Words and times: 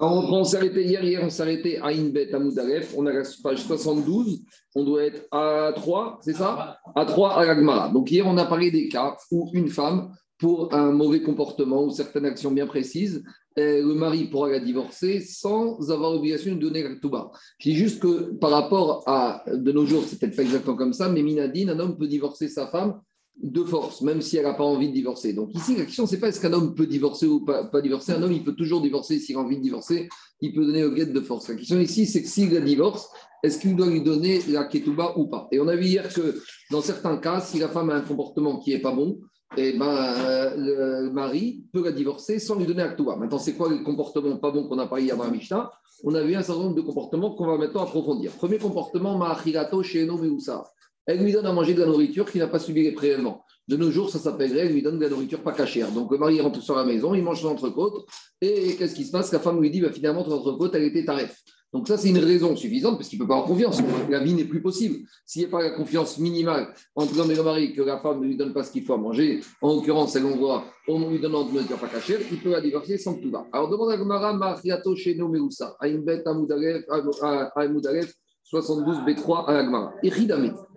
on, 0.00 0.44
s'est 0.44 0.56
arrêté 0.56 0.84
hier, 0.84 1.02
hier 1.04 1.20
on 1.22 1.30
s'est 1.30 1.42
arrêté 1.42 1.78
à 1.78 1.88
Inbet, 1.88 2.32
à 2.34 2.38
Moudalef, 2.38 2.94
on 2.96 3.06
a 3.06 3.12
la 3.12 3.22
page 3.42 3.62
72, 3.62 4.42
on 4.74 4.84
doit 4.84 5.04
être 5.04 5.26
à 5.30 5.72
3, 5.74 6.18
c'est 6.22 6.34
ça? 6.34 6.78
À 6.94 7.04
3 7.04 7.38
à 7.38 7.46
Gagmara. 7.46 7.90
Donc 7.90 8.10
hier 8.10 8.26
on 8.26 8.36
a 8.36 8.44
parlé 8.44 8.70
des 8.70 8.88
cas 8.88 9.16
où 9.30 9.50
une 9.52 9.68
femme, 9.68 10.12
pour 10.38 10.72
un 10.72 10.92
mauvais 10.92 11.20
comportement 11.20 11.82
ou 11.82 11.90
certaines 11.90 12.24
actions 12.24 12.52
bien 12.52 12.66
précises, 12.66 13.24
le 13.56 13.92
mari 13.94 14.26
pourra 14.26 14.50
la 14.50 14.60
divorcer 14.60 15.20
sans 15.20 15.90
avoir 15.90 16.12
l'obligation 16.12 16.54
de 16.54 16.60
donner 16.60 16.82
la 16.82 16.94
touba. 16.94 17.30
Je 17.58 17.72
juste 17.72 18.00
que 18.00 18.34
par 18.34 18.50
rapport 18.50 19.02
à 19.06 19.42
de 19.52 19.72
nos 19.72 19.84
jours, 19.84 20.04
c'est 20.06 20.20
peut-être 20.20 20.36
pas 20.36 20.42
exactement 20.42 20.76
comme 20.76 20.92
ça, 20.92 21.08
mais 21.08 21.24
Minadine, 21.24 21.70
un 21.70 21.80
homme 21.80 21.98
peut 21.98 22.06
divorcer 22.06 22.48
sa 22.48 22.68
femme 22.68 23.00
de 23.42 23.62
force, 23.62 24.02
même 24.02 24.20
si 24.20 24.36
elle 24.36 24.44
n'a 24.44 24.54
pas 24.54 24.64
envie 24.64 24.88
de 24.88 24.94
divorcer. 24.94 25.32
Donc 25.32 25.54
ici, 25.54 25.76
la 25.76 25.84
question, 25.84 26.06
c'est 26.06 26.18
pas 26.18 26.28
est-ce 26.28 26.40
qu'un 26.40 26.52
homme 26.52 26.74
peut 26.74 26.86
divorcer 26.86 27.26
ou 27.26 27.44
pas, 27.44 27.70
divorcer. 27.80 28.12
Un 28.12 28.22
homme, 28.22 28.32
il 28.32 28.42
peut 28.42 28.54
toujours 28.54 28.80
divorcer 28.80 29.18
s'il 29.18 29.36
a 29.36 29.40
envie 29.40 29.56
de 29.56 29.62
divorcer, 29.62 30.08
il 30.40 30.54
peut 30.54 30.64
donner 30.64 30.84
au 30.84 30.90
guet 30.90 31.06
de 31.06 31.20
force. 31.20 31.48
La 31.48 31.54
question 31.54 31.78
ici, 31.78 32.06
c'est 32.06 32.22
que 32.22 32.28
s'il 32.28 32.50
divorce, 32.64 33.08
est-ce 33.42 33.58
qu'il 33.58 33.76
doit 33.76 33.86
lui 33.86 34.02
donner 34.02 34.40
la 34.48 34.64
ketouba 34.64 35.16
ou 35.16 35.28
pas? 35.28 35.46
Et 35.52 35.60
on 35.60 35.68
a 35.68 35.76
vu 35.76 35.86
hier 35.86 36.12
que 36.12 36.42
dans 36.70 36.80
certains 36.80 37.16
cas, 37.18 37.40
si 37.40 37.58
la 37.58 37.68
femme 37.68 37.90
a 37.90 37.94
un 37.94 38.00
comportement 38.00 38.58
qui 38.58 38.70
n'est 38.70 38.80
pas 38.80 38.92
bon, 38.92 39.20
eh 39.56 39.72
ben, 39.78 39.86
euh, 39.86 41.04
le 41.04 41.10
mari 41.12 41.64
peut 41.72 41.84
la 41.84 41.92
divorcer 41.92 42.40
sans 42.40 42.56
lui 42.56 42.66
donner 42.66 42.82
la 42.82 42.88
ketouba. 42.88 43.16
Maintenant, 43.16 43.38
c'est 43.38 43.54
quoi 43.54 43.70
les 43.70 43.82
comportements 43.84 44.36
pas 44.38 44.50
bons 44.50 44.66
qu'on 44.66 44.78
a 44.78 44.86
parlé 44.86 45.04
hier 45.04 45.16
dans 45.16 45.24
la 45.24 45.30
Mishnah? 45.30 45.70
On 46.02 46.14
a 46.14 46.22
vu 46.22 46.34
un 46.34 46.42
certain 46.42 46.62
nombre 46.62 46.76
de 46.76 46.80
comportements 46.80 47.34
qu'on 47.34 47.46
va 47.46 47.56
maintenant 47.56 47.82
approfondir. 47.82 48.32
Premier 48.32 48.58
comportement, 48.58 49.16
Mahirato 49.16 49.82
chez 49.82 50.04
Meusa 50.04 50.64
elle 51.08 51.24
lui 51.24 51.32
donne 51.32 51.46
à 51.46 51.52
manger 51.54 51.72
de 51.72 51.80
la 51.80 51.86
nourriture 51.86 52.30
qui 52.30 52.38
n'a 52.38 52.46
pas 52.46 52.58
subi 52.58 52.82
les 52.82 52.92
prélèvements. 52.92 53.42
De 53.66 53.76
nos 53.76 53.90
jours, 53.90 54.10
ça 54.10 54.18
s'appellerait, 54.18 54.66
elle 54.66 54.74
lui 54.74 54.82
donne 54.82 54.98
de 54.98 55.04
la 55.04 55.08
nourriture 55.08 55.42
pas 55.42 55.52
cachère. 55.52 55.90
Donc 55.90 56.12
le 56.12 56.18
mari 56.18 56.38
rentre 56.38 56.60
sur 56.60 56.76
la 56.76 56.84
maison, 56.84 57.14
il 57.14 57.24
mange 57.24 57.40
son 57.40 57.48
entrecôte, 57.48 58.06
et 58.42 58.76
qu'est-ce 58.76 58.94
qui 58.94 59.04
se 59.04 59.10
passe? 59.10 59.32
La 59.32 59.40
femme 59.40 59.58
lui 59.58 59.70
dit, 59.70 59.80
bah, 59.80 59.90
finalement, 59.90 60.22
ton 60.22 60.32
entrecôte, 60.32 60.74
elle 60.74 60.84
était 60.84 61.06
tarif. 61.06 61.34
Donc 61.72 61.88
ça, 61.88 61.96
c'est 61.96 62.10
une 62.10 62.18
raison 62.18 62.56
suffisante 62.56 62.96
parce 62.96 63.08
qu'il 63.08 63.18
ne 63.18 63.24
peut 63.24 63.28
pas 63.28 63.36
avoir 63.36 63.48
confiance. 63.48 63.80
La 64.10 64.20
vie 64.20 64.34
n'est 64.34 64.44
plus 64.44 64.60
possible. 64.60 65.06
S'il 65.24 65.42
n'y 65.42 65.48
a 65.48 65.50
pas 65.50 65.62
la 65.62 65.70
confiance 65.70 66.18
minimale 66.18 66.74
entre 66.94 67.14
l'homme 67.16 67.30
et 67.30 67.34
le 67.34 67.42
mari, 67.42 67.72
que 67.74 67.82
la 67.82 68.00
femme 68.00 68.20
ne 68.20 68.26
lui 68.26 68.36
donne 68.36 68.52
pas 68.52 68.64
ce 68.64 68.72
qu'il 68.72 68.84
faut 68.84 68.94
à 68.94 68.98
manger, 68.98 69.40
en 69.62 69.74
l'occurrence, 69.74 70.14
elle 70.16 70.22
voit, 70.22 70.64
on 70.88 71.10
lui 71.10 71.20
donne 71.20 71.32
de 71.32 71.52
nourriture 71.52 71.78
pas 71.78 71.88
cachère, 71.88 72.20
il 72.30 72.38
peut 72.38 72.50
la 72.50 72.60
divorcer 72.60 72.96
sans 72.98 73.14
tout 73.14 73.30
va. 73.30 73.46
Alors 73.52 73.70
demande 73.70 73.90
à 73.90 73.96
Gomara, 73.96 74.32
Machiato 74.34 74.94
chez 74.96 75.14
Meusa, 75.14 75.76
à 75.78 75.86
Inbet, 75.86 76.22
à 76.26 76.32
Moudalef, 76.32 78.14
72 78.50 78.98
B3 79.00 79.44
à 79.46 79.58
Agmara. 79.58 79.94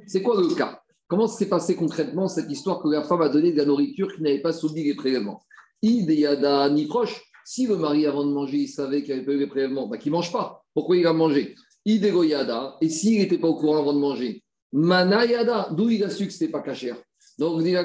C'est 0.06 0.22
quoi 0.22 0.42
le 0.42 0.54
cas? 0.56 0.82
Comment 1.08 1.28
s'est 1.28 1.48
passé 1.48 1.76
concrètement 1.76 2.28
cette 2.28 2.52
histoire 2.52 2.82
que 2.82 2.90
la 2.90 3.04
femme 3.04 3.22
a 3.22 3.30
donné 3.30 3.54
de 3.54 3.58
la 3.58 3.66
nourriture 3.66 4.14
qui 4.14 4.22
n'avait 4.22 4.42
pas 4.42 4.52
subi 4.52 4.84
les 4.84 4.96
prélèvements? 4.96 5.42
Ideyada 5.82 6.70
ni 6.70 6.86
proche. 6.86 7.22
Si 7.46 7.68
le 7.68 7.78
mari, 7.78 8.06
avant 8.06 8.26
de 8.26 8.32
manger, 8.32 8.58
il 8.58 8.68
savait 8.68 9.04
qu'il 9.04 9.14
avait 9.14 9.26
pas 9.26 9.32
eu 9.32 9.40
les 9.40 9.48
prélèvements, 9.48 9.88
bah, 9.88 9.98
qu'il 9.98 10.12
ne 10.12 10.18
mange 10.18 10.32
pas. 10.32 10.64
Pourquoi 10.74 10.98
il 10.98 11.08
a 11.08 11.14
mangé 11.14 11.56
Idegoyada. 11.86 12.76
Et 12.82 12.90
s'il 12.90 13.20
n'était 13.20 13.38
pas 13.38 13.48
au 13.48 13.56
courant 13.56 13.80
avant 13.80 13.94
de 13.94 14.00
manger 14.00 14.44
Manayada. 14.74 15.70
D'où 15.72 15.90
il 15.90 16.04
a 16.04 16.10
su 16.10 16.28
que 16.28 16.34
ce 16.34 16.44
n'était 16.44 16.52
pas 16.52 16.62
cachère? 16.62 16.98
Donc, 17.40 17.64
dit 17.64 17.76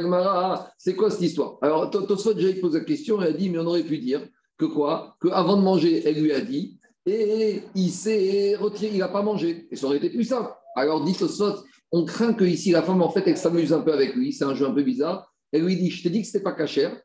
c'est 0.79 0.97
quoi 0.97 1.11
cette 1.11 1.23
histoire? 1.23 1.59
Alors, 1.63 1.91
Tosfot, 1.91 2.37
j'ai 2.37 2.55
posé 2.55 2.81
la 2.81 2.85
question, 2.85 3.23
elle 3.23 3.29
a 3.29 3.33
dit, 3.33 3.49
mais 3.51 3.59
on 3.59 3.67
aurait 3.67 3.85
pu 3.85 3.99
dire 3.99 4.27
que 4.59 4.65
quoi? 4.65 5.17
Que 5.21 5.29
avant 5.29 5.57
de 5.57 5.63
manger, 5.63 6.03
elle 6.07 6.21
lui 6.21 6.33
a 6.33 6.41
dit, 6.41 6.79
et 7.07 7.63
il 7.75 7.91
s'est 7.91 8.57
retiré, 8.57 8.93
il 8.95 8.99
n'a 8.99 9.09
pas 9.09 9.23
mangé. 9.23 9.69
Et 9.71 9.77
ça 9.77 9.87
aurait 9.87 9.99
été 9.99 10.11
plus 10.11 10.25
simple. 10.25 10.51
Alors, 10.75 11.05
dit 11.05 11.15
Tosfot, 11.15 11.65
on 11.93 12.05
craint 12.05 12.35
que 12.35 12.45
ici 12.45 12.73
la 12.73 12.83
femme, 12.83 13.01
en 13.01 13.11
fait, 13.11 13.23
elle 13.27 13.39
s'amuse 13.39 13.73
un 13.73 13.81
peu 13.81 13.93
avec 13.93 14.15
lui. 14.15 14.33
C'est 14.33 14.45
un 14.45 14.55
jeu 14.55 14.67
un 14.67 14.73
peu 14.73 14.83
bizarre. 14.83 15.33
Elle 15.53 15.65
lui 15.65 15.77
dit 15.77 15.91
Je 15.91 16.03
t'ai 16.03 16.11
dit 16.11 16.23
que 16.23 16.27
ce 16.27 16.37
n'était 16.37 16.45
pas 16.45 16.53
cachère, 16.53 17.01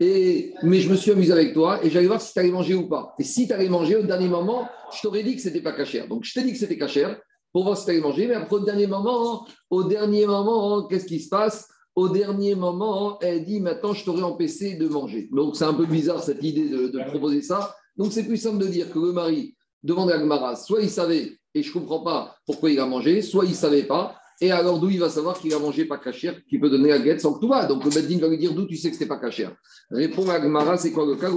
et, 0.00 0.54
mais 0.64 0.80
je 0.80 0.90
me 0.90 0.96
suis 0.96 1.12
amusé 1.12 1.32
avec 1.32 1.54
toi 1.54 1.84
et 1.84 1.90
j'allais 1.90 2.08
voir 2.08 2.20
si 2.20 2.32
tu 2.32 2.38
allais 2.40 2.50
manger 2.50 2.74
ou 2.74 2.88
pas. 2.88 3.14
Et 3.18 3.22
si 3.22 3.46
tu 3.46 3.52
allais 3.52 3.68
manger, 3.68 3.96
au 3.96 4.02
dernier 4.02 4.28
moment, 4.28 4.68
je 4.92 5.00
t'aurais 5.00 5.22
dit 5.22 5.36
que 5.36 5.42
ce 5.42 5.48
n'était 5.48 5.62
pas 5.62 5.72
cachère. 5.72 6.08
Donc, 6.08 6.24
je 6.24 6.34
t'ai 6.34 6.42
dit 6.42 6.52
que 6.52 6.58
c'était 6.58 6.76
cachère 6.76 7.16
pour 7.52 7.62
voir 7.62 7.76
si 7.76 7.84
tu 7.84 7.92
allais 7.92 8.00
manger. 8.00 8.26
Mais 8.26 8.34
après, 8.34 8.56
au 8.56 8.64
dernier 8.64 8.88
moment, 8.88 9.46
au 9.70 9.84
dernier 9.84 10.26
moment, 10.26 10.86
qu'est-ce 10.88 11.06
qui 11.06 11.20
se 11.20 11.28
passe? 11.28 11.68
Au 11.94 12.08
dernier 12.08 12.56
moment, 12.56 13.20
elle 13.20 13.44
dit 13.44 13.60
Maintenant, 13.60 13.92
je 13.92 14.04
t'aurais 14.04 14.22
empêché 14.22 14.74
de 14.74 14.88
manger. 14.88 15.28
Donc, 15.30 15.54
c'est 15.54 15.64
un 15.64 15.74
peu 15.74 15.86
bizarre 15.86 16.24
cette 16.24 16.42
idée 16.42 16.68
de, 16.68 16.88
de 16.88 17.04
proposer 17.04 17.40
ça. 17.40 17.76
Donc, 17.96 18.12
c'est 18.12 18.24
plus 18.24 18.36
simple 18.36 18.58
de 18.58 18.66
dire 18.66 18.90
que 18.90 18.98
le 18.98 19.12
mari 19.12 19.54
demande 19.82 20.10
à 20.10 20.18
Gmara 20.18 20.56
soit 20.56 20.82
il 20.82 20.90
savait 20.90 21.38
et 21.54 21.62
je 21.62 21.68
ne 21.68 21.74
comprends 21.74 22.00
pas 22.00 22.36
pourquoi 22.46 22.70
il 22.70 22.80
a 22.80 22.86
mangé, 22.86 23.22
soit 23.22 23.44
il 23.44 23.50
ne 23.50 23.56
savait 23.56 23.84
pas 23.84 24.16
et 24.40 24.50
alors, 24.50 24.80
d'où 24.80 24.90
il 24.90 24.98
va 24.98 25.08
savoir 25.08 25.38
qu'il 25.38 25.54
a 25.54 25.58
mangé 25.58 25.84
pas 25.84 25.98
cachère, 25.98 26.34
qu'il 26.46 26.60
peut 26.60 26.68
donner 26.68 26.88
la 26.88 26.98
guette 26.98 27.20
sans 27.20 27.34
que 27.34 27.40
tout 27.40 27.48
va. 27.48 27.66
Donc, 27.66 27.84
le 27.84 27.90
Beddin 27.90 28.18
va 28.18 28.28
lui 28.28 28.38
dire 28.38 28.52
d'où 28.52 28.66
tu 28.66 28.76
sais 28.76 28.88
que 28.88 28.94
c'était 28.94 29.06
pas 29.06 29.18
cachère. 29.18 29.54
Répond 29.90 30.28
à 30.28 30.40
Gmara, 30.40 30.76
c'est 30.76 30.90
quoi 30.90 31.06
le 31.06 31.14
cas? 31.16 31.30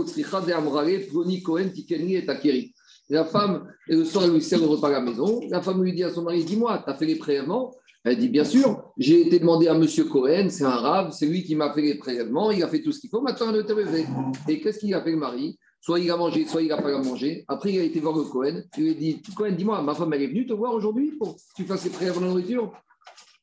La 3.10 3.24
femme, 3.24 3.68
et 3.88 3.96
le 3.96 4.04
soir, 4.04 4.26
elle 4.26 4.32
lui 4.32 4.42
sert 4.42 4.60
le 4.60 4.66
repas 4.66 4.88
à 4.88 4.92
la 4.92 5.02
maison. 5.02 5.40
La 5.50 5.62
femme 5.62 5.82
lui 5.84 5.94
dit 5.94 6.04
à 6.04 6.10
son 6.10 6.24
mari 6.24 6.44
Dis-moi, 6.44 6.82
tu 6.84 6.92
as 6.92 6.96
fait 6.96 7.06
les 7.06 7.16
prélèvements? 7.16 7.74
Elle 8.04 8.18
dit 8.18 8.30
Bien 8.30 8.44
sûr, 8.44 8.84
j'ai 8.98 9.28
été 9.28 9.40
demandé 9.40 9.68
à 9.68 9.76
monsieur 9.76 10.06
Cohen, 10.06 10.48
c'est 10.50 10.66
un 10.66 10.76
rave, 10.76 11.12
c'est 11.12 11.28
lui 11.28 11.44
qui 11.44 11.56
m'a 11.56 11.74
fait 11.74 11.82
les 11.82 11.96
prélèvements, 11.96 12.52
il 12.52 12.64
a 12.64 12.68
fait 12.68 12.82
tout 12.82 12.92
ce 12.92 13.00
qu'il 13.00 13.10
faut, 13.10 13.22
maintenant 13.22 13.54
elle 13.54 13.66
te 13.66 14.52
Et 14.52 14.60
qu'est-ce 14.60 14.80
qu'il 14.80 14.94
a 14.94 15.02
fait 15.02 15.12
le 15.12 15.18
mari? 15.18 15.58
Soit 15.80 16.00
il 16.00 16.12
a 16.12 16.18
mangé, 16.18 16.46
soit 16.46 16.62
il 16.62 16.68
n'a 16.68 16.82
pas 16.82 16.98
mangé. 17.02 17.46
Après, 17.48 17.72
il 17.72 17.80
a 17.80 17.84
été 17.84 18.00
voir 18.00 18.18
le 18.18 18.24
Cohen. 18.24 18.64
Il 18.78 18.84
lui 18.84 18.92
a 18.92 18.94
dit 18.94 19.22
Cohen, 19.36 19.52
dis-moi, 19.52 19.82
ma 19.82 19.94
femme, 19.94 20.14
elle 20.14 20.24
est 20.24 20.28
venue 20.28 20.46
te 20.46 20.54
voir 20.54 20.74
aujourd'hui 20.74 21.12
pour 21.12 21.36
que 21.36 21.42
tu 21.56 21.64
fasses 21.66 21.86
les 21.86 21.92
prélèvements 21.92 22.22
de 22.22 22.28
nourriture? 22.28 22.74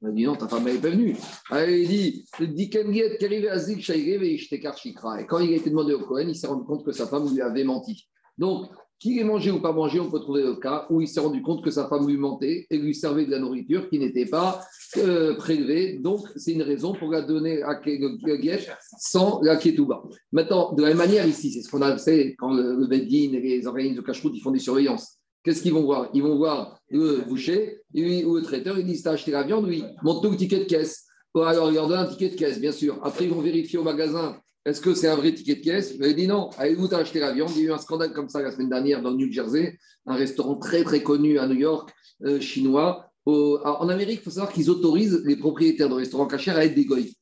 Il 0.03 0.09
a 0.09 0.11
dit 0.11 0.25
non, 0.25 0.37
ta 0.37 0.49
femme 0.49 0.65
n'est 0.65 0.75
pas 0.75 0.91
venue. 0.91 1.17
Alors, 1.51 1.69
il 1.69 1.89
dit 1.89 2.27
Et 5.19 5.27
quand 5.27 5.39
il 5.39 5.53
a 5.53 5.57
été 5.57 5.71
demandé 5.71 5.95
au 5.95 6.01
Cohen, 6.01 6.29
il 6.29 6.37
s'est 6.37 6.47
rendu 6.47 6.65
compte 6.65 6.85
que 6.85 6.93
sa 6.93 7.07
femme 7.07 7.33
lui 7.33 7.41
avait 7.41 7.65
menti. 7.65 8.07
Donc, 8.37 8.67
qu'il 9.05 9.19
ait 9.19 9.25
mangé 9.25 9.51
ou 9.51 9.61
pas 9.61 9.73
mangé, 9.73 10.01
on 10.01 10.11
peut 10.11 10.19
trouver 10.19 10.43
le 10.43 10.55
cas 10.55 10.87
où 10.89 11.03
il 11.03 11.07
s'est 11.07 11.21
rendu 11.21 11.43
compte 11.43 11.63
que 11.63 11.71
sa 11.71 11.87
femme 11.89 12.09
lui 12.09 12.17
mentait 12.17 12.67
et 12.71 12.79
lui 12.79 12.95
servait 12.95 13.27
de 13.27 13.31
la 13.31 13.39
nourriture 13.39 13.91
qui 13.91 13.99
n'était 13.99 14.25
pas 14.25 14.63
euh, 14.97 15.35
prélevée. 15.35 15.99
Donc, 15.99 16.27
c'est 16.37 16.53
une 16.53 16.63
raison 16.63 16.95
pour 16.95 17.11
la 17.11 17.21
donner 17.21 17.63
à 17.63 17.75
Guech 17.75 18.71
sans 18.99 19.43
la 19.43 19.57
Ketouba. 19.57 20.03
Maintenant, 20.33 20.73
de 20.73 20.81
la 20.81 20.89
même 20.89 20.97
manière, 20.97 21.27
ici, 21.27 21.53
c'est 21.53 21.61
ce 21.61 21.71
qu'on 21.71 21.83
a 21.83 21.99
fait 21.99 22.35
quand 22.39 22.55
le, 22.55 22.77
le 22.77 22.87
Beddin 22.87 23.35
et 23.35 23.41
les 23.41 23.67
organismes 23.67 23.97
de 23.97 24.01
cache 24.01 24.23
ils 24.25 24.41
font 24.41 24.51
des 24.51 24.59
surveillances. 24.59 25.19
Qu'est-ce 25.43 25.61
qu'ils 25.61 25.75
vont 25.75 25.83
voir? 25.85 26.09
Ils 26.15 26.23
vont 26.23 26.37
voir 26.37 26.81
le 26.89 27.29
boucher 27.29 27.83
ou 27.95 28.37
le 28.37 28.43
traiteur, 28.43 28.79
ils 28.79 28.87
disent 28.87 29.03
T'as 29.03 29.13
acheté 29.13 29.33
la 29.33 29.43
viande? 29.43 29.67
Oui. 29.67 29.85
Montre-nous 30.03 30.33
le 30.33 30.39
ticket 30.39 30.61
de 30.61 30.65
caisse. 30.65 31.05
alors, 31.35 31.69
il 31.69 31.75
leur 31.75 31.89
donne 31.89 31.99
un 31.99 32.07
ticket 32.07 32.31
de 32.31 32.37
caisse, 32.37 32.59
bien 32.59 32.73
sûr. 32.73 32.99
Après, 33.03 33.27
ils 33.27 33.31
vont 33.31 33.43
vérifier 33.43 33.79
au 33.79 33.83
magasin 33.83 34.39
est-ce 34.65 34.81
que 34.81 34.95
c'est 34.95 35.09
un 35.09 35.17
vrai 35.17 35.35
ticket 35.35 35.57
de 35.57 35.61
caisse? 35.61 35.95
Il 36.01 36.17
dit 36.17 36.27
non. 36.27 36.51
Allez-vous 36.59 36.89
t'as 36.89 36.99
acheté 36.99 37.21
la 37.21 37.33
viande? 37.33 37.51
Il 37.57 37.63
y 37.63 37.67
a 37.67 37.69
eu 37.69 37.73
un 37.73 37.79
scandale 37.79 38.13
comme 38.13 38.29
ça 38.29 38.41
la 38.41 38.51
semaine 38.51 38.71
dernière 38.71 39.03
dans 39.03 39.11
le 39.11 39.17
New 39.17 39.31
Jersey, 39.31 39.79
un 40.07 40.15
restaurant 40.15 40.57
très 40.57 40.85
très 40.85 41.03
connu 41.03 41.39
à 41.39 41.47
New 41.47 41.59
York, 41.59 41.91
euh, 42.25 42.41
chinois. 42.41 43.11
en 43.27 43.89
Amérique, 43.89 44.21
il 44.21 44.25
faut 44.25 44.31
savoir 44.31 44.53
qu'ils 44.53 44.71
autorisent 44.71 45.23
les 45.25 45.37
propriétaires 45.37 45.89
de 45.89 45.95
restaurants 45.95 46.27
cachers 46.27 46.53
à 46.53 46.65
être 46.65 46.75
des 46.75 46.85
goïs. 46.85 47.15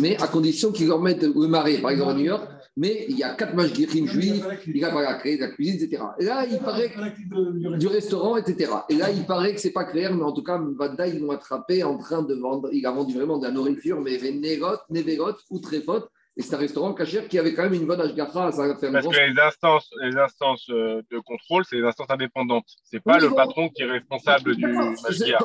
Mais 0.00 0.20
à 0.20 0.26
condition 0.26 0.70
qu'ils 0.70 0.88
leur 0.88 1.00
mettent 1.00 1.22
le 1.22 1.46
marais, 1.46 1.78
par 1.78 1.92
exemple 1.92 2.10
à 2.10 2.14
New 2.14 2.24
York, 2.24 2.46
mais 2.76 3.06
il 3.08 3.18
y 3.18 3.22
a 3.22 3.34
quatre 3.34 3.54
mashgirim 3.54 4.06
juifs, 4.06 4.44
il 4.66 4.76
y 4.76 4.84
a 4.84 4.90
pas 4.90 5.02
la 5.02 5.12
la 5.12 5.48
cuisine, 5.48 5.76
etc. 5.82 6.02
Et 6.18 6.24
là, 6.24 6.46
il 6.50 6.58
paraît 6.58 6.90
que, 6.90 7.78
du 7.78 7.86
restaurant, 7.86 8.36
etc. 8.36 8.70
Et 8.88 8.94
là, 8.94 9.10
il 9.10 9.24
paraît 9.24 9.54
que 9.54 9.60
c'est 9.60 9.72
pas 9.72 9.84
clair, 9.84 10.14
mais 10.14 10.22
en 10.22 10.32
tout 10.32 10.42
cas, 10.42 10.58
Vanda, 10.58 11.06
ils 11.06 11.20
l'ont 11.20 11.30
attrapé 11.30 11.82
en 11.84 11.96
train 11.98 12.22
de 12.22 12.34
vendre, 12.34 12.68
il 12.72 12.84
a 12.86 12.92
vendu 12.92 13.14
vraiment 13.14 13.38
de 13.38 13.46
la 13.46 13.52
nourriture, 13.52 14.00
mais 14.00 14.18
Négot, 14.18 14.78
Neverot 14.90 15.36
ou 15.50 15.58
Trefot, 15.58 16.04
et 16.34 16.42
c'est 16.42 16.54
un 16.54 16.58
restaurant 16.58 16.94
cachère 16.94 17.28
qui 17.28 17.38
avait 17.38 17.52
quand 17.52 17.64
même 17.64 17.74
une 17.74 17.86
bonne 17.86 18.00
HGAFA. 18.00 18.52
Ça 18.52 18.74
fait 18.76 18.90
Parce 18.90 19.06
que 19.06 19.30
les 19.30 19.38
instances, 19.38 19.90
les 20.00 20.16
instances 20.16 20.66
euh, 20.70 21.02
de 21.10 21.18
contrôle, 21.18 21.64
c'est 21.68 21.76
les 21.76 21.84
instances 21.84 22.08
indépendantes. 22.08 22.64
Ce 22.84 22.96
n'est 22.96 23.00
pas 23.00 23.18
le 23.18 23.28
patron 23.30 23.68
qui 23.68 23.82
est 23.82 23.90
responsable 23.90 24.56
du 24.56 24.64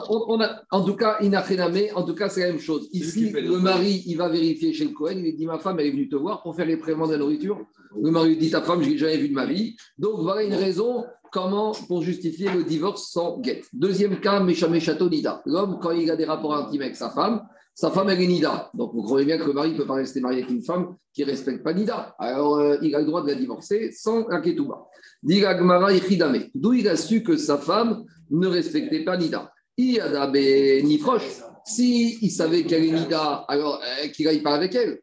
on, 0.09 0.40
En 0.72 0.86
tout 0.86 0.96
cas, 0.96 1.18
Inachénamé, 1.20 1.92
en 1.92 2.03
tout 2.03 2.16
cas, 2.16 2.30
c'est 2.30 2.42
la 2.42 2.48
même 2.48 2.59
chose. 2.59 2.88
Ici, 2.94 3.31
le 3.31 3.59
mari, 3.59 4.03
il 4.06 4.16
va 4.16 4.30
vérifier 4.30 4.72
chez 4.74 4.86
le 4.86 4.92
Cohen. 4.92 5.18
Il 5.18 5.36
dit 5.36 5.46
Ma 5.46 5.59
femme, 5.59 5.78
elle 5.81 5.88
est 5.88 5.92
venue 5.92 6.08
te 6.08 6.16
voir 6.16 6.42
pour 6.42 6.56
faire 6.56 6.66
les 6.66 6.78
prélèvements 6.78 7.08
de 7.08 7.14
la 7.14 7.18
nourriture. 7.18 7.59
Le 8.02 8.09
mari 8.09 8.38
dit 8.38 8.50
Ta 8.50 8.62
femme, 8.62 8.81
je 8.81 8.90
l'ai 8.90 8.98
jamais 8.98 9.18
vue 9.18 9.30
de 9.30 9.34
ma 9.34 9.46
vie. 9.46 9.75
Donc, 9.98 10.22
voilà 10.22 10.44
une 10.44 10.56
raison 10.56 11.06
comment 11.34 11.74
pour 11.89 12.01
justifier 12.01 12.50
le 12.50 12.63
divorce 12.63 13.12
sans 13.12 13.39
guette. 13.39 13.66
Deuxième 13.74 14.22
cas, 14.22 14.39
Méchamé 14.39 14.80
Château 14.80 15.10
Nida. 15.10 15.42
L'homme, 15.45 15.80
quand 15.81 15.92
il 15.92 16.10
a 16.10 16.16
des 16.16 16.24
rapports 16.24 16.56
intimes 16.56 16.84
avec 16.84 16.95
sa 16.95 17.10
femme, 17.10 17.45
sa 17.79 17.91
femme, 17.91 18.09
elle 18.09 18.19
est 18.19 18.25
Nida. 18.25 18.71
Donc, 18.74 18.91
vous 18.95 19.03
croyez 19.03 19.24
bien 19.24 19.38
que 19.38 19.44
le 19.44 19.53
mari 19.53 19.74
ne 19.74 19.77
peut 19.77 19.85
pas 19.85 19.94
rester 19.94 20.19
marié 20.19 20.41
avec 20.41 20.51
une 20.51 20.63
femme 20.63 20.95
qui 21.13 21.21
ne 21.21 21.27
respecte 21.27 21.63
pas 21.63 21.75
Nida. 21.75 22.15
Alors, 22.18 22.56
euh, 22.56 22.77
il 22.81 22.95
a 22.95 23.00
le 23.01 23.06
droit 23.06 23.21
de 23.21 23.27
la 23.27 23.35
divorcer 23.35 23.91
sans 23.91 24.27
la 24.29 24.41
ketouba. 24.41 24.88
D'où 25.21 26.74
il 26.74 26.88
a 26.88 26.97
su 26.97 27.21
que 27.21 27.38
sa 27.38 27.59
femme 27.59 28.03
ne 28.31 28.47
respectait 28.47 29.03
pas 29.03 29.15
Nida? 29.15 29.51
Iadabe 29.77 30.81
ni 30.85 30.97
proche. 30.97 31.44
Si 31.68 32.18
il 32.24 32.31
savait 32.31 32.63
qu'elle 32.63 32.83
est 32.83 33.00
Nida, 33.00 33.45
alors 33.47 33.79
euh, 33.83 34.07
qu'il 34.07 34.27
aille 34.27 34.41
pas 34.41 34.56
avec 34.56 34.74
elle. 34.74 34.97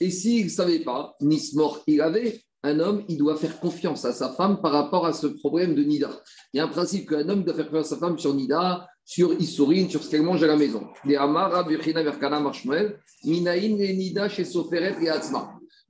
Et 0.00 0.10
s'il 0.10 0.44
ne 0.44 0.50
savait 0.50 0.80
pas, 0.80 1.16
Nismor 1.22 1.82
il 1.86 2.02
avait, 2.02 2.42
un 2.62 2.78
homme, 2.78 3.04
il 3.08 3.16
doit 3.16 3.36
faire 3.36 3.58
confiance 3.58 4.04
à 4.04 4.12
sa 4.12 4.28
femme 4.28 4.60
par 4.60 4.72
rapport 4.72 5.06
à 5.06 5.14
ce 5.14 5.28
problème 5.28 5.74
de 5.74 5.82
Nida. 5.82 6.10
Il 6.52 6.58
y 6.58 6.60
a 6.60 6.64
un 6.64 6.68
principe 6.68 7.08
qu'un 7.08 7.26
homme 7.26 7.42
doit 7.42 7.54
faire 7.54 7.70
confiance 7.70 7.92
à 7.92 7.94
sa 7.94 8.00
femme 8.00 8.18
sur 8.18 8.34
Nida, 8.34 8.86
sur 9.04 9.34
Issourine, 9.40 9.88
sur 9.90 10.02
ce 10.02 10.10
qu'elle 10.10 10.22
mange 10.22 10.42
à 10.42 10.46
la 10.46 10.56
maison. 10.56 10.88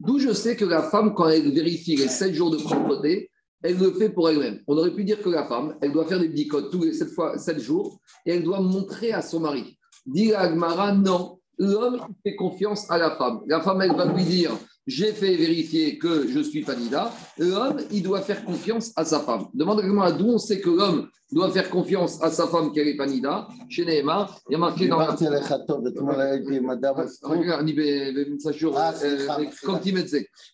D'où 0.01 0.19
je 0.19 0.33
sais 0.33 0.57
que 0.57 0.65
la 0.65 0.83
femme, 0.83 1.15
quand 1.15 1.29
elle 1.29 1.53
vérifie 1.53 1.97
les 1.97 2.09
7 2.09 2.35
jours 2.35 2.51
de 2.51 2.57
propreté, 2.57 3.31
elle 3.63 3.79
le 3.79 3.93
fait 3.93 4.11
pour 4.11 4.29
elle-même. 4.29 4.61
On 4.67 4.77
aurait 4.77 4.93
pu 4.93 5.05
dire 5.05 5.23
que 5.23 5.31
la 5.31 5.47
femme, 5.47 5.77
elle 5.81 5.93
doit 5.93 6.07
faire 6.07 6.21
des 6.21 6.47
codes 6.47 6.71
tous 6.71 6.83
les 6.83 6.93
7, 6.93 7.09
fois, 7.11 7.39
7 7.39 7.61
jours 7.61 7.99
et 8.27 8.35
elle 8.35 8.43
doit 8.43 8.61
montrer 8.61 9.13
à 9.13 9.23
son 9.23 9.41
mari. 9.41 9.79
Dit 10.05 10.35
Agmara, 10.35 10.93
non, 10.93 11.41
l'homme 11.59 12.01
fait 12.23 12.37
confiance 12.37 12.91
à 12.91 12.99
la 12.99 13.17
femme. 13.17 13.41
La 13.47 13.61
femme, 13.61 13.81
elle 13.81 13.97
va 13.97 14.05
lui 14.13 14.25
dire 14.25 14.53
j'ai 14.87 15.13
fait 15.13 15.35
vérifier 15.37 15.99
que 15.99 16.29
je 16.29 16.41
suis 16.41 16.63
Panida, 16.63 17.11
l'homme, 17.39 17.81
il 17.91 18.03
doit 18.03 18.21
faire 18.21 18.45
confiance 18.45 18.93
à 18.97 19.05
sa 19.05 19.21
femme. 19.21 19.47
Demande 19.55 19.81
à 19.81 20.13
d'où 20.13 20.27
on 20.27 20.39
sait 20.39 20.61
que 20.61 20.71
l'homme 20.71 21.09
doit 21.33 21.51
faire 21.51 21.71
confiance 21.71 22.23
à 22.23 22.31
sa 22.31 22.47
femme 22.47 22.73
qu'elle 22.73 22.89
est 22.89 22.97
Panida. 22.97 23.49
Chez 23.69 23.85
Neymar, 23.85 24.39
il 24.49 24.53
y 24.53 24.57
a 24.57 24.59
marqué 24.59 24.87
dans 24.87 24.99
la... 24.99 25.17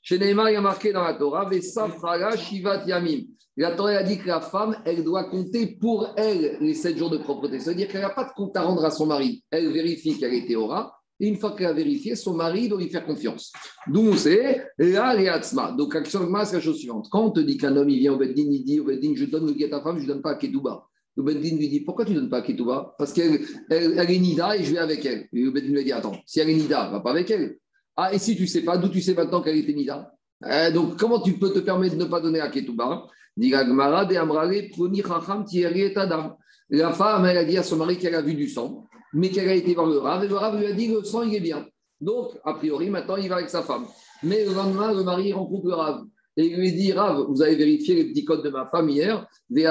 Chez 0.03 0.19
Neymar, 0.19 0.51
il 0.51 0.55
y 0.55 0.57
a 0.57 0.61
marqué 0.61 0.93
dans 0.93 1.05
la 1.05 1.15
Torah, 1.15 1.51
Shivat 2.37 2.87
Yamim. 2.87 3.23
La 3.57 3.73
Torah 3.73 3.91
a 3.91 4.03
dit 4.05 4.19
que 4.19 4.29
la 4.29 4.41
femme, 4.41 4.77
elle 4.87 5.03
doit 5.03 5.25
compter 5.25 5.67
pour 5.67 6.15
elle 6.17 6.57
les 6.61 6.75
sept 6.75 6.97
jours 6.97 7.11
de 7.11 7.19
propreté. 7.19 7.59
C'est-à-dire 7.59 7.89
qu'elle 7.89 8.01
n'a 8.01 8.11
pas 8.11 8.25
de 8.25 8.31
compte 8.35 8.57
à 8.57 8.63
rendre 8.63 8.85
à 8.85 8.91
son 8.91 9.07
mari. 9.07 9.43
Elle 9.51 9.73
vérifie 9.73 10.17
qu'elle 10.19 10.35
était 10.35 10.55
aura 10.55 11.00
une 11.21 11.37
fois 11.37 11.53
qu'elle 11.53 11.67
a 11.67 11.73
vérifié, 11.73 12.17
son 12.17 12.35
mari 12.35 12.69
doit 12.69 12.81
lui 12.81 12.89
faire 12.89 13.05
confiance. 13.05 13.53
D'où 13.87 14.01
on 14.01 14.17
sait, 14.17 14.67
là. 14.79 15.75
Donc, 15.77 15.95
action 15.95 16.29
c'est 16.45 16.57
la 16.57 16.61
chose 16.61 16.79
suivante. 16.79 17.09
Quand 17.11 17.27
on 17.27 17.31
te 17.31 17.41
dit 17.41 17.59
qu'un 17.59 17.77
homme, 17.77 17.91
il 17.91 17.99
vient 17.99 18.15
au 18.15 18.19
Beddin, 18.19 18.49
il 18.51 18.65
dit 18.65 18.81
au 18.81 18.85
Beddin, 18.85 19.13
je 19.15 19.27
donne 19.27 19.47
le 19.47 19.53
guet 19.53 19.67
à 19.67 19.79
ta 19.79 19.83
femme, 19.83 19.99
je 19.99 20.05
ne 20.05 20.09
donne 20.09 20.23
pas 20.23 20.31
à 20.31 20.35
Ketouba. 20.37 20.87
Le 21.17 21.23
Beddin 21.23 21.57
lui 21.57 21.69
dit, 21.69 21.81
pourquoi 21.81 22.05
tu 22.05 22.13
ne 22.13 22.21
donnes 22.21 22.31
pas 22.31 22.39
à 22.39 22.43
Ketouba? 22.43 22.95
Parce 22.99 23.13
qu'elle 23.13 23.41
elle, 23.69 23.99
est 23.99 24.19
Nida 24.19 24.57
et 24.57 24.65
je 24.65 24.73
vais 24.73 24.79
avec 24.79 25.05
elle. 25.05 25.29
Et 25.33 25.43
le 25.43 25.51
Beddin 25.51 25.73
lui 25.73 25.85
dit, 25.85 25.93
attends, 25.93 26.17
si 26.25 26.41
elle 26.41 26.51
est 26.51 26.55
Nida, 26.55 26.89
va 26.91 27.01
pas 27.01 27.11
avec 27.11 27.31
elle. 27.31 27.59
Ah, 27.97 28.15
et 28.15 28.19
si 28.19 28.35
tu 28.35 28.43
ne 28.43 28.47
sais 28.47 28.63
pas, 28.63 28.79
d'où 28.79 28.89
tu 28.89 29.03
sais 29.03 29.15
maintenant 29.15 29.43
qu'elle 29.43 29.57
était 29.57 29.75
Nida? 29.75 30.13
Eh, 30.49 30.73
Donc, 30.73 30.97
comment 30.97 31.21
tu 31.21 31.35
peux 31.35 31.53
te 31.53 31.59
permettre 31.59 31.97
de 31.97 32.05
ne 32.05 32.09
pas 32.09 32.21
donner 32.21 32.41
à 32.41 32.49
Ketouba? 32.49 33.07
La 36.73 36.93
femme, 36.93 37.27
elle 37.27 37.37
a 37.39 37.45
dit 37.45 37.59
à 37.59 37.63
son 37.63 37.77
mari 37.77 37.99
qu'elle 37.99 38.15
a 38.15 38.23
vu 38.23 38.35
du 38.35 38.49
sang 38.49 38.87
mais 39.13 39.31
qu'elle 39.31 39.49
a 39.49 39.55
été 39.55 39.75
voir 39.75 39.87
le 39.87 39.99
Rav, 39.99 40.25
et 40.25 40.29
le 40.29 40.37
Rav 40.37 40.59
lui 40.59 40.67
a 40.67 40.73
dit 40.73 40.89
le 40.89 41.03
sang, 41.05 41.23
est 41.23 41.41
bien. 41.41 41.67
Donc, 42.01 42.33
a 42.45 42.55
priori, 42.55 42.91
maintenant, 42.91 43.17
il 43.17 43.29
va 43.29 43.37
avec 43.37 43.51
sa 43.51 43.63
femme. 43.63 43.85
Mais 44.23 44.45
le 44.45 44.55
lendemain, 44.55 44.93
le 44.93 45.03
mari 45.03 45.33
rencontre 45.33 45.67
le 45.67 45.75
Rav. 45.75 46.05
Et 46.37 46.47
il 46.47 46.57
lui 46.57 46.73
dit 46.73 46.93
Rav, 46.93 47.27
vous 47.29 47.43
avez 47.43 47.57
vérifié 47.57 47.97
les 47.97 48.05
petits 48.05 48.25
codes 48.25 48.45
de 48.45 48.51
ma 48.51 48.67
femme 48.67 48.89
hier? 48.89 49.27
Le 49.51 49.63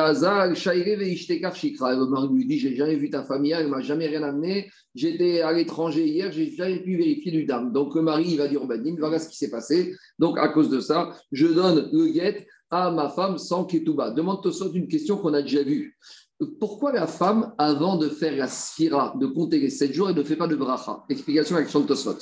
mari 2.10 2.28
lui 2.34 2.46
dit 2.46 2.60
J'ai 2.60 2.76
jamais 2.76 2.96
vu 2.96 3.10
ta 3.10 3.24
femme 3.24 3.46
hier, 3.46 3.60
elle 3.60 3.70
m'a 3.70 3.82
jamais 3.82 4.08
rien 4.08 4.24
amené. 4.24 4.70
J'étais 4.94 5.42
à 5.42 5.54
l'étranger 5.54 6.06
hier, 6.06 6.32
j'ai 6.32 6.52
jamais 6.52 6.80
pu 6.82 6.98
vérifier 6.98 7.32
du 7.32 7.46
dame. 7.46 7.72
Donc, 7.72 7.96
le 7.96 8.02
mari, 8.02 8.26
il 8.28 8.38
va 8.38 8.48
dire 8.48 8.66
Badin 8.66 8.96
voilà 9.00 9.20
ce 9.20 9.30
qui 9.30 9.38
s'est 9.38 9.50
passé. 9.50 9.96
Donc, 10.20 10.38
à 10.38 10.50
cause 10.50 10.70
de 10.70 10.80
ça, 10.80 11.16
je 11.32 11.48
donne 11.48 11.90
le 11.92 12.12
guet 12.12 12.46
à 12.70 12.92
ma 12.92 13.10
femme 13.10 13.38
sans 13.38 13.66
ketouba. 13.66 14.12
Demande 14.12 14.44
toi 14.44 14.52
une 14.74 14.88
question 14.88 15.18
qu'on 15.18 15.34
a 15.34 15.42
déjà 15.42 15.64
vue 15.64 15.98
pourquoi 16.46 16.94
la 16.94 17.06
femme, 17.08 17.54
avant 17.58 17.98
de 17.98 18.08
faire 18.08 18.36
la 18.36 18.48
sphira, 18.48 19.14
de 19.20 19.28
compter 19.28 19.60
les 19.60 19.70
sept 19.70 19.94
jours, 19.94 20.10
elle 20.10 20.16
ne 20.16 20.24
fait 20.24 20.38
pas 20.38 20.48
de 20.48 20.56
bracha? 20.56 21.04
Explication 21.10 21.58
avec 21.58 21.70
Tosfot. 21.70 22.18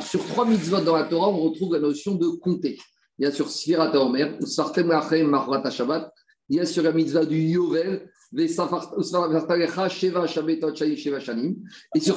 Sur 0.00 0.26
trois 0.26 0.46
mitzvot 0.46 0.80
dans 0.80 0.96
la 0.96 1.04
Torah, 1.04 1.28
on 1.28 1.38
retrouve 1.38 1.74
la 1.74 1.80
notion 1.80 2.14
de 2.14 2.28
compter. 2.28 2.78
Il 3.18 3.24
y 3.24 3.28
a 3.28 3.30
sur 3.30 3.50
Sphira 3.50 3.88
Taomer, 3.88 4.38
Sartem 4.40 4.86
Mahrat 4.86 5.70
Shabbat, 5.70 6.10
il 6.48 6.56
y 6.56 6.60
a 6.60 6.66
sur 6.66 6.82
la 6.82 6.92
mitzvah 6.92 7.24
du 7.24 7.38
Yovel, 7.38 8.08
et 8.34 8.48
sur 8.48 8.80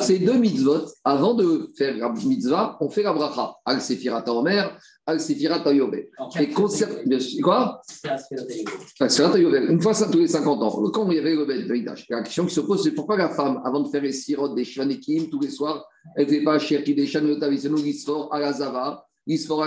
ces 0.02 0.20
deux 0.20 0.38
mitzvot, 0.38 0.86
avant 1.04 1.34
de 1.34 1.70
faire 1.78 1.98
la 1.98 2.10
mitzvah, 2.10 2.78
on 2.80 2.90
fait 2.90 3.04
la 3.04 3.12
bracha. 3.12 3.54
Al 3.66 3.82
Sefirat 3.82 4.24
Omer, 4.30 4.80
Al 5.06 5.20
Sefirat 5.20 5.74
Yovel. 5.74 6.08
Et 6.40 6.50
concernant. 6.52 7.02
Quoi 7.44 7.82
Al 8.06 9.10
Sefirat 9.10 9.38
Yovel. 9.38 9.70
Une 9.70 9.82
fois 9.82 9.94
ça 9.94 10.08
tous 10.08 10.20
les 10.20 10.30
50 10.30 10.64
ans. 10.64 10.90
Quand 10.92 11.12
il 11.12 11.18
y 11.18 11.20
avait 11.20 11.36
le 11.36 11.84
la 12.10 12.22
question 12.22 12.46
qui 12.46 12.54
se 12.54 12.62
pose, 12.62 12.82
c'est 12.82 12.94
pourquoi 12.94 13.18
la 13.18 13.30
femme, 13.30 13.62
avant 13.66 13.82
de 13.82 13.90
faire 13.90 14.02
les 14.02 14.14
sirotes 14.14 14.56
des 14.56 14.64
Shvanekim 14.64 15.30
tous 15.30 15.42
les 15.42 15.50
soirs, 15.50 15.86
elle 16.16 16.28
ne 16.28 16.30
fait 16.30 16.44
pas 16.44 16.60
Cherki 16.60 16.96
des 16.96 17.08
Shanotaviseno, 17.08 17.76
l'Isfor, 17.76 18.34
Alazava, 18.34 19.06
l'Isfor, 19.28 19.66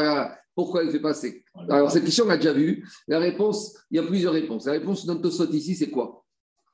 pourquoi 0.59 0.83
elle 0.83 0.91
fait 0.91 0.99
pas 0.99 1.13
Alors, 1.71 1.89
cette 1.89 2.05
question, 2.05 2.25
on 2.25 2.29
l'a 2.29 2.37
déjà 2.37 2.53
vue. 2.53 2.85
La 3.07 3.21
réponse, 3.21 3.79
il 3.93 3.97
y 3.97 4.01
a 4.01 4.03
plusieurs 4.03 4.33
réponses. 4.33 4.67
La 4.67 4.73
réponse 4.73 5.07
de 5.07 5.13
notre 5.13 5.55
ici, 5.55 5.77
c'est 5.77 5.89
quoi? 5.89 6.25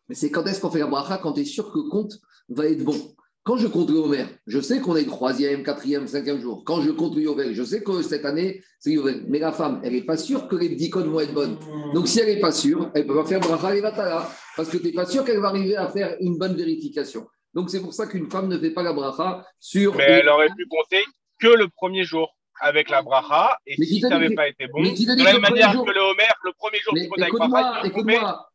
C'est 0.09 0.31
quand 0.31 0.43
est-ce 0.47 0.59
qu'on 0.59 0.71
fait 0.71 0.79
la 0.79 0.87
bracha 0.87 1.19
Quand 1.19 1.35
tu 1.35 1.43
es 1.43 1.45
sûr 1.45 1.71
que 1.71 1.77
le 1.77 1.91
compte 1.91 2.15
va 2.49 2.65
être 2.65 2.83
bon? 2.83 2.97
Quand 3.43 3.59
je 3.59 3.67
compte 3.67 3.91
le 3.91 3.97
Homer, 3.97 4.25
je 4.47 4.59
sais 4.59 4.81
qu'on 4.81 4.97
est 4.97 5.03
le 5.03 5.11
troisième, 5.11 5.63
quatrième, 5.63 6.07
cinquième 6.07 6.41
jour. 6.41 6.65
Quand 6.65 6.81
je 6.81 6.93
compte 6.93 7.15
le 7.15 7.25
Yovel, 7.25 7.53
je 7.53 7.63
sais 7.63 7.83
que 7.83 8.01
cette 8.01 8.25
année, 8.25 8.63
c'est 8.79 8.93
Yovel. 8.93 9.27
Mais 9.29 9.39
la 9.39 9.53
femme, 9.53 9.83
elle 9.85 9.93
n'est 9.93 10.07
pas 10.07 10.17
sûre 10.17 10.49
que 10.49 10.57
les 10.57 10.71
10 10.71 10.89
codes 10.89 11.09
vont 11.09 11.21
être 11.21 11.35
bonnes. 11.35 11.59
Donc 11.93 12.09
si 12.09 12.21
elle 12.21 12.35
n'est 12.35 12.41
pas 12.41 12.53
sûre, 12.53 12.91
elle 12.95 13.03
ne 13.03 13.09
peut 13.09 13.17
pas 13.17 13.27
faire 13.27 13.41
bracha 13.41 13.77
et 13.77 13.83
vatala. 13.83 14.31
Parce 14.57 14.71
que 14.71 14.79
tu 14.79 14.85
n'es 14.85 14.93
pas 14.93 15.05
sûr 15.05 15.27
qu'elle 15.27 15.41
va 15.41 15.49
arriver 15.49 15.77
à 15.77 15.91
faire 15.91 16.17
une 16.21 16.39
bonne 16.39 16.57
vérification. 16.57 17.27
Donc 17.53 17.69
c'est 17.69 17.83
pour 17.83 17.93
ça 17.93 18.07
qu'une 18.07 18.31
femme 18.31 18.49
ne 18.49 18.59
fait 18.59 18.71
pas 18.71 18.83
la 18.83 18.95
bracha 18.95 19.45
sur. 19.61 19.95
Mais 19.95 20.05
elle 20.05 20.29
aurait 20.31 20.49
pu 20.57 20.65
compter 20.71 21.05
que 21.39 21.49
le 21.49 21.69
premier 21.69 22.05
jour 22.05 22.35
avec 22.61 22.89
la 22.91 23.03
bracha. 23.03 23.59
Et 23.67 23.77
si 23.77 24.01
ça 24.01 24.09
n'avait 24.09 24.35
pas 24.35 24.49
été 24.49 24.67
bon, 24.69 24.83
de 24.83 25.25
la 25.25 25.33
même 25.33 25.43
manière 25.43 25.73
que 25.73 25.91
le 25.91 26.01
Homer, 26.01 26.33
le 26.45 26.53
premier 26.53 26.79
jour, 26.81 26.95
tu 26.95 27.09
comptes 27.09 27.21
avec 27.21 27.35
bracha. 27.35 27.87
Écoute-moi, 27.87 28.51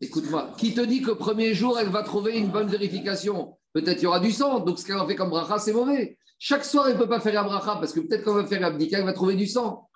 Écoute-moi, 0.00 0.50
qui 0.58 0.74
te 0.74 0.80
dit 0.80 1.00
que 1.00 1.08
le 1.08 1.14
premier 1.16 1.54
jour, 1.54 1.78
elle 1.78 1.88
va 1.88 2.02
trouver 2.02 2.36
une 2.36 2.48
bonne 2.48 2.66
vérification? 2.66 3.56
Peut-être 3.72 4.02
il 4.02 4.04
y 4.04 4.06
aura 4.06 4.20
du 4.20 4.32
sang, 4.32 4.60
donc 4.60 4.78
ce 4.78 4.84
qu'elle 4.84 4.98
a 4.98 5.06
fait 5.06 5.14
comme 5.14 5.30
bracha, 5.30 5.58
c'est 5.58 5.72
mauvais. 5.72 6.18
Chaque 6.38 6.64
soir, 6.64 6.88
elle 6.88 6.94
ne 6.94 6.98
peut 6.98 7.08
pas 7.08 7.20
faire 7.20 7.32
la 7.32 7.44
bracha, 7.44 7.76
parce 7.76 7.92
que 7.92 8.00
peut-être 8.00 8.24
qu'on 8.24 8.34
va 8.34 8.44
faire 8.44 8.60
l'abdika, 8.60 8.98
elle 8.98 9.04
va 9.04 9.12
trouver 9.12 9.34
du 9.34 9.46
sang. 9.46 9.88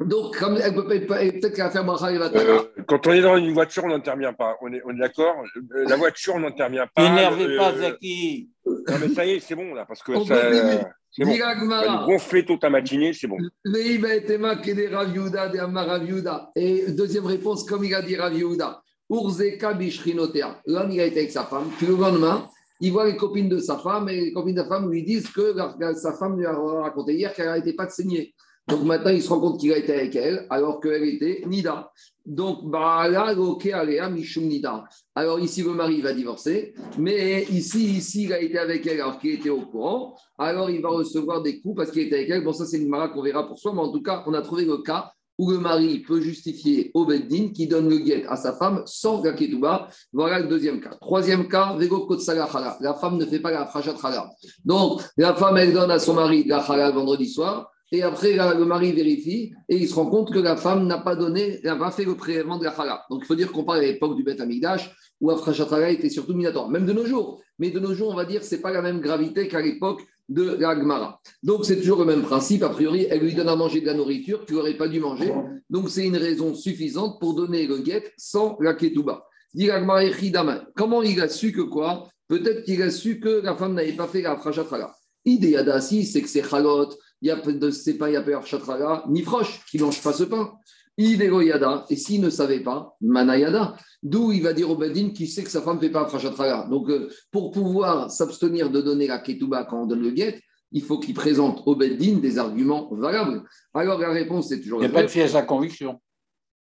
Donc, 0.00 0.36
comme 0.38 0.56
elle 0.62 0.74
peut 0.74 0.86
peut-être 0.86 1.54
qu'elle 1.54 1.64
va 1.64 1.70
faire 1.70 1.84
bracha, 1.84 2.06
euh, 2.06 2.62
Quand 2.86 3.04
on 3.06 3.12
est 3.12 3.20
dans 3.20 3.36
une 3.36 3.52
voiture, 3.52 3.84
on 3.84 3.88
n'intervient 3.88 4.32
pas. 4.32 4.56
On 4.62 4.72
est, 4.72 4.80
on 4.84 4.90
est 4.90 4.98
d'accord 4.98 5.42
euh, 5.56 5.84
La 5.88 5.96
voiture, 5.96 6.36
on 6.36 6.40
n'intervient 6.40 6.86
pas. 6.94 7.04
Énervez 7.04 7.56
pas, 7.56 7.74
Zaki. 7.74 8.48
Non, 8.64 8.94
mais 9.00 9.08
ça 9.08 9.26
y 9.26 9.32
est, 9.32 9.40
c'est 9.40 9.56
bon, 9.56 9.74
là, 9.74 9.84
parce 9.86 10.02
que 10.02 10.12
ça. 10.24 10.50
C'est 11.10 11.24
bon. 11.24 12.06
gonfler 12.06 12.44
toute 12.44 12.60
ta 12.60 12.70
matinée, 12.70 13.12
c'est 13.12 13.26
bon. 13.26 13.38
Et 16.54 16.92
deuxième 16.92 17.26
réponse, 17.26 17.64
comme 17.64 17.84
il 17.84 17.94
a 17.94 18.02
dit 18.02 18.14
Rav 18.14 18.34
Yehuda, 18.34 18.82
Urzeka 19.10 19.72
L'homme, 20.66 20.90
il 20.90 21.00
a 21.00 21.06
été 21.06 21.20
avec 21.20 21.32
sa 21.32 21.44
femme, 21.44 21.70
puis 21.76 21.86
le 21.86 21.96
lendemain, 21.96 22.46
il 22.80 22.92
voit 22.92 23.06
les 23.06 23.16
copines 23.16 23.48
de 23.48 23.58
sa 23.58 23.78
femme, 23.78 24.08
et 24.10 24.20
les 24.20 24.32
copines 24.32 24.54
de 24.54 24.62
sa 24.62 24.68
femme 24.68 24.90
lui 24.90 25.02
disent 25.02 25.28
que 25.30 25.54
sa 25.96 26.12
femme 26.12 26.38
lui 26.38 26.46
a 26.46 26.52
raconté 26.52 27.14
hier 27.14 27.32
qu'elle 27.32 27.46
n'arrêtait 27.46 27.72
pas 27.72 27.86
de 27.86 27.90
saigner. 27.90 28.34
Donc 28.68 28.82
maintenant, 28.82 29.10
il 29.10 29.22
se 29.22 29.30
rend 29.30 29.40
compte 29.40 29.58
qu'il 29.58 29.72
a 29.72 29.78
été 29.78 29.94
avec 29.94 30.14
elle, 30.14 30.46
alors 30.50 30.80
qu'elle 30.80 31.04
était 31.04 31.42
Nida. 31.46 31.90
Donc, 32.26 32.64
Nida. 34.40 34.84
Alors 35.14 35.40
ici, 35.40 35.62
le 35.62 35.70
mari 35.70 36.02
va 36.02 36.12
divorcer, 36.12 36.74
mais 36.98 37.44
ici, 37.44 37.96
ici, 37.96 38.24
il 38.24 38.32
a 38.34 38.40
été 38.40 38.58
avec 38.58 38.86
elle 38.86 39.00
alors 39.00 39.18
qu'il 39.18 39.30
était 39.30 39.48
au 39.48 39.62
courant. 39.62 40.16
Alors 40.36 40.68
il 40.68 40.82
va 40.82 40.90
recevoir 40.90 41.42
des 41.42 41.60
coups 41.60 41.76
parce 41.76 41.90
qu'il 41.90 42.02
était 42.02 42.16
avec 42.16 42.28
elle. 42.28 42.44
Bon, 42.44 42.52
ça, 42.52 42.66
c'est 42.66 42.78
une 42.78 42.90
mara 42.90 43.08
qu'on 43.08 43.22
verra 43.22 43.48
pour 43.48 43.58
soi, 43.58 43.72
mais 43.72 43.80
en 43.80 43.90
tout 43.90 44.02
cas, 44.02 44.22
on 44.26 44.34
a 44.34 44.42
trouvé 44.42 44.66
le 44.66 44.78
cas 44.78 45.12
où 45.38 45.50
le 45.50 45.58
mari 45.58 46.00
peut 46.00 46.20
justifier 46.20 46.90
au 46.94 47.06
Beddin 47.06 47.50
qui 47.54 47.68
donne 47.68 47.88
le 47.88 47.98
guet 47.98 48.26
à 48.28 48.36
sa 48.36 48.52
femme 48.52 48.82
sans 48.84 49.22
Gaketouba. 49.22 49.88
Voilà 50.12 50.40
le 50.40 50.48
deuxième 50.48 50.80
cas. 50.80 50.96
Troisième 51.00 51.48
cas, 51.48 51.76
La 52.80 52.94
femme 52.94 53.16
ne 53.16 53.24
fait 53.24 53.38
pas 53.38 53.52
la 53.52 53.66
frachat 53.66 53.94
Donc, 54.64 55.00
la 55.16 55.34
femme, 55.34 55.56
elle 55.56 55.72
donne 55.72 55.92
à 55.92 56.00
son 56.00 56.14
mari 56.14 56.44
la 56.44 56.62
chala 56.62 56.90
vendredi 56.90 57.28
soir. 57.28 57.70
Et 57.90 58.02
après, 58.02 58.34
le 58.34 58.64
mari 58.64 58.92
vérifie 58.92 59.52
et 59.68 59.76
il 59.76 59.88
se 59.88 59.94
rend 59.94 60.06
compte 60.06 60.32
que 60.32 60.38
la 60.38 60.56
femme 60.56 60.86
n'a 60.86 60.98
pas 60.98 61.16
donné, 61.16 61.60
n'a 61.64 61.76
pas 61.76 61.90
fait 61.90 62.04
le 62.04 62.16
prélèvement 62.16 62.58
de 62.58 62.64
la 62.64 62.74
chala. 62.74 63.04
Donc 63.10 63.20
il 63.22 63.26
faut 63.26 63.34
dire 63.34 63.50
qu'on 63.50 63.64
parle 63.64 63.78
à 63.78 63.82
l'époque 63.82 64.14
du 64.14 64.22
Beth 64.22 64.40
Amigdash 64.40 64.94
où 65.20 65.30
Afrachatala 65.30 65.90
était 65.90 66.10
surtout 66.10 66.34
minatoire, 66.34 66.68
même 66.68 66.84
de 66.84 66.92
nos 66.92 67.06
jours. 67.06 67.42
Mais 67.58 67.70
de 67.70 67.80
nos 67.80 67.94
jours, 67.94 68.10
on 68.10 68.14
va 68.14 68.26
dire 68.26 68.40
que 68.40 68.46
ce 68.46 68.54
n'est 68.54 68.60
pas 68.60 68.72
la 68.72 68.82
même 68.82 69.00
gravité 69.00 69.48
qu'à 69.48 69.62
l'époque 69.62 70.02
de 70.28 70.56
la 70.60 70.78
Gemara. 70.78 71.20
Donc 71.42 71.64
c'est 71.64 71.76
toujours 71.76 71.98
le 72.00 72.04
même 72.04 72.22
principe. 72.22 72.62
A 72.62 72.68
priori, 72.68 73.06
elle 73.08 73.20
lui 73.20 73.34
donne 73.34 73.48
à 73.48 73.56
manger 73.56 73.80
de 73.80 73.86
la 73.86 73.94
nourriture 73.94 74.44
tu 74.46 74.54
n'aurais 74.54 74.76
pas 74.76 74.88
dû 74.88 75.00
manger. 75.00 75.32
Donc 75.70 75.88
c'est 75.88 76.06
une 76.06 76.16
raison 76.16 76.54
suffisante 76.54 77.18
pour 77.18 77.34
donner 77.34 77.66
le 77.66 77.78
guet 77.78 78.12
sans 78.18 78.58
la 78.60 78.74
ketouba. 78.74 79.24
Comment 80.76 81.02
il 81.02 81.20
a 81.22 81.28
su 81.28 81.52
que 81.52 81.62
quoi? 81.62 82.06
Peut-être 82.28 82.64
qu'il 82.64 82.82
a 82.82 82.90
su 82.90 83.18
que 83.18 83.40
la 83.42 83.56
femme 83.56 83.72
n'avait 83.72 83.92
pas 83.92 84.06
fait 84.06 84.20
la 84.20 84.36
frachatala. 84.36 84.94
Idéada, 85.24 85.80
si, 85.80 86.04
c'est 86.04 86.20
que 86.20 86.28
c'est 86.28 86.46
chalot 86.46 86.90
il 87.20 87.28
y 87.28 87.30
a 87.30 87.36
de 87.36 87.70
ces 87.70 87.98
pains, 87.98 88.08
il 88.08 88.14
y 88.14 88.16
a 88.16 88.22
pas 88.22 89.04
ni 89.08 89.22
froche 89.22 89.60
qui 89.70 89.78
ne 89.78 89.84
mange 89.84 90.02
pas 90.02 90.12
ce 90.12 90.24
pain. 90.24 90.52
Yada, 90.98 91.86
et 91.90 91.96
s'il 91.96 92.20
ne 92.20 92.30
savait 92.30 92.60
pas, 92.60 92.96
Manayada, 93.00 93.76
d'où 94.02 94.32
il 94.32 94.42
va 94.42 94.52
dire 94.52 94.68
au 94.70 94.76
Bedin 94.76 95.10
qui 95.10 95.28
sait 95.28 95.44
que 95.44 95.50
sa 95.50 95.62
femme 95.62 95.76
ne 95.76 95.80
fait 95.80 95.90
pas 95.90 96.06
Frashatraga. 96.06 96.66
Donc, 96.68 96.90
euh, 96.90 97.08
pour 97.30 97.52
pouvoir 97.52 98.10
s'abstenir 98.10 98.68
de 98.70 98.80
donner 98.80 99.06
la 99.06 99.18
Ketouba 99.18 99.62
quand 99.64 99.82
on 99.82 99.86
donne 99.86 100.02
le 100.02 100.10
guet, 100.10 100.40
il 100.72 100.82
faut 100.82 100.98
qu'il 100.98 101.14
présente 101.14 101.62
au 101.66 101.76
Bedin 101.76 102.18
des 102.18 102.38
arguments 102.38 102.92
valables. 102.92 103.44
Alors, 103.74 104.00
la 104.00 104.10
réponse 104.10 104.50
est 104.50 104.60
toujours. 104.60 104.82
Il 104.82 104.90
n'y 104.90 104.94
a 104.94 104.94
pas 104.94 105.04
de 105.04 105.10
pièce 105.10 105.36
à 105.36 105.42
conviction. 105.42 106.00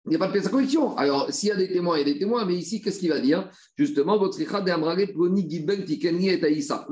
Il 0.04 0.10
n'y 0.10 0.16
a 0.16 0.18
pas 0.18 0.26
de 0.26 0.32
pièce 0.32 0.46
à 0.46 0.50
conviction. 0.50 0.94
Alors, 0.96 1.32
s'il 1.32 1.48
y 1.48 1.52
a 1.52 1.56
des 1.56 1.72
témoins, 1.72 1.96
il 1.96 2.06
y 2.06 2.10
a 2.10 2.12
des 2.12 2.18
témoins, 2.18 2.44
mais 2.44 2.56
ici, 2.56 2.82
qu'est-ce 2.82 3.00
qu'il 3.00 3.08
va 3.08 3.20
dire? 3.20 3.50
Justement, 3.76 4.18
votre 4.18 4.38
Le 4.38 4.44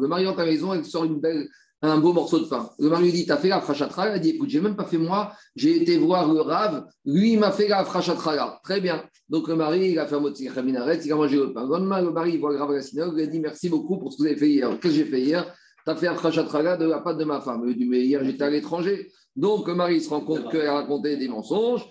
mari 0.08 0.24
dans 0.24 0.34
ta 0.34 0.46
maison, 0.46 0.72
elle 0.72 0.84
sort 0.84 1.04
une 1.04 1.20
belle 1.20 1.46
un 1.90 1.98
beau 1.98 2.12
morceau 2.12 2.40
de 2.40 2.46
pain. 2.46 2.70
Le 2.78 2.88
mari 2.88 3.04
lui 3.04 3.12
dit, 3.12 3.26
t'as 3.26 3.36
fait 3.36 3.48
la 3.48 3.60
frachatra 3.60 4.08
Elle 4.08 4.20
dit, 4.20 4.30
écoute, 4.30 4.48
j'ai 4.48 4.60
même 4.60 4.76
pas 4.76 4.84
fait 4.84 4.98
moi, 4.98 5.32
j'ai 5.54 5.82
été 5.82 5.98
voir 5.98 6.32
le 6.32 6.40
rave, 6.40 6.86
lui, 7.04 7.32
il 7.32 7.38
m'a 7.38 7.52
fait 7.52 7.68
la 7.68 7.84
frachatra 7.84 8.60
Très 8.62 8.80
bien. 8.80 9.04
Donc 9.28 9.48
le 9.48 9.56
mari, 9.56 9.90
il 9.90 9.98
a 9.98 10.06
fait 10.06 10.16
un 10.16 10.20
mot 10.20 10.30
de 10.30 10.36
il 10.36 10.48
a 10.48 11.16
mangé 11.16 11.36
le 11.36 11.52
pain. 11.52 11.64
Le 11.64 11.70
lendemain, 11.70 12.00
le 12.00 12.10
mari, 12.10 12.32
il 12.34 12.40
voit 12.40 12.52
le 12.52 12.58
rave 12.58 12.70
à 12.70 12.74
la 12.74 12.82
synagogue, 12.82 13.14
il 13.18 13.24
a 13.24 13.26
dit, 13.26 13.40
merci 13.40 13.68
beaucoup 13.68 13.98
pour 13.98 14.12
ce 14.12 14.18
que 14.18 14.22
vous 14.22 14.28
avez 14.28 14.36
fait 14.36 14.48
hier. 14.48 14.68
Qu'est-ce 14.80 14.80
que 14.80 14.90
j'ai 14.90 15.04
fait 15.04 15.20
hier? 15.20 15.52
T'as 15.84 15.96
fait 15.96 16.06
un 16.06 16.14
frachatra 16.14 16.76
de 16.76 16.86
la 16.86 17.00
pâte 17.00 17.18
de 17.18 17.24
ma 17.24 17.40
femme. 17.40 17.62
Il 17.66 17.76
dit, 17.76 17.84
mais 17.84 18.00
hier, 18.00 18.24
j'étais 18.24 18.44
à 18.44 18.50
l'étranger. 18.50 19.10
Donc, 19.36 19.66
le 19.68 19.74
mari 19.74 20.00
se 20.00 20.08
rend 20.08 20.20
compte 20.20 20.50
qu'elle 20.50 20.66
a 20.66 20.74
raconté 20.74 21.16
des 21.16 21.28
mensonges. 21.28 21.84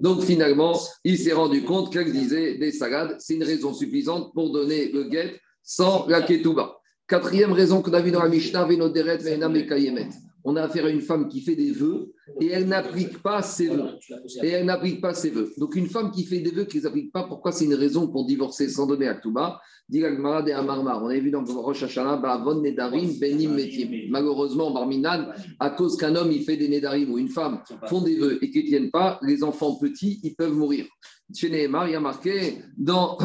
Donc, 0.00 0.22
finalement, 0.22 0.78
il 1.04 1.18
s'est 1.18 1.32
rendu 1.32 1.62
compte 1.62 1.92
qu'elle 1.92 2.12
disait 2.12 2.58
des 2.58 2.72
salades. 2.72 3.16
C'est 3.18 3.34
une 3.34 3.44
raison 3.44 3.72
suffisante 3.72 4.34
pour 4.34 4.52
donner 4.52 4.90
le 4.90 5.04
guet 5.04 5.40
sans 5.62 6.06
la 6.06 6.22
ketouba. 6.22 6.78
Quatrième 7.06 7.52
raison 7.52 7.82
qu'on 7.82 7.92
a 7.92 8.00
vu 8.00 8.10
dans 8.10 8.22
la 8.22 8.28
Mishnah, 8.28 8.66
on 10.44 10.56
a 10.56 10.62
affaire 10.62 10.86
à 10.86 10.90
une 10.90 11.00
femme 11.00 11.28
qui 11.28 11.40
fait 11.40 11.54
des 11.54 11.70
vœux 11.70 12.12
et 12.40 12.48
elle 12.48 12.66
n'applique 12.66 13.22
pas 13.22 13.42
ses 13.42 13.68
vœux. 13.68 13.90
Et 14.42 14.48
elle 14.48 14.66
n'applique 14.66 15.00
pas 15.00 15.14
ses 15.14 15.30
vœux. 15.30 15.52
Donc 15.56 15.76
une 15.76 15.86
femme 15.86 16.10
qui 16.10 16.24
fait 16.24 16.40
des 16.40 16.50
vœux 16.50 16.64
qui 16.64 16.80
ne 16.80 16.86
applique 16.86 17.12
pas, 17.12 17.24
pourquoi 17.24 17.52
c'est 17.52 17.64
une 17.64 17.74
raison 17.74 18.08
pour 18.08 18.26
divorcer 18.26 18.68
sans 18.68 18.86
donner 18.86 19.06
à 19.06 19.14
Ktouba 19.14 19.60
Dit 19.88 20.02
On 20.04 21.06
avait 21.06 21.20
vu 21.20 21.30
dans 21.30 21.44
Rosh 21.44 21.82
Hashanah, 21.82 22.20
Nedarim, 22.54 23.18
Benim 23.20 23.56
Malheureusement, 24.10 24.72
Barminan, 24.72 25.32
à 25.60 25.70
cause 25.70 25.96
qu'un 25.96 26.16
homme 26.16 26.32
il 26.32 26.42
fait 26.42 26.56
des 26.56 26.68
Nedarim 26.68 27.12
ou 27.12 27.18
une 27.18 27.28
femme 27.28 27.62
font 27.86 28.00
des 28.00 28.16
vœux 28.16 28.42
et 28.42 28.50
qu'ils 28.50 28.64
ne 28.64 28.68
tiennent 28.68 28.90
pas, 28.90 29.20
les 29.22 29.44
enfants 29.44 29.76
petits, 29.76 30.20
ils 30.22 30.34
peuvent 30.34 30.54
mourir. 30.54 30.86
Chez 31.34 31.50
Nehemar, 31.50 31.88
il 31.88 31.92
y 31.92 31.96
a 31.96 32.00
marqué 32.00 32.58
dans 32.76 33.16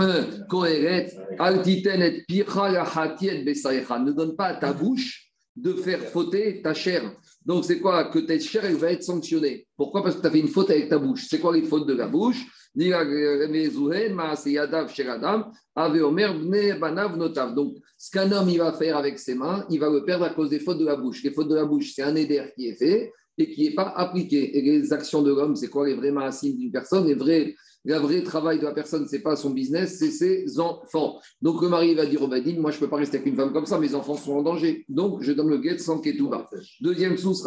Kohéret, 0.50 1.12
Altiten 1.40 2.24
Ne 2.30 4.12
donne 4.12 4.36
pas 4.36 4.46
à 4.46 4.56
ta 4.56 4.74
bouche 4.74 5.32
de 5.56 5.74
faire 5.74 6.00
fauter 6.00 6.62
ta 6.62 6.74
chair. 6.74 7.16
Donc, 7.46 7.66
c'est 7.66 7.80
quoi 7.80 8.06
Que 8.06 8.20
ta 8.20 8.40
chair, 8.40 8.64
va 8.78 8.92
être 8.92 9.04
sanctionnée? 9.04 9.68
Pourquoi? 9.76 10.04
Parce 10.04 10.18
que 10.18 10.22
tu 10.22 10.28
as 10.28 10.32
fait 10.32 10.40
une 10.40 10.48
faute 10.48 10.70
avec 10.70 10.90
ta 10.90 11.00
bouche. 11.00 11.26
C'est 11.30 11.40
quoi 11.40 11.56
les 11.56 11.64
fautes 11.64 11.88
de 11.88 11.94
la 11.94 12.08
bouche? 12.08 12.46
Donc, 12.76 12.94
ce 17.98 18.12
qu'un 18.12 18.32
homme 18.32 18.50
il 18.50 18.58
va 18.60 18.74
faire 18.74 18.98
avec 18.98 19.18
ses 19.18 19.34
mains, 19.34 19.66
il 19.72 19.80
va 19.80 19.90
le 19.90 20.06
perdre 20.06 20.26
à 20.26 20.30
cause 20.30 20.50
des 20.52 20.60
fautes 20.60 20.78
de 20.78 20.86
la 20.86 20.96
bouche. 20.96 21.24
Les 21.24 21.32
fautes 21.32 21.50
de 21.50 21.56
la 21.56 21.66
bouche, 21.66 21.94
c'est 21.96 22.04
un 22.04 22.16
éder 22.16 22.52
qui 22.56 22.68
est 22.68 22.76
fait 22.76 23.12
et 23.38 23.50
qui 23.50 23.64
n'est 23.64 23.74
pas 23.74 23.94
appliqué. 23.96 24.58
Et 24.58 24.62
les 24.62 24.94
actions 24.94 25.24
de 25.24 25.34
l'homme, 25.34 25.56
c'est 25.56 25.70
quoi 25.70 25.88
les 25.88 25.96
vrais 25.96 26.12
massimes 26.12 26.58
d'une 26.58 26.72
personne? 26.72 27.08
Les 27.08 27.16
vrais 27.16 27.56
le 27.88 27.96
vrai 27.96 28.22
travail 28.22 28.60
de 28.60 28.66
la 28.66 28.74
personne, 28.74 29.08
ce 29.08 29.16
n'est 29.16 29.22
pas 29.22 29.36
son 29.36 29.52
business, 29.52 29.98
c'est 29.98 30.12
ses 30.12 30.60
enfants. 30.60 31.20
Donc 31.42 31.62
le 31.62 31.70
mari 31.70 31.96
va 31.96 32.06
dire 32.06 32.22
au 32.22 32.28
Badin, 32.28 32.60
moi 32.60 32.72
je 32.72 32.78
ne 32.78 32.82
peux 32.82 32.90
pas 32.90 32.98
rester 32.98 33.18
avec 33.18 33.28
une 33.28 33.36
femme 33.36 33.54
comme 33.54 33.66
ça, 33.66 33.80
mes 33.80 33.96
enfants 33.96 34.16
sont 34.16 34.34
en 34.34 34.42
danger. 34.42 34.86
Donc 34.90 35.22
je 35.22 35.32
donne 35.32 35.50
le 35.50 35.58
guet 35.58 35.78
sans 35.78 36.00
ketouba. 36.00 36.50
Deuxième 36.82 37.18
source, 37.18 37.46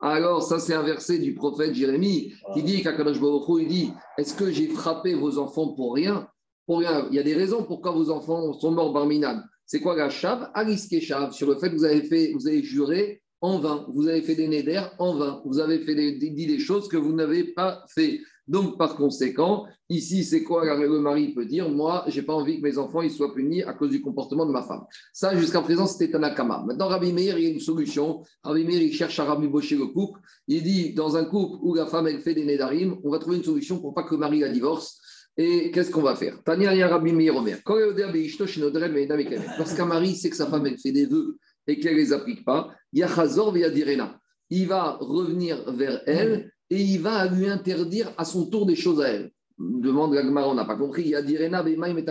alors 0.00 0.42
ça 0.42 0.58
c'est 0.58 0.74
un 0.74 0.82
verset 0.82 1.18
du 1.18 1.34
prophète 1.34 1.74
Jérémie 1.74 2.32
qui 2.54 2.62
dit, 2.62 2.82
il 2.82 3.68
dit, 3.68 3.92
est-ce 4.18 4.34
que 4.34 4.50
j'ai 4.50 4.68
frappé 4.68 5.14
vos 5.14 5.38
enfants 5.38 5.68
pour 5.74 5.94
rien? 5.94 6.28
Pour 6.66 6.78
rien. 6.78 7.06
Il 7.10 7.16
y 7.16 7.18
a 7.18 7.22
des 7.22 7.34
raisons 7.34 7.64
pourquoi 7.64 7.92
vos 7.92 8.10
enfants 8.10 8.52
sont 8.54 8.70
morts 8.70 8.92
barminades. 8.92 9.42
C'est 9.66 9.80
quoi 9.80 9.96
la 9.96 10.10
chav, 10.10 10.50
sur 11.32 11.48
le 11.48 11.56
fait 11.56 11.70
que 11.70 11.76
vous 11.76 11.84
avez, 11.84 12.02
fait, 12.02 12.32
vous 12.34 12.46
avez 12.46 12.62
juré 12.62 13.21
en 13.42 13.58
vain. 13.58 13.84
Vous 13.92 14.08
avez 14.08 14.22
fait 14.22 14.34
des 14.34 14.48
néders 14.48 14.94
en 14.98 15.16
vain. 15.16 15.42
Vous 15.44 15.58
avez 15.58 15.78
dit 15.78 16.46
des 16.46 16.58
choses 16.58 16.88
que 16.88 16.96
vous 16.96 17.12
n'avez 17.12 17.44
pas 17.44 17.84
fait. 17.88 18.20
Donc, 18.48 18.76
par 18.76 18.96
conséquent, 18.96 19.66
ici, 19.88 20.24
c'est 20.24 20.42
quoi 20.42 20.64
le 20.76 20.98
mari 21.00 21.32
peut 21.32 21.46
dire 21.46 21.68
Moi, 21.68 22.04
j'ai 22.08 22.22
pas 22.22 22.34
envie 22.34 22.60
que 22.60 22.62
mes 22.62 22.76
enfants 22.76 23.02
ils 23.02 23.10
soient 23.10 23.32
punis 23.34 23.62
à 23.62 23.72
cause 23.72 23.90
du 23.90 24.00
comportement 24.00 24.46
de 24.46 24.50
ma 24.50 24.62
femme. 24.62 24.82
Ça, 25.12 25.36
jusqu'à 25.36 25.60
présent, 25.60 25.86
c'était 25.86 26.16
un 26.16 26.22
akama. 26.22 26.64
Maintenant, 26.66 26.88
Rabbi 26.88 27.12
Meir, 27.12 27.38
il 27.38 27.44
y 27.44 27.46
a 27.46 27.50
une 27.50 27.60
solution. 27.60 28.22
Rabbi 28.42 28.64
Meir, 28.64 28.82
il 28.82 28.92
cherche 28.92 29.18
à 29.20 29.24
Rabbi 29.24 29.46
Bocher 29.46 29.76
le 29.76 29.86
couple. 29.86 30.20
Il 30.48 30.62
dit 30.64 30.92
dans 30.92 31.16
un 31.16 31.24
couple 31.24 31.58
où 31.62 31.74
la 31.74 31.86
femme, 31.86 32.08
elle 32.08 32.20
fait 32.20 32.34
des 32.34 32.44
nédarim, 32.44 32.98
on 33.04 33.10
va 33.10 33.18
trouver 33.18 33.36
une 33.36 33.44
solution 33.44 33.80
pour 33.80 33.94
pas 33.94 34.02
que 34.02 34.14
le 34.14 34.20
mari 34.20 34.40
la 34.40 34.48
divorce. 34.48 35.00
Et 35.36 35.70
qu'est-ce 35.70 35.90
qu'on 35.90 36.02
va 36.02 36.14
faire? 36.14 36.42
Tania 36.44 36.88
Rabbi 36.88 37.12
Meir. 37.12 37.32
Lorsqu'un 39.58 39.86
mari 39.86 40.16
sait 40.16 40.30
que 40.30 40.36
sa 40.36 40.46
femme, 40.46 40.66
elle 40.66 40.78
fait 40.78 40.92
des 40.92 41.06
vœux 41.06 41.38
et 41.66 41.78
qu'elle 41.78 41.94
ne 41.94 41.98
les 41.98 42.12
applique 42.12 42.44
pas, 42.44 42.74
Yachazor 42.92 43.52
Direna. 43.52 44.18
Il 44.50 44.68
va 44.68 44.98
revenir 45.00 45.72
vers 45.72 46.02
elle 46.06 46.52
et 46.68 46.80
il 46.80 47.00
va 47.00 47.26
lui 47.26 47.48
interdire 47.48 48.12
à 48.18 48.24
son 48.24 48.46
tour 48.46 48.66
des 48.66 48.76
choses 48.76 49.00
à 49.00 49.08
elle. 49.08 49.32
Demande 49.58 50.14
Gagmar, 50.14 50.48
on 50.48 50.54
n'a 50.54 50.64
pas 50.64 50.76
compris. 50.76 51.08
Yadirena, 51.08 51.62
Bemaim 51.62 51.96
et 51.96 52.04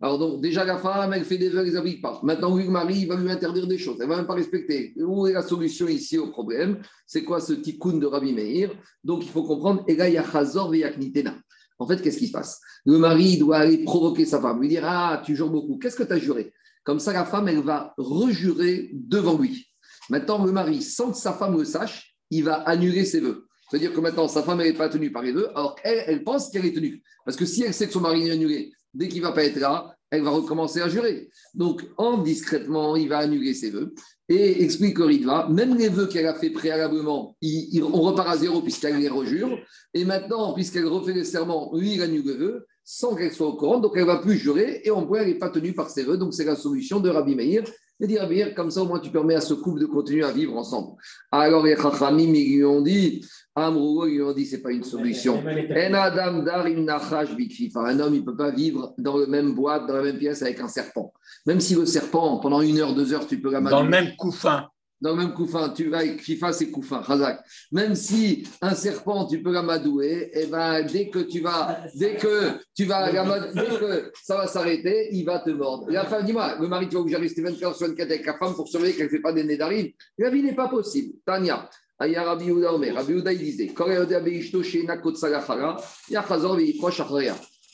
Alors 0.00 0.18
donc, 0.18 0.40
déjà 0.40 0.64
la 0.64 0.78
femme, 0.78 1.12
elle 1.12 1.24
fait 1.24 1.36
des 1.36 1.48
vœux, 1.48 1.58
elle 1.58 1.66
ne 1.66 1.70
les 1.70 1.76
applique 1.76 2.02
pas. 2.02 2.20
Maintenant, 2.22 2.56
lui, 2.56 2.64
le 2.64 2.70
mari, 2.70 3.00
il 3.00 3.08
va 3.08 3.16
lui 3.16 3.30
interdire 3.30 3.66
des 3.66 3.78
choses. 3.78 3.96
Elle 4.00 4.06
ne 4.06 4.12
va 4.12 4.16
même 4.18 4.26
pas 4.26 4.34
respecter. 4.34 4.94
Où 4.96 5.26
est 5.26 5.32
la 5.32 5.42
solution 5.42 5.88
ici 5.88 6.18
au 6.18 6.28
problème? 6.28 6.78
C'est 7.06 7.24
quoi 7.24 7.40
ce 7.40 7.52
tikkun 7.52 7.98
de 7.98 8.06
Rabbi 8.06 8.32
Meir? 8.32 8.70
Donc, 9.04 9.24
il 9.24 9.30
faut 9.30 9.42
comprendre. 9.42 9.84
Ega 9.86 10.08
Yachazor 10.08 10.74
Yaknitena. 10.74 11.34
En 11.78 11.86
fait, 11.86 12.00
qu'est-ce 12.00 12.18
qui 12.18 12.28
se 12.28 12.32
passe? 12.32 12.60
Le 12.84 12.98
mari 12.98 13.38
doit 13.38 13.58
aller 13.58 13.84
provoquer 13.84 14.24
sa 14.24 14.40
femme, 14.40 14.60
lui 14.60 14.68
dire 14.68 14.82
Ah, 14.84 15.22
tu 15.24 15.36
jures 15.36 15.50
beaucoup. 15.50 15.78
Qu'est-ce 15.78 15.96
que 15.96 16.02
tu 16.02 16.12
as 16.12 16.18
juré? 16.18 16.52
Comme 16.88 17.00
ça, 17.00 17.12
la 17.12 17.26
femme, 17.26 17.46
elle 17.48 17.60
va 17.60 17.92
rejurer 17.98 18.88
devant 18.94 19.36
lui. 19.36 19.66
Maintenant, 20.08 20.42
le 20.42 20.52
mari, 20.52 20.80
sans 20.80 21.10
que 21.10 21.18
sa 21.18 21.34
femme 21.34 21.58
le 21.58 21.66
sache, 21.66 22.16
il 22.30 22.44
va 22.44 22.62
annuler 22.62 23.04
ses 23.04 23.20
vœux. 23.20 23.46
C'est-à-dire 23.68 23.92
que 23.92 24.00
maintenant, 24.00 24.26
sa 24.26 24.42
femme 24.42 24.56
n'est 24.56 24.72
pas 24.72 24.88
tenue 24.88 25.12
par 25.12 25.20
les 25.20 25.32
vœux, 25.32 25.50
alors 25.50 25.74
qu'elle, 25.74 26.02
elle 26.06 26.24
pense 26.24 26.48
qu'elle 26.48 26.64
est 26.64 26.72
tenue. 26.72 27.02
Parce 27.26 27.36
que 27.36 27.44
si 27.44 27.62
elle 27.62 27.74
sait 27.74 27.88
que 27.88 27.92
son 27.92 28.00
mari 28.00 28.26
est 28.26 28.30
annulé, 28.30 28.72
dès 28.94 29.06
qu'il 29.06 29.20
ne 29.20 29.26
va 29.26 29.32
pas 29.32 29.44
être 29.44 29.60
là, 29.60 29.94
elle 30.10 30.22
va 30.22 30.30
recommencer 30.30 30.80
à 30.80 30.88
jurer. 30.88 31.28
Donc, 31.52 31.84
en 31.98 32.22
discrètement, 32.22 32.96
il 32.96 33.10
va 33.10 33.18
annuler 33.18 33.52
ses 33.52 33.68
vœux. 33.68 33.92
Et 34.30 34.64
explique 34.64 34.98
Ridva, 34.98 35.46
même 35.50 35.76
les 35.76 35.90
vœux 35.90 36.06
qu'elle 36.06 36.26
a 36.26 36.36
fait 36.36 36.48
préalablement, 36.48 37.36
on 37.42 38.00
repart 38.00 38.30
à 38.30 38.38
zéro 38.38 38.62
puisqu'elle 38.62 38.96
les 38.96 39.10
rejure. 39.10 39.58
Et 39.92 40.06
maintenant, 40.06 40.54
puisqu'elle 40.54 40.86
refait 40.86 41.12
les 41.12 41.24
serments, 41.24 41.70
lui, 41.74 41.96
il 41.96 42.02
annule 42.02 42.24
les 42.24 42.34
vœux 42.34 42.66
sans 42.90 43.14
qu'elle 43.14 43.32
soit 43.32 43.46
au 43.46 43.52
courant. 43.52 43.80
Donc, 43.80 43.92
elle 43.96 44.02
ne 44.02 44.06
va 44.06 44.16
plus 44.16 44.38
jurer 44.38 44.80
et 44.82 44.90
en 44.90 45.04
point, 45.04 45.20
elle 45.20 45.28
n'est 45.28 45.38
pas 45.38 45.50
tenue 45.50 45.74
par 45.74 45.90
ses 45.90 46.04
vœux. 46.04 46.16
Donc, 46.16 46.32
c'est 46.32 46.46
la 46.46 46.56
solution 46.56 47.00
de 47.00 47.10
Rabbi 47.10 47.34
Meir 47.34 47.64
et 48.00 48.06
dire, 48.06 48.26
bien, 48.26 48.54
comme 48.54 48.70
ça, 48.70 48.80
au 48.80 48.86
moins, 48.86 48.98
tu 48.98 49.10
permets 49.10 49.34
à 49.34 49.42
ce 49.42 49.52
couple 49.52 49.80
de 49.80 49.84
continuer 49.84 50.24
à 50.24 50.32
vivre 50.32 50.56
ensemble. 50.56 50.96
Alors, 51.30 51.62
les 51.66 51.76
Chachamim, 51.76 52.32
ils 52.32 52.56
lui 52.56 52.64
ont 52.64 52.80
dit, 52.80 53.22
Amrougo, 53.54 54.06
ils 54.06 54.14
lui 54.14 54.22
ont 54.22 54.32
dit, 54.32 54.46
c'est 54.46 54.62
pas 54.62 54.72
une 54.72 54.84
solution. 54.84 55.44
Un 55.46 55.92
adam 55.92 56.42
Un 56.46 58.00
homme, 58.00 58.14
il 58.14 58.20
ne 58.20 58.24
peut 58.24 58.36
pas 58.36 58.52
vivre 58.52 58.94
dans 58.96 59.18
le 59.18 59.26
même 59.26 59.52
boîte, 59.52 59.86
dans 59.86 59.94
la 59.94 60.02
même 60.02 60.16
pièce 60.16 60.40
avec 60.40 60.58
un 60.58 60.68
serpent. 60.68 61.12
Même 61.44 61.60
si 61.60 61.74
le 61.74 61.84
serpent, 61.84 62.38
pendant 62.38 62.62
une 62.62 62.78
heure, 62.78 62.94
deux 62.94 63.12
heures, 63.12 63.26
tu 63.26 63.38
peux 63.38 63.50
l'amadouer. 63.50 63.78
Dans 63.78 63.84
le 63.84 63.90
même 63.90 64.16
couffin 64.16 64.66
dans 65.00 65.10
le 65.10 65.16
même 65.16 65.32
couffin, 65.32 65.68
tu 65.70 65.88
vas 65.88 65.98
avec 65.98 66.20
FIFA, 66.20 66.52
c'est 66.52 66.70
couffin, 66.70 67.00
Razak. 67.00 67.40
Même 67.72 67.94
si 67.94 68.46
un 68.60 68.74
serpent, 68.74 69.26
tu 69.26 69.42
peux 69.42 69.52
l'amadouer, 69.52 70.30
et 70.32 70.42
eh 70.42 70.46
ben, 70.46 70.82
dès 70.82 71.08
que 71.08 71.20
tu 71.20 71.40
vas, 71.40 71.80
dès 71.94 72.16
que 72.16 72.52
tu 72.74 72.84
vas, 72.84 73.10
dès 73.10 73.78
que 73.78 74.12
ça 74.22 74.36
va 74.36 74.46
s'arrêter, 74.46 75.08
il 75.12 75.24
va 75.24 75.38
te 75.38 75.50
mordre. 75.50 75.90
La 75.90 76.04
femme, 76.04 76.24
dis-moi, 76.24 76.56
le 76.60 76.66
mari, 76.66 76.88
tu 76.88 76.94
vas 76.94 77.02
obligé 77.02 77.16
rester 77.16 77.42
24 77.42 77.76
sur 77.76 77.86
24 77.86 78.10
avec 78.10 78.26
la 78.26 78.36
femme 78.36 78.54
pour 78.54 78.68
surveiller 78.68 78.94
qu'elle 78.94 79.06
ne 79.06 79.10
fait 79.10 79.20
pas 79.20 79.32
des 79.32 79.44
nez 79.44 79.56
d'arrive. 79.56 79.92
La 80.18 80.30
vie 80.30 80.42
n'est 80.42 80.54
pas 80.54 80.68
possible. 80.68 81.14
Tania. 81.24 81.68
Aya 82.00 82.22
Rabbi 82.22 82.46
Yehuda 82.46 82.72
Omer. 82.74 82.94
Rabbi 82.94 83.12
Yehuda, 83.12 83.32
il 83.32 83.38
disait, 83.38 83.72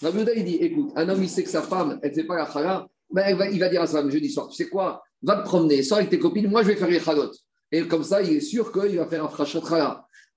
Rabbi 0.02 0.18
Yehuda, 0.18 0.34
il 0.34 0.44
dit, 0.44 0.56
écoute, 0.56 0.92
un 0.96 1.08
homme, 1.08 1.22
il 1.22 1.28
sait 1.28 1.42
que 1.42 1.50
sa 1.50 1.62
femme, 1.62 1.98
elle 2.02 2.10
ne 2.10 2.14
fait 2.14 2.24
pas 2.24 2.36
la 2.36 2.50
chala, 2.50 2.86
ben, 3.10 3.48
il 3.52 3.60
va 3.60 3.68
dire 3.68 3.82
à 3.82 3.86
sa 3.86 4.00
femme, 4.00 4.10
jeudi 4.10 4.30
soir, 4.30 4.48
tu 4.48 4.56
sais 4.56 4.68
quoi? 4.68 5.02
Va 5.24 5.36
te 5.36 5.44
promener, 5.44 5.82
sors 5.82 5.98
avec 5.98 6.10
tes 6.10 6.18
copines, 6.18 6.48
moi 6.48 6.62
je 6.62 6.68
vais 6.68 6.76
faire 6.76 6.88
les 6.88 7.00
chalot. 7.00 7.30
Et 7.72 7.86
comme 7.88 8.04
ça, 8.04 8.22
il 8.22 8.36
est 8.36 8.40
sûr 8.40 8.70
qu'il 8.72 8.96
va 8.96 9.06
faire 9.06 9.24
un 9.24 9.28
frachat 9.28 9.60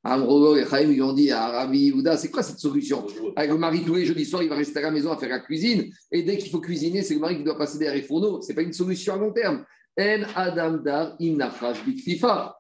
Amrogo 0.04 0.56
et 0.56 0.66
Chaim, 0.66 0.90
ils 0.92 1.02
ont 1.02 1.14
dit 1.14 1.32
à 1.32 1.48
Rabbi 1.50 1.80
Yehuda, 1.88 2.18
c'est 2.18 2.32
quoi 2.32 2.42
cette 2.42 2.60
solution? 2.60 3.06
Avec 3.36 3.52
le 3.52 3.58
mari 3.58 3.84
tous 3.84 3.96
les 3.96 4.06
jeudis 4.06 4.26
soirs, 4.26 4.44
il 4.44 4.50
va 4.50 4.56
rester 4.56 4.80
à 4.80 4.84
la 4.84 4.92
maison 4.92 5.12
à 5.12 5.18
faire 5.18 5.30
la 5.30 5.40
cuisine. 5.40 5.92
Et 6.12 6.24
dès 6.24 6.38
qu'il 6.38 6.50
faut 6.50 6.62
cuisiner, 6.62 7.02
c'est 7.02 7.16
le 7.16 7.20
mari 7.20 7.38
qui 7.38 7.44
doit 7.44 7.58
passer 7.58 7.78
derrière 7.78 7.96
les 7.96 8.08
fourneaux. 8.08 8.42
Ce 8.42 8.48
n'est 8.48 8.56
pas 8.56 8.62
une 8.62 8.74
solution 8.74 9.16
à 9.16 9.18
long 9.18 9.34
terme. 9.34 9.66
En 10.00 10.24
Adam 10.36 10.78
Dar, 10.78 11.18
Big 11.20 12.00
FIFA. 12.00 12.58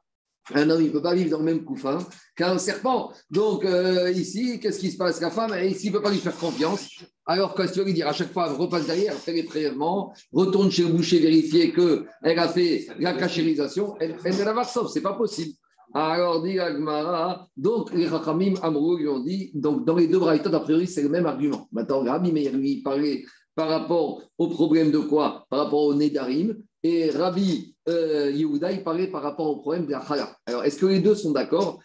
Un 0.53 0.69
homme, 0.69 0.81
il 0.81 0.87
ne 0.87 0.91
peut 0.91 1.01
pas 1.01 1.13
vivre 1.13 1.29
dans 1.29 1.39
le 1.39 1.45
même 1.45 1.63
couffin 1.63 1.99
qu'un 2.35 2.57
serpent. 2.57 3.11
Donc, 3.29 3.65
euh, 3.65 4.11
ici, 4.11 4.59
qu'est-ce 4.59 4.79
qui 4.79 4.91
se 4.91 4.97
passe? 4.97 5.21
La 5.21 5.29
femme, 5.29 5.53
ici, 5.63 5.87
il 5.87 5.91
ne 5.91 5.97
peut 5.97 6.03
pas 6.03 6.11
lui 6.11 6.19
faire 6.19 6.35
confiance. 6.35 6.89
Alors, 7.29 7.53
quand 7.53 7.65
tu 7.67 7.79
vas 7.79 7.85
lui 7.85 7.93
dire 7.93 8.07
à 8.07 8.13
chaque 8.13 8.31
fois, 8.31 8.47
repasse 8.53 8.87
derrière, 8.87 9.13
fais 9.13 9.33
les 9.33 9.43
prélèvements, 9.43 10.13
retourne 10.31 10.71
chez 10.71 10.83
le 10.83 10.89
boucher, 10.89 11.19
vérifier 11.19 11.73
qu'elle 11.73 12.39
a 12.39 12.47
fait 12.47 12.87
la 12.99 13.13
cachérisation, 13.13 13.95
elle, 13.99 14.15
elle 14.23 14.37
la 14.37 14.53
va 14.53 14.63
sauve, 14.63 14.87
ce 14.87 14.95
n'est 14.95 15.03
pas 15.03 15.13
possible. 15.13 15.53
Alors, 15.93 16.41
dit 16.41 16.57
Agmara, 16.59 17.47
donc 17.57 17.93
les 17.93 18.07
Rachamim 18.07 18.55
Amrou 18.61 18.97
lui 18.97 19.07
ont 19.09 19.19
dit, 19.19 19.51
donc 19.53 19.85
dans 19.85 19.95
les 19.95 20.07
deux 20.07 20.19
braïtotes, 20.19 20.53
a 20.53 20.59
priori, 20.61 20.87
c'est 20.87 21.01
le 21.01 21.09
même 21.09 21.25
argument. 21.25 21.67
Maintenant, 21.71 22.03
Rabbi 22.03 22.31
Meir 22.31 22.53
lui 22.53 22.81
parlait 22.81 23.23
par 23.55 23.69
rapport 23.69 24.21
au 24.37 24.47
problème 24.47 24.91
de 24.91 24.99
quoi? 24.99 25.45
Par 25.49 25.59
rapport 25.59 25.83
au 25.83 25.93
Nédarim. 25.93 26.55
Et 26.83 27.09
Rabbi 27.09 27.75
euh, 27.89 28.31
Yehuda, 28.31 28.71
il 28.71 28.83
parlait 28.83 29.07
par 29.07 29.23
rapport 29.23 29.47
au 29.47 29.57
problème 29.57 29.85
de 29.85 29.91
la 29.91 30.05
chala. 30.05 30.37
Alors, 30.45 30.63
est-ce 30.63 30.77
que 30.77 30.85
les 30.85 30.99
deux 30.99 31.15
sont 31.15 31.31
d'accord? 31.31 31.79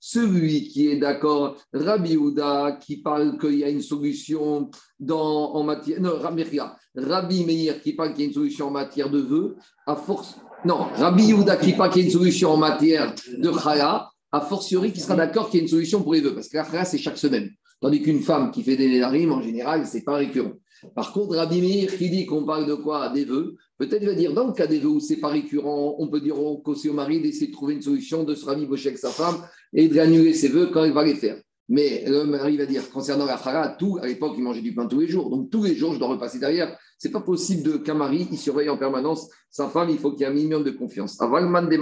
Celui 0.00 0.68
qui 0.68 0.88
est 0.88 0.96
d'accord, 0.96 1.56
Rabbi 1.72 2.16
Houda, 2.16 2.78
qui 2.80 2.96
parle 2.96 3.38
qu'il 3.38 3.58
y 3.58 3.64
a 3.64 3.68
une 3.68 3.80
solution 3.80 4.70
dans, 4.98 5.52
en 5.54 5.62
matière. 5.62 6.00
Non, 6.00 6.18
Rabbi 6.18 7.44
Meir 7.44 7.80
qui 7.80 7.92
parle 7.92 8.12
qu'il 8.12 8.22
y 8.22 8.24
a 8.24 8.28
une 8.28 8.34
solution 8.34 8.68
en 8.68 8.72
matière 8.72 9.08
de 9.08 9.20
vœux, 9.20 9.56
à 9.86 9.94
force. 9.94 10.36
Non, 10.64 10.88
Rabbi 10.94 11.32
Houda 11.32 11.56
qui 11.56 11.74
parle 11.74 11.90
qu'il 11.90 12.02
y 12.02 12.04
a 12.04 12.08
une 12.08 12.12
solution 12.12 12.50
en 12.50 12.56
matière 12.56 13.14
de 13.38 13.52
chala, 13.52 14.10
a 14.32 14.40
fortiori 14.40 14.92
qui 14.92 15.00
sera 15.00 15.14
d'accord 15.14 15.48
qu'il 15.48 15.58
y 15.58 15.60
a 15.60 15.64
une 15.64 15.70
solution 15.70 16.02
pour 16.02 16.14
les 16.14 16.20
vœux, 16.20 16.34
parce 16.34 16.48
que 16.48 16.56
la 16.56 16.64
chala, 16.64 16.84
c'est 16.84 16.98
chaque 16.98 17.18
semaine. 17.18 17.50
Tandis 17.80 18.02
qu'une 18.02 18.20
femme 18.20 18.50
qui 18.50 18.62
fait 18.62 18.76
des 18.76 18.88
nédarim, 18.88 19.32
en 19.32 19.40
général, 19.40 19.86
c'est 19.86 20.02
pas 20.02 20.16
récurrent. 20.16 20.52
Par 20.94 21.12
contre, 21.12 21.36
Rabbi 21.36 21.86
qui 21.98 22.10
dit 22.10 22.26
qu'on 22.26 22.44
parle 22.44 22.66
de 22.66 22.74
quoi? 22.74 23.08
Des 23.10 23.24
vœux, 23.24 23.56
peut-être 23.78 24.04
va 24.04 24.14
dire 24.14 24.32
dans 24.32 24.46
le 24.46 24.52
cas 24.52 24.66
des 24.66 24.78
vœux 24.78 24.88
où 24.88 25.00
c'est 25.00 25.16
pas 25.16 25.28
récurrent, 25.28 25.96
on 25.98 26.08
peut 26.08 26.20
dire 26.20 26.38
au 26.38 26.58
conseil 26.58 26.90
au 26.90 26.94
mari 26.94 27.20
d'essayer 27.20 27.48
de 27.48 27.52
trouver 27.52 27.74
une 27.74 27.82
solution, 27.82 28.24
de 28.24 28.34
se 28.34 28.44
ravibocher 28.44 28.88
avec 28.88 28.98
sa 28.98 29.10
femme 29.10 29.36
et 29.72 29.88
d'annuler 29.88 30.34
ses 30.34 30.48
vœux 30.48 30.70
quand 30.72 30.84
il 30.84 30.92
va 30.92 31.04
les 31.04 31.14
faire. 31.14 31.36
Mais 31.68 32.04
le 32.06 32.24
mari 32.24 32.56
va 32.56 32.66
dire 32.66 32.90
concernant 32.90 33.26
la 33.26 33.38
chara, 33.38 33.68
tout, 33.68 33.98
à 34.02 34.06
l'époque, 34.06 34.34
il 34.36 34.42
mangeait 34.42 34.60
du 34.60 34.74
pain 34.74 34.86
tous 34.86 35.00
les 35.00 35.06
jours. 35.06 35.30
Donc 35.30 35.50
tous 35.50 35.62
les 35.62 35.76
jours, 35.76 35.94
je 35.94 36.00
dois 36.00 36.08
repasser 36.08 36.40
derrière. 36.40 36.76
C'est 36.98 37.12
pas 37.12 37.20
possible 37.20 37.82
qu'un 37.82 37.94
mari, 37.94 38.26
il 38.32 38.38
surveille 38.38 38.68
en 38.68 38.76
permanence 38.76 39.28
sa 39.50 39.68
femme, 39.68 39.90
il 39.90 39.98
faut 39.98 40.12
qu'il 40.12 40.22
y 40.22 40.24
ait 40.24 40.28
un 40.28 40.34
minimum 40.34 40.64
de 40.64 40.70
confiance. 40.70 41.20
Avalman 41.20 41.68
de 41.68 41.76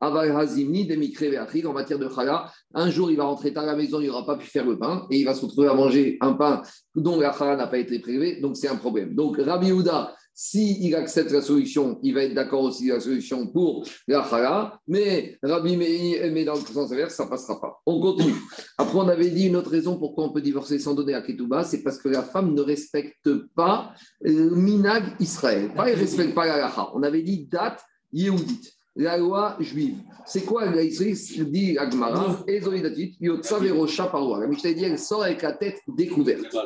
en 0.00 1.72
matière 1.72 1.98
de 1.98 2.08
chala, 2.08 2.52
un 2.74 2.90
jour 2.90 3.10
il 3.10 3.16
va 3.16 3.24
rentrer 3.24 3.52
à 3.54 3.64
la 3.64 3.76
maison, 3.76 4.00
il 4.00 4.08
n'aura 4.08 4.26
pas 4.26 4.36
pu 4.36 4.46
faire 4.46 4.66
le 4.66 4.78
pain 4.78 5.06
et 5.10 5.18
il 5.18 5.24
va 5.24 5.34
se 5.34 5.44
retrouver 5.44 5.68
à 5.68 5.74
manger 5.74 6.18
un 6.20 6.34
pain 6.34 6.62
dont 6.94 7.18
la 7.18 7.32
chala 7.32 7.56
n'a 7.56 7.66
pas 7.66 7.78
été 7.78 7.98
prélevée, 7.98 8.40
donc 8.40 8.56
c'est 8.56 8.68
un 8.68 8.76
problème. 8.76 9.14
Donc 9.14 9.38
Rabbi 9.38 9.72
Houda, 9.72 10.14
s'il 10.38 10.94
accepte 10.94 11.30
la 11.30 11.40
solution, 11.40 11.98
il 12.02 12.12
va 12.12 12.24
être 12.24 12.34
d'accord 12.34 12.62
aussi 12.62 12.88
la 12.88 13.00
solution 13.00 13.46
pour 13.46 13.86
la 14.06 14.22
chala, 14.28 14.78
mais 14.86 15.38
Rabbi 15.42 15.78
Meir, 15.78 16.30
mais 16.30 16.44
dans 16.44 16.56
le 16.56 16.60
sens 16.60 16.92
inverse, 16.92 17.14
ça 17.14 17.24
ne 17.24 17.30
passera 17.30 17.58
pas. 17.58 17.80
On 17.86 17.98
continue. 18.02 18.34
Après, 18.76 18.98
on 18.98 19.08
avait 19.08 19.30
dit 19.30 19.46
une 19.46 19.56
autre 19.56 19.70
raison 19.70 19.98
pourquoi 19.98 20.24
on 20.24 20.32
peut 20.32 20.42
divorcer 20.42 20.78
sans 20.78 20.92
donner 20.92 21.14
à 21.14 21.22
Ketouba, 21.22 21.64
c'est 21.64 21.82
parce 21.82 21.96
que 21.98 22.10
la 22.10 22.22
femme 22.22 22.52
ne 22.52 22.60
respecte 22.60 23.32
pas 23.54 23.94
le 24.20 24.50
minag 24.50 25.04
Israël. 25.20 25.72
Pas, 25.74 25.88
elle 25.88 25.96
ne 25.96 26.02
respecte 26.02 26.34
pas 26.34 26.44
la 26.44 26.58
lacha. 26.58 26.90
On 26.92 27.02
avait 27.02 27.22
dit 27.22 27.46
date 27.46 27.82
yéhoudite 28.12 28.75
la 28.96 29.16
loi 29.16 29.56
juive. 29.60 29.98
C'est 30.24 30.44
quoi 30.44 30.64
la 30.64 30.84
dit 30.84 31.78
Agmara 31.78 32.42
Ezolidatit, 32.48 33.16
Yotsav 33.20 33.64
Rocha 33.72 34.06
Paroua. 34.06 34.40
La 34.40 34.46
Mishnah 34.48 34.72
dit 34.72 34.84
elle 34.84 34.98
sort 34.98 35.22
avec 35.22 35.42
la 35.42 35.52
tête 35.52 35.78
découverte. 35.96 36.56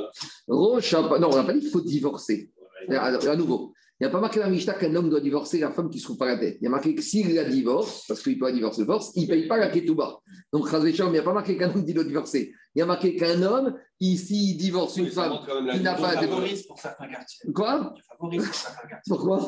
Rocha, 0.49 1.03
non, 1.03 1.31
on 1.31 1.37
n'a 1.37 1.45
pas 1.45 1.53
dit 1.53 1.61
qu'il 1.61 1.71
faut 1.71 1.81
divorcer. 1.81 2.51
À 2.89 3.37
nouveau, 3.37 3.75
il 4.01 4.05
n'y 4.05 4.07
a 4.07 4.11
pas 4.11 4.21
marqué 4.21 4.39
dans 4.39 4.47
la 4.47 4.51
Mishnah 4.51 4.73
qu'un 4.75 4.95
homme 4.95 5.11
doit 5.11 5.21
divorcer 5.21 5.59
la 5.59 5.71
femme 5.71 5.91
qui 5.91 5.99
ne 5.99 6.01
se 6.01 6.07
trouve 6.07 6.17
pas 6.17 6.27
la 6.27 6.39
tête. 6.39 6.57
Il 6.61 6.65
y 6.65 6.67
a 6.69 6.71
marqué 6.71 6.95
que 6.95 7.03
s'il 7.03 7.35
la 7.35 7.45
divorce, 7.45 8.07
parce 8.09 8.23
qu'il 8.23 8.39
peut 8.39 8.51
divorcer 8.51 8.87
force, 8.87 9.13
il 9.15 9.25
ne 9.25 9.29
paye 9.29 9.47
pas 9.47 9.59
la 9.59 9.69
ketouba. 9.69 10.21
Donc, 10.51 10.69
il 10.73 11.11
n'y 11.11 11.19
a 11.19 11.23
pas 11.23 11.35
marqué 11.35 11.59
qu'un 11.59 11.69
homme 11.69 11.85
doit 11.85 12.05
divorcer. 12.05 12.55
Il 12.75 12.79
y 12.79 12.83
a 12.83 12.87
marqué 12.87 13.17
qu'un 13.17 13.43
homme, 13.43 13.75
ici, 13.99 14.53
il 14.53 14.57
divorce 14.57 14.97
une 14.97 15.11
femme 15.11 15.41
qui 15.73 15.81
n'a 15.81 15.95
pas 15.95 16.17
de. 16.17 16.27
pour 16.69 16.79
certains 16.79 17.09
quartiers. 17.09 17.53
Quoi 17.53 17.95
pour 18.19 18.33
certains 18.53 18.89
quartiers. 18.89 19.09
Pourquoi 19.09 19.47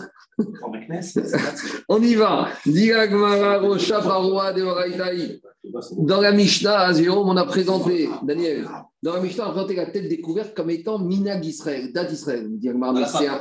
On 1.88 2.02
y 2.02 2.14
va. 2.14 2.48
Dans 5.98 6.20
la 6.20 6.32
Mishnah, 6.32 6.92
on 7.10 7.36
a 7.36 7.44
présenté, 7.44 8.08
Daniel, 8.24 8.68
dans 9.02 9.14
la 9.14 9.20
Mishnah, 9.20 9.46
on 9.46 9.50
a 9.50 9.52
présenté 9.52 9.76
la 9.76 9.86
tête 9.86 10.08
découverte 10.08 10.54
comme 10.54 10.70
étant 10.70 10.98
Minag 10.98 11.44
Israël, 11.44 11.92
Date 11.92 12.12
Israël. 12.12 12.50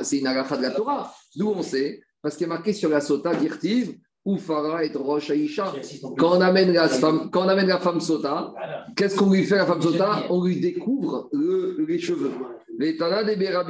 C'est 0.02 0.18
une 0.18 0.26
agacha 0.26 0.56
de 0.56 0.62
la 0.62 0.70
Torah. 0.70 1.12
D'où 1.34 1.48
on 1.48 1.62
sait? 1.62 2.00
Parce 2.20 2.36
qu'il 2.36 2.44
est 2.44 2.48
marqué 2.48 2.72
sur 2.72 2.88
la 2.88 3.00
sota 3.00 3.34
d'Irtiv, 3.34 3.98
ou 4.24 4.38
Farah 4.38 4.84
et 4.84 4.92
Rosh 4.94 5.30
Aïcha. 5.30 5.72
Quand 6.16 6.38
on 6.38 6.40
amène 6.40 6.72
la 6.72 6.88
femme, 6.88 7.30
quand 7.30 7.44
on 7.44 7.48
amène 7.48 7.66
la 7.66 7.80
femme 7.80 8.00
sota, 8.00 8.54
qu'est-ce 8.96 9.16
qu'on 9.16 9.30
lui 9.30 9.44
fait 9.44 9.56
à 9.56 9.58
la 9.58 9.66
femme 9.66 9.82
sota 9.82 10.24
On 10.30 10.44
lui 10.44 10.60
découvre 10.60 11.28
le, 11.32 11.84
les 11.86 11.98
cheveux. 11.98 12.30
Des 12.78 12.96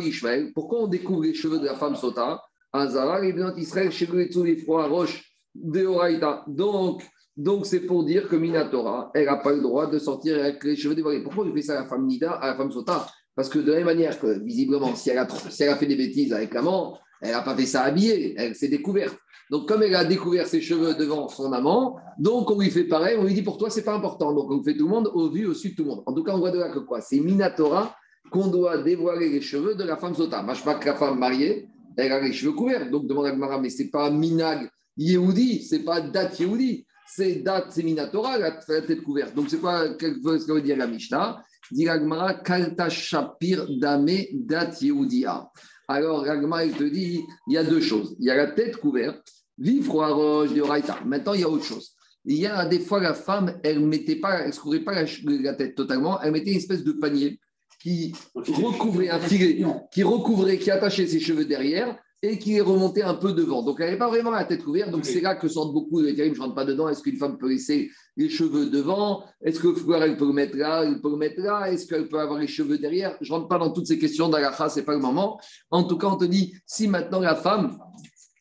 Ishmael. 0.06 0.52
Pourquoi 0.54 0.82
on 0.82 0.86
découvre 0.86 1.22
les 1.22 1.34
cheveux 1.34 1.58
de 1.58 1.66
la 1.66 1.74
femme 1.74 1.96
sota 1.96 2.42
Azara, 2.72 3.20
les 3.20 3.34
Israël, 3.58 3.90
chez 3.90 4.06
les 4.06 4.56
froids 4.56 4.86
Roche 4.86 5.32
de 5.54 5.84
Oraïta. 5.84 6.44
Donc, 6.46 7.02
donc 7.36 7.66
c'est 7.66 7.80
pour 7.80 8.04
dire 8.04 8.28
que 8.28 8.36
Minatora, 8.36 9.10
elle 9.14 9.26
n'a 9.26 9.36
pas 9.36 9.52
le 9.52 9.60
droit 9.60 9.86
de 9.86 9.98
sortir 9.98 10.38
avec 10.38 10.64
les 10.64 10.76
cheveux 10.76 10.94
dévoilés. 10.94 11.22
Pourquoi 11.22 11.44
on 11.44 11.54
fait 11.54 11.62
ça 11.62 11.78
à 11.78 11.82
la 11.82 11.88
femme 11.88 12.06
Nida, 12.06 12.32
à 12.32 12.48
la 12.48 12.56
femme 12.56 12.70
sota 12.70 13.06
Parce 13.34 13.48
que 13.48 13.58
de 13.58 13.70
la 13.72 13.78
même 13.78 13.86
manière 13.86 14.18
que, 14.18 14.42
visiblement, 14.42 14.94
si 14.94 15.10
elle 15.10 15.18
a, 15.18 15.28
si 15.28 15.62
elle 15.62 15.70
a 15.70 15.76
fait 15.76 15.86
des 15.86 15.96
bêtises 15.96 16.32
avec 16.32 16.54
l'amant, 16.54 16.98
elle 17.20 17.32
n'a 17.32 17.42
pas 17.42 17.56
fait 17.56 17.66
ça 17.66 17.82
habillée, 17.82 18.34
elle 18.36 18.54
s'est 18.54 18.68
découverte. 18.68 19.16
Donc, 19.52 19.68
comme 19.68 19.82
elle 19.82 19.94
a 19.94 20.06
découvert 20.06 20.46
ses 20.46 20.62
cheveux 20.62 20.94
devant 20.94 21.28
son 21.28 21.52
amant, 21.52 21.98
donc 22.16 22.50
on 22.50 22.58
lui 22.58 22.70
fait 22.70 22.84
pareil, 22.84 23.18
on 23.18 23.24
lui 23.24 23.34
dit 23.34 23.42
pour 23.42 23.58
toi, 23.58 23.68
c'est 23.68 23.84
pas 23.84 23.94
important. 23.94 24.32
Donc, 24.32 24.50
on 24.50 24.62
fait 24.62 24.74
tout 24.74 24.86
le 24.86 24.90
monde 24.90 25.10
au 25.12 25.28
vu, 25.28 25.44
au 25.44 25.52
sud, 25.52 25.76
tout 25.76 25.82
le 25.82 25.90
monde. 25.90 26.02
En 26.06 26.14
tout 26.14 26.24
cas, 26.24 26.32
on 26.32 26.38
voit 26.38 26.52
de 26.52 26.58
là 26.58 26.70
que 26.70 26.78
quoi? 26.78 27.02
C'est 27.02 27.20
Minatora 27.20 27.94
qu'on 28.30 28.46
doit 28.46 28.78
dévoiler 28.78 29.28
les 29.28 29.42
cheveux 29.42 29.74
de 29.74 29.84
la 29.84 29.98
femme 29.98 30.14
sota. 30.14 30.42
pas 30.42 30.76
que 30.76 30.86
la 30.86 30.94
femme 30.94 31.18
mariée, 31.18 31.68
elle 31.98 32.12
a 32.12 32.20
les 32.22 32.32
cheveux 32.32 32.52
couverts. 32.52 32.90
Donc, 32.90 33.06
demande 33.06 33.26
à 33.26 33.32
Gmara, 33.32 33.60
mais 33.60 33.68
c'est 33.68 33.90
pas 33.90 34.10
Minag 34.10 34.70
Yehudi, 34.96 35.62
c'est 35.64 35.80
pas 35.80 36.00
date 36.00 36.40
Yehudi, 36.40 36.86
c'est 37.06 37.34
date, 37.42 37.66
c'est 37.72 37.82
Minatora, 37.82 38.38
la, 38.38 38.52
tête 38.52 39.02
couverte. 39.02 39.34
Donc, 39.34 39.50
c'est 39.50 39.60
quoi 39.60 39.86
ce 39.86 40.46
que 40.46 40.52
veut 40.52 40.62
dire 40.62 40.78
la 40.78 40.86
Mishnah 40.86 41.42
Dit 41.70 41.84
Gmara, 41.84 42.36
Kalta 42.36 42.88
Shapir 42.88 43.66
Dame 43.68 44.16
Dat 44.32 44.80
Yehudia. 44.80 45.46
Alors, 45.88 46.24
Ragma, 46.24 46.64
il 46.64 46.72
te 46.72 46.84
dit, 46.84 47.22
il 47.48 47.52
y 47.52 47.58
a 47.58 47.64
deux 47.64 47.82
choses. 47.82 48.16
Il 48.18 48.24
y 48.24 48.30
a 48.30 48.34
la 48.34 48.46
tête 48.46 48.78
couverte 48.78 49.41
Vive 49.58 49.84
froid 49.84 50.08
roche 50.08 50.52
de 50.52 50.62
Raïta. 50.62 50.98
Maintenant, 51.04 51.34
il 51.34 51.40
y 51.40 51.44
a 51.44 51.48
autre 51.48 51.64
chose. 51.64 51.94
Il 52.24 52.36
y 52.36 52.46
a 52.46 52.64
des 52.66 52.80
fois, 52.80 53.00
la 53.00 53.14
femme, 53.14 53.58
elle 53.64 53.80
ne 53.80 53.86
mettait 53.86 54.16
pas, 54.16 54.40
elle 54.40 54.54
couvrait 54.54 54.80
pas 54.80 54.94
la, 54.94 55.54
tête 55.54 55.74
totalement, 55.74 56.20
elle 56.20 56.32
mettait 56.32 56.52
une 56.52 56.58
espèce 56.58 56.84
de 56.84 56.92
panier 56.92 57.40
qui 57.80 58.14
recouvrait 58.34 59.08
un 59.08 59.18
filet, 59.18 59.64
qui 59.92 60.02
recouvrait, 60.04 60.58
qui 60.58 60.70
attachait 60.70 61.06
ses 61.08 61.18
cheveux 61.18 61.44
derrière 61.44 61.98
et 62.24 62.38
qui 62.38 62.60
remontait 62.60 63.02
un 63.02 63.14
peu 63.14 63.32
devant. 63.32 63.64
Donc, 63.64 63.80
elle 63.80 63.86
n'avait 63.86 63.98
pas 63.98 64.08
vraiment 64.08 64.30
la 64.30 64.44
tête 64.44 64.62
couverte. 64.62 64.90
Donc, 64.90 65.04
c'est 65.04 65.20
là 65.20 65.34
que 65.34 65.48
sortent 65.48 65.72
beaucoup 65.72 66.00
de 66.00 66.08
je 66.08 66.22
ne 66.22 66.38
rentre 66.38 66.54
pas 66.54 66.64
dedans. 66.64 66.88
Est-ce 66.88 67.02
qu'une 67.02 67.16
femme 67.16 67.36
peut 67.36 67.48
laisser 67.48 67.90
les 68.16 68.28
cheveux 68.28 68.66
devant? 68.66 69.24
Est-ce 69.44 69.58
que 69.58 69.66
le 69.66 70.02
elle 70.02 70.16
peut 70.16 70.28
le 70.28 70.32
mettre 70.32 70.56
là? 70.56 70.84
Elle 70.84 71.00
peut 71.00 71.10
le 71.10 71.16
mettre 71.16 71.40
là 71.40 71.72
Est-ce 71.72 71.88
qu'elle 71.88 72.08
peut 72.08 72.20
avoir 72.20 72.38
les 72.38 72.46
cheveux 72.46 72.78
derrière? 72.78 73.16
Je 73.20 73.32
ne 73.32 73.38
rentre 73.38 73.48
pas 73.48 73.58
dans 73.58 73.72
toutes 73.72 73.88
ces 73.88 73.98
questions 73.98 74.28
d'Alaha, 74.28 74.68
ce 74.68 74.78
n'est 74.78 74.84
pas 74.84 74.94
le 74.94 75.00
moment. 75.00 75.40
En 75.72 75.82
tout 75.82 75.98
cas, 75.98 76.06
on 76.06 76.16
te 76.16 76.24
dit, 76.24 76.54
si 76.64 76.86
maintenant 76.86 77.18
la 77.18 77.34
femme, 77.34 77.76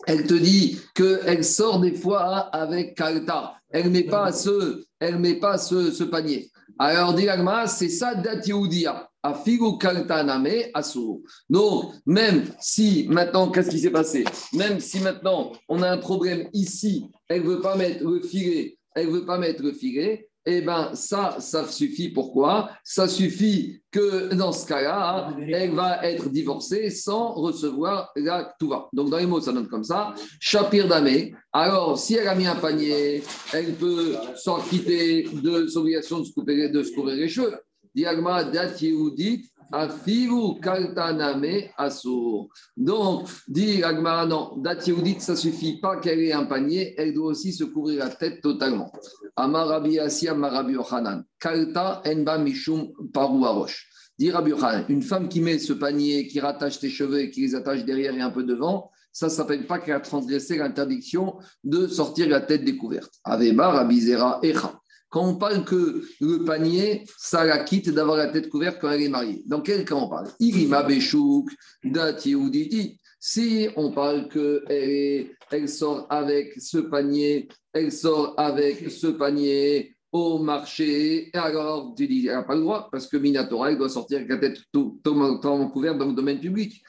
elle 0.07 0.25
te 0.25 0.33
dit 0.33 0.79
qu'elle 0.95 1.43
sort 1.43 1.79
des 1.79 1.93
fois 1.93 2.27
avec 2.53 2.95
Kalta. 2.95 3.55
Elle 3.69 3.85
ne 3.85 3.89
met 3.89 4.03
pas 4.03 4.31
ce, 4.31 4.83
elle 4.99 5.19
met 5.19 5.35
pas 5.35 5.57
ce, 5.57 6.03
panier. 6.03 6.49
Alors, 6.79 7.13
dit 7.13 7.27
c'est 7.67 7.89
ça 7.89 8.15
Datioudia. 8.15 9.07
Afigu 9.23 9.77
Kaltaname 9.77 10.47
Asur. 10.73 11.19
Donc, 11.49 11.93
même 12.05 12.45
si 12.59 13.05
maintenant, 13.07 13.51
qu'est-ce 13.51 13.69
qui 13.69 13.79
s'est 13.79 13.91
passé? 13.91 14.23
Même 14.53 14.79
si 14.79 14.99
maintenant, 14.99 15.51
on 15.69 15.83
a 15.83 15.91
un 15.91 15.97
problème 15.97 16.49
ici, 16.53 17.05
elle 17.27 17.43
ne 17.43 17.49
veut 17.49 17.61
pas 17.61 17.75
mettre 17.75 18.03
le 18.03 18.19
filet, 18.21 18.77
elle 18.95 19.07
ne 19.07 19.11
veut 19.11 19.25
pas 19.25 19.37
mettre 19.37 19.61
le 19.61 19.73
filet, 19.73 20.27
eh 20.45 20.61
bien, 20.61 20.95
ça, 20.95 21.37
ça 21.39 21.67
suffit. 21.67 22.09
Pourquoi? 22.09 22.71
Ça 22.83 23.07
suffit 23.07 23.81
que 23.91 24.33
dans 24.33 24.51
ce 24.51 24.65
cas-là, 24.67 25.35
elle 25.51 25.71
va 25.71 26.03
être 26.05 26.29
divorcée 26.29 26.89
sans 26.89 27.33
recevoir 27.33 28.11
la 28.15 28.55
va. 28.61 28.89
Donc, 28.93 29.09
dans 29.09 29.17
les 29.17 29.25
mots, 29.25 29.41
ça 29.41 29.51
donne 29.51 29.67
comme 29.67 29.83
ça. 29.83 30.13
Shapir 30.39 30.87
Damé. 30.87 31.33
Alors, 31.51 31.99
si 31.99 32.15
elle 32.15 32.27
a 32.27 32.35
mis 32.35 32.47
un 32.47 32.55
panier, 32.55 33.23
elle 33.53 33.73
peut 33.75 34.15
s'en 34.35 34.59
quitter 34.61 35.23
de 35.31 35.67
son 35.67 35.81
obligation 35.81 36.19
de 36.19 36.25
se 36.25 36.33
couper, 36.33 36.69
de 36.69 36.83
se 36.83 36.93
couvrir 36.93 37.15
les 37.15 37.29
cheveux. 37.29 37.53
Donc, 42.77 43.29
dit 43.47 43.83
Agmara, 43.83 44.25
non, 44.25 44.57
dati 44.57 44.93
ça 45.19 45.35
suffit 45.35 45.79
pas 45.79 45.97
qu'elle 45.97 46.19
ait 46.19 46.33
un 46.33 46.43
panier, 46.45 46.93
elle 46.97 47.13
doit 47.13 47.27
aussi 47.27 47.53
se 47.53 47.63
couvrir 47.63 47.99
la 47.99 48.09
tête 48.09 48.41
totalement. 48.41 48.91
Amarabi 49.35 49.97
Asia 49.99 50.33
Marabi 50.33 50.73
Yohanan. 50.73 51.23
Kalta 51.39 52.01
enba 52.05 52.37
mishum 52.37 52.91
paru 53.13 53.45
arosh. 53.45 53.87
Dit 54.19 54.29
Rabbi 54.29 54.51
une 54.89 55.01
femme 55.01 55.29
qui 55.29 55.39
met 55.39 55.57
ce 55.57 55.73
panier, 55.73 56.27
qui 56.27 56.39
rattache 56.41 56.79
ses 56.79 56.89
cheveux 56.89 57.21
et 57.21 57.31
qui 57.31 57.41
les 57.41 57.55
attache 57.55 57.85
derrière 57.85 58.13
et 58.13 58.21
un 58.21 58.29
peu 58.29 58.43
devant, 58.43 58.91
ça 59.13 59.27
ne 59.27 59.31
s'appelle 59.31 59.65
pas 59.67 59.79
qu'elle 59.79 59.95
a 59.95 59.99
transgressé 60.01 60.57
l'interdiction 60.57 61.37
de 61.63 61.87
sortir 61.87 62.27
la 62.29 62.41
tête 62.41 62.65
découverte. 62.65 63.13
Aveba 63.23 63.69
Rabbi 63.69 64.01
Zera 64.01 64.39
Echa. 64.43 64.80
Quand 65.11 65.27
on 65.27 65.35
parle 65.35 65.65
que 65.65 66.03
le 66.21 66.45
panier, 66.45 67.03
ça 67.17 67.43
la 67.43 67.65
quitte 67.65 67.89
d'avoir 67.89 68.15
la 68.15 68.27
tête 68.27 68.47
couverte 68.47 68.77
quand 68.79 68.89
elle 68.89 69.01
est 69.01 69.09
mariée. 69.09 69.43
Dans 69.45 69.59
quel 69.59 69.83
cas 69.83 69.95
on 69.95 70.07
parle? 70.07 70.29
Irima 70.39 70.83
Beshouk, 70.83 71.49
Dati 71.83 72.97
Si 73.19 73.67
on 73.75 73.91
parle 73.91 74.29
qu'elle 74.29 75.27
elle 75.51 75.67
sort 75.67 76.07
avec 76.09 76.53
ce 76.61 76.77
panier, 76.77 77.49
elle 77.73 77.91
sort 77.91 78.35
avec 78.37 78.89
ce 78.89 79.07
panier 79.07 79.97
au 80.13 80.39
marché, 80.39 81.29
alors 81.33 81.93
elle 81.99 82.23
n'a 82.23 82.43
pas 82.43 82.55
le 82.55 82.61
droit, 82.61 82.87
parce 82.89 83.07
que 83.07 83.17
Minatora, 83.17 83.71
elle 83.71 83.77
doit 83.77 83.89
sortir 83.89 84.17
avec 84.19 84.29
la 84.29 84.37
tête 84.37 84.59
totalement 84.71 85.69
couverte 85.69 85.97
dans 85.97 86.07
le 86.07 86.13
domaine 86.13 86.39
public. 86.39 86.81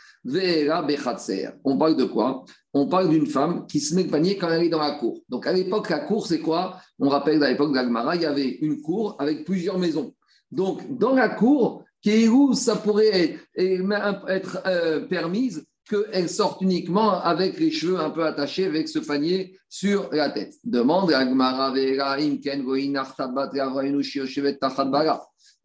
On 1.65 1.77
parle 1.77 1.97
de 1.97 2.05
quoi? 2.05 2.45
On 2.75 2.87
parle 2.87 3.11
d'une 3.11 3.27
femme 3.27 3.67
qui 3.67 3.81
se 3.81 3.95
met 3.95 4.05
le 4.05 4.11
panier 4.11 4.37
quand 4.37 4.49
elle 4.49 4.65
est 4.65 4.69
dans 4.69 4.81
la 4.81 4.93
cour. 4.93 5.21
Donc 5.29 5.47
à 5.47 5.53
l'époque, 5.53 5.91
la 5.91 6.01
cour, 6.01 6.27
c'est 6.27 6.41
quoi? 6.41 6.79
On 6.99 7.09
rappelle 7.09 7.43
à 7.43 7.51
l'époque 7.51 7.75
d'Agmara, 7.75 8.17
il 8.17 8.23
y 8.23 8.27
avait 8.27 8.59
une 8.61 8.81
cour 8.81 9.17
avec 9.19 9.45
plusieurs 9.45 9.79
maisons. 9.79 10.15
Donc 10.51 10.99
dans 10.99 11.15
la 11.15 11.29
cour, 11.29 11.85
où 12.29 12.55
ça 12.55 12.77
pourrait 12.77 13.39
être 13.57 14.63
euh, 14.67 15.01
permise 15.07 15.65
qu'elle 15.89 16.29
sorte 16.29 16.63
uniquement 16.63 17.21
avec 17.21 17.59
les 17.59 17.71
cheveux 17.71 17.99
un 17.99 18.11
peu 18.11 18.25
attachés 18.25 18.67
avec 18.67 18.89
ce 18.89 18.99
panier 18.99 19.59
sur 19.69 20.09
la 20.13 20.31
tête. 20.31 20.55
Demande 20.65 21.13
à 21.13 21.19
Agmara 21.19 21.73
Demande 21.77 21.99
à 21.99 22.11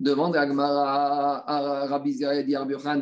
Agmara 0.05 1.43
à 1.49 1.87
Rabbi 1.87 2.13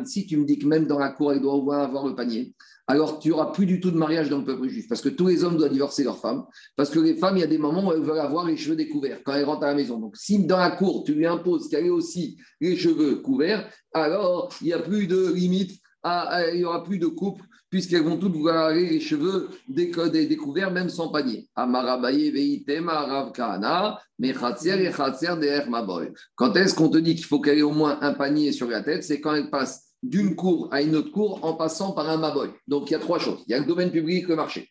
si 0.04 0.26
tu 0.26 0.36
me 0.36 0.44
dis 0.44 0.58
que 0.58 0.66
même 0.66 0.86
dans 0.86 0.98
la 0.98 1.10
cour, 1.10 1.32
elle 1.32 1.40
doit 1.40 1.82
avoir 1.82 2.06
le 2.06 2.14
panier, 2.14 2.54
alors 2.86 3.18
tu 3.18 3.30
n'auras 3.30 3.52
plus 3.52 3.66
du 3.66 3.80
tout 3.80 3.90
de 3.90 3.96
mariage 3.96 4.30
dans 4.30 4.38
le 4.38 4.44
peuple 4.44 4.68
juif, 4.68 4.86
parce 4.88 5.00
que 5.00 5.08
tous 5.08 5.26
les 5.26 5.44
hommes 5.44 5.56
doivent 5.56 5.72
divorcer 5.72 6.04
leurs 6.04 6.18
femmes, 6.18 6.44
parce 6.76 6.90
que 6.90 7.00
les 7.00 7.16
femmes, 7.16 7.36
il 7.36 7.40
y 7.40 7.44
a 7.44 7.48
des 7.48 7.58
moments 7.58 7.88
où 7.88 7.92
elles 7.92 8.02
veulent 8.02 8.18
avoir 8.18 8.46
les 8.46 8.56
cheveux 8.56 8.76
découverts 8.76 9.20
quand 9.24 9.34
elles 9.34 9.44
rentrent 9.44 9.64
à 9.64 9.68
la 9.68 9.74
maison. 9.74 9.98
Donc 9.98 10.16
si 10.16 10.44
dans 10.46 10.58
la 10.58 10.70
cour, 10.70 11.04
tu 11.04 11.14
lui 11.14 11.26
imposes 11.26 11.68
qu'elle 11.68 11.86
ait 11.86 11.90
aussi 11.90 12.38
les 12.60 12.76
cheveux 12.76 13.16
couverts, 13.16 13.68
alors 13.92 14.50
il 14.60 14.68
n'y 14.68 14.72
a 14.72 14.78
plus 14.78 15.06
de 15.06 15.32
limite 15.32 15.80
il 16.52 16.58
n'y 16.58 16.64
aura 16.64 16.84
plus 16.84 16.98
de 16.98 17.06
couple 17.06 17.42
puisqu'elles 17.76 18.04
vont 18.04 18.16
toutes 18.16 18.36
voir 18.36 18.70
les 18.70 19.00
cheveux 19.00 19.50
découverts, 19.68 20.70
même 20.70 20.88
sans 20.88 21.10
panier. 21.10 21.46
Quand 26.34 26.56
est-ce 26.56 26.74
qu'on 26.74 26.88
te 26.88 26.96
dit 26.96 27.14
qu'il 27.16 27.26
faut 27.26 27.38
qu'elle 27.38 27.58
ait 27.58 27.62
au 27.62 27.72
moins 27.72 27.98
un 28.00 28.14
panier 28.14 28.52
sur 28.52 28.66
la 28.66 28.82
tête? 28.82 29.04
C'est 29.04 29.20
quand 29.20 29.34
elle 29.34 29.50
passe 29.50 29.92
d'une 30.02 30.34
cour 30.34 30.70
à 30.72 30.80
une 30.80 30.96
autre 30.96 31.10
cour 31.10 31.44
en 31.44 31.52
passant 31.52 31.92
par 31.92 32.08
un 32.08 32.16
maboy. 32.16 32.48
Donc 32.66 32.88
il 32.88 32.94
y 32.94 32.96
a 32.96 32.98
trois 32.98 33.18
choses. 33.18 33.44
Il 33.46 33.50
y 33.50 33.54
a 33.54 33.58
le 33.58 33.66
domaine 33.66 33.90
public, 33.90 34.26
le 34.26 34.36
marché. 34.36 34.70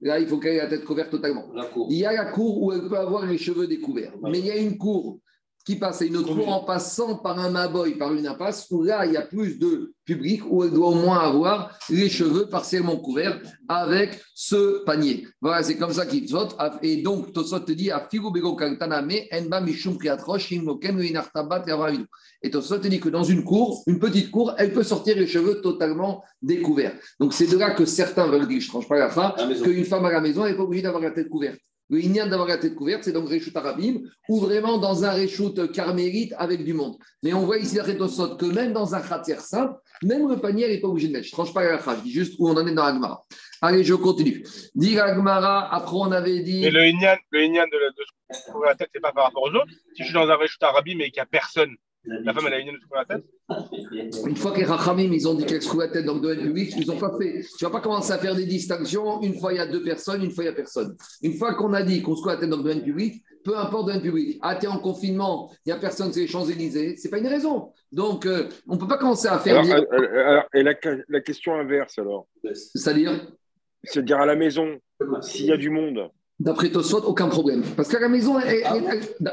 Là, 0.00 0.20
il 0.20 0.28
faut 0.28 0.38
qu'elle 0.38 0.54
ait 0.54 0.58
la 0.58 0.68
tête 0.68 0.84
couverte 0.84 1.10
totalement. 1.10 1.50
Il 1.90 1.96
y 1.96 2.06
a 2.06 2.12
la 2.12 2.26
cour 2.26 2.62
où 2.62 2.70
elle 2.70 2.86
peut 2.88 2.96
avoir 2.96 3.26
les 3.26 3.38
cheveux 3.38 3.66
découverts. 3.66 4.12
Mais 4.22 4.38
il 4.38 4.46
y 4.46 4.52
a 4.52 4.56
une 4.56 4.78
cour 4.78 5.18
qui 5.66 5.76
passe 5.76 6.00
à 6.00 6.04
une 6.04 6.16
autre 6.16 6.32
cour 6.32 6.48
en 6.48 6.60
passant 6.64 7.16
par 7.16 7.40
un 7.40 7.50
maboy, 7.50 7.98
par 7.98 8.14
une 8.14 8.28
impasse, 8.28 8.68
où 8.70 8.84
là, 8.84 9.04
il 9.04 9.12
y 9.12 9.16
a 9.16 9.22
plus 9.22 9.58
de 9.58 9.92
public, 10.04 10.42
où 10.48 10.62
elle 10.62 10.70
doit 10.70 10.90
au 10.90 10.94
moins 10.94 11.18
avoir 11.18 11.76
les 11.90 12.08
cheveux 12.08 12.48
partiellement 12.48 12.96
couverts 12.96 13.42
avec 13.68 14.22
ce 14.32 14.84
panier. 14.84 15.26
Voilà, 15.40 15.64
c'est 15.64 15.76
comme 15.76 15.92
ça 15.92 16.06
qu'il 16.06 16.28
saute. 16.28 16.56
Et 16.82 17.02
donc, 17.02 17.32
Tosot 17.32 17.58
te 17.58 17.72
dit, 17.72 17.90
et 22.42 22.50
Tosot 22.50 22.78
te 22.78 22.86
dit 22.86 23.00
que 23.00 23.08
dans 23.08 23.24
une 23.24 23.42
cour, 23.42 23.82
une 23.88 23.98
petite 23.98 24.30
cour, 24.30 24.54
elle 24.58 24.72
peut 24.72 24.84
sortir 24.84 25.16
les 25.16 25.26
cheveux 25.26 25.60
totalement 25.62 26.22
découverts. 26.40 26.94
Donc, 27.18 27.34
c'est 27.34 27.48
de 27.48 27.58
là 27.58 27.72
que 27.72 27.86
certains 27.86 28.28
veulent 28.28 28.46
dire, 28.46 28.60
je 28.60 28.66
ne 28.66 28.70
tranche 28.70 28.88
pas 28.88 28.98
la 28.98 29.10
fin, 29.10 29.34
qu'une 29.64 29.84
femme 29.84 30.04
à 30.04 30.12
la 30.12 30.20
maison, 30.20 30.44
n'est 30.44 30.54
pas 30.54 30.62
obligée 30.62 30.82
d'avoir 30.82 31.02
la 31.02 31.10
tête 31.10 31.28
couverte. 31.28 31.58
Le 31.88 32.00
Inyan 32.02 32.26
d'avoir 32.26 32.48
la 32.48 32.58
tête 32.58 32.74
couverte, 32.74 33.04
c'est 33.04 33.12
donc 33.12 33.28
Réchout 33.28 33.56
Arabim, 33.56 34.00
ou 34.28 34.40
vraiment 34.40 34.78
dans 34.78 35.04
un 35.04 35.10
Réchout 35.10 35.54
carmélite 35.72 36.34
avec 36.36 36.64
du 36.64 36.74
monde. 36.74 36.96
Mais 37.22 37.32
on 37.32 37.44
voit 37.44 37.58
ici, 37.58 37.76
que 37.76 38.44
même 38.46 38.72
dans 38.72 38.94
un 38.94 39.00
Khatir 39.00 39.40
simple, 39.40 39.74
même 40.02 40.28
le 40.28 40.36
panier 40.36 40.68
n'est 40.68 40.80
pas 40.80 40.88
obligé 40.88 41.08
de 41.08 41.12
mettre. 41.12 41.26
Je 41.26 41.30
ne 41.30 41.36
tranche 41.36 41.54
pas 41.54 41.64
la 41.64 41.78
je 41.78 42.02
dis 42.02 42.10
juste 42.10 42.34
où 42.38 42.48
on 42.48 42.56
en 42.56 42.66
est 42.66 42.74
dans 42.74 42.84
l'Agmara. 42.84 43.24
Allez, 43.62 43.84
je 43.84 43.94
continue. 43.94 44.44
Dit 44.74 44.98
Agmara, 44.98 45.72
après 45.72 45.96
on 45.96 46.10
avait 46.12 46.40
dit. 46.40 46.60
Mais 46.60 46.70
le 46.70 46.86
Inyan, 46.86 47.16
le 47.30 47.44
Inyan 47.44 47.64
de, 47.64 47.78
de, 47.78 48.66
la 48.66 48.74
tête, 48.74 48.88
ce 48.92 48.98
n'est 48.98 49.02
pas 49.02 49.12
par 49.12 49.24
rapport 49.24 49.44
aux 49.44 49.54
autres. 49.54 49.70
Si 49.94 50.02
je 50.02 50.04
suis 50.04 50.14
dans 50.14 50.28
un 50.28 50.36
Réchout 50.36 50.58
Arabim 50.62 50.98
et 51.00 51.10
qu'il 51.10 51.14
n'y 51.14 51.20
a 51.20 51.26
personne 51.26 51.74
la 52.06 52.32
femme, 52.32 52.44
elle 52.46 52.54
a 52.54 52.58
une 52.60 52.72
de 52.72 52.78
la 52.94 53.04
tête 53.04 53.24
Une 54.26 54.36
fois 54.36 54.52
que 54.52 54.58
les 54.58 54.64
Rachamim, 54.64 55.12
ils 55.12 55.28
ont 55.28 55.34
dit 55.34 55.44
qu'elle 55.44 55.62
se 55.62 55.68
trouve 55.68 55.80
la 55.80 55.88
tête 55.88 56.04
dans 56.04 56.14
le 56.14 56.20
domaine 56.20 56.40
public, 56.40 56.72
ils 56.76 56.86
n'ont 56.86 56.98
pas 56.98 57.16
fait. 57.18 57.42
Tu 57.58 57.64
ne 57.64 57.68
vas 57.68 57.78
pas 57.78 57.80
commencer 57.80 58.12
à 58.12 58.18
faire 58.18 58.34
des 58.34 58.46
distinctions. 58.46 59.22
Une 59.22 59.34
fois, 59.34 59.52
il 59.52 59.56
y 59.56 59.60
a 59.60 59.66
deux 59.66 59.82
personnes, 59.82 60.22
une 60.22 60.30
fois, 60.30 60.44
il 60.44 60.48
n'y 60.48 60.52
a 60.52 60.56
personne. 60.56 60.96
Une 61.22 61.34
fois 61.34 61.54
qu'on 61.54 61.72
a 61.72 61.82
dit 61.82 62.02
qu'on 62.02 62.14
se 62.14 62.20
trouve 62.20 62.32
la 62.32 62.38
tête 62.38 62.50
dans 62.50 62.58
le 62.58 62.62
domaine 62.62 62.82
public, 62.82 63.22
peu 63.44 63.56
importe 63.56 63.86
le 63.86 63.94
domaine 63.94 64.02
public. 64.02 64.38
Ah, 64.42 64.56
tu 64.56 64.66
es 64.66 64.68
en 64.68 64.78
confinement, 64.78 65.50
il 65.64 65.70
n'y 65.70 65.72
a 65.72 65.80
personne 65.80 66.12
sur 66.12 66.20
les 66.20 66.28
Champs-Élysées, 66.28 66.96
ce 66.96 67.04
n'est 67.04 67.10
pas 67.10 67.18
une 67.18 67.28
raison. 67.28 67.72
Donc, 67.92 68.26
euh, 68.26 68.48
on 68.68 68.74
ne 68.74 68.80
peut 68.80 68.88
pas 68.88 68.98
commencer 68.98 69.28
à 69.28 69.38
faire. 69.38 69.60
Alors, 69.60 69.84
euh, 69.92 70.40
et 70.54 70.62
la, 70.62 70.74
la, 71.08 71.20
question 71.20 71.54
inverse, 71.54 71.98
alors 71.98 72.28
C'est-à-dire? 72.52 73.12
C'est-à-dire 73.84 74.18
à 74.18 74.26
la 74.26 74.34
maison, 74.34 74.78
s'il 75.20 75.46
y 75.46 75.52
a 75.52 75.56
du 75.56 75.70
monde, 75.70 76.10
D'après 76.38 76.70
Tosot, 76.70 77.02
aucun 77.04 77.28
problème. 77.28 77.62
Parce 77.76 77.88
qu'à 77.88 77.98
la 77.98 78.08
maison, 78.08 78.36
ah 78.36 78.42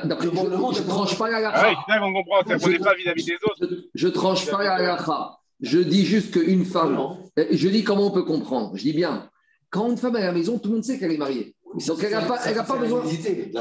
d'après 0.05 0.27
je 0.27 0.31
ne 0.31 0.87
tranche 0.87 1.17
pas 1.17 1.29
la 1.29 1.41
lacha. 1.41 1.61
Ah 1.65 1.69
oui, 1.69 1.95
on 2.01 2.13
comprend, 2.13 2.41
ça 2.47 2.55
ne 2.55 2.77
pas 2.83 2.95
vis-à-vis 2.95 3.25
des 3.25 3.37
autres. 3.45 3.67
Je 3.93 4.07
ne 4.07 4.11
tranche 4.11 4.49
pas 4.49 4.63
la 4.63 4.81
lacha. 4.81 5.37
Je 5.59 5.79
dis 5.79 6.05
juste 6.05 6.33
qu'une 6.33 6.65
femme, 6.65 6.97
je 7.37 7.67
dis 7.67 7.83
comment 7.83 8.07
on 8.07 8.11
peut 8.11 8.23
comprendre. 8.23 8.71
Je 8.75 8.83
dis 8.83 8.93
bien, 8.93 9.29
quand 9.69 9.89
une 9.89 9.97
femme 9.97 10.15
est 10.15 10.21
à 10.21 10.27
la 10.27 10.31
maison, 10.31 10.59
tout 10.59 10.69
le 10.69 10.75
monde 10.75 10.83
sait 10.83 10.97
qu'elle 10.97 11.11
est 11.11 11.17
mariée. 11.17 11.55
Donc 11.87 12.03
elle 12.03 12.11
n'a 12.11 12.21
pas, 12.21 12.39
elle 12.45 12.57
a 12.57 12.63
pas 12.63 12.77
besoin. 12.77 13.03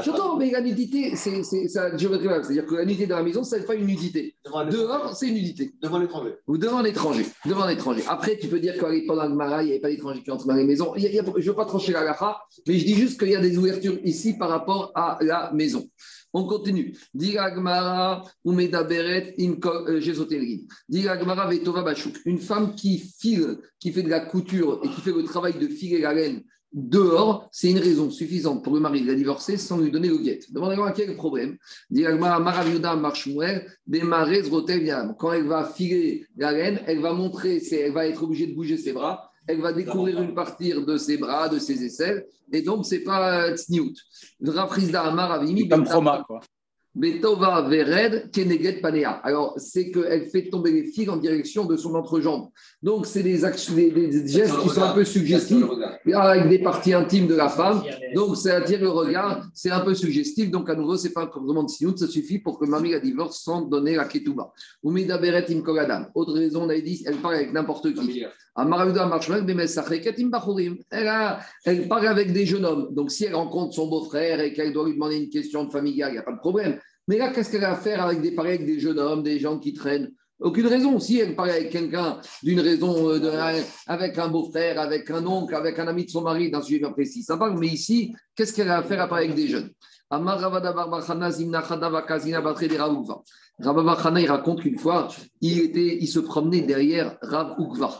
J'entends, 0.03 0.37
mais 0.37 0.51
la 0.51 0.61
nudité, 0.61 1.15
c'est 1.15 1.43
ça 1.43 1.97
C'est-à-dire 1.97 2.65
que 2.65 2.75
la 2.75 2.85
nudité 2.85 3.07
dans 3.07 3.17
la 3.17 3.23
maison, 3.23 3.43
ça 3.43 3.57
n'est 3.57 3.65
pas 3.65 3.75
une 3.75 3.87
nudité. 3.87 4.35
Dehors, 4.45 5.15
c'est 5.15 5.27
une 5.27 5.35
nudité. 5.35 5.73
Devant 5.81 5.99
l'étranger. 5.99 6.35
Ou 6.47 6.57
devant 6.57 6.81
l'étranger. 6.81 7.25
Devant 7.45 7.65
l'étranger. 7.65 8.03
Après, 8.07 8.37
tu 8.37 8.47
peux 8.47 8.59
dire 8.59 8.73
l'époque 8.73 9.17
dans 9.17 9.27
le 9.27 9.35
Mara, 9.35 9.63
il 9.63 9.67
n'y 9.67 9.71
avait 9.71 9.81
pas 9.81 9.89
d'étranger 9.89 10.21
qui 10.21 10.31
entre 10.31 10.47
dans 10.47 10.55
les 10.55 10.63
maisons. 10.63 10.93
je 10.95 11.07
ne 11.07 11.41
veux 11.41 11.55
pas 11.55 11.65
trancher 11.65 11.91
la 11.91 12.03
gacha, 12.03 12.39
mais 12.67 12.77
je 12.77 12.85
dis 12.85 12.95
juste 12.95 13.19
qu'il 13.19 13.29
y 13.29 13.35
a 13.35 13.41
des 13.41 13.57
ouvertures 13.57 13.97
ici 14.03 14.37
par 14.37 14.49
rapport 14.49 14.91
à 14.95 15.17
la 15.21 15.51
maison. 15.53 15.87
On 16.35 16.45
continue. 16.45 16.97
Diragmara 17.13 18.23
Umedaberet 18.43 19.35
in 19.39 19.53
euh, 19.63 20.01
Diragmara 20.89 21.47
Vetova 21.47 21.83
Bashuk. 21.83 22.15
Une 22.25 22.39
femme 22.39 22.73
qui 22.75 22.97
file, 22.97 23.59
qui 23.79 23.91
fait 23.91 24.01
de 24.01 24.09
la 24.09 24.21
couture 24.21 24.81
et 24.83 24.89
qui 24.89 25.01
fait 25.01 25.11
le 25.11 25.23
travail 25.23 25.53
de 25.53 25.67
filer 25.67 26.01
la 26.01 26.13
laine 26.13 26.43
dehors, 26.73 27.47
c'est 27.51 27.69
une 27.69 27.77
raison 27.77 28.09
suffisante 28.09 28.63
pour 28.63 28.73
le 28.73 28.79
mari 28.79 29.01
de 29.01 29.07
la 29.07 29.13
divorcer 29.13 29.57
sans 29.57 29.77
lui 29.77 29.91
donner 29.91 30.07
le 30.07 30.17
guet. 30.17 30.39
Demandez-moi 30.49 30.91
quel 30.91 31.15
problème. 31.15 31.57
Quand 35.19 35.33
elle 35.33 35.47
va 35.47 35.65
filer 35.65 36.25
la 36.35 36.51
laine, 36.51 36.79
elle 36.87 36.99
va 36.99 37.13
montrer, 37.13 37.61
elle 37.71 37.91
va 37.91 38.07
être 38.07 38.23
obligée 38.23 38.47
de 38.47 38.55
bouger 38.55 38.77
ses 38.77 38.93
bras, 38.93 39.29
elle 39.45 39.61
va 39.61 39.73
découvrir 39.73 40.21
une 40.21 40.33
partie 40.33 40.73
de 40.73 40.97
ses 40.97 41.17
bras, 41.17 41.49
de 41.49 41.59
ses 41.59 41.83
aisselles, 41.83 42.25
et 42.51 42.61
donc 42.61 42.85
c'est 42.85 43.03
pas 43.03 43.53
tsniout. 43.55 43.93
Comme 45.69 45.87
Roma, 45.87 46.23
quoi. 46.25 46.41
Betova 46.95 47.61
Vered 47.61 48.29
Keneget 48.31 48.79
Panea. 48.79 49.19
Alors, 49.23 49.55
c'est 49.57 49.89
qu'elle 49.89 50.27
fait 50.27 50.49
tomber 50.49 50.71
les 50.71 50.83
fils 50.83 51.09
en 51.09 51.17
direction 51.17 51.65
de 51.65 51.75
son 51.75 51.95
entrejambe. 51.95 52.49
Donc, 52.83 53.07
c'est 53.07 53.23
des, 53.23 53.39
des, 53.39 54.27
gestes 54.27 54.59
qui 54.61 54.69
sont 54.69 54.83
un 54.83 54.93
peu 54.93 55.03
suggestifs, 55.03 55.65
avec 56.13 56.49
des 56.49 56.59
parties 56.59 56.93
intimes 56.93 57.25
de 57.27 57.35
la 57.35 57.49
femme. 57.49 57.81
Donc, 58.13 58.37
c'est 58.37 58.51
attire 58.51 58.79
le 58.79 58.89
regard, 58.89 59.47
c'est 59.53 59.71
un 59.71 59.79
peu 59.79 59.95
suggestif. 59.95 60.51
Donc, 60.51 60.69
à 60.69 60.75
nouveau, 60.75 60.95
ce 60.95 61.07
n'est 61.07 61.13
pas 61.13 61.23
un 61.23 61.27
comportement 61.27 61.63
de 61.63 61.69
sinout, 61.69 61.97
ça 61.97 62.07
suffit 62.07 62.37
pour 62.37 62.59
que 62.59 62.65
Marie 62.65 62.91
la 62.91 62.99
divorce 62.99 63.41
sans 63.41 63.61
donner 63.61 63.95
la 63.95 64.05
ketouba. 64.05 64.51
Umida 64.83 65.17
Beret 65.17 65.45
Kogadam. 65.63 66.09
Autre 66.13 66.33
raison, 66.33 66.63
on 66.63 66.69
a 66.69 66.79
dit, 66.79 67.03
elle 67.07 67.17
parle 67.17 67.35
avec 67.35 67.53
n'importe 67.53 67.91
qui. 67.93 68.23
Elle, 70.91 71.87
parle 71.87 72.07
avec 72.07 72.31
des 72.31 72.45
jeunes 72.45 72.65
hommes. 72.65 72.93
Donc, 72.93 73.11
si 73.11 73.25
elle 73.25 73.35
rencontre 73.35 73.73
son 73.73 73.87
beau-frère 73.87 74.39
et 74.41 74.53
qu'elle 74.53 74.73
doit 74.73 74.85
lui 74.85 74.93
demander 74.93 75.17
une 75.17 75.29
question 75.29 75.69
familiale, 75.69 76.11
il 76.11 76.13
n'y 76.13 76.19
a 76.19 76.23
pas 76.23 76.33
de 76.33 76.39
problème. 76.39 76.79
Mais 77.07 77.17
là, 77.17 77.31
qu'est-ce 77.31 77.51
qu'elle 77.51 77.63
a 77.63 77.71
à 77.71 77.75
faire 77.75 78.03
avec 78.03 78.21
des, 78.21 78.31
pareils, 78.31 78.55
avec 78.55 78.65
des 78.67 78.79
jeunes 78.79 78.99
hommes, 78.99 79.23
des 79.23 79.39
gens 79.39 79.57
qui 79.57 79.73
traînent? 79.73 80.11
Aucune 80.39 80.67
raison. 80.67 80.99
Si 80.99 81.19
elle 81.19 81.35
parle 81.35 81.51
avec 81.51 81.69
quelqu'un 81.69 82.19
d'une 82.43 82.59
raison, 82.59 83.09
euh, 83.09 83.61
avec 83.87 84.17
un 84.17 84.27
beau-frère, 84.27 84.79
avec 84.79 85.09
un 85.09 85.25
oncle, 85.25 85.55
avec 85.55 85.79
un 85.79 85.87
ami 85.87 86.05
de 86.05 86.09
son 86.09 86.21
mari, 86.21 86.51
d'un 86.51 86.61
sujet 86.61 86.81
précis, 86.91 87.23
ça 87.23 87.37
parle. 87.37 87.57
Mais 87.57 87.67
ici, 87.67 88.13
qu'est-ce 88.35 88.53
qu'elle 88.53 88.69
a 88.69 88.77
à 88.77 88.83
faire 88.83 89.01
à 89.01 89.07
parler 89.07 89.25
avec 89.25 89.35
des 89.35 89.47
jeunes? 89.47 89.69
Rabba 93.59 94.19
il 94.19 94.29
raconte 94.29 94.61
qu'une 94.61 94.77
fois, 94.77 95.07
il, 95.41 95.59
était, 95.59 95.97
il 95.99 96.07
se 96.07 96.19
promenait 96.19 96.61
derrière 96.61 97.17
Rav 97.21 97.55
Ukva. 97.59 97.99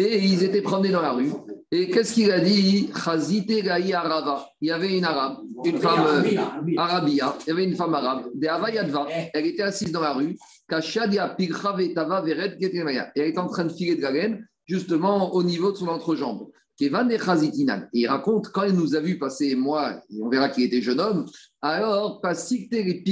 Et 0.00 0.18
ils 0.24 0.42
étaient 0.42 0.62
promenés 0.62 0.88
dans 0.88 1.02
la 1.02 1.12
rue. 1.12 1.30
Et 1.70 1.90
qu'est-ce 1.90 2.14
qu'il 2.14 2.32
a 2.32 2.40
dit? 2.40 2.88
Arava. 2.94 4.48
Il 4.62 4.68
y 4.68 4.70
avait 4.70 4.96
une 4.96 5.04
arabe, 5.04 5.40
une 5.62 5.78
femme 5.78 6.06
euh, 6.06 6.22
arabia. 6.78 7.36
Il 7.42 7.48
y 7.48 7.52
avait 7.52 7.64
une 7.64 7.76
femme 7.76 7.92
arabe. 7.92 8.30
Elle 9.34 9.46
était 9.46 9.62
assise 9.62 9.92
dans 9.92 10.00
la 10.00 10.14
rue. 10.14 10.38
Et 10.70 10.74
elle 13.14 13.28
était 13.28 13.38
en 13.38 13.48
train 13.48 13.64
de 13.64 13.72
filer 13.72 13.96
de 13.96 14.02
la 14.02 14.10
laine, 14.10 14.48
justement 14.66 15.34
au 15.34 15.42
niveau 15.42 15.70
de 15.72 15.76
son 15.76 15.88
entrejambe. 15.88 16.48
Et 16.80 16.90
il 17.92 18.08
raconte, 18.08 18.48
quand 18.52 18.62
elle 18.62 18.72
nous 18.72 18.96
a 18.96 19.00
vu 19.00 19.18
passer, 19.18 19.54
moi, 19.54 20.00
on 20.18 20.30
verra 20.30 20.48
qu'il 20.48 20.64
était 20.64 20.80
jeune 20.80 20.98
homme, 20.98 21.26
alors, 21.60 22.22
les 22.24 23.04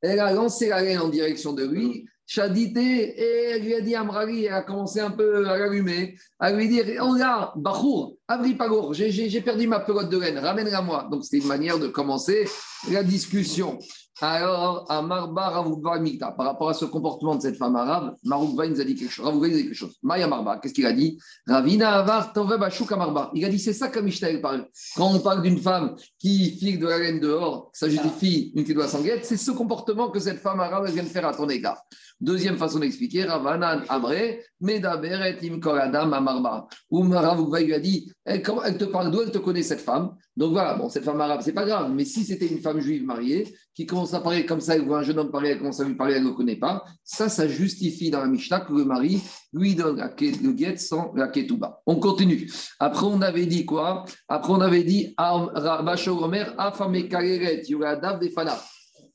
elle 0.00 0.20
a 0.20 0.32
lancé 0.32 0.68
la 0.68 0.82
laine 0.82 0.98
en 0.98 1.08
direction 1.08 1.52
de 1.52 1.64
lui 1.64 2.08
Chadité, 2.30 3.18
et 3.18 3.50
elle 3.52 3.62
lui 3.62 3.74
a 3.74 3.80
dit 3.80 3.94
Amrali, 3.94 4.44
elle 4.44 4.52
a 4.52 4.60
commencé 4.60 5.00
un 5.00 5.10
peu 5.10 5.48
à 5.48 5.56
l'allumer, 5.56 6.14
à 6.38 6.52
lui 6.52 6.68
dire 6.68 6.84
Oh 7.02 7.16
là, 7.16 7.54
Bachour, 7.56 8.16
Abri 8.28 8.54
Pagour, 8.54 8.92
j'ai 8.92 9.40
perdu 9.40 9.66
ma 9.66 9.80
pelote 9.80 10.10
de 10.10 10.18
laine, 10.18 10.36
ramène-la 10.36 10.82
moi. 10.82 11.08
Donc 11.10 11.24
c'était 11.24 11.38
une 11.38 11.48
manière 11.48 11.78
de 11.78 11.88
commencer 11.88 12.46
la 12.90 13.02
discussion. 13.02 13.78
Alors, 14.20 14.84
à 14.88 15.00
Marba 15.00 15.48
Ravukva 15.48 16.00
Mikta, 16.00 16.32
par 16.32 16.46
rapport 16.46 16.68
à 16.68 16.74
ce 16.74 16.84
comportement 16.84 17.36
de 17.36 17.42
cette 17.42 17.56
femme 17.56 17.76
arabe, 17.76 18.16
Maroukva 18.24 18.66
nous 18.66 18.80
a 18.80 18.84
dit 18.84 18.96
quelque 18.96 19.12
chose. 19.12 19.24
Ravukva 19.24 19.46
nous 19.46 19.54
a 19.54 19.56
dit 19.56 19.64
quelque 19.64 19.74
chose. 19.74 19.96
Maya 20.02 20.26
Marba, 20.26 20.58
qu'est-ce 20.58 20.74
qu'il 20.74 20.86
a 20.86 20.92
dit? 20.92 21.18
Ravina 21.46 21.92
Avar 21.92 22.32
Toveb 22.32 22.60
Marba. 22.90 23.30
Il 23.34 23.44
a 23.44 23.48
dit 23.48 23.60
c'est 23.60 23.72
ça 23.72 23.88
que 23.88 24.00
Mishnah 24.00 24.38
parle. 24.38 24.66
Quand 24.96 25.14
on 25.14 25.20
parle 25.20 25.42
d'une 25.42 25.58
femme 25.58 25.94
qui 26.18 26.58
file 26.58 26.80
de 26.80 26.88
la 26.88 26.98
laine 26.98 27.20
dehors, 27.20 27.70
ça 27.72 27.88
justifie 27.88 28.52
une 28.56 28.64
qui 28.64 28.74
doit 28.74 28.88
s'enguetter, 28.88 29.22
c'est 29.22 29.36
ce 29.36 29.52
comportement 29.52 30.10
que 30.10 30.18
cette 30.18 30.40
femme 30.40 30.58
arabe 30.58 30.88
vient 30.88 31.04
de 31.04 31.08
faire 31.08 31.26
à 31.26 31.32
ton 31.32 31.48
égard. 31.48 31.80
Deuxième 32.20 32.56
façon 32.56 32.80
d'expliquer, 32.80 33.24
Ravanan 33.24 33.82
Amre, 33.88 34.38
Medaberet 34.60 35.38
Im 35.44 35.60
Koradam 35.60 36.12
Amarba. 36.12 36.66
Ou 36.90 37.08
Ravukva 37.08 37.60
lui 37.60 37.74
a 37.74 37.78
dit 37.78 38.10
elle, 38.24 38.42
elle 38.64 38.76
te 38.76 38.84
parle 38.84 39.10
d'où 39.10 39.22
elle 39.22 39.30
te 39.30 39.38
connaît 39.38 39.62
cette 39.62 39.80
femme? 39.80 40.16
Donc 40.36 40.52
voilà, 40.52 40.78
cette 40.88 41.04
femme 41.04 41.20
arabe, 41.20 41.40
c'est 41.42 41.52
pas 41.52 41.64
grave, 41.64 41.92
mais 41.92 42.04
si 42.04 42.24
c'était 42.24 42.46
une 42.46 42.60
femme 42.60 42.80
juive 42.80 43.04
mariée, 43.04 43.52
qui 43.74 43.86
commence 43.86 44.14
à 44.14 44.20
parler 44.20 44.46
comme 44.46 44.60
ça, 44.60 44.76
elle 44.76 44.84
voit 44.84 44.98
un 44.98 45.02
jeune 45.02 45.18
homme 45.18 45.30
parler, 45.30 45.50
elle 45.50 45.58
commence 45.58 45.80
à 45.80 45.84
lui 45.84 45.96
parler, 45.96 46.14
elle 46.14 46.22
ne 46.24 46.28
le 46.28 46.34
connaît 46.34 46.56
pas. 46.56 46.84
Ça, 47.02 47.28
ça 47.28 47.48
justifie 47.48 48.10
dans 48.10 48.20
la 48.20 48.28
Mishnah 48.28 48.60
que 48.60 48.72
le 48.72 48.84
mari 48.84 49.20
lui 49.52 49.74
donne 49.74 49.96
le 49.96 50.52
guet 50.52 50.76
sans 50.76 51.12
la 51.14 51.28
ketouba. 51.28 51.80
On 51.86 51.96
continue. 51.96 52.50
Après, 52.78 53.06
on 53.06 53.20
avait 53.20 53.46
dit 53.46 53.64
quoi? 53.64 54.04
Après, 54.28 54.52
on 54.52 54.60
avait 54.60 54.84
dit 54.84 55.14
Omer, 55.18 56.54
Afame 56.56 57.08
Kaleret, 57.08 57.62
Yuradav 57.68 58.20
Defana. 58.20 58.56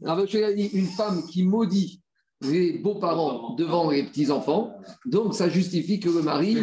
Une 0.02 0.88
femme 0.88 1.24
qui 1.32 1.44
maudit 1.44 2.03
les 2.43 2.73
beaux-parents 2.73 3.56
devant 3.56 3.89
les 3.89 4.03
petits-enfants. 4.03 4.75
Donc, 5.06 5.34
ça 5.34 5.49
justifie 5.49 5.99
que 5.99 6.10
le 6.10 6.21
mari, 6.21 6.58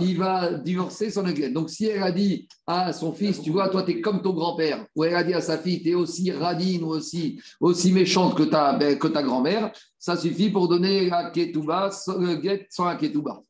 il 0.00 0.18
va 0.18 0.54
divorcer 0.54 1.10
son 1.10 1.26
église. 1.26 1.52
Donc, 1.52 1.70
si 1.70 1.86
elle 1.86 2.02
a 2.02 2.12
dit 2.12 2.48
à 2.66 2.92
son 2.92 3.12
fils, 3.12 3.40
tu 3.42 3.50
vois, 3.50 3.68
toi, 3.68 3.82
tu 3.82 3.92
es 3.92 4.00
comme 4.00 4.22
ton 4.22 4.32
grand-père, 4.32 4.86
ou 4.94 5.04
elle 5.04 5.14
a 5.14 5.24
dit 5.24 5.34
à 5.34 5.40
sa 5.40 5.58
fille, 5.58 5.82
tu 5.82 5.90
es 5.90 5.94
aussi 5.94 6.30
radine 6.32 6.82
ou 6.82 6.88
aussi, 6.88 7.40
aussi 7.60 7.92
méchante 7.92 8.34
que 8.34 8.44
ta, 8.44 8.72
ben, 8.74 8.98
que 8.98 9.08
ta 9.08 9.22
grand-mère, 9.22 9.72
ça 9.98 10.16
suffit 10.16 10.50
pour 10.50 10.68
donner 10.68 11.08
la 11.08 11.30
ketouba, 11.30 11.90
le 12.18 12.36
guet 12.36 12.66
sans 12.70 12.86
la 12.86 12.96
ketouba. 12.96 13.40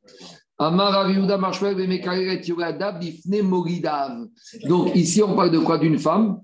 Donc, 4.69 4.97
ici, 4.97 5.23
on 5.23 5.37
parle 5.37 5.51
de 5.51 5.59
quoi? 5.59 5.77
D'une 5.79 5.99
femme 5.99 6.41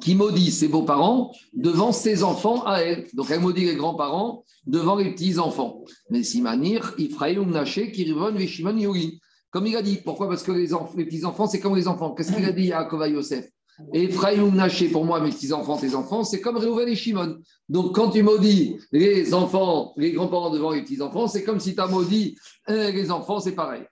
qui 0.00 0.14
maudit 0.14 0.50
ses 0.50 0.68
beaux-parents 0.68 1.32
devant 1.52 1.92
ses 1.92 2.22
enfants 2.22 2.64
à 2.64 2.78
elle. 2.78 3.06
Donc 3.14 3.30
elle 3.30 3.40
maudit 3.40 3.64
les 3.64 3.76
grands-parents 3.76 4.44
devant 4.66 4.96
les 4.96 5.12
petits-enfants. 5.12 5.84
Mais 6.10 6.22
Simanir, 6.22 6.94
Ifraïm 6.98 7.50
Naché, 7.50 7.92
Kirivon, 7.92 8.32
Veshimon, 8.32 8.76
Yogi. 8.76 9.20
Comme 9.50 9.66
il 9.66 9.76
a 9.76 9.82
dit, 9.82 9.98
pourquoi? 10.04 10.28
Parce 10.28 10.42
que 10.42 10.52
les, 10.52 10.68
les 10.96 11.04
petits-enfants, 11.04 11.46
c'est 11.46 11.60
comme 11.60 11.76
les 11.76 11.86
enfants. 11.86 12.12
Qu'est-ce 12.12 12.32
qu'il 12.32 12.44
a 12.44 12.52
dit 12.52 12.72
à 12.72 12.80
Akova 12.80 13.08
Yosef? 13.08 13.48
Ephraim 13.92 14.52
Naché, 14.52 14.88
pour 14.88 15.04
moi, 15.04 15.20
mes 15.20 15.30
petits-enfants, 15.30 15.76
tes 15.76 15.94
enfants, 15.94 16.22
c'est 16.22 16.40
comme 16.40 16.56
Réhouven 16.56 16.88
et 16.88 16.94
Shimon. 16.94 17.38
Donc, 17.68 17.94
quand 17.94 18.10
tu 18.10 18.22
maudis 18.22 18.76
les 18.92 19.34
enfants, 19.34 19.92
les 19.96 20.12
grands-parents 20.12 20.50
devant 20.50 20.70
les 20.70 20.82
petits-enfants, 20.82 21.26
c'est 21.26 21.42
comme 21.42 21.58
si 21.58 21.74
tu 21.74 21.80
as 21.80 21.88
maudit 21.88 22.36
euh, 22.68 22.90
les 22.92 23.10
enfants, 23.10 23.40
c'est 23.40 23.54
pareil. 23.54 23.82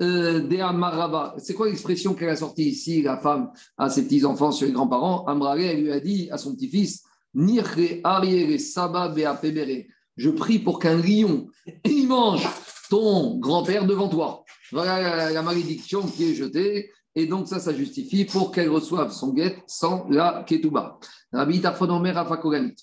Euh, 0.00 0.48
C'est 1.38 1.54
quoi 1.54 1.68
l'expression 1.68 2.14
qu'elle 2.14 2.30
a 2.30 2.36
sortie 2.36 2.68
ici, 2.68 3.02
la 3.02 3.18
femme, 3.18 3.50
à 3.76 3.90
ses 3.90 4.04
petits-enfants 4.04 4.52
sur 4.52 4.66
les 4.66 4.72
grands-parents? 4.72 5.26
Amrare, 5.26 5.58
elle 5.58 5.82
lui 5.82 5.92
a 5.92 6.00
dit 6.00 6.28
à 6.30 6.38
son 6.38 6.54
petit-fils 6.54 7.02
Je 10.16 10.30
prie 10.30 10.58
pour 10.58 10.78
qu'un 10.78 10.96
lion, 10.96 11.48
il 11.84 12.08
mange 12.08 12.48
ton 12.88 13.38
grand-père 13.38 13.86
devant 13.86 14.08
toi. 14.08 14.44
Voilà 14.72 15.30
la 15.30 15.42
malédiction 15.42 16.02
qui 16.02 16.30
est 16.30 16.34
jetée. 16.34 16.90
Et 17.16 17.26
donc, 17.26 17.48
ça, 17.48 17.58
ça 17.58 17.74
justifie 17.74 18.24
pour 18.24 18.52
qu'elle 18.52 18.70
reçoive 18.70 19.12
son 19.12 19.32
guet 19.32 19.56
sans 19.66 20.08
la 20.08 20.44
ketouba. 20.46 21.00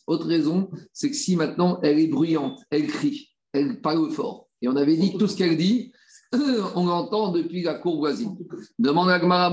Autre 0.07 0.27
raison, 0.27 0.69
c'est 0.93 1.09
que 1.09 1.15
si 1.15 1.35
maintenant 1.37 1.79
elle 1.81 1.99
est 1.99 2.07
bruyante, 2.07 2.59
elle 2.69 2.87
crie, 2.87 3.29
elle 3.53 3.81
parle 3.81 4.11
fort, 4.11 4.47
et 4.61 4.67
on 4.67 4.75
avait 4.75 4.97
dit 4.97 5.17
tout 5.17 5.27
ce 5.27 5.35
qu'elle 5.35 5.57
dit, 5.57 5.91
on 6.75 6.85
l'entend 6.85 7.31
depuis 7.31 7.63
la 7.63 7.75
cour 7.75 7.97
voisine. 7.97 8.35
Demande 8.79 9.09
à 9.09 9.19
Gmara 9.19 9.49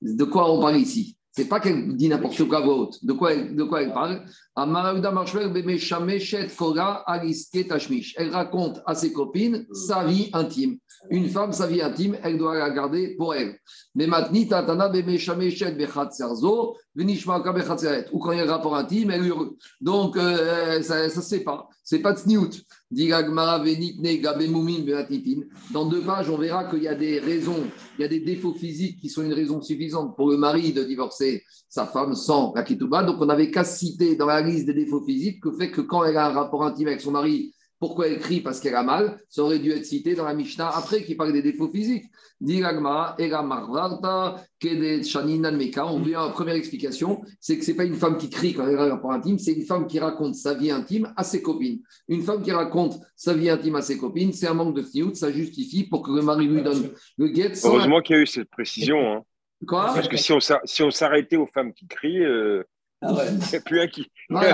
De 0.00 0.24
quoi 0.24 0.50
on 0.50 0.60
parle 0.60 0.76
ici? 0.76 1.16
C'est 1.36 1.48
pas 1.48 1.58
qu'elle 1.58 1.96
dit 1.96 2.08
n'importe 2.08 2.44
quoi 2.44 2.60
à. 2.60 2.94
De 3.02 3.12
quoi 3.12 3.32
elle, 3.32 3.56
de 3.56 3.64
quoi 3.64 3.82
elle 3.82 3.92
parle? 3.92 4.24
Elle 8.16 8.30
raconte 8.30 8.82
à 8.86 8.94
ses 8.94 9.12
copines 9.12 9.66
sa 9.72 10.04
vie 10.04 10.30
intime. 10.32 10.78
Une 11.10 11.28
femme, 11.28 11.52
sa 11.52 11.66
vie 11.66 11.82
intime, 11.82 12.16
elle 12.22 12.38
doit 12.38 12.56
la 12.56 12.70
garder 12.70 13.16
pour 13.16 13.34
elle. 13.34 13.58
Mais 13.96 14.06
maintenant, 14.06 14.44
tatana 14.48 14.88
ou 18.12 18.20
quand 18.20 18.30
il 18.30 18.38
y 18.38 18.40
a 18.40 18.44
un 18.44 18.50
rapport 18.50 18.76
intime, 18.76 19.10
elle 19.10 19.26
hurle. 19.26 19.50
Donc, 19.80 20.16
euh, 20.16 20.80
ça 20.82 21.04
ne 21.04 21.08
sait 21.08 21.40
pas. 21.40 21.68
C'est 21.82 21.98
pas 21.98 22.12
de 22.12 22.18
sniout. 22.18 22.50
Dans 25.72 25.86
deux 25.86 26.00
pages, 26.02 26.30
on 26.30 26.36
verra 26.36 26.64
qu'il 26.64 26.82
y 26.82 26.88
a 26.88 26.94
des 26.94 27.18
raisons, 27.18 27.64
il 27.98 28.02
y 28.02 28.04
a 28.04 28.08
des 28.08 28.20
défauts 28.20 28.54
physiques 28.54 29.00
qui 29.00 29.08
sont 29.08 29.22
une 29.22 29.32
raison 29.32 29.60
suffisante 29.62 30.14
pour 30.16 30.30
le 30.30 30.36
mari 30.36 30.72
de 30.72 30.84
divorcer 30.84 31.42
sa 31.68 31.86
femme 31.86 32.14
sans 32.14 32.52
la 32.54 32.62
ketouba. 32.62 33.02
Donc, 33.02 33.16
on 33.20 33.26
n'avait 33.26 33.50
qu'à 33.50 33.64
citer 33.64 34.16
dans 34.16 34.26
la 34.26 34.40
liste 34.40 34.66
des 34.66 34.74
défauts 34.74 35.04
physiques 35.04 35.44
le 35.44 35.52
fait 35.52 35.70
que 35.70 35.80
quand 35.80 36.04
elle 36.04 36.16
a 36.16 36.26
un 36.26 36.32
rapport 36.32 36.64
intime 36.64 36.88
avec 36.88 37.00
son 37.00 37.10
mari, 37.10 37.53
pourquoi 37.78 38.08
elle 38.08 38.18
crie 38.18 38.40
Parce 38.40 38.60
qu'elle 38.60 38.74
a 38.74 38.82
mal. 38.82 39.18
Ça 39.28 39.42
aurait 39.42 39.58
dû 39.58 39.70
être 39.72 39.84
cité 39.84 40.14
dans 40.14 40.24
la 40.24 40.34
Mishnah 40.34 40.68
après 40.68 41.04
qui 41.04 41.14
parle 41.14 41.32
des 41.32 41.42
défauts 41.42 41.70
physiques. 41.70 42.04
On 42.40 42.46
vient 42.46 42.72
en 46.22 46.30
première 46.30 46.54
explication, 46.54 47.22
c'est 47.40 47.58
que 47.58 47.64
ce 47.64 47.70
n'est 47.70 47.76
pas 47.76 47.84
une 47.84 47.94
femme 47.94 48.18
qui 48.18 48.28
crie 48.28 48.54
quand 48.54 48.66
elle 48.66 48.78
a 48.78 48.82
un 48.82 48.90
rapport 48.90 49.12
intime, 49.12 49.38
c'est 49.38 49.52
une 49.52 49.64
femme 49.64 49.86
qui 49.86 49.98
raconte 49.98 50.34
sa 50.34 50.54
vie 50.54 50.70
intime 50.70 51.12
à 51.16 51.24
ses 51.24 51.42
copines. 51.42 51.80
Une 52.08 52.22
femme 52.22 52.42
qui 52.42 52.52
raconte 52.52 52.98
sa 53.16 53.34
vie 53.34 53.48
intime 53.50 53.76
à 53.76 53.82
ses 53.82 53.98
copines, 53.98 54.32
c'est 54.32 54.48
un 54.48 54.54
manque 54.54 54.74
de 54.74 54.82
fniout, 54.82 55.14
ça 55.14 55.30
justifie 55.30 55.84
pour 55.84 56.02
que 56.02 56.10
le 56.10 56.22
mari 56.22 56.46
lui 56.46 56.62
donne 56.62 56.90
le 57.18 57.28
guet. 57.28 57.52
Heureusement 57.64 58.00
qu'il 58.00 58.16
y 58.16 58.18
a 58.18 58.22
eu 58.22 58.26
cette 58.26 58.50
précision. 58.50 59.12
Hein. 59.12 59.22
Quoi? 59.66 59.92
Parce 59.94 60.08
que 60.08 60.16
si 60.16 60.82
on 60.82 60.90
s'arrêtait 60.90 61.36
aux 61.36 61.46
femmes 61.46 61.72
qui 61.72 61.86
crient, 61.86 62.24
euh, 62.24 62.64
ah 63.06 63.24
il 63.30 63.38
n'y 63.38 63.56
a 63.56 63.60
plus 63.60 63.80
un 63.80 63.86
qui, 63.86 64.06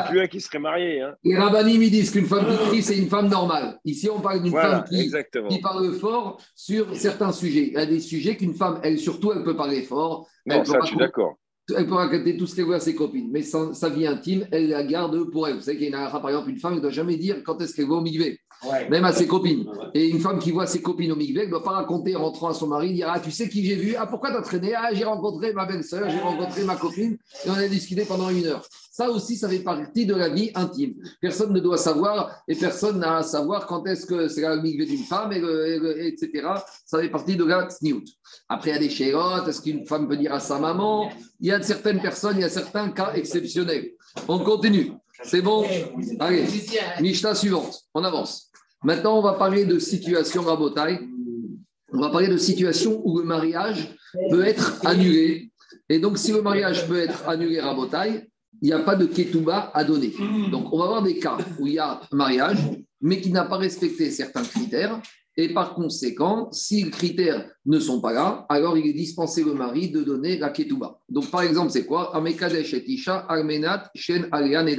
plus 0.09 0.21
un 0.21 0.27
qui 0.27 0.41
serait 0.41 0.59
marié. 0.59 1.01
Hein. 1.01 1.15
Les 1.25 1.37
rabbinim 1.37 1.83
ils 1.83 1.91
disent 1.91 2.11
qu'une 2.11 2.27
femme 2.27 2.47
qui 2.47 2.69
crie, 2.69 2.83
c'est 2.83 2.99
une 2.99 3.09
femme 3.09 3.29
normale. 3.29 3.79
Ici, 3.85 4.09
on 4.11 4.21
parle 4.21 4.43
d'une 4.43 4.53
femme 4.53 4.85
qui, 4.85 5.11
qui, 5.49 5.61
parle 5.61 5.93
fort 5.95 6.41
sur 6.55 6.95
certains 6.97 7.33
sujets. 7.33 7.69
Il 7.69 7.73
y 7.75 7.77
a 7.77 7.87
des 7.87 8.01
sujets 8.01 8.37
qu'une 8.37 8.55
femme, 8.55 8.81
elle, 8.83 8.99
surtout, 8.99 9.33
elle 9.33 9.45
peut 9.45 9.57
parler 9.57 9.83
fort. 9.83 10.29
Non, 10.47 10.65
ça, 10.65 10.79
je 10.83 10.87
suis 10.87 10.97
d'accord. 10.97 11.37
Elle 11.77 11.87
peut 11.87 11.95
raconter 11.95 12.37
tout 12.37 12.47
ce 12.47 12.57
qu'elle 12.57 12.67
veut 12.67 12.75
à 12.75 12.81
ses 12.81 12.97
copines, 12.97 13.31
mais 13.31 13.43
sa 13.43 13.89
vie 13.91 14.07
intime, 14.07 14.47
elle 14.51 14.71
la 14.71 14.83
garde 14.83 15.31
pour 15.31 15.47
elle. 15.47 15.55
Vous 15.55 15.61
savez 15.61 15.79
qu'il 15.79 15.91
y 15.91 15.95
a 15.95 16.11
par 16.11 16.29
exemple, 16.29 16.51
une 16.51 16.59
femme 16.59 16.75
ne 16.75 16.81
doit 16.81 16.91
jamais 16.91 17.17
dire 17.17 17.43
quand 17.45 17.61
est-ce 17.61 17.75
qu'elle 17.75 17.87
va 17.87 17.95
au 17.95 18.01
même 18.91 19.05
à 19.05 19.13
ses 19.13 19.27
copines. 19.27 19.67
Et 19.95 20.09
une 20.09 20.21
femme 20.21 20.39
qui 20.39 20.51
voit 20.51 20.67
ses 20.67 20.83
copines 20.83 21.13
au 21.13 21.19
elle 21.19 21.47
ne 21.47 21.51
doit 21.51 21.63
pas 21.63 21.73
raconter 21.73 22.17
en 22.17 22.25
rentrant 22.25 22.49
à 22.49 22.55
son 22.55 22.67
mari, 22.67 22.93
dire 22.95 23.11
Ah, 23.11 23.21
tu 23.21 23.31
sais 23.31 23.49
qui 23.49 23.65
j'ai 23.65 23.77
vu? 23.77 23.95
Ah, 23.99 24.07
pourquoi 24.07 24.33
t'as 24.33 24.43
traîné? 24.43 24.75
Ah, 24.75 24.91
j'ai 24.93 25.05
rencontré 25.05 25.53
ma 25.53 25.67
belle-sœur, 25.67 26.11
j'ai 26.11 26.19
rencontré 26.19 26.65
ma 26.65 26.77
copine, 26.77 27.17
et 27.45 27.51
on 27.51 27.55
a 27.55 27.69
discuté 27.69 28.05
pendant 28.05 28.29
une 28.31 28.47
heure. 28.47 28.67
Ça 28.91 29.09
aussi, 29.11 29.37
ça 29.37 29.49
fait 29.49 29.61
partie 29.61 30.05
de 30.05 30.15
la 30.15 30.29
vie 30.29 30.51
intime. 30.55 30.95
Personne 31.21 31.53
ne 31.53 31.61
doit 31.61 31.79
savoir 31.79 32.43
et 32.49 32.55
personne 32.55 32.99
n'a 32.99 33.19
à 33.19 33.23
savoir 33.23 33.67
quand 33.67 33.87
est-ce 33.87 34.05
que 34.05 34.29
c'est 34.29 34.43
la 34.43 34.57
migvé 34.57 34.85
d'une 34.85 35.05
femme, 35.05 35.33
et, 35.33 36.09
etc. 36.09 36.49
Ça 36.85 37.01
fait 37.01 37.09
partie 37.09 37.37
de 37.37 37.45
la 37.45 37.69
sniout. 37.71 38.05
Après, 38.49 38.71
il 38.71 38.73
y 38.75 38.77
a 38.77 38.81
des 38.81 38.91
chérotes, 38.91 39.49
est-ce 39.49 39.63
qu'une 39.63 39.87
femme 39.87 40.09
peut 40.09 40.17
dire 40.17 40.35
à 40.35 40.41
sa 40.41 40.59
maman? 40.59 41.11
Il 41.41 41.49
y 41.49 41.53
a 41.53 41.63
certaines 41.63 42.01
personnes, 42.01 42.37
il 42.37 42.43
y 42.43 42.45
a 42.45 42.51
certains 42.51 42.91
cas 42.91 43.13
exceptionnels. 43.15 43.93
On 44.29 44.41
continue. 44.41 44.93
C'est 45.23 45.43
bon? 45.43 45.67
Allez, 46.19 46.47
Mishnah 47.01 47.35
suivante. 47.35 47.85
On 47.95 48.05
avance. 48.05 48.50
Maintenant, 48.83 49.19
on 49.19 49.23
va 49.23 49.35
parler 49.35 49.65
de 49.65 49.79
situation 49.79 50.43
rabotaille. 50.43 51.01
On 51.93 52.01
va 52.01 52.11
parler 52.11 52.29
de 52.29 52.37
situation 52.37 53.03
où 53.05 53.19
le 53.19 53.25
mariage 53.25 53.95
peut 54.31 54.45
être 54.45 54.87
annulé. 54.87 55.51
Et 55.89 55.99
donc, 55.99 56.19
si 56.19 56.33
le 56.33 56.41
mariage 56.41 56.89
peut 56.89 56.99
être 56.99 57.29
annulé 57.29 57.61
rabotaille, 57.61 58.27
il 58.63 58.67
n'y 58.67 58.73
a 58.73 58.79
pas 58.79 58.97
de 58.97 59.07
ketouba 59.07 59.71
à 59.75 59.85
donner. 59.85 60.13
Donc, 60.51 60.73
on 60.73 60.79
va 60.79 60.85
avoir 60.85 61.03
des 61.03 61.19
cas 61.19 61.37
où 61.59 61.67
il 61.67 61.75
y 61.75 61.79
a 61.79 62.01
mariage, 62.13 62.59
mais 63.01 63.21
qui 63.21 63.31
n'a 63.31 63.45
pas 63.45 63.57
respecté 63.57 64.11
certains 64.11 64.43
critères. 64.43 65.01
Et 65.37 65.53
par 65.53 65.75
conséquent, 65.75 66.51
si 66.51 66.85
les 66.85 66.91
critères 66.91 67.51
ne 67.65 67.79
sont 67.79 68.01
pas 68.01 68.13
là, 68.13 68.47
alors 68.49 68.77
il 68.77 68.87
est 68.87 68.93
dispensé 68.93 69.45
le 69.45 69.55
mari 69.55 69.91
de 69.91 70.03
donner 70.03 70.39
la 70.39 70.51
ketouba. 70.51 70.99
Donc, 71.09 71.31
par 71.31 71.43
exemple, 71.43 71.71
c'est 71.71 71.87
quoi? 71.87 72.15
Amekadesh 72.17 72.75
et 72.75 72.91
Isha, 72.91 73.27
Armenat, 73.29 73.91
Shen, 73.95 74.29
Alian 74.33 74.67
et. 74.67 74.77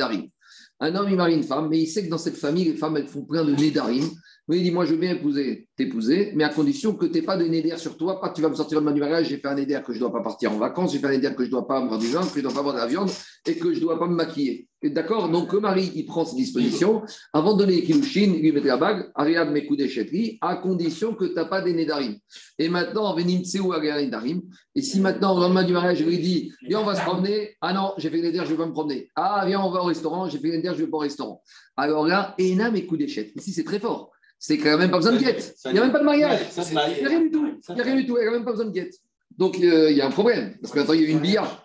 Un 0.83 0.95
homme, 0.95 1.09
il 1.09 1.15
marie 1.15 1.35
une 1.35 1.43
femme, 1.43 1.69
mais 1.69 1.79
il 1.79 1.87
sait 1.87 2.03
que 2.03 2.09
dans 2.09 2.17
cette 2.17 2.37
famille, 2.37 2.65
les 2.65 2.73
femmes, 2.73 2.97
elles 2.97 3.07
font 3.07 3.23
plein 3.23 3.45
de 3.45 3.53
nédarim. 3.53 4.09
Oui, 4.51 4.57
il 4.57 4.63
dit 4.63 4.71
Moi, 4.71 4.83
je 4.83 4.91
veux 4.91 4.99
bien 4.99 5.11
épouser, 5.11 5.69
t'épouser, 5.77 6.33
mais 6.35 6.43
à 6.43 6.49
condition 6.49 6.93
que 6.93 7.05
tu 7.05 7.13
n'aies 7.13 7.21
pas 7.21 7.37
de 7.37 7.45
néder 7.45 7.73
sur 7.77 7.95
toi, 7.95 8.19
tu 8.35 8.41
vas 8.41 8.49
me 8.49 8.55
sortir 8.55 8.81
le 8.81 8.91
du 8.91 8.99
mariage, 8.99 9.29
j'ai 9.29 9.37
fait 9.37 9.47
un 9.47 9.55
néder 9.55 9.79
que 9.81 9.93
je 9.93 9.97
ne 9.97 10.01
dois 10.01 10.11
pas 10.11 10.21
partir 10.21 10.51
en 10.51 10.57
vacances, 10.57 10.91
j'ai 10.91 10.99
fait 10.99 11.07
un 11.07 11.11
néder 11.11 11.33
que 11.33 11.43
je 11.43 11.47
ne 11.47 11.51
dois 11.51 11.65
pas 11.65 11.77
avoir 11.77 11.97
du 11.97 12.07
vin, 12.07 12.19
que 12.19 12.33
je 12.33 12.39
ne 12.39 12.41
dois 12.41 12.51
pas 12.51 12.59
avoir 12.59 12.75
de 12.75 12.79
la 12.79 12.85
viande 12.85 13.09
et 13.47 13.55
que 13.55 13.71
je 13.71 13.79
ne 13.79 13.83
dois 13.85 13.97
pas 13.97 14.07
me 14.07 14.15
maquiller. 14.15 14.67
D'accord? 14.83 15.29
Donc, 15.29 15.53
le 15.53 15.61
mari, 15.61 15.93
il 15.95 16.05
prend 16.05 16.25
ses 16.25 16.35
dispositions. 16.35 17.01
Avant 17.31 17.53
de 17.53 17.59
donner 17.59 17.75
les 17.75 17.83
kilouchines, 17.83 18.35
il 18.35 18.41
lui 18.41 18.51
met 18.51 18.59
la 18.59 18.75
bague, 18.75 19.09
Ariad 19.15 19.49
Mekoudeshetri, 19.51 20.37
à 20.41 20.57
condition 20.57 21.13
que 21.13 21.23
tu 21.23 21.33
n'as 21.33 21.45
pas 21.45 21.61
des 21.61 21.71
nédarim. 21.71 22.17
Et 22.59 22.67
maintenant, 22.67 23.15
Venim 23.15 23.45
Tseou 23.45 23.71
Darim. 23.71 24.41
Et 24.75 24.81
si 24.81 24.99
maintenant, 24.99 25.37
au 25.37 25.39
lendemain 25.39 25.63
du 25.63 25.71
mariage, 25.71 25.99
je 25.99 26.03
lui 26.03 26.17
dis 26.17 26.51
Viens, 26.67 26.81
on 26.81 26.85
va 26.85 26.95
se 26.95 27.01
promener. 27.03 27.55
Ah 27.61 27.71
non, 27.71 27.93
j'ai 27.97 28.09
fait 28.09 28.21
néder, 28.21 28.39
je 28.39 28.43
ne 28.43 28.49
vais 28.49 28.57
pas 28.57 28.65
me 28.65 28.73
promener. 28.73 29.07
Ah, 29.15 29.45
viens, 29.47 29.61
on 29.61 29.71
va 29.71 29.81
au 29.81 29.85
restaurant, 29.85 30.27
j'ai 30.27 30.39
fait 30.39 30.49
néder, 30.49 30.67
je 30.73 30.81
ne 30.81 30.85
vais 30.85 30.87
pas 30.87 30.97
au 30.97 31.01
restaurant. 31.01 31.41
Alors 31.77 32.05
là, 32.05 32.35
Ena 32.37 32.69
Mekoudeshet. 32.69 33.31
Ici, 33.37 33.53
c'est 33.53 33.63
très 33.63 33.79
fort. 33.79 34.11
C'est 34.43 34.57
quand 34.57 34.75
même 34.75 34.89
pas 34.89 34.97
besoin 34.97 35.13
de 35.13 35.19
guette. 35.19 35.55
Il 35.65 35.73
n'y 35.73 35.77
a 35.77 35.83
même 35.83 35.91
pas 35.91 35.99
de 35.99 36.03
mariage. 36.03 36.39
Il 36.57 36.71
n'y 36.71 36.77
a 36.77 37.09
rien 37.09 37.19
du 37.19 37.29
tout. 37.29 37.47
Il 37.69 37.75
n'y 37.75 37.81
a 37.81 37.83
rien 37.83 37.95
du 37.95 38.07
tout. 38.07 38.17
Il 38.17 38.21
n'y 38.23 38.27
a 38.27 38.31
même 38.31 38.43
pas 38.43 38.51
besoin 38.51 38.65
de 38.65 38.71
guette. 38.71 38.95
Donc, 39.37 39.59
euh, 39.59 39.91
il 39.91 39.97
y 39.97 40.01
a 40.01 40.07
un 40.07 40.09
problème. 40.09 40.57
Parce 40.59 40.73
que 40.73 40.79
maintenant, 40.79 40.95
il 40.95 41.03
y 41.03 41.05
a 41.05 41.09
une 41.09 41.19
billa. 41.19 41.63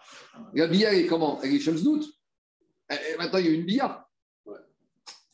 La 0.53 0.67
billa, 0.67 0.93
elle 0.93 1.01
est 1.01 1.07
comment? 1.07 1.41
Elle 1.43 1.55
est 1.55 1.59
Shamsnout. 1.59 2.05
Et 2.91 3.17
maintenant, 3.17 3.39
il 3.39 3.47
y 3.47 3.49
a 3.49 3.53
une 3.53 3.65
billa. 3.65 4.07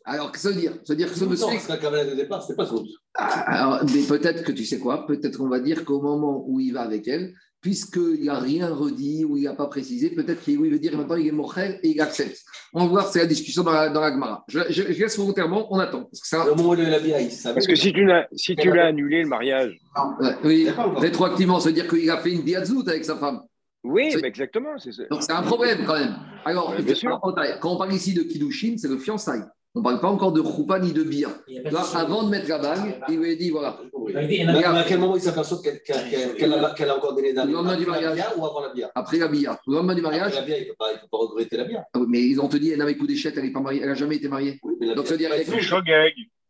Alors, 0.05 0.31
qu'est-ce 0.31 0.45
que 0.45 0.49
ça 0.51 0.55
veut 0.55 0.61
dire? 0.61 0.75
Ça 0.85 0.93
veut 0.93 0.97
dire 0.97 1.13
que 1.13 1.19
ce 1.19 1.25
monsieur. 1.25 1.47
Non, 1.47 1.53
de 1.53 2.15
départ, 2.15 2.45
c'est 2.45 2.55
pas 2.55 2.65
son. 2.65 2.87
Ah, 3.17 3.81
mais 3.93 4.03
peut-être 4.03 4.45
que 4.45 4.53
tu 4.53 4.65
sais 4.65 4.79
quoi? 4.79 5.05
Peut-être 5.05 5.37
qu'on 5.37 5.49
va 5.49 5.59
dire 5.59 5.85
qu'au 5.85 6.01
moment 6.01 6.45
où 6.47 6.61
il 6.61 6.73
va 6.73 6.83
avec 6.83 7.09
elle, 7.09 7.35
puisqu'il 7.63 8.25
n'a 8.25 8.41
rien 8.41 8.69
redit 8.75 9.25
ou 9.25 9.37
il 9.37 9.45
n'a 9.45 9.55
pas 9.55 9.69
précisé, 9.69 10.11
peut-être 10.11 10.43
qu'il 10.43 10.59
veut 10.59 10.79
dire 10.79 10.97
maintenant 10.97 11.15
il 11.15 11.29
est 11.29 11.33
mochel 11.33 11.79
et 11.83 11.91
il 11.91 12.01
accepte. 12.01 12.43
On 12.75 12.81
va 12.81 12.87
voir, 12.87 13.07
c'est 13.07 13.21
la 13.21 13.27
discussion 13.27 13.63
dans 13.63 13.73
la, 13.73 13.89
dans 13.89 14.01
la 14.01 14.11
Gemara. 14.11 14.45
Je, 14.49 14.61
je, 14.69 14.93
je, 14.93 15.01
laisse 15.01 15.17
volontairement, 15.17 15.73
on 15.73 15.79
attend. 15.79 16.05
Parce 16.05 16.21
que, 16.21 16.27
ça... 16.27 16.45
Le 16.45 16.55
moment 16.55 16.75
parce 16.75 17.67
que 17.67 17.77
si 17.77 17.93
tu 17.93 18.05
l'as 18.05 18.27
si 18.35 18.57
tu 18.57 18.73
l'as 18.73 18.87
annulé 18.87 19.23
le 19.23 19.29
mariage. 19.29 19.79
oui, 20.45 20.69
rétroactivement, 20.97 21.61
ça 21.61 21.69
veut 21.69 21.75
dire 21.75 21.89
qu'il 21.89 22.11
a 22.11 22.19
fait 22.19 22.33
une 22.33 22.43
diazout 22.43 22.89
avec 22.89 23.05
sa 23.05 23.17
femme. 23.17 23.43
Oui, 23.85 24.15
exactement. 24.23 24.75
Donc 25.11 25.23
c'est 25.23 25.33
un 25.33 25.43
problème 25.43 25.85
quand 25.87 25.99
même. 25.99 26.17
Alors, 26.45 26.75
quand 27.61 27.73
on 27.73 27.77
parle 27.77 27.93
ici 27.93 28.13
de 28.13 28.23
Kidushin, 28.23 28.75
c'est 28.77 28.89
le 28.89 28.99
fiançailles. 28.99 29.45
On 29.75 29.79
ne 29.79 29.85
parle 29.85 30.01
pas 30.01 30.09
encore 30.09 30.33
de 30.33 30.43
choupa 30.43 30.79
ni 30.79 30.93
de 30.93 31.03
bia. 31.03 31.29
Là, 31.71 31.83
avant 31.95 32.25
de 32.25 32.29
mettre 32.29 32.49
la 32.49 32.59
bague, 32.59 33.01
il 33.09 33.19
lui 33.19 33.33
a 33.33 33.37
dit 33.37 33.51
voilà. 33.51 33.79
Mais 34.15 34.65
à 34.65 34.85
quel 34.87 34.99
moment 34.99 35.17
il 35.17 35.23
s'aperçoit 35.23 35.59
qu'elle 35.63 36.53
a, 36.53 36.97
encore 36.97 37.15
donné 37.15 37.33
Le 37.33 37.53
lendemain 37.53 37.77
du 37.77 37.87
mariage. 37.87 38.19
ou 38.37 38.45
avant 38.45 38.61
la 38.61 38.73
bia 38.75 38.91
Après 38.95 39.17
la 39.17 39.29
bia. 39.29 39.59
Le 39.67 39.77
lendemain 39.77 39.95
du 39.95 40.03
mariage. 40.03 40.37
Après 40.37 40.41
la 40.41 40.47
bia, 40.47 40.59
il 40.59 40.67
ne 40.67 40.71
peut, 40.73 41.09
pas 41.11 41.17
regretter 41.17 41.57
la 41.57 41.65
bia. 41.65 41.85
Ah 41.95 42.01
mais 42.07 42.21
ils 42.21 42.39
ont 42.39 42.49
te 42.49 42.59
dit, 42.59 42.71
elle 42.71 42.79
n'avait 42.79 42.97
coup 42.97 43.07
d'échec, 43.07 43.35
elle 43.37 43.51
n'a 43.51 43.95
jamais 43.95 44.17
été 44.17 44.29
mariée. 44.29 44.61
Donc 44.95 45.07
ça 45.07 45.15
veut 45.15 45.19
dire. 45.19 45.31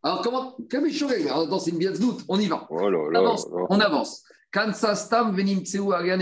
Alors 0.03 0.23
comment 0.23 0.57
Comme 0.69 0.87
Alors 1.31 1.61
c'est 1.61 1.71
une 1.71 1.79
bien 1.79 1.93
doute, 1.93 2.25
on 2.29 2.41
y 2.41 2.47
va. 2.47 2.67
Oh 2.71 2.81
on 2.81 3.15
avance. 3.15 3.47
On 3.71 3.79
avance. 3.79 4.25
Kansastam 4.51 5.35
venim 5.35 5.61
tseu 5.61 5.93
arian 5.93 6.19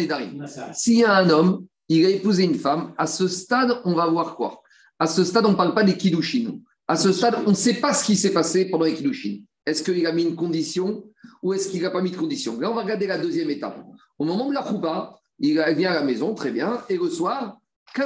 S'il 0.74 0.98
y 0.98 1.04
a 1.04 1.14
un 1.14 1.30
homme, 1.30 1.66
il 1.88 2.04
a 2.04 2.10
épousé 2.10 2.44
une 2.44 2.54
femme, 2.54 2.92
à 2.98 3.06
ce 3.06 3.26
stade, 3.26 3.80
on 3.84 3.94
va 3.94 4.06
voir 4.06 4.36
quoi? 4.36 4.62
À 4.98 5.06
ce 5.06 5.24
stade, 5.24 5.46
on 5.46 5.52
ne 5.52 5.56
parle 5.56 5.74
pas 5.74 5.82
des 5.82 5.96
kidushin. 5.96 6.60
À 6.90 6.96
ce 6.96 7.12
stade, 7.12 7.36
on 7.46 7.50
ne 7.50 7.54
sait 7.54 7.74
pas 7.74 7.94
ce 7.94 8.04
qui 8.04 8.16
s'est 8.16 8.32
passé 8.32 8.64
pendant 8.64 8.84
les 8.84 8.94
Kiddushin. 8.94 9.44
Est-ce 9.64 9.84
qu'il 9.84 10.04
a 10.08 10.12
mis 10.12 10.24
une 10.24 10.34
condition 10.34 11.04
ou 11.40 11.52
est-ce 11.52 11.68
qu'il 11.68 11.82
n'a 11.82 11.90
pas 11.90 12.02
mis 12.02 12.10
de 12.10 12.16
condition? 12.16 12.58
Là, 12.58 12.68
on 12.68 12.74
va 12.74 12.82
regarder 12.82 13.06
la 13.06 13.16
deuxième 13.16 13.48
étape. 13.48 13.80
Au 14.18 14.24
moment 14.24 14.48
de 14.48 14.54
la 14.54 14.66
choupa, 14.66 15.14
il 15.38 15.52
vient 15.76 15.92
à 15.92 15.94
la 15.94 16.02
maison, 16.02 16.34
très 16.34 16.50
bien, 16.50 16.82
et 16.88 16.96
le 16.96 17.08
soir, 17.08 17.60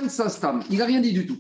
ça 0.09 0.29
stam, 0.29 0.63
il 0.71 0.77
n'a 0.77 0.85
rien 0.85 1.01
dit 1.01 1.15
du 1.15 1.27
tout. 1.27 1.39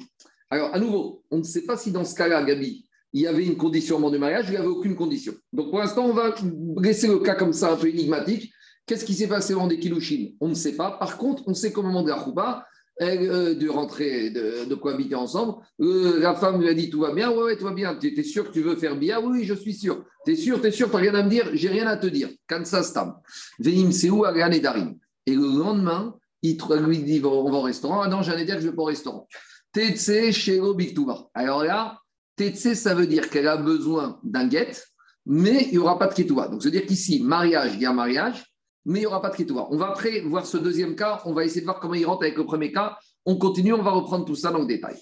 Alors, 0.48 0.74
à 0.74 0.80
nouveau, 0.80 1.22
on 1.30 1.36
ne 1.36 1.42
sait 1.42 1.66
pas 1.66 1.76
si 1.76 1.92
dans 1.92 2.06
ce 2.06 2.14
cas-là, 2.14 2.42
Gabi, 2.44 2.86
il 3.12 3.20
y 3.20 3.26
avait 3.26 3.44
une 3.44 3.58
condition 3.58 3.96
au 3.96 3.98
moment 3.98 4.10
du 4.10 4.18
mariage, 4.18 4.46
il 4.48 4.52
n'y 4.52 4.56
avait 4.56 4.66
aucune 4.66 4.96
condition. 4.96 5.34
Donc, 5.52 5.68
pour 5.68 5.80
l'instant, 5.80 6.06
on 6.06 6.14
va 6.14 6.34
laisser 6.78 7.08
le 7.08 7.18
cas 7.18 7.34
comme 7.34 7.52
ça, 7.52 7.72
un 7.72 7.76
peu 7.76 7.88
énigmatique. 7.88 8.54
Qu'est-ce 8.86 9.04
qui 9.04 9.12
s'est 9.12 9.28
passé 9.28 9.52
avant 9.52 9.66
des 9.66 9.78
Kiddushin 9.78 10.28
On 10.40 10.48
ne 10.48 10.54
sait 10.54 10.76
pas. 10.76 10.92
Par 10.92 11.18
contre, 11.18 11.42
on 11.46 11.52
sait 11.52 11.72
qu'au 11.72 11.82
moment 11.82 12.02
de 12.02 12.08
la 12.08 12.16
choupa, 13.00 13.10
euh, 13.10 13.54
de 13.54 13.68
rentrer, 13.68 14.30
de, 14.30 14.74
cohabiter 14.74 15.14
ensemble. 15.14 15.54
Euh, 15.80 16.20
la 16.20 16.34
femme 16.34 16.60
lui 16.60 16.68
a 16.68 16.74
dit 16.74 16.90
Tout 16.90 17.00
va 17.00 17.12
bien? 17.12 17.30
Oui, 17.30 17.56
tout 17.56 17.64
va 17.64 17.72
bien. 17.72 17.94
Tu 17.96 18.18
es 18.18 18.22
sûr 18.22 18.48
que 18.48 18.52
tu 18.52 18.62
veux 18.62 18.76
faire 18.76 18.96
bien? 18.96 19.20
Oui, 19.20 19.44
je 19.44 19.54
suis 19.54 19.74
sûr. 19.74 20.04
Tu 20.24 20.32
es 20.32 20.36
sûr, 20.36 20.60
tu 20.60 20.68
es 20.68 20.70
sûr, 20.70 20.90
tu 20.90 20.96
rien 20.96 21.14
à 21.14 21.22
me 21.22 21.30
dire? 21.30 21.50
J'ai 21.54 21.68
rien 21.68 21.86
à 21.86 21.96
te 21.96 22.06
dire. 22.06 22.30
Kansas 22.46 22.92
Tam. 22.92 23.16
Venim 23.58 23.92
Seou, 23.92 24.24
Ariane 24.24 24.58
Darim. 24.58 24.96
Et 25.26 25.34
le 25.34 25.58
lendemain, 25.58 26.14
il 26.42 26.58
lui 26.86 26.98
dit 26.98 27.20
On 27.24 27.50
va 27.50 27.58
au 27.58 27.62
restaurant. 27.62 28.02
Ah 28.02 28.08
non, 28.08 28.22
j'allais 28.22 28.44
dire 28.44 28.56
que 28.56 28.62
je 28.62 28.68
vais 28.68 28.76
pas 28.76 28.82
au 28.82 28.86
restaurant. 28.86 29.26
Tetse 29.72 30.30
Shelo 30.30 30.74
Biktuba. 30.74 31.28
Alors 31.34 31.64
là, 31.64 31.98
Tetse, 32.36 32.74
ça 32.74 32.94
veut 32.94 33.06
dire 33.06 33.30
qu'elle 33.30 33.48
a 33.48 33.56
besoin 33.56 34.20
d'un 34.22 34.46
guet, 34.46 34.72
mais 35.26 35.64
il 35.66 35.72
n'y 35.72 35.78
aura 35.78 35.98
pas 35.98 36.06
de 36.06 36.14
Ketouba. 36.14 36.48
Donc, 36.48 36.62
ça 36.62 36.68
veut 36.68 36.72
dire 36.72 36.86
qu'ici, 36.86 37.22
mariage, 37.22 37.72
il 37.74 37.80
y 37.80 37.86
a 37.86 37.92
mariage 37.92 38.44
mais 38.84 39.00
il 39.00 39.02
n'y 39.02 39.06
aura 39.06 39.22
pas 39.22 39.30
de 39.30 39.36
kétoua. 39.36 39.68
On 39.70 39.76
va 39.76 39.88
après 39.88 40.20
voir 40.20 40.46
ce 40.46 40.56
deuxième 40.56 40.96
cas, 40.96 41.22
on 41.24 41.32
va 41.32 41.44
essayer 41.44 41.60
de 41.60 41.66
voir 41.66 41.80
comment 41.80 41.94
il 41.94 42.06
rentre 42.06 42.22
avec 42.22 42.36
le 42.36 42.44
premier 42.44 42.72
cas. 42.72 42.96
On 43.24 43.36
continue, 43.36 43.72
on 43.72 43.82
va 43.82 43.90
reprendre 43.90 44.24
tout 44.24 44.34
ça 44.34 44.50
dans 44.50 44.60
le 44.60 44.66
détail. 44.66 44.96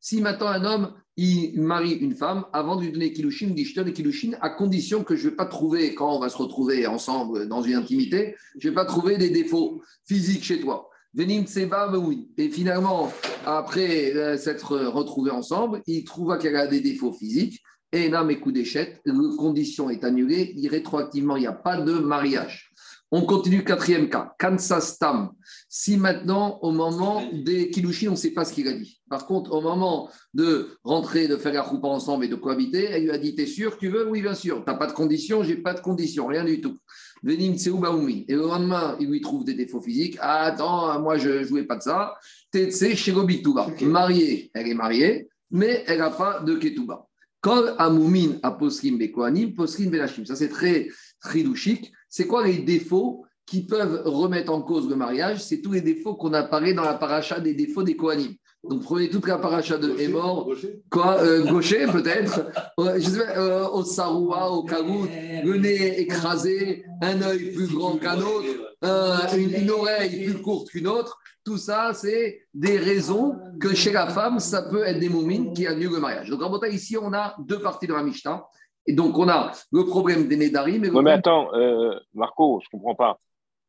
Si 0.00 0.20
maintenant 0.20 0.46
un 0.46 0.64
homme, 0.64 0.94
il 1.16 1.60
marie 1.60 1.94
une 1.94 2.14
femme, 2.14 2.44
avant 2.52 2.76
de 2.76 2.82
lui 2.82 2.92
donner 2.92 3.12
Kilushin, 3.12 3.48
dit 3.48 3.64
je 3.64 3.82
Kilushin 3.82 4.36
à 4.40 4.50
condition 4.50 5.02
que 5.02 5.16
je 5.16 5.24
ne 5.24 5.30
vais 5.30 5.36
pas 5.36 5.46
trouver, 5.46 5.94
quand 5.94 6.14
on 6.14 6.20
va 6.20 6.28
se 6.28 6.36
retrouver 6.36 6.86
ensemble 6.86 7.48
dans 7.48 7.62
une 7.62 7.74
intimité, 7.74 8.36
je 8.58 8.68
ne 8.68 8.70
vais 8.70 8.74
pas 8.76 8.84
trouver 8.84 9.18
des 9.18 9.30
défauts 9.30 9.82
physiques 10.06 10.44
chez 10.44 10.60
toi. 10.60 10.88
Et 11.18 12.48
finalement, 12.48 13.12
après 13.44 14.14
euh, 14.14 14.36
s'être 14.36 14.76
retrouvés 14.78 15.32
ensemble, 15.32 15.82
il 15.86 16.04
trouva 16.04 16.38
qu'elle 16.38 16.54
a 16.54 16.68
des 16.68 16.80
défauts 16.80 17.12
physiques. 17.12 17.60
Et 17.92 18.08
là, 18.08 18.22
mes 18.22 18.38
coups 18.38 18.54
d'échec, 18.54 19.00
la 19.04 19.14
condition 19.36 19.90
est 19.90 20.04
annulée, 20.04 20.54
rétroactivement, 20.70 21.36
il 21.36 21.40
n'y 21.40 21.46
a 21.46 21.52
pas 21.52 21.80
de 21.80 21.92
mariage. 21.94 22.67
On 23.10 23.22
continue, 23.22 23.64
quatrième 23.64 24.10
cas. 24.10 24.34
Kansas 24.38 24.98
Tam. 24.98 25.30
Si 25.68 25.96
maintenant, 25.96 26.58
au 26.60 26.72
moment 26.72 27.22
des 27.32 27.70
Kilushin, 27.70 28.08
on 28.08 28.12
ne 28.12 28.16
sait 28.16 28.32
pas 28.32 28.44
ce 28.44 28.52
qu'il 28.52 28.68
a 28.68 28.74
dit. 28.74 29.00
Par 29.08 29.26
contre, 29.26 29.52
au 29.52 29.62
moment 29.62 30.10
de 30.34 30.76
rentrer, 30.84 31.26
de 31.26 31.36
faire 31.36 31.54
la 31.54 31.62
roupa 31.62 31.88
ensemble 31.88 32.26
et 32.26 32.28
de 32.28 32.34
cohabiter, 32.34 32.84
elle 32.84 33.04
lui 33.04 33.10
a 33.10 33.16
dit 33.16 33.34
T'es 33.34 33.46
sûr 33.46 33.78
Tu 33.78 33.88
veux? 33.88 34.06
Oui, 34.10 34.20
bien 34.20 34.34
sûr. 34.34 34.62
Tu 34.62 34.70
n'as 34.70 34.76
pas 34.76 34.86
de 34.86 34.92
condition 34.92 35.42
J'ai 35.42 35.56
pas 35.56 35.72
de 35.72 35.80
condition, 35.80 36.26
rien 36.26 36.44
du 36.44 36.60
tout. 36.60 36.76
Venim 37.22 37.54
Baoumi. 37.80 38.26
Et 38.28 38.34
le 38.34 38.42
lendemain, 38.42 38.96
il 39.00 39.08
lui 39.08 39.22
trouve 39.22 39.44
des 39.44 39.54
défauts 39.54 39.80
physiques. 39.80 40.18
Ah, 40.20 40.42
attends, 40.42 41.00
moi, 41.00 41.16
je 41.16 41.30
ne 41.30 41.44
jouais 41.44 41.64
pas 41.64 41.76
de 41.76 41.82
ça. 41.82 42.14
Tetse 42.50 42.94
Shirobituba. 42.94 43.68
Mariée, 43.80 44.50
elle 44.52 44.68
est 44.68 44.74
mariée, 44.74 45.28
mais 45.50 45.82
elle 45.86 45.98
n'a 45.98 46.10
pas 46.10 46.40
de 46.40 46.56
Ketuba. 46.56 47.06
Kol 47.40 47.74
Amoumin 47.78 48.38
Posrim 48.58 48.98
Bekoanim, 48.98 49.54
Belachim. 49.90 50.24
Ça, 50.24 50.36
c'est 50.36 50.48
très 50.48 50.88
tridouchique. 51.20 51.92
C'est 52.08 52.26
quoi 52.26 52.46
les 52.46 52.58
défauts 52.58 53.24
qui 53.46 53.64
peuvent 53.64 54.02
remettre 54.04 54.52
en 54.52 54.62
cause 54.62 54.88
le 54.88 54.96
mariage? 54.96 55.42
C'est 55.42 55.60
tous 55.60 55.72
les 55.72 55.80
défauts 55.80 56.14
qu'on 56.14 56.32
apparaît 56.32 56.74
dans 56.74 56.84
la 56.84 56.94
paracha 56.94 57.40
des 57.40 57.54
défauts 57.54 57.82
des 57.82 57.96
Kohanim. 57.96 58.34
Donc 58.68 58.82
prenez 58.82 59.08
toute 59.08 59.26
la 59.28 59.38
paracha 59.38 59.78
de 59.78 59.96
Hémor, 59.98 60.50
quoi, 60.90 61.22
euh, 61.22 61.44
gaucher 61.44 61.86
peut-être, 61.86 62.40
euh, 62.80 62.98
je 62.98 63.08
sais 63.08 63.18
pas, 63.18 63.38
euh, 63.38 63.68
au 63.68 63.84
saroua, 63.84 64.50
au 64.50 64.64
kagout, 64.64 65.06
le 65.44 65.56
nez 65.56 66.00
écrasé, 66.00 66.84
un 67.00 67.22
œil 67.22 67.52
plus 67.52 67.68
grand 67.68 67.98
qu'un 67.98 68.18
autre, 68.18 69.36
une, 69.36 69.54
une, 69.54 69.70
oreille 69.70 70.24
plus 70.24 70.42
courte 70.42 70.70
qu'une 70.70 70.88
autre. 70.88 71.18
Tout 71.44 71.56
ça, 71.56 71.92
c'est 71.94 72.42
des 72.52 72.76
raisons 72.76 73.36
que 73.60 73.74
chez 73.74 73.92
la 73.92 74.08
femme, 74.08 74.40
ça 74.40 74.62
peut 74.62 74.82
être 74.82 74.98
des 74.98 75.08
moumines 75.08 75.54
qui 75.54 75.66
annulent 75.66 75.94
le 75.94 76.00
mariage. 76.00 76.28
Donc, 76.28 76.42
en 76.42 76.62
ici, 76.66 76.98
on 77.00 77.12
a 77.14 77.36
deux 77.38 77.60
parties 77.60 77.86
de 77.86 77.94
la 77.94 78.02
Mishnah. 78.02 78.44
Et 78.88 78.94
donc, 78.94 79.18
on 79.18 79.28
a 79.28 79.52
le 79.70 79.84
problème 79.84 80.28
des 80.28 80.36
Nédarim. 80.36 80.90
Mais, 80.90 81.02
mais 81.02 81.12
attends, 81.12 81.54
euh, 81.54 81.94
Marco, 82.14 82.60
je 82.62 82.68
ne 82.74 82.78
comprends 82.78 82.94
pas. 82.94 83.20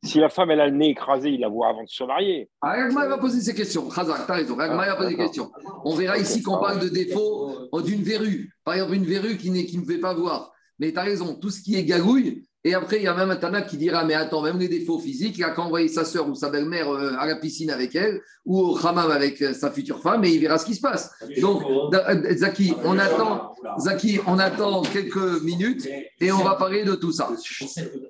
Si 0.01 0.17
la 0.17 0.29
femme, 0.29 0.49
elle 0.49 0.61
a 0.61 0.67
le 0.67 0.77
nez 0.77 0.91
écrasé, 0.91 1.29
il 1.29 1.41
la 1.41 1.49
voit 1.49 1.67
avant 1.67 1.83
de 1.83 1.89
se 1.89 2.05
marier. 2.05 2.49
Ah, 2.61 2.87
va 2.87 3.17
poser 3.17 3.41
ces 3.41 3.53
questions. 3.53 3.89
Khazak, 3.89 4.25
tu 4.25 4.31
as 4.31 4.35
raison. 4.35 4.55
Va 4.55 4.95
poser 4.95 5.09
des 5.09 5.17
questions. 5.17 5.51
On 5.83 5.93
verra 5.93 6.17
ici 6.17 6.41
qu'on 6.41 6.57
parle 6.57 6.79
de 6.79 6.87
défaut 6.87 7.69
d'une 7.83 8.01
verrue. 8.01 8.49
Par 8.63 8.75
exemple, 8.75 8.93
une 8.93 9.03
verrue 9.03 9.35
qui, 9.35 9.51
qui 9.65 9.77
ne 9.77 9.83
fait 9.83 9.97
pas 9.97 10.13
voir. 10.13 10.53
Mais 10.79 10.93
tu 10.93 10.97
as 10.97 11.03
raison, 11.03 11.35
tout 11.35 11.49
ce 11.49 11.61
qui 11.61 11.75
est 11.75 11.83
gagouille, 11.83 12.47
et 12.65 12.73
après, 12.73 12.97
il 12.97 13.03
y 13.03 13.07
a 13.07 13.13
même 13.13 13.31
un 13.31 13.37
Tana 13.37 13.61
qui 13.61 13.77
dira 13.77 14.03
Mais 14.03 14.15
attends, 14.15 14.41
même 14.41 14.59
les 14.59 14.67
défauts 14.67 14.99
physiques, 14.99 15.37
il 15.37 15.43
a 15.45 15.51
qu'à 15.51 15.61
envoyer 15.61 15.87
sa 15.87 16.03
soeur 16.03 16.27
ou 16.27 16.35
sa 16.35 16.49
belle-mère 16.49 16.89
euh, 16.89 17.13
à 17.17 17.25
la 17.25 17.37
piscine 17.37 17.69
avec 17.69 17.95
elle 17.95 18.21
ou 18.45 18.59
au 18.59 18.85
hammam 18.85 19.09
avec 19.11 19.41
euh, 19.41 19.53
sa 19.53 19.71
future 19.71 20.01
femme 20.01 20.25
et 20.25 20.29
il 20.29 20.41
verra 20.41 20.57
ce 20.57 20.65
qui 20.65 20.75
se 20.75 20.81
passe. 20.81 21.09
Donc, 21.41 21.63
euh, 21.93 22.35
Zaki, 22.35 22.73
on 22.83 22.99
attend, 22.99 23.53
Zaki, 23.79 24.19
on 24.27 24.39
attend 24.39 24.81
quelques 24.81 25.41
minutes 25.41 25.87
et 26.19 26.33
on 26.33 26.43
va 26.43 26.55
parler 26.55 26.83
de 26.83 26.95
tout 26.95 27.13
ça. 27.13 27.29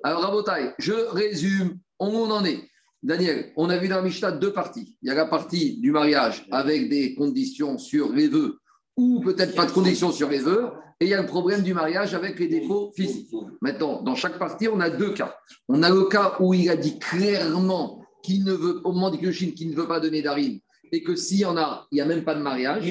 Alors, 0.02 0.22
Rabotai, 0.22 0.72
je 0.78 0.94
résume 1.12 1.78
où 2.00 2.06
on 2.06 2.30
en 2.30 2.44
est. 2.44 2.60
Daniel, 3.04 3.52
on 3.56 3.70
a 3.70 3.78
vu 3.78 3.86
dans 3.88 3.96
la 3.96 4.02
Mishnah 4.02 4.32
deux 4.32 4.52
parties. 4.52 4.96
Il 5.00 5.08
y 5.08 5.12
a 5.12 5.14
la 5.14 5.26
partie 5.26 5.78
du 5.78 5.92
mariage 5.92 6.46
avec 6.50 6.90
des 6.90 7.14
conditions 7.14 7.78
sur 7.78 8.12
les 8.12 8.26
vœux 8.26 8.58
ou 9.00 9.20
peut-être 9.20 9.54
pas 9.54 9.64
de 9.64 9.72
conditions 9.72 10.12
sur 10.12 10.28
les 10.28 10.38
vœux 10.38 10.68
et 11.00 11.06
il 11.06 11.08
y 11.08 11.14
a 11.14 11.20
le 11.20 11.26
problème 11.26 11.62
du 11.62 11.72
mariage 11.72 12.14
avec 12.14 12.38
les 12.38 12.48
défauts 12.48 12.92
physiques. 12.94 13.34
Maintenant, 13.62 14.02
dans 14.02 14.14
chaque 14.14 14.38
partie, 14.38 14.68
on 14.68 14.80
a 14.80 14.90
deux 14.90 15.14
cas. 15.14 15.34
On 15.68 15.82
a 15.82 15.88
le 15.88 16.04
cas 16.04 16.36
où 16.40 16.52
il 16.52 16.68
a 16.68 16.76
dit 16.76 16.98
clairement 16.98 18.02
qu'il 18.22 18.44
ne 18.44 18.52
veut, 18.52 18.82
au 18.84 18.92
moment 18.92 19.10
du 19.10 19.16
Kyoshin, 19.16 19.52
qu'il 19.52 19.70
ne 19.70 19.74
veut 19.74 19.88
pas 19.88 20.00
donner 20.00 20.20
d'arim 20.20 20.60
et 20.92 21.02
que 21.02 21.14
s'il 21.14 21.38
y 21.38 21.44
en 21.44 21.56
a, 21.56 21.86
il 21.90 21.94
n'y 21.94 22.00
a 22.00 22.04
même 22.04 22.24
pas 22.24 22.34
de 22.34 22.42
mariage. 22.42 22.84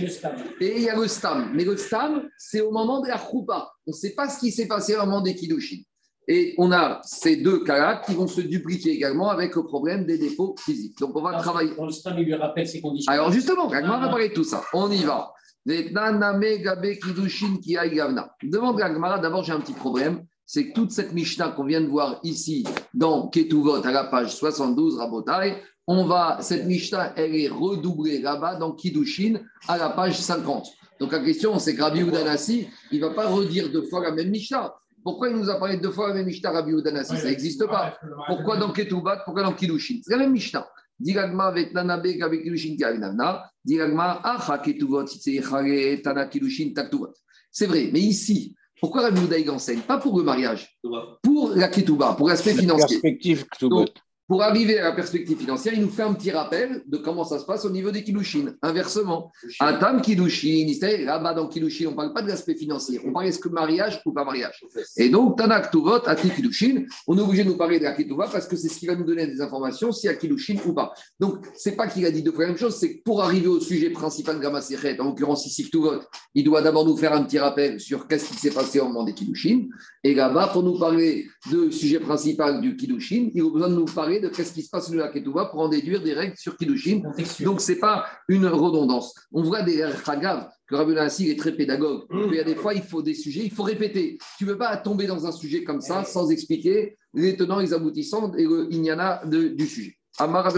Et, 0.59 0.77
il 0.77 0.83
y 0.83 0.89
a 0.89 0.95
le 0.95 1.07
stam. 1.07 1.51
Mais 1.53 1.65
le 1.65 1.77
stam, 1.77 2.27
c'est 2.37 2.61
au 2.61 2.71
moment 2.71 3.01
de 3.01 3.07
la 3.07 3.17
choupa. 3.17 3.71
On 3.85 3.91
ne 3.91 3.95
sait 3.95 4.11
pas 4.11 4.29
ce 4.29 4.39
qui 4.39 4.51
s'est 4.51 4.67
passé 4.67 4.95
au 4.95 4.99
moment 5.01 5.21
des 5.21 5.35
kiddushin. 5.35 5.83
Et 6.27 6.53
on 6.57 6.71
a 6.71 7.01
ces 7.03 7.37
deux 7.37 7.63
cas-là 7.63 8.01
qui 8.05 8.13
vont 8.13 8.27
se 8.27 8.41
dupliquer 8.41 8.91
également 8.91 9.29
avec 9.29 9.55
le 9.55 9.63
problème 9.63 10.05
des 10.05 10.17
dépôts 10.17 10.55
physiques. 10.59 10.97
Donc 10.99 11.15
on 11.15 11.21
va 11.21 11.39
travailler. 11.39 11.75
Dans 11.75 11.85
le 11.85 11.91
stam, 11.91 12.15
il 12.17 12.25
lui 12.25 12.35
rappelle 12.35 12.67
ses 12.67 12.81
conditions. 12.81 13.11
Alors 13.11 13.31
justement, 13.31 13.65
on 13.65 13.69
va 13.69 13.81
parler 13.81 14.29
de 14.29 14.33
tout 14.33 14.43
ça. 14.43 14.63
On 14.73 14.89
y 14.91 15.03
va. 15.03 15.33
Demande 18.41 18.81
à 18.81 19.19
d'abord 19.19 19.43
j'ai 19.43 19.53
un 19.53 19.59
petit 19.59 19.73
problème, 19.73 20.25
c'est 20.43 20.69
que 20.69 20.73
toute 20.73 20.91
cette 20.91 21.13
Mishnah 21.13 21.49
qu'on 21.49 21.65
vient 21.65 21.81
de 21.81 21.87
voir 21.87 22.19
ici 22.23 22.65
dans 22.95 23.27
Ketuvot 23.27 23.85
à 23.85 23.91
la 23.91 24.05
page 24.05 24.35
72, 24.35 24.97
Rabotai, 24.97 25.57
on 25.85 26.05
va, 26.05 26.39
cette 26.41 26.65
Mishnah, 26.65 27.13
elle 27.15 27.35
est 27.35 27.49
redoublée 27.49 28.19
là-bas 28.19 28.55
dans 28.55 28.71
Kiddushin 28.71 29.41
à 29.67 29.77
la 29.77 29.89
page 29.89 30.19
50. 30.19 30.65
Donc 30.99 31.11
la 31.11 31.19
question, 31.19 31.59
c'est 31.59 31.75
que 31.75 31.81
Rabbi 31.83 32.01
Udanasi, 32.01 32.67
il 32.91 32.99
ne 32.99 33.05
va 33.05 33.13
pas 33.13 33.27
redire 33.27 33.71
deux 33.71 33.83
fois 33.83 34.01
la 34.01 34.11
même 34.11 34.29
Mishnah. 34.29 34.73
Pourquoi 35.03 35.29
il 35.29 35.35
nous 35.35 35.51
a 35.51 35.59
parlé 35.59 35.77
deux 35.77 35.91
fois 35.91 36.07
la 36.07 36.15
même 36.15 36.25
Mishnah, 36.25 36.49
Rabbi 36.49 36.71
Udanasi 36.71 37.15
Ça 37.15 37.25
n'existe 37.25 37.67
pas. 37.67 37.95
Pourquoi 38.27 38.57
dans 38.57 38.71
Ketubot 38.71 39.11
Pourquoi 39.23 39.43
dans 39.43 39.53
Kiddushin 39.53 39.99
C'est 40.03 40.13
la 40.13 40.17
même 40.17 40.31
Mishnah. 40.31 40.67
Diragma 40.99 41.45
avec 41.45 41.73
Nanabe 41.73 42.07
avec 42.21 42.43
Kiddushin 42.43 42.75
Kavinavna. 42.77 43.49
Diragma 43.63 44.21
Acha 44.23 44.57
Ketuvot, 44.57 45.05
Tana 46.03 46.25
Kiddushin 46.27 46.73
Taktuvot. 46.73 47.13
C'est 47.51 47.67
vrai, 47.67 47.89
mais 47.91 48.01
ici, 48.01 48.55
pourquoi 48.79 49.01
Rabbi 49.03 49.23
Udaïg 49.23 49.49
enseigne 49.49 49.81
Pas 49.81 49.97
pour 49.97 50.17
le 50.17 50.23
mariage, 50.23 50.77
pour 51.21 51.51
la 51.55 51.67
Ketouba, 51.67 52.13
pour 52.13 52.29
l'aspect 52.29 52.53
financier. 52.53 52.99
Perspective 53.01 53.45
pour 54.29 54.43
arriver 54.43 54.77
à 54.77 54.83
la 54.83 54.91
perspective 54.91 55.39
financière, 55.39 55.73
il 55.73 55.81
nous 55.81 55.89
fait 55.89 56.03
un 56.03 56.13
petit 56.13 56.29
rappel 56.29 56.83
de 56.85 56.97
comment 56.97 57.23
ça 57.23 57.39
se 57.39 57.45
passe 57.45 57.65
au 57.65 57.71
niveau 57.71 57.89
des 57.89 58.03
Kiddushin. 58.03 58.53
Inversement, 58.61 59.31
Atam 59.59 60.03
Kiddushin, 60.03 60.71
là-bas 61.03 61.33
dans 61.33 61.47
Kiddushin, 61.47 61.87
on 61.87 61.91
ne 61.91 61.95
parle 61.95 62.13
pas 62.13 62.21
de 62.21 62.27
l'aspect 62.27 62.53
financier, 62.53 63.01
on 63.03 63.11
parle 63.11 63.25
est-ce 63.25 63.39
que 63.39 63.49
mariage 63.49 63.99
ou 64.05 64.13
pas 64.13 64.23
mariage. 64.23 64.63
Et 64.97 65.09
donc, 65.09 65.35
Tanak 65.35 65.71
Tuvot, 65.71 66.07
Ati 66.07 66.29
Kiddushin, 66.29 66.85
on 67.07 67.17
est 67.17 67.21
obligé 67.21 67.43
de 67.43 67.49
nous 67.49 67.57
parler 67.57 67.79
de 67.79 67.85
la 67.85 67.93
Ketouva 67.93 68.29
parce 68.31 68.47
que 68.47 68.55
c'est 68.55 68.69
ce 68.69 68.77
qui 68.77 68.85
va 68.85 68.95
nous 68.95 69.03
donner 69.03 69.25
des 69.25 69.41
informations 69.41 69.89
y 70.03 70.07
a 70.07 70.13
Kiddushin 70.13 70.57
ou 70.63 70.73
pas. 70.73 70.93
Donc, 71.19 71.47
c'est 71.55 71.75
pas 71.75 71.87
qu'il 71.87 72.05
a 72.05 72.11
dit 72.11 72.21
deux 72.21 72.31
fois 72.31 72.43
la 72.43 72.49
même 72.49 72.57
chose, 72.57 72.75
c'est 72.75 72.97
que 72.97 73.03
pour 73.03 73.23
arriver 73.23 73.47
au 73.47 73.59
sujet 73.59 73.89
principal 73.89 74.37
de 74.37 74.43
la 74.43 74.49
en 74.99 75.05
l'occurrence 75.05 75.47
ici 75.47 75.63
Ktuvot, 75.63 76.01
il 76.35 76.43
doit 76.43 76.61
d'abord 76.61 76.85
nous 76.85 76.95
faire 76.95 77.13
un 77.13 77.23
petit 77.23 77.39
rappel 77.39 77.79
sur 77.79 78.07
qu'est-ce 78.07 78.29
qui 78.29 78.37
s'est 78.37 78.51
passé 78.51 78.79
au 78.79 78.85
moment 78.85 79.03
des 79.03 79.15
Kiddushin. 79.15 79.69
Et 80.03 80.13
là-bas, 80.13 80.49
pour 80.53 80.61
nous 80.61 80.77
parler 80.77 81.25
du 81.49 81.71
sujet 81.71 81.99
principal 81.99 82.61
du 82.61 82.75
Kiddushin, 82.75 83.31
il 83.33 83.41
a 83.41 83.49
besoin 83.49 83.69
de 83.69 83.75
nous 83.75 83.85
parler 83.85 84.18
de 84.19 84.29
qu'est-ce 84.29 84.53
qui 84.53 84.63
se 84.63 84.69
passe 84.69 84.87
sur 84.89 84.95
la 84.95 85.09
Ketouba 85.09 85.45
pour 85.45 85.61
en 85.61 85.69
déduire 85.69 86.01
des 86.01 86.13
règles 86.13 86.37
sur 86.37 86.55
Kiddushin. 86.57 87.01
Donc, 87.41 87.61
ce 87.61 87.71
n'est 87.71 87.79
pas 87.79 88.05
une 88.27 88.45
redondance. 88.45 89.13
On 89.31 89.43
voit 89.43 89.61
des 89.63 89.85
Chagav 90.05 90.49
que 90.67 90.75
Rabbi 90.75 90.93
Nassi 90.93 91.29
est 91.29 91.39
très 91.39 91.51
pédagogue. 91.53 92.03
Mmh. 92.09 92.27
Il 92.29 92.35
y 92.35 92.39
a 92.39 92.43
des 92.43 92.55
fois, 92.55 92.73
il 92.73 92.83
faut 92.83 93.01
des 93.01 93.13
sujets, 93.13 93.43
il 93.43 93.51
faut 93.51 93.63
répéter. 93.63 94.17
Tu 94.37 94.45
ne 94.45 94.51
veux 94.51 94.57
pas 94.57 94.77
tomber 94.77 95.07
dans 95.07 95.25
un 95.25 95.31
sujet 95.31 95.63
comme 95.63 95.81
ça 95.81 96.03
sans 96.03 96.29
expliquer 96.29 96.97
les 97.13 97.35
tenants, 97.35 97.59
les 97.59 97.73
aboutissants 97.73 98.33
et 98.35 98.43
le 98.43 98.71
inyana 98.71 99.21
de, 99.25 99.47
du 99.49 99.67
sujet. 99.67 99.97
Amar 100.17 100.51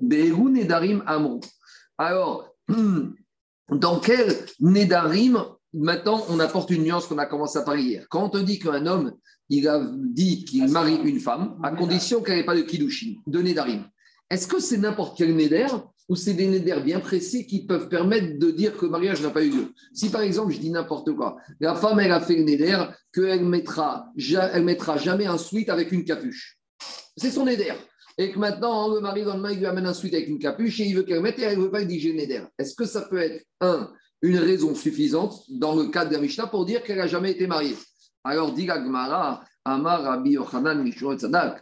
Nedarim 0.00 1.02
Amrou. 1.06 1.40
Alors, 1.98 2.54
dans 3.70 4.00
quel 4.00 4.34
Nedarim 4.60 5.44
Maintenant, 5.74 6.24
on 6.30 6.40
apporte 6.40 6.70
une 6.70 6.82
nuance 6.82 7.06
qu'on 7.06 7.18
a 7.18 7.26
commencé 7.26 7.58
à 7.58 7.62
parler 7.62 7.82
hier. 7.82 8.06
Quand 8.08 8.34
on 8.34 8.42
dit 8.42 8.58
qu'un 8.58 8.86
homme, 8.86 9.12
il 9.48 9.68
a 9.68 9.82
dit 9.94 10.44
qu'il 10.44 10.68
marie 10.68 10.98
une 11.04 11.20
femme, 11.20 11.58
à 11.62 11.70
condition 11.70 12.22
qu'elle 12.22 12.36
n'ait 12.36 12.44
pas 12.44 12.56
de 12.56 12.62
kiddushin, 12.62 13.14
de 13.26 13.40
nedarim, 13.40 13.84
est-ce 14.30 14.46
que 14.46 14.60
c'est 14.60 14.76
n'importe 14.76 15.16
quel 15.16 15.34
neder 15.34 15.66
ou 16.08 16.16
c'est 16.16 16.34
des 16.34 16.46
néders 16.46 16.82
bien 16.82 17.00
précis 17.00 17.46
qui 17.46 17.66
peuvent 17.66 17.88
permettre 17.88 18.38
de 18.38 18.50
dire 18.50 18.76
que 18.76 18.84
le 18.84 18.90
mariage 18.90 19.22
n'a 19.22 19.30
pas 19.30 19.42
eu 19.42 19.50
lieu? 19.50 19.72
Si 19.94 20.10
par 20.10 20.22
exemple, 20.22 20.52
je 20.52 20.58
dis 20.58 20.70
n'importe 20.70 21.14
quoi, 21.14 21.36
la 21.60 21.74
femme, 21.74 22.00
elle 22.00 22.12
a 22.12 22.20
fait 22.20 22.36
le 22.36 22.44
neder 22.44 22.78
qu'elle 23.12 23.44
mettra, 23.44 24.12
elle 24.52 24.64
mettra 24.64 24.98
jamais 24.98 25.26
un 25.26 25.38
sweat 25.38 25.70
avec 25.70 25.92
une 25.92 26.04
capuche. 26.04 26.58
C'est 27.16 27.30
son 27.30 27.44
neder. 27.44 27.72
Et 28.18 28.32
que 28.32 28.38
maintenant, 28.38 28.92
le 28.92 29.00
mari, 29.00 29.24
dans 29.24 29.36
le 29.36 29.52
il 29.52 29.58
lui 29.58 29.66
amène 29.66 29.86
un 29.86 29.94
sweat 29.94 30.12
avec 30.12 30.28
une 30.28 30.38
capuche 30.38 30.80
et 30.80 30.86
il 30.86 30.96
veut 30.96 31.04
qu'elle 31.04 31.22
mette 31.22 31.38
et 31.38 31.42
elle 31.42 31.58
ne 31.58 31.64
veut 31.64 31.70
pas 31.70 31.80
lui 31.80 31.86
dire 31.86 32.14
neder. 32.14 32.42
Est-ce 32.58 32.74
que 32.74 32.84
ça 32.84 33.02
peut 33.02 33.18
être 33.18 33.44
un 33.60 33.90
une 34.20 34.38
raison 34.38 34.74
suffisante 34.74 35.44
dans 35.48 35.76
le 35.76 35.90
cadre 35.90 36.10
de 36.10 36.16
Mishnah 36.16 36.48
pour 36.48 36.64
dire 36.64 36.82
qu'elle 36.82 36.98
n'a 36.98 37.06
jamais 37.06 37.30
été 37.30 37.46
mariée? 37.46 37.76
Alors, 38.24 38.52
dit 38.52 38.66
Gmara, 38.66 39.42
Amar 39.64 40.02
Rabbi 40.02 40.30
Yochanan 40.30 40.84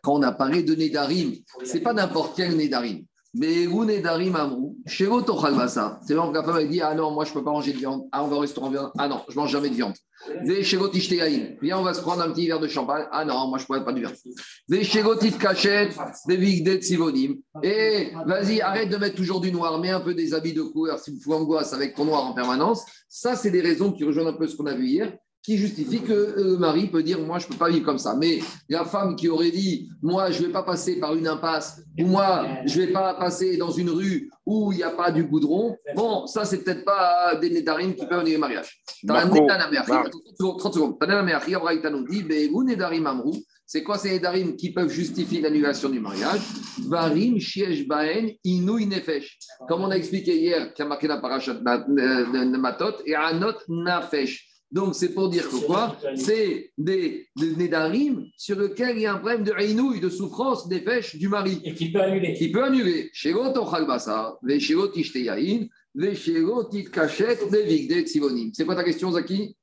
quand 0.03 0.15
on 0.15 0.23
a 0.23 0.33
parlé 0.33 0.63
de 0.63 0.75
Nedarim, 0.75 1.33
ce 1.65 1.75
n'est 1.75 1.81
pas 1.81 1.93
n'importe 1.93 2.37
quel 2.37 2.57
Nedarim. 2.57 3.05
Mais 3.39 3.67
où 3.67 3.85
Nedarim 3.85 4.35
Amrou, 4.35 4.79
chez 4.87 5.07
Chalbasa, 5.07 6.01
c'est 6.07 6.15
vrai 6.15 6.29
que 6.29 6.35
la 6.35 6.43
femme 6.43 6.57
a 6.57 6.65
dit 6.65 6.81
Ah 6.81 6.95
non, 6.95 7.11
moi 7.11 7.27
je 7.27 7.33
peux 7.33 7.45
pas 7.45 7.51
manger 7.51 7.73
de 7.73 7.79
viande. 7.79 8.05
Ah, 8.13 8.25
on 8.25 8.29
va 8.29 8.37
au 8.37 8.39
restaurant 8.39 8.71
viande. 8.71 8.93
Ah 8.97 9.09
non, 9.09 9.23
je 9.29 9.37
mange 9.37 9.51
jamais 9.51 9.69
de 9.69 9.75
viande. 9.75 9.93
Viens, 11.61 11.79
on 11.79 11.83
va 11.83 11.93
se 11.93 12.01
prendre 12.01 12.23
un 12.23 12.31
petit 12.31 12.47
verre 12.47 12.61
de 12.61 12.69
champagne. 12.69 13.05
Ah 13.11 13.27
non, 13.27 13.49
moi 13.49 13.59
je 13.59 13.67
pourrais 13.67 13.85
pas 13.85 13.93
du 13.93 14.01
verre. 14.01 14.13
Et 17.63 18.13
vas-y, 18.25 18.61
arrête 18.63 18.89
de 18.89 18.97
mettre 18.97 19.17
toujours 19.17 19.41
du 19.41 19.53
noir, 19.53 19.79
mets 19.79 19.91
un 19.91 20.01
peu 20.01 20.15
des 20.15 20.33
habits 20.33 20.55
de 20.55 20.63
couleur 20.63 20.99
si 20.99 21.11
vous 21.11 21.21
fous 21.21 21.35
angoisse 21.35 21.75
avec 21.75 21.95
ton 21.95 22.07
noir 22.07 22.25
en 22.25 22.33
permanence. 22.33 22.87
Ça, 23.09 23.37
c'est 23.37 23.51
des 23.51 23.61
raisons 23.61 23.93
qui 23.93 24.05
rejoignent 24.05 24.29
un 24.29 24.33
peu 24.33 24.47
ce 24.47 24.57
qu'on 24.57 24.67
a 24.67 24.75
vu 24.75 24.87
hier 24.87 25.13
qui 25.47 25.57
justifie 25.57 26.03
que 26.03 26.13
euh, 26.13 26.35
le 26.37 26.59
mari 26.59 26.89
peut 26.89 27.05
dire 27.05 27.21
moi 27.21 27.39
je 27.39 27.47
ne 27.47 27.53
peux 27.53 27.57
pas 27.57 27.71
vivre 27.71 27.87
comme 27.87 27.99
ça. 27.99 28.17
Mais 28.17 28.41
la 28.69 28.85
femme 28.85 29.15
qui 29.15 29.29
aurait 29.29 29.53
dit 29.53 29.89
moi 30.03 30.33
je 30.33 30.43
ne 30.43 30.47
vais 30.49 30.53
pas 30.53 30.65
passer 30.65 30.99
par 30.99 31.15
une 31.15 31.29
impasse 31.29 31.81
ou 32.01 32.07
moi 32.07 32.49
je 32.67 32.81
ne 32.81 32.87
vais 32.87 32.93
pas 32.93 33.15
passer 33.15 33.57
dans 33.57 33.71
une 33.71 33.91
rue 33.91 34.29
où 34.45 34.73
il 34.73 34.79
n'y 34.79 34.83
a 34.83 34.91
pas 34.91 35.13
du 35.13 35.23
goudron, 35.23 35.77
bon 35.95 36.27
ça 36.27 36.45
c'est 36.45 36.65
peut-être 36.65 36.85
pas 36.85 37.37
des 37.37 37.51
nédarines 37.51 37.95
qui 37.95 38.07
peuvent 38.07 38.25
venir 38.25 38.39
au 38.39 38.41
mariage. 38.41 38.81
30 39.07 40.75
secondes. 40.75 40.97
C'est 43.69 43.83
quoi 43.83 43.99
ces 43.99 44.11
nédarim 44.11 44.57
qui 44.57 44.73
peuvent 44.73 44.89
justifier 44.89 45.41
l'annulation 45.41 45.89
du 45.89 45.99
mariage? 45.99 46.41
Varim, 46.87 47.41
Shiesh, 47.41 47.87
Baen, 47.87 48.31
Inouï, 48.45 48.87
Nefesh. 48.87 49.39
Comme 49.69 49.83
on 49.83 49.91
a 49.91 49.97
expliqué 49.97 50.39
hier, 50.39 50.73
qui 50.73 50.83
a 50.83 50.85
marqué 50.85 51.09
la 51.09 51.17
parachat 51.17 51.55
de 51.55 52.57
Matot, 52.57 53.03
et 53.05 53.17
Anot, 53.17 53.59
Nafesh. 53.69 54.56
Donc, 54.77 54.95
c'est 54.95 55.15
pour 55.15 55.31
dire 55.31 55.49
que 55.49 55.65
quoi 55.65 55.97
C'est 56.17 56.71
des, 56.77 57.31
des 57.35 57.57
Nédarim 57.57 58.27
sur 58.37 58.61
lesquels 58.61 58.99
il 58.99 59.05
y 59.05 59.07
a 59.07 59.15
un 59.15 59.17
problème 59.17 59.43
de 59.43 59.55
et 59.97 60.01
de 60.01 60.09
souffrance, 60.11 60.69
des 60.69 60.81
pêches 60.81 61.17
du 61.17 61.29
mari. 61.29 61.63
Et 61.65 61.73
qui 61.73 61.91
peut 61.91 62.03
annuler. 62.03 62.35
Qui 62.35 62.53
peut 62.53 62.63
annuler. 62.63 63.09
C'est 63.15 63.33
quoi 68.67 68.75
ta 68.75 68.85
question, 68.85 69.13
Zaki? 69.13 69.57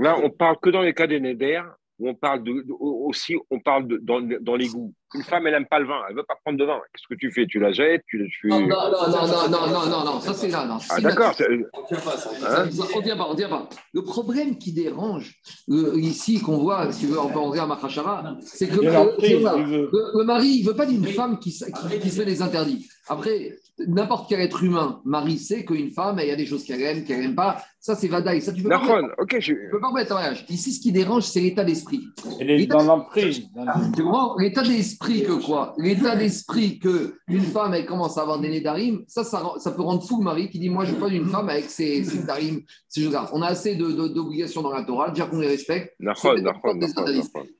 Là, 0.00 0.18
on 0.20 0.30
parle 0.30 0.56
que 0.60 0.70
dans 0.70 0.82
les 0.82 0.92
cas 0.92 1.06
des 1.06 1.20
Néder 1.20 1.62
on 2.00 2.16
parle 2.16 2.42
de, 2.42 2.66
aussi, 2.80 3.36
on 3.48 3.60
parle 3.60 3.86
de, 3.86 3.98
dans, 3.98 4.20
dans 4.40 4.56
les 4.56 4.66
goûts. 4.66 4.92
Une 5.14 5.22
femme, 5.24 5.46
elle 5.46 5.54
n'aime 5.54 5.66
pas 5.66 5.80
le 5.80 5.86
vin, 5.86 6.00
elle 6.08 6.14
ne 6.14 6.20
veut 6.20 6.26
pas 6.26 6.36
prendre 6.36 6.58
de 6.58 6.64
vin. 6.64 6.78
Qu'est-ce 6.92 7.08
que 7.12 7.18
tu 7.18 7.32
fais? 7.32 7.46
Tu 7.46 7.58
la 7.58 7.72
jettes 7.72 8.04
tu, 8.06 8.30
tu... 8.30 8.48
Non, 8.48 8.60
non, 8.60 8.68
non, 8.68 9.26
non, 9.26 9.48
non, 9.48 9.66
non, 9.66 9.86
non, 9.86 10.04
non, 10.04 10.20
ça 10.20 10.32
c'est 10.32 10.48
là. 10.48 10.64
Non. 10.64 10.78
Ah, 10.88 11.00
d'accord. 11.00 11.34
Hein 11.40 12.68
on 12.94 12.98
ne 12.98 13.02
tient 13.02 13.16
pas, 13.16 13.26
on 13.28 13.34
tient 13.34 13.48
pas. 13.48 13.68
Le 13.92 14.02
problème 14.02 14.56
qui 14.56 14.72
dérange 14.72 15.34
euh, 15.68 15.94
ici, 15.96 16.40
qu'on 16.40 16.58
voit, 16.58 16.92
si 16.92 17.06
tu 17.06 17.12
veux, 17.12 17.18
on 17.18 17.28
peut 17.28 17.38
en 17.38 17.50
à 17.52 17.66
Machachara, 17.66 18.36
c'est 18.40 18.68
que 18.68 18.80
le, 18.80 20.24
mari, 20.24 20.48
il 20.48 20.64
ne 20.64 20.70
veut 20.70 20.76
pas 20.76 20.86
d'une 20.86 21.04
femme 21.06 21.40
qui, 21.40 21.50
qui, 21.50 21.98
qui 21.98 22.10
se 22.10 22.20
fait 22.20 22.24
des 22.24 22.40
interdits. 22.40 22.88
Après, 23.08 23.58
n'importe 23.86 24.28
quel 24.28 24.40
être 24.40 24.62
humain, 24.62 25.00
Marie 25.04 25.38
sait 25.38 25.64
qu'une 25.64 25.90
femme, 25.90 26.18
il 26.20 26.28
y 26.28 26.30
a 26.30 26.36
des 26.36 26.46
choses 26.46 26.64
qu'elle 26.64 26.82
aime, 26.82 27.04
qu'elle 27.04 27.20
n'aime 27.20 27.34
pas. 27.34 27.62
Ça, 27.82 27.94
c'est 27.94 28.08
Vadaï. 28.08 28.42
Ça, 28.42 28.52
tu 28.52 28.62
peux 28.62 28.68
pas, 28.68 29.00
ok, 29.18 29.36
je... 29.40 29.54
peux 29.70 29.80
pas 29.80 29.90
mettre 29.92 30.12
en 30.12 30.16
mariage. 30.16 30.44
Ici, 30.50 30.72
ce 30.72 30.80
qui 30.80 30.92
dérange, 30.92 31.22
c'est 31.22 31.40
l'état 31.40 31.64
d'esprit. 31.64 32.08
Elle 32.38 32.50
est 32.50 32.66
dans 32.66 32.82
l'emprise. 32.82 33.48
Tu 33.96 34.02
comprends? 34.02 34.36
L'état 34.36 34.62
d'esprit 34.62 35.22
que 35.22 35.32
quoi? 35.44 35.74
L'état 35.78 36.14
d'esprit 36.14 36.78
que 36.78 37.14
une 37.26 37.40
femme, 37.40 37.72
elle 37.72 37.86
commence 37.86 38.18
à 38.18 38.22
avoir 38.22 38.38
des 38.38 38.50
nez 38.50 38.60
d'arim, 38.60 39.02
ça, 39.06 39.24
ça, 39.24 39.42
ça, 39.56 39.70
peut 39.70 39.80
rendre 39.82 40.02
fou 40.02 40.18
le 40.18 40.24
mari 40.24 40.50
qui 40.50 40.58
dit 40.58 40.68
Moi, 40.68 40.84
je 40.84 40.92
veux 40.92 41.00
pas 41.00 41.08
d'une 41.08 41.26
femme 41.26 41.48
avec 41.48 41.70
ses, 41.70 42.04
ses 42.04 42.24
darim, 42.24 42.60
ces 42.86 43.02
choses-là. 43.02 43.30
On 43.32 43.40
a 43.40 43.46
assez 43.46 43.76
d'obligations 43.76 44.60
dans 44.60 44.72
la 44.72 44.84
Torah, 44.84 45.10
déjà 45.10 45.26
qu'on 45.26 45.40
les 45.40 45.48
respecte. 45.48 45.94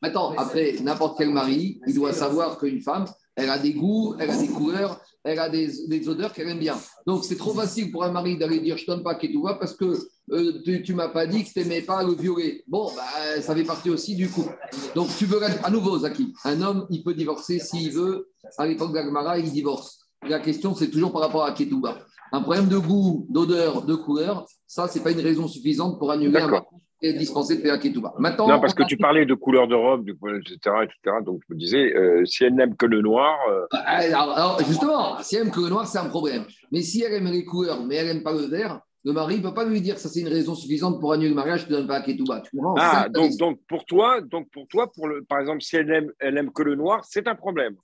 Maintenant, 0.02 0.34
après, 0.36 0.74
n'importe 0.82 1.16
quel 1.16 1.30
mari, 1.30 1.80
il 1.86 1.94
doit 1.94 2.12
savoir 2.12 2.58
qu'une 2.58 2.80
femme, 2.80 3.06
elle 3.40 3.50
a 3.50 3.58
des 3.58 3.72
goûts, 3.72 4.14
elle 4.18 4.30
a 4.30 4.36
des 4.36 4.48
couleurs, 4.48 5.00
elle 5.24 5.38
a 5.38 5.48
des, 5.48 6.08
odeurs 6.08 6.32
qu'elle 6.32 6.48
aime 6.48 6.58
bien. 6.58 6.76
Donc, 7.06 7.24
c'est 7.24 7.36
trop 7.36 7.54
facile 7.54 7.90
pour 7.90 8.04
un 8.04 8.10
mari 8.10 8.38
d'aller 8.38 8.60
dire 8.60 8.76
je 8.76 8.86
donne 8.86 9.02
pas 9.02 9.14
Ketouba 9.14 9.54
parce 9.54 9.74
que 9.74 9.96
euh, 10.30 10.62
tu, 10.64 10.92
ne 10.92 10.96
m'as 10.96 11.08
pas 11.08 11.26
dit 11.26 11.44
que 11.44 11.50
tu 11.50 11.58
n'aimais 11.58 11.82
pas 11.82 12.02
le 12.02 12.14
violet. 12.14 12.62
Bon, 12.68 12.90
bah, 12.94 13.40
ça 13.40 13.54
fait 13.54 13.64
partie 13.64 13.90
aussi 13.90 14.14
du 14.14 14.28
coup. 14.28 14.46
Donc, 14.94 15.08
tu 15.18 15.26
veux 15.26 15.40
à 15.42 15.70
nouveau, 15.70 15.98
Zaki, 15.98 16.32
un 16.44 16.62
homme, 16.62 16.86
il 16.90 17.02
peut 17.02 17.14
divorcer 17.14 17.58
s'il 17.58 17.90
veut. 17.90 18.28
À 18.58 18.66
l'époque 18.66 18.92
d'Agmara, 18.92 19.38
il 19.38 19.50
divorce. 19.50 20.00
La 20.28 20.38
question, 20.38 20.74
c'est 20.74 20.90
toujours 20.90 21.12
par 21.12 21.22
rapport 21.22 21.44
à 21.44 21.52
Ketouba. 21.52 21.98
Un 22.32 22.42
problème 22.42 22.68
de 22.68 22.78
goût, 22.78 23.26
d'odeur, 23.30 23.82
de 23.82 23.94
couleur, 23.94 24.46
ça, 24.66 24.86
ce 24.86 24.98
n'est 24.98 25.04
pas 25.04 25.10
une 25.10 25.20
raison 25.20 25.48
suffisante 25.48 25.98
pour 25.98 26.10
annuler 26.12 26.40
un 26.40 26.62
est 27.02 27.14
dispensé 27.14 27.56
de 27.56 27.62
payer 27.62 27.92
Maintenant, 28.18 28.48
non, 28.48 28.60
parce 28.60 28.74
que 28.74 28.82
tu 28.82 28.96
parlais 28.96 29.26
de 29.26 29.34
couleur 29.34 29.68
de 29.68 29.74
robe, 29.74 30.08
etc., 30.08 30.56
etc. 30.82 31.16
Donc 31.24 31.40
je 31.48 31.54
me 31.54 31.58
disais, 31.58 31.94
euh, 31.94 32.24
si 32.24 32.44
elle 32.44 32.54
n'aime 32.54 32.76
que 32.76 32.86
le 32.86 33.00
noir. 33.00 33.38
Euh, 33.50 33.66
bah, 33.72 33.80
alors, 33.86 34.60
justement, 34.66 35.16
si 35.22 35.36
elle 35.36 35.44
n'aime 35.44 35.52
que 35.52 35.60
le 35.60 35.68
noir, 35.68 35.86
c'est 35.86 35.98
un 35.98 36.08
problème. 36.08 36.44
Mais 36.72 36.82
si 36.82 37.02
elle 37.02 37.14
aime 37.14 37.26
les 37.26 37.44
couleurs, 37.44 37.82
mais 37.84 37.96
elle 37.96 38.06
n'aime 38.06 38.22
pas 38.22 38.32
le 38.32 38.46
vert, 38.46 38.80
le 39.02 39.12
mari 39.12 39.38
ne 39.38 39.42
peut 39.42 39.54
pas 39.54 39.64
lui 39.64 39.80
dire 39.80 39.98
ça 39.98 40.10
c'est 40.10 40.20
une 40.20 40.28
raison 40.28 40.54
suffisante 40.54 41.00
pour 41.00 41.14
annuler 41.14 41.30
le 41.30 41.34
mariage, 41.34 41.60
je 41.60 41.64
ne 41.64 41.70
te 41.70 41.74
donne 41.74 41.86
pas 41.86 41.96
à 41.96 42.00
Ketouba. 42.02 42.40
Tu 42.40 42.58
ah, 42.76 43.06
donc, 43.08 43.34
donc, 43.38 43.58
pour 43.66 43.86
toi, 43.86 44.20
donc 44.20 44.50
pour 44.50 44.68
toi, 44.68 44.92
pour 44.92 45.08
le, 45.08 45.24
par 45.24 45.40
exemple, 45.40 45.62
si 45.62 45.76
elle 45.76 45.90
aime, 45.90 46.12
elle 46.18 46.36
aime 46.36 46.52
que 46.52 46.62
le 46.62 46.74
noir, 46.74 47.02
c'est 47.08 47.26
un 47.26 47.34
problème. 47.34 47.76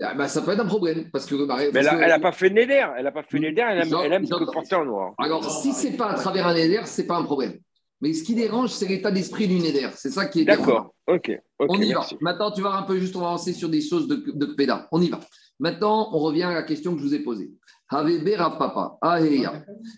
Ah, 0.00 0.14
bah, 0.14 0.28
ça 0.28 0.42
peut 0.42 0.52
être 0.52 0.60
un 0.60 0.66
problème 0.66 1.10
parce 1.12 1.26
que 1.26 1.34
le 1.34 1.46
mari. 1.46 1.66
Mais 1.74 1.80
elle 1.84 2.08
n'a 2.08 2.20
pas 2.20 2.32
fait 2.32 2.50
Néder, 2.50 2.84
elle 2.96 3.04
n'a 3.04 3.10
pas 3.10 3.24
fait 3.24 3.40
Néder, 3.40 3.64
elle 3.68 3.80
aime, 3.80 3.94
elle 4.04 4.12
aime 4.12 4.28
que 4.28 4.52
porter 4.52 4.76
en 4.76 4.84
noir. 4.84 5.14
Alors 5.18 5.44
si 5.50 5.72
c'est 5.72 5.96
pas 5.96 6.10
à 6.10 6.14
travers 6.14 6.46
un 6.46 6.54
Néder, 6.54 6.82
c'est 6.84 7.06
pas 7.06 7.16
un 7.16 7.24
problème. 7.24 7.54
Mais 8.00 8.12
ce 8.12 8.24
qui 8.24 8.34
dérange, 8.34 8.70
c'est 8.70 8.88
l'état 8.88 9.10
d'esprit 9.10 9.46
du 9.46 9.58
Néder. 9.58 9.88
C'est 9.96 10.10
ça 10.10 10.26
qui 10.26 10.40
est 10.40 10.44
D'accord. 10.44 10.94
Ok. 11.06 11.30
on 11.58 11.80
y 11.80 11.92
va. 11.92 12.06
Maintenant, 12.20 12.50
tu 12.50 12.62
vas 12.62 12.76
un 12.76 12.82
peu 12.82 12.98
juste, 12.98 13.14
on 13.16 13.20
va 13.20 13.26
avancer 13.26 13.52
sur 13.52 13.68
des 13.68 13.80
choses 13.82 14.08
de, 14.08 14.16
de 14.34 14.46
Péda. 14.46 14.88
On 14.92 15.02
y 15.02 15.10
va. 15.10 15.20
Maintenant, 15.58 16.08
on 16.12 16.18
revient 16.20 16.44
à 16.44 16.54
la 16.54 16.62
question 16.62 16.94
que 16.94 17.00
je 17.00 17.04
vous 17.04 17.14
ai 17.14 17.18
posée. 17.20 17.50
Papa. 17.90 18.98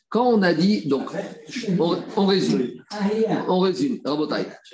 Quand 0.08 0.26
on 0.26 0.42
a 0.42 0.54
dit, 0.54 0.88
donc, 0.88 1.10
on, 2.16 2.26
résume. 2.26 2.82
On 3.48 3.60
résume. 3.60 3.98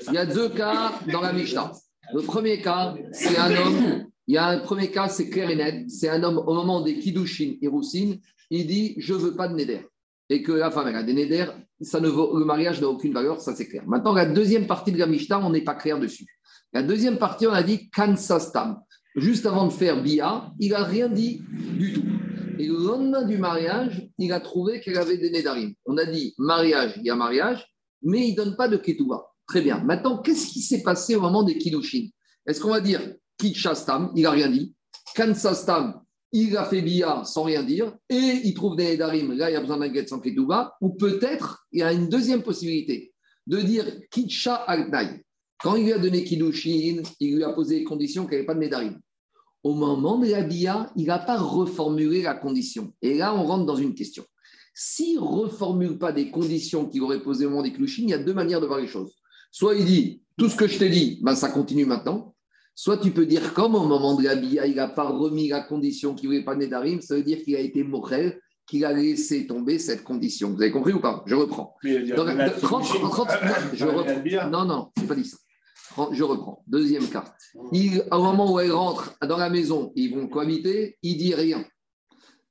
Il 0.08 0.14
y 0.14 0.18
a 0.18 0.26
deux 0.26 0.48
cas 0.50 0.92
dans 1.12 1.20
la 1.20 1.32
Mishnah. 1.32 1.72
Le 2.14 2.22
premier 2.22 2.62
cas, 2.62 2.94
c'est 3.12 3.36
un 3.36 3.54
homme. 3.54 4.06
Il 4.28 4.34
y 4.34 4.38
a 4.38 4.46
un 4.46 4.58
premier 4.60 4.90
cas, 4.90 5.08
c'est 5.08 5.28
clair 5.28 5.50
et 5.50 5.56
net. 5.56 5.90
C'est 5.90 6.08
un 6.08 6.22
homme 6.22 6.38
au 6.38 6.54
moment 6.54 6.80
des 6.80 6.98
Kiddushin 6.98 7.54
et 7.60 7.68
Roussine, 7.68 8.20
il 8.50 8.66
dit 8.66 8.94
Je 8.98 9.14
ne 9.14 9.18
veux 9.18 9.34
pas 9.34 9.48
de 9.48 9.54
Neder. 9.54 9.86
Et 10.30 10.42
que 10.42 10.52
la 10.52 10.70
femme, 10.70 10.88
elle 10.88 10.96
a 10.96 11.02
des 11.02 11.14
Neder, 11.14 11.46
ça 11.80 12.00
ne 12.00 12.08
vaut, 12.08 12.38
le 12.38 12.44
mariage 12.44 12.80
n'a 12.80 12.88
aucune 12.88 13.14
valeur, 13.14 13.40
ça 13.40 13.54
c'est 13.54 13.66
clair. 13.66 13.84
Maintenant, 13.86 14.12
la 14.12 14.26
deuxième 14.26 14.66
partie 14.66 14.92
de 14.92 14.98
la 14.98 15.06
Mishnah, 15.06 15.44
on 15.44 15.50
n'est 15.50 15.62
pas 15.62 15.74
clair 15.74 15.98
dessus. 15.98 16.26
La 16.72 16.82
deuxième 16.82 17.18
partie, 17.18 17.46
on 17.46 17.52
a 17.52 17.62
dit 17.62 17.88
Kansastam. 17.90 18.80
Juste 19.16 19.46
avant 19.46 19.66
de 19.66 19.72
faire 19.72 20.02
Bia, 20.02 20.52
il 20.60 20.70
n'a 20.70 20.84
rien 20.84 21.08
dit 21.08 21.42
du 21.50 21.94
tout. 21.94 22.04
Et 22.58 22.66
le 22.66 22.76
lendemain 22.76 23.24
du 23.24 23.38
mariage, 23.38 24.08
il 24.18 24.32
a 24.32 24.40
trouvé 24.40 24.80
qu'elle 24.80 24.98
avait 24.98 25.16
des 25.16 25.30
Nédarim. 25.30 25.72
On 25.86 25.96
a 25.96 26.04
dit 26.04 26.34
mariage, 26.38 26.94
il 26.96 27.04
y 27.04 27.10
a 27.10 27.16
mariage, 27.16 27.64
mais 28.02 28.28
il 28.28 28.32
ne 28.32 28.36
donne 28.36 28.56
pas 28.56 28.68
de 28.68 28.76
Ketouba. 28.76 29.28
Très 29.46 29.62
bien. 29.62 29.82
Maintenant, 29.82 30.18
qu'est-ce 30.18 30.48
qui 30.48 30.60
s'est 30.60 30.82
passé 30.82 31.14
au 31.16 31.20
moment 31.20 31.42
des 31.42 31.56
Kiddushin? 31.56 32.08
Est-ce 32.46 32.60
qu'on 32.60 32.70
va 32.70 32.80
dire 32.80 33.00
Kitchastam, 33.38 34.12
il 34.14 34.22
n'a 34.22 34.30
rien 34.30 34.50
dit? 34.50 34.74
Kansastam, 35.14 36.02
il 36.32 36.56
a 36.56 36.64
fait 36.64 36.82
Bia 36.82 37.24
sans 37.24 37.44
rien 37.44 37.62
dire, 37.62 37.96
et 38.08 38.40
il 38.44 38.54
trouve 38.54 38.76
des 38.76 38.84
Nédarim, 38.84 39.32
là 39.32 39.50
il 39.50 39.54
y 39.54 39.56
a 39.56 39.60
besoin 39.60 39.78
d'un 39.78 39.88
guet 39.88 40.06
sans 40.06 40.20
Ketouba, 40.20 40.76
ou 40.80 40.90
peut-être 40.90 41.66
il 41.72 41.80
y 41.80 41.82
a 41.82 41.92
une 41.92 42.08
deuxième 42.08 42.42
possibilité 42.42 43.12
de 43.46 43.58
dire 43.60 43.86
Kitcha 44.10 44.54
Altnaï. 44.54 45.22
Quand 45.60 45.74
il 45.74 45.84
lui 45.84 45.92
a 45.92 45.98
donné 45.98 46.22
Kiddushin, 46.24 47.02
il 47.20 47.36
lui 47.36 47.44
a 47.44 47.52
posé 47.52 47.78
les 47.80 47.84
conditions 47.84 48.24
qu'il 48.24 48.32
n'y 48.32 48.36
avait 48.36 48.46
pas 48.46 48.54
de 48.54 48.60
Nédarim 48.60 49.00
au 49.62 49.74
moment 49.74 50.18
de 50.18 50.28
la 50.28 50.42
BIA, 50.42 50.92
il 50.96 51.06
n'a 51.06 51.18
pas 51.18 51.36
reformulé 51.36 52.22
la 52.22 52.34
condition. 52.34 52.92
Et 53.02 53.14
là, 53.14 53.34
on 53.34 53.44
rentre 53.44 53.66
dans 53.66 53.76
une 53.76 53.94
question. 53.94 54.24
S'il 54.74 55.16
ne 55.16 55.20
reformule 55.20 55.98
pas 55.98 56.12
des 56.12 56.30
conditions 56.30 56.86
qu'il 56.86 57.02
aurait 57.02 57.22
posées 57.22 57.46
au 57.46 57.50
moment 57.50 57.62
des 57.62 57.72
clouchines, 57.72 58.08
il 58.08 58.12
y 58.12 58.14
a 58.14 58.18
deux 58.18 58.34
manières 58.34 58.60
de 58.60 58.66
voir 58.66 58.78
les 58.78 58.86
choses. 58.86 59.16
Soit 59.50 59.74
il 59.74 59.84
dit, 59.84 60.22
tout 60.36 60.48
ce 60.48 60.56
que 60.56 60.68
je 60.68 60.78
t'ai 60.78 60.88
dit, 60.88 61.18
ben, 61.22 61.34
ça 61.34 61.50
continue 61.50 61.84
maintenant. 61.84 62.34
Soit 62.80 62.98
tu 62.98 63.10
peux 63.10 63.26
dire, 63.26 63.54
comme 63.54 63.74
au 63.74 63.88
moment 63.88 64.14
de 64.14 64.22
la 64.22 64.36
BIA, 64.36 64.68
il 64.68 64.76
n'a 64.76 64.86
pas 64.86 65.08
remis 65.08 65.48
la 65.48 65.62
condition 65.62 66.14
qu'il 66.14 66.28
ne 66.28 66.34
voulait 66.34 66.44
pas 66.44 66.54
d'Arim, 66.54 67.00
ça 67.00 67.16
veut 67.16 67.24
dire 67.24 67.42
qu'il 67.42 67.56
a 67.56 67.58
été 67.58 67.82
morel, 67.82 68.40
qu'il 68.68 68.84
a 68.84 68.92
laissé 68.92 69.48
tomber 69.48 69.80
cette 69.80 70.04
condition. 70.04 70.50
Vous 70.50 70.62
avez 70.62 70.70
compris 70.70 70.92
ou 70.92 71.00
pas? 71.00 71.24
Je 71.26 71.34
reprends. 71.34 71.74
Donc, 71.82 72.28
30, 72.62 72.84
30, 72.84 73.26
je 73.72 73.84
reprends. 73.84 74.48
Non, 74.48 74.64
non, 74.64 74.92
je 74.96 75.02
n'ai 75.02 75.08
pas 75.08 75.16
dit 75.16 75.24
ça 75.24 75.38
je 76.12 76.22
reprends. 76.22 76.62
Deuxième 76.68 77.08
cas. 77.08 77.24
Il, 77.72 78.04
au 78.12 78.22
moment 78.22 78.52
où 78.52 78.60
elle 78.60 78.70
rentre 78.70 79.16
dans 79.26 79.38
la 79.38 79.50
maison, 79.50 79.90
ils 79.96 80.14
vont 80.14 80.28
cohabiter, 80.28 80.98
il 81.02 81.16
dit 81.16 81.34
rien. 81.34 81.64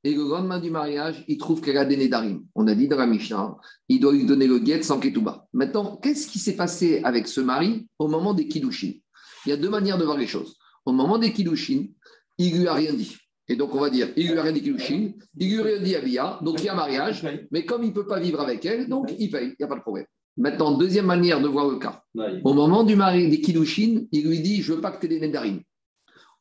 Et 0.03 0.13
le 0.13 0.27
lendemain 0.27 0.59
du 0.59 0.71
mariage, 0.71 1.23
il 1.29 1.37
trouve 1.37 1.61
qu'elle 1.61 1.77
a 1.77 1.85
des 1.85 1.95
Nédarim. 1.95 2.43
On 2.53 2.67
a 2.67 2.75
dit 2.75 2.89
dans 2.89 2.97
la 2.97 3.07
Mishnah, 3.07 3.55
il 3.87 4.01
doit 4.01 4.11
lui 4.11 4.25
donner 4.25 4.47
le 4.47 4.59
guet 4.59 4.83
sans 4.83 4.99
ketouba. 4.99 5.47
Maintenant, 5.53 5.95
qu'est-ce 5.95 6.27
qui 6.27 6.39
s'est 6.39 6.57
passé 6.57 6.99
avec 7.05 7.29
ce 7.29 7.39
mari 7.39 7.87
au 7.97 8.09
moment 8.09 8.33
des 8.33 8.49
Kiddushin 8.49 8.91
Il 9.47 9.51
y 9.51 9.53
a 9.53 9.57
deux 9.57 9.69
manières 9.69 9.97
de 9.97 10.03
voir 10.03 10.17
les 10.17 10.27
choses. 10.27 10.57
Au 10.85 10.91
moment 10.91 11.17
des 11.17 11.31
Kiddushin, 11.31 11.85
il 12.37 12.59
lui 12.59 12.67
a 12.67 12.73
rien 12.73 12.93
dit. 12.93 13.15
Et 13.47 13.55
donc, 13.55 13.73
on 13.73 13.79
va 13.79 13.89
dire, 13.89 14.09
il 14.17 14.29
lui 14.29 14.37
a 14.37 14.41
rien 14.43 14.51
dit 14.51 14.61
Kiddushin, 14.61 15.13
il 15.39 15.49
lui 15.49 15.61
a 15.61 15.63
rien 15.63 15.79
dit 15.79 15.95
Abia, 15.95 16.37
donc 16.41 16.59
il 16.59 16.65
y 16.65 16.69
a 16.69 16.75
mariage, 16.75 17.25
mais 17.49 17.63
comme 17.63 17.83
il 17.83 17.89
ne 17.89 17.93
peut 17.93 18.05
pas 18.05 18.19
vivre 18.19 18.41
avec 18.41 18.65
elle, 18.65 18.89
donc 18.89 19.09
il 19.17 19.31
paye, 19.31 19.47
il 19.47 19.55
n'y 19.57 19.63
a 19.63 19.69
pas 19.69 19.77
de 19.77 19.81
problème. 19.81 20.05
Maintenant, 20.35 20.77
deuxième 20.77 21.05
manière 21.05 21.39
de 21.39 21.47
voir 21.47 21.69
le 21.69 21.79
cas. 21.79 22.03
Au 22.43 22.53
moment 22.53 22.83
du 22.83 22.97
mari 22.97 23.29
des 23.29 23.39
Kiddushin, 23.39 24.01
il 24.11 24.27
lui 24.27 24.41
dit 24.41 24.61
Je 24.61 24.73
veux 24.73 24.81
pas 24.81 24.91
que 24.91 24.99
tu 24.99 25.05
aies 25.05 25.17
des 25.17 25.25
Nedarim. 25.25 25.61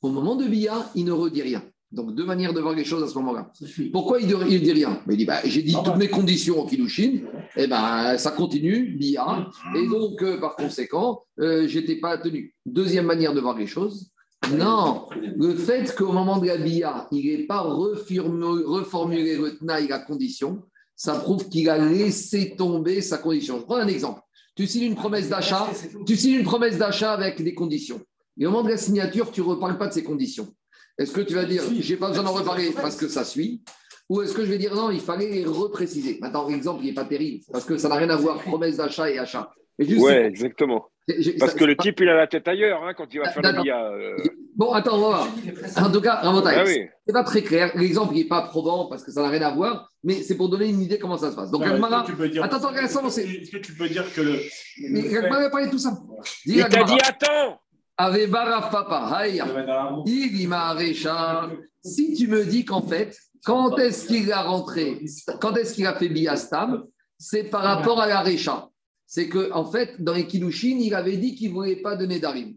Au 0.02 0.10
moment 0.10 0.34
de 0.34 0.44
Bia, 0.46 0.90
il 0.96 1.04
ne 1.04 1.12
redit 1.12 1.42
rien. 1.42 1.62
Donc, 1.92 2.14
deux 2.14 2.24
manières 2.24 2.52
de 2.52 2.60
voir 2.60 2.74
les 2.74 2.84
choses 2.84 3.02
à 3.02 3.06
ce 3.06 3.14
moment-là. 3.18 3.50
Pourquoi 3.92 4.20
il 4.20 4.26
ne 4.26 4.58
dit 4.58 4.72
rien? 4.72 5.00
Il 5.08 5.16
dit 5.16 5.24
bah, 5.24 5.40
J'ai 5.44 5.62
dit 5.62 5.76
toutes 5.84 5.96
mes 5.96 6.08
conditions 6.08 6.60
au 6.60 6.66
Kiddushin, 6.66 7.20
et 7.56 7.64
eh 7.64 7.66
ben, 7.66 8.18
ça 8.18 8.32
continue, 8.32 8.96
Bia, 8.98 9.48
et 9.74 9.86
donc, 9.86 10.20
euh, 10.22 10.38
par 10.40 10.56
conséquent, 10.56 11.22
euh, 11.38 11.68
je 11.68 11.78
n'étais 11.78 11.96
pas 11.96 12.18
tenu. 12.18 12.54
Deuxième 12.66 13.06
manière 13.06 13.34
de 13.34 13.40
voir 13.40 13.56
les 13.56 13.66
choses. 13.66 14.10
Non, 14.52 15.08
le 15.36 15.54
fait 15.54 15.94
qu'au 15.96 16.12
moment 16.12 16.38
de 16.38 16.46
la 16.46 16.56
Bia, 16.56 17.08
il 17.12 17.24
n'ait 17.24 17.46
pas 17.46 17.60
reformulé 17.60 19.36
le 19.36 19.56
Tnaï, 19.56 19.88
la 19.88 20.00
condition, 20.00 20.62
ça 20.94 21.14
prouve 21.14 21.48
qu'il 21.48 21.68
a 21.68 21.78
laissé 21.78 22.56
tomber 22.56 23.00
sa 23.00 23.18
condition. 23.18 23.58
Je 23.58 23.64
prends 23.64 23.76
un 23.76 23.88
exemple. 23.88 24.20
Tu 24.56 24.66
signes 24.66 24.84
une 24.84 24.94
promesse 24.94 25.28
d'achat, 25.28 25.68
tu 26.06 26.16
signes 26.16 26.40
une 26.40 26.44
promesse 26.44 26.78
d'achat 26.78 27.12
avec 27.12 27.42
des 27.42 27.54
conditions. 27.54 28.00
Et 28.38 28.46
au 28.46 28.50
moment 28.50 28.64
de 28.64 28.70
la 28.70 28.76
signature, 28.76 29.30
tu 29.30 29.40
ne 29.40 29.46
reparles 29.46 29.78
pas 29.78 29.88
de 29.88 29.92
ces 29.92 30.02
conditions. 30.02 30.48
Est-ce 30.98 31.12
que 31.12 31.20
tu 31.20 31.34
vas 31.34 31.44
dire, 31.44 31.62
j'ai 31.78 31.96
pas 31.96 32.08
besoin 32.08 32.24
d'en 32.24 32.32
reparler 32.32 32.70
parce 32.72 32.96
que 32.96 33.08
ça 33.08 33.24
suit 33.24 33.62
Ou 34.08 34.22
est-ce 34.22 34.34
que 34.34 34.44
je 34.44 34.50
vais 34.50 34.58
dire, 34.58 34.74
non, 34.74 34.90
il 34.90 35.00
fallait 35.00 35.28
les 35.28 35.44
repréciser 35.44 36.18
Maintenant, 36.20 36.48
l'exemple, 36.48 36.82
il 36.82 36.88
n'est 36.88 36.94
pas 36.94 37.04
terrible 37.04 37.44
parce 37.52 37.64
que 37.64 37.76
ça 37.76 37.88
n'a 37.88 37.96
rien 37.96 38.10
à 38.10 38.16
voir, 38.16 38.38
promesse 38.42 38.76
d'achat 38.76 39.10
et 39.10 39.18
achat. 39.18 39.50
Oui, 39.78 40.12
exactement. 40.12 40.86
Parce 41.38 41.54
que 41.54 41.64
le 41.64 41.76
type, 41.76 42.00
il 42.00 42.08
a 42.08 42.16
la 42.16 42.26
tête 42.26 42.48
ailleurs 42.48 42.82
hein, 42.82 42.92
quand 42.96 43.12
il 43.12 43.20
va 43.20 43.30
faire 43.30 43.42
le 43.42 43.62
BIA. 43.62 43.90
Euh. 43.92 44.16
Bon, 44.56 44.72
attends, 44.72 44.96
on 44.96 45.00
va 45.02 45.06
voir. 45.08 45.28
En 45.76 45.92
tout 45.92 46.00
cas, 46.00 46.18
ah, 46.22 46.64
oui. 46.64 46.88
c'est 47.06 47.12
pas 47.12 47.22
très 47.22 47.42
clair. 47.42 47.70
L'exemple 47.76 48.14
n'est 48.14 48.24
pas 48.24 48.42
probant 48.42 48.88
parce 48.88 49.04
que 49.04 49.12
ça 49.12 49.22
n'a 49.22 49.28
rien 49.28 49.42
à 49.42 49.54
voir, 49.54 49.92
mais 50.02 50.14
c'est 50.14 50.36
pour 50.36 50.48
donner 50.48 50.68
une 50.68 50.80
idée 50.80 50.98
comment 50.98 51.18
ça 51.18 51.30
se 51.30 51.36
passe. 51.36 51.50
Donc, 51.50 51.62
Agmara. 51.62 52.00
Attends, 52.42 52.56
attends, 52.56 52.74
Est-ce 52.74 53.50
que 53.50 53.58
tu 53.58 53.74
peux 53.74 53.88
dire 53.88 54.04
que 54.14 54.20
le. 54.22 54.40
Mais 54.90 55.16
Agmara 55.16 55.44
a 55.44 55.50
parlé 55.50 55.66
de 55.66 55.72
tout 55.72 55.78
ça. 55.78 55.92
il 56.46 56.64
t'a 56.64 56.82
dit 56.84 56.98
attends 57.06 57.60
Si 61.82 62.14
tu 62.14 62.28
me 62.28 62.44
dis 62.44 62.64
qu'en 62.64 62.82
fait, 62.82 63.16
quand 63.44 63.78
est-ce 63.78 64.06
qu'il 64.06 64.32
a 64.32 64.42
rentré, 64.42 65.04
quand 65.40 65.56
est-ce 65.56 65.74
qu'il 65.74 65.86
a 65.86 65.94
fait 65.94 66.08
Biastam, 66.08 66.84
c'est 67.18 67.44
par 67.44 67.62
rapport 67.62 68.00
à 68.00 68.06
la 68.06 68.20
Récha. 68.20 68.68
C'est 69.06 69.28
qu'en 69.28 69.60
en 69.60 69.70
fait, 69.70 70.02
dans 70.02 70.14
les 70.14 70.26
Kilushin, 70.26 70.78
il 70.80 70.94
avait 70.94 71.16
dit 71.16 71.34
qu'il 71.34 71.50
ne 71.50 71.54
voulait 71.54 71.76
pas 71.76 71.96
donner 71.96 72.18
d'Arim. 72.18 72.54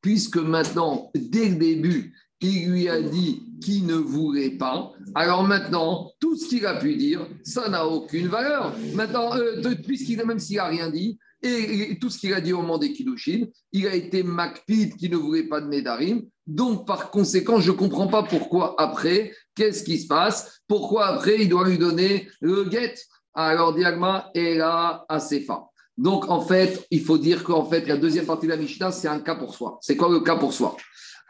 Puisque 0.00 0.36
maintenant, 0.36 1.10
dès 1.14 1.48
le 1.48 1.56
début, 1.56 2.14
il 2.40 2.70
lui 2.70 2.88
a 2.88 3.00
dit 3.00 3.42
qu'il 3.60 3.86
ne 3.86 3.94
voulait 3.94 4.50
pas. 4.50 4.92
Alors 5.14 5.42
maintenant, 5.42 6.12
tout 6.20 6.36
ce 6.36 6.48
qu'il 6.48 6.66
a 6.66 6.74
pu 6.74 6.96
dire, 6.96 7.26
ça 7.42 7.68
n'a 7.68 7.86
aucune 7.86 8.28
valeur. 8.28 8.74
Maintenant, 8.94 9.34
euh, 9.36 9.74
puisqu'il 9.84 10.24
même 10.24 10.38
s'il 10.38 10.56
n'a 10.56 10.66
rien 10.66 10.90
dit, 10.90 11.18
et, 11.42 11.96
tout 12.00 12.10
ce 12.10 12.18
qu'il 12.18 12.34
a 12.34 12.40
dit 12.40 12.52
au 12.52 12.62
moment 12.62 12.78
des 12.78 12.92
Kiddushin, 12.92 13.46
il 13.72 13.86
a 13.86 13.94
été 13.94 14.22
Makpid 14.22 14.96
qui 14.96 15.08
ne 15.08 15.16
voulait 15.16 15.44
pas 15.44 15.60
de 15.60 15.68
Nedarim. 15.68 16.22
Donc, 16.46 16.86
par 16.86 17.10
conséquent, 17.10 17.60
je 17.60 17.70
ne 17.70 17.76
comprends 17.76 18.08
pas 18.08 18.22
pourquoi 18.22 18.74
après, 18.80 19.32
qu'est-ce 19.54 19.84
qui 19.84 19.98
se 19.98 20.06
passe? 20.06 20.60
Pourquoi 20.66 21.06
après, 21.06 21.36
il 21.40 21.48
doit 21.48 21.68
lui 21.68 21.78
donner 21.78 22.28
le 22.40 22.68
get? 22.70 22.94
Alors, 23.34 23.74
Diagma 23.74 24.30
est 24.34 24.54
là 24.54 25.04
à 25.08 25.20
Sefa. 25.20 25.68
Donc, 25.96 26.28
en 26.28 26.40
fait, 26.40 26.86
il 26.90 27.02
faut 27.02 27.18
dire 27.18 27.44
qu'en 27.44 27.64
fait, 27.64 27.86
la 27.86 27.96
deuxième 27.96 28.26
partie 28.26 28.46
de 28.46 28.52
la 28.52 28.56
Mishnah, 28.56 28.90
c'est 28.90 29.08
un 29.08 29.20
cas 29.20 29.36
pour 29.36 29.54
soi. 29.54 29.78
C'est 29.80 29.96
quoi 29.96 30.08
le 30.08 30.20
cas 30.20 30.36
pour 30.36 30.52
soi? 30.52 30.76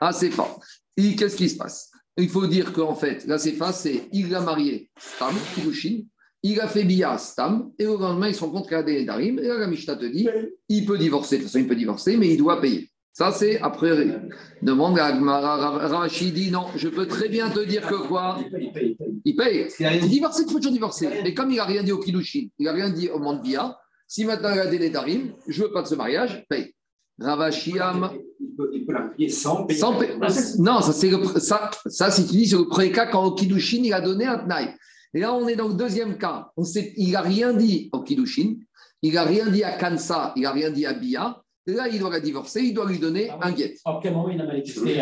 À. 0.01 0.13
Et 0.99 1.17
qu'est-ce 1.17 1.37
qui 1.37 1.49
se 1.49 1.57
passe? 1.57 1.91
Il 2.17 2.29
faut 2.29 2.47
dire 2.49 2.73
qu'en 2.73 2.97
fait, 2.97 3.25
la 3.27 3.39
Sefa, 3.39 3.73
c'est 3.73 4.09
il 4.13 4.35
a 4.35 4.41
marié 4.41 4.91
Tam, 5.19 5.35
Kiddushin, 5.55 6.03
il 6.43 6.61
a 6.61 6.67
fait 6.67 6.83
Bia 6.83 7.17
Stam, 7.19 7.71
et 7.79 7.87
au 7.87 7.97
lendemain, 7.97 8.29
il 8.29 8.35
se 8.35 8.41
rend 8.41 8.51
compte 8.51 8.67
qu'il 8.67 8.77
a 8.77 8.83
des 8.83 9.05
Darim, 9.05 9.39
et 9.39 9.47
là, 9.47 9.59
la 9.59 9.69
Mishnah 9.69 9.95
te 9.95 10.05
dit, 10.05 10.29
il 10.69 10.85
peut 10.85 10.99
divorcer, 10.99 11.37
de 11.37 11.43
toute 11.43 11.51
façon, 11.51 11.61
il 11.61 11.69
peut 11.69 11.77
divorcer, 11.77 12.17
mais 12.17 12.29
il 12.29 12.37
doit 12.37 12.61
payer. 12.61 12.91
Ça, 13.13 13.33
c'est 13.33 13.61
après. 13.61 14.21
Demande 14.63 14.99
à 14.99 15.13
Ravashi 15.13 16.31
dit 16.31 16.51
non, 16.51 16.67
je 16.77 16.89
peux 16.89 17.07
très 17.07 17.29
bien 17.29 17.51
te 17.51 17.61
dire 17.65 17.87
que 17.87 18.07
quoi? 18.07 18.39
Il 19.25 19.35
paye. 19.35 19.67
Il 19.81 20.09
divorcer, 20.09 20.43
il 20.47 20.53
faut 20.53 20.59
toujours 20.59 20.73
divorcer. 20.73 21.09
Mais 21.25 21.35
comme 21.35 21.51
il 21.51 21.57
n'a 21.57 21.65
rien 21.65 21.83
dit 21.83 21.91
au 21.91 21.99
Kilushin, 21.99 22.49
il 22.59 22.67
n'a 22.67 22.73
rien 22.73 22.91
dit 22.91 23.09
au 23.09 23.19
monde 23.19 23.43
Bia, 23.43 23.77
si 24.07 24.25
maintenant 24.25 24.53
il 24.53 24.61
a 24.61 24.67
des 24.67 24.91
Darim, 24.91 25.33
je 25.49 25.63
ne 25.63 25.67
veux 25.67 25.73
pas 25.73 25.83
de 25.83 25.89
ce 25.89 25.97
mariage, 25.97 26.45
paye. 26.49 26.75
Ravashiam. 27.19 28.11
Il 28.73 28.85
peut 28.87 28.93
la 28.93 29.03
payer 29.03 29.29
sans 29.29 29.65
payer. 29.65 29.81
Sans 29.81 29.99
payer. 29.99 30.15
Non, 30.59 30.81
ça, 30.81 30.93
c'est 30.93 31.11
ça, 31.41 31.71
ça, 31.87 32.11
c'est 32.11 32.23
le 32.23 32.69
premier 32.69 32.91
cas 32.91 33.07
quand 33.07 33.25
au 33.25 33.33
Kiddushin, 33.33 33.83
il 33.85 33.93
a 33.93 34.01
donné 34.01 34.27
un 34.27 34.39
Tnaï. 34.39 34.75
Et 35.15 35.21
là, 35.21 35.35
on 35.35 35.49
est 35.49 35.57
dans 35.57 35.69
le 35.69 35.75
deuxième 35.75 36.19
cas. 36.19 36.51
On 36.57 36.65
sait, 36.65 36.93
il 36.97 37.13
n'a 37.13 37.21
rien 37.21 37.53
dit 37.53 37.89
au 37.93 38.03
Kiddushin, 38.03 38.57
il 39.03 39.15
n'a 39.15 39.25
rien 39.25 39.47
dit 39.49 39.65
à 39.65 39.73
Kansa, 39.73 40.33
il 40.37 40.43
n'a 40.43 40.53
rien 40.53 40.71
dit 40.71 40.87
à 40.87 40.93
Bia. 40.93 41.43
là, 41.67 41.89
il 41.89 41.99
doit 41.99 42.11
la 42.11 42.21
divorcer, 42.21 42.63
il 42.63 42.75
doit 42.75 42.87
lui 42.87 42.99
donner 42.99 43.31
ah 43.31 43.47
un 43.49 43.53
guet. 43.53 43.77
En 43.85 44.01
quel 44.01 44.13
moment 44.13 44.31
il 44.31 44.41
a 44.41 44.47
manifesté 44.47 45.01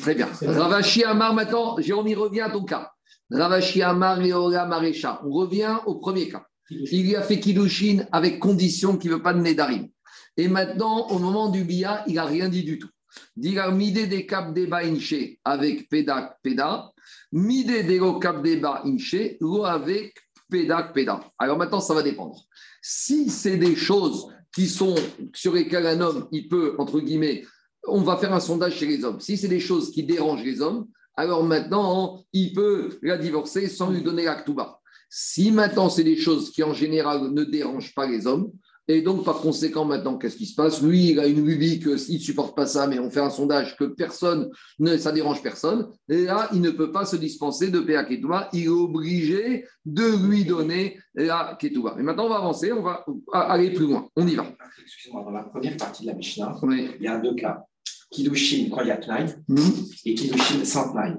Très 0.00 0.14
bien. 0.14 0.28
Ravashi 0.42 1.04
Amar, 1.04 1.34
maintenant, 1.34 1.76
Jérôme, 1.78 2.08
il 2.08 2.16
revient 2.16 2.42
à 2.42 2.50
ton 2.50 2.64
cas. 2.64 2.90
Ravashi 3.30 3.82
Amar 3.82 4.20
et 4.22 4.32
Ola 4.32 4.66
Marécha. 4.66 5.20
On 5.24 5.30
revient 5.30 5.76
au 5.86 5.96
premier 5.96 6.28
cas. 6.28 6.44
Il 6.70 7.04
lui 7.04 7.16
a 7.16 7.22
fait 7.22 7.38
Kiddushin 7.38 8.06
avec 8.10 8.38
condition 8.38 8.96
qu'il 8.96 9.10
ne 9.10 9.16
veut 9.16 9.22
pas 9.22 9.34
de 9.34 9.40
Nedarim. 9.40 9.88
Et 10.36 10.48
maintenant, 10.48 11.08
au 11.08 11.18
moment 11.18 11.48
du 11.48 11.64
Bia, 11.64 12.04
il 12.06 12.14
n'a 12.14 12.24
rien 12.24 12.48
dit 12.48 12.64
du 12.64 12.78
tout. 12.78 12.88
Dire 13.36 13.70
mide 13.70 14.08
de 14.08 14.18
cap 14.18 14.52
deba 14.52 14.78
inche 14.78 15.38
avec 15.44 15.88
pedak 15.88 16.38
peda, 16.42 16.90
mide 17.32 17.86
de 17.86 18.18
cap 18.18 18.42
deba 18.42 18.82
inche, 18.84 19.36
ou 19.40 19.64
avec 19.64 20.14
pedak 20.50 20.92
peda. 20.92 21.20
Alors 21.38 21.56
maintenant, 21.56 21.80
ça 21.80 21.94
va 21.94 22.02
dépendre. 22.02 22.44
Si 22.82 23.30
c'est 23.30 23.56
des 23.56 23.76
choses 23.76 24.26
qui 24.52 24.66
sont 24.66 24.96
sur 25.32 25.54
lesquelles 25.54 25.86
un 25.86 26.00
homme, 26.00 26.28
il 26.32 26.48
peut, 26.48 26.74
entre 26.78 27.00
guillemets, 27.00 27.44
on 27.86 28.00
va 28.00 28.16
faire 28.16 28.32
un 28.32 28.40
sondage 28.40 28.76
chez 28.76 28.86
les 28.86 29.04
hommes. 29.04 29.20
Si 29.20 29.36
c'est 29.36 29.48
des 29.48 29.60
choses 29.60 29.90
qui 29.90 30.02
dérangent 30.02 30.44
les 30.44 30.60
hommes, 30.60 30.86
alors 31.16 31.44
maintenant, 31.44 32.24
il 32.32 32.52
peut 32.52 32.98
la 33.02 33.16
divorcer 33.16 33.68
sans 33.68 33.90
lui 33.90 34.02
donner 34.02 34.24
l'actuba. 34.24 34.80
Si 35.08 35.52
maintenant, 35.52 35.88
c'est 35.88 36.02
des 36.02 36.16
choses 36.16 36.50
qui, 36.50 36.62
en 36.62 36.74
général, 36.74 37.30
ne 37.30 37.44
dérangent 37.44 37.94
pas 37.94 38.06
les 38.06 38.26
hommes, 38.26 38.50
et 38.86 39.00
donc, 39.00 39.24
par 39.24 39.40
conséquent, 39.40 39.84
maintenant, 39.84 40.18
qu'est-ce 40.18 40.36
qui 40.36 40.46
se 40.46 40.54
passe? 40.54 40.82
Lui, 40.82 41.10
il 41.10 41.20
a 41.20 41.26
une 41.26 41.44
lubie 41.44 41.80
qu'il 41.80 41.92
ne 41.92 42.18
supporte 42.18 42.54
pas 42.54 42.66
ça, 42.66 42.86
mais 42.86 42.98
on 42.98 43.10
fait 43.10 43.20
un 43.20 43.30
sondage 43.30 43.76
que 43.76 43.84
personne, 43.84 44.50
ne, 44.78 44.98
ça 44.98 45.10
dérange 45.10 45.42
personne. 45.42 45.88
Et 46.08 46.24
là, 46.24 46.50
il 46.52 46.60
ne 46.60 46.70
peut 46.70 46.92
pas 46.92 47.06
se 47.06 47.16
dispenser 47.16 47.70
de 47.70 47.80
Péa 47.80 48.04
Ketouba. 48.04 48.50
Il 48.52 48.64
est 48.64 48.68
obligé 48.68 49.64
de 49.86 50.26
lui 50.26 50.44
donner 50.44 50.98
la 51.14 51.56
Ketouba. 51.58 51.96
Et 51.98 52.02
maintenant, 52.02 52.26
on 52.26 52.30
va 52.30 52.36
avancer, 52.36 52.72
on 52.72 52.82
va 52.82 53.04
aller 53.32 53.70
plus 53.70 53.86
loin. 53.86 54.08
On 54.16 54.26
y 54.26 54.34
va. 54.34 54.46
Excusez-moi, 54.82 55.24
dans 55.24 55.30
la 55.30 55.44
première 55.44 55.76
partie 55.78 56.02
de 56.02 56.08
la 56.08 56.14
Mishnah, 56.14 56.54
il 56.62 57.02
y 57.02 57.08
a 57.08 57.18
deux 57.18 57.34
cas. 57.34 57.64
Kiddushin 58.10 58.68
quand 58.70 58.82
il 58.82 58.88
y 58.88 58.90
a 58.92 58.96
Tnaï 58.96 59.26
hmm. 59.48 59.58
et 60.04 60.14
Kiddushin 60.14 60.64
sans 60.64 60.92
Tnaï. 60.92 61.16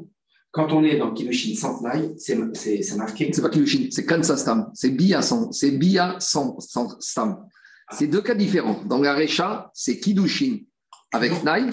Quand 0.55 0.71
on 0.71 0.85
est 0.85 0.97
dans 0.97 1.13
Kiddushin 1.13 1.53
sans 1.53 1.79
Tnaï, 1.79 2.13
c'est 2.17 2.37
marqué. 2.95 3.29
C'est 3.33 3.41
pas 3.41 3.49
Kiddushin, 3.49 3.89
c'est 3.91 4.05
Kansa 4.05 4.37
Stam. 4.37 4.71
C'est 4.73 4.91
Bia 4.91 5.21
sans, 5.21 5.51
c'est 5.51 5.71
Bia 5.71 6.15
sans, 6.19 6.57
sans 6.61 6.97
Stam. 7.01 7.45
C'est 7.91 8.07
deux 8.07 8.21
cas 8.21 8.35
différents. 8.35 8.81
Dans 8.85 8.99
la 8.99 9.13
Recha, 9.15 9.69
c'est 9.73 9.99
Kiddushin 9.99 10.59
avec 11.11 11.43
Naï, 11.43 11.69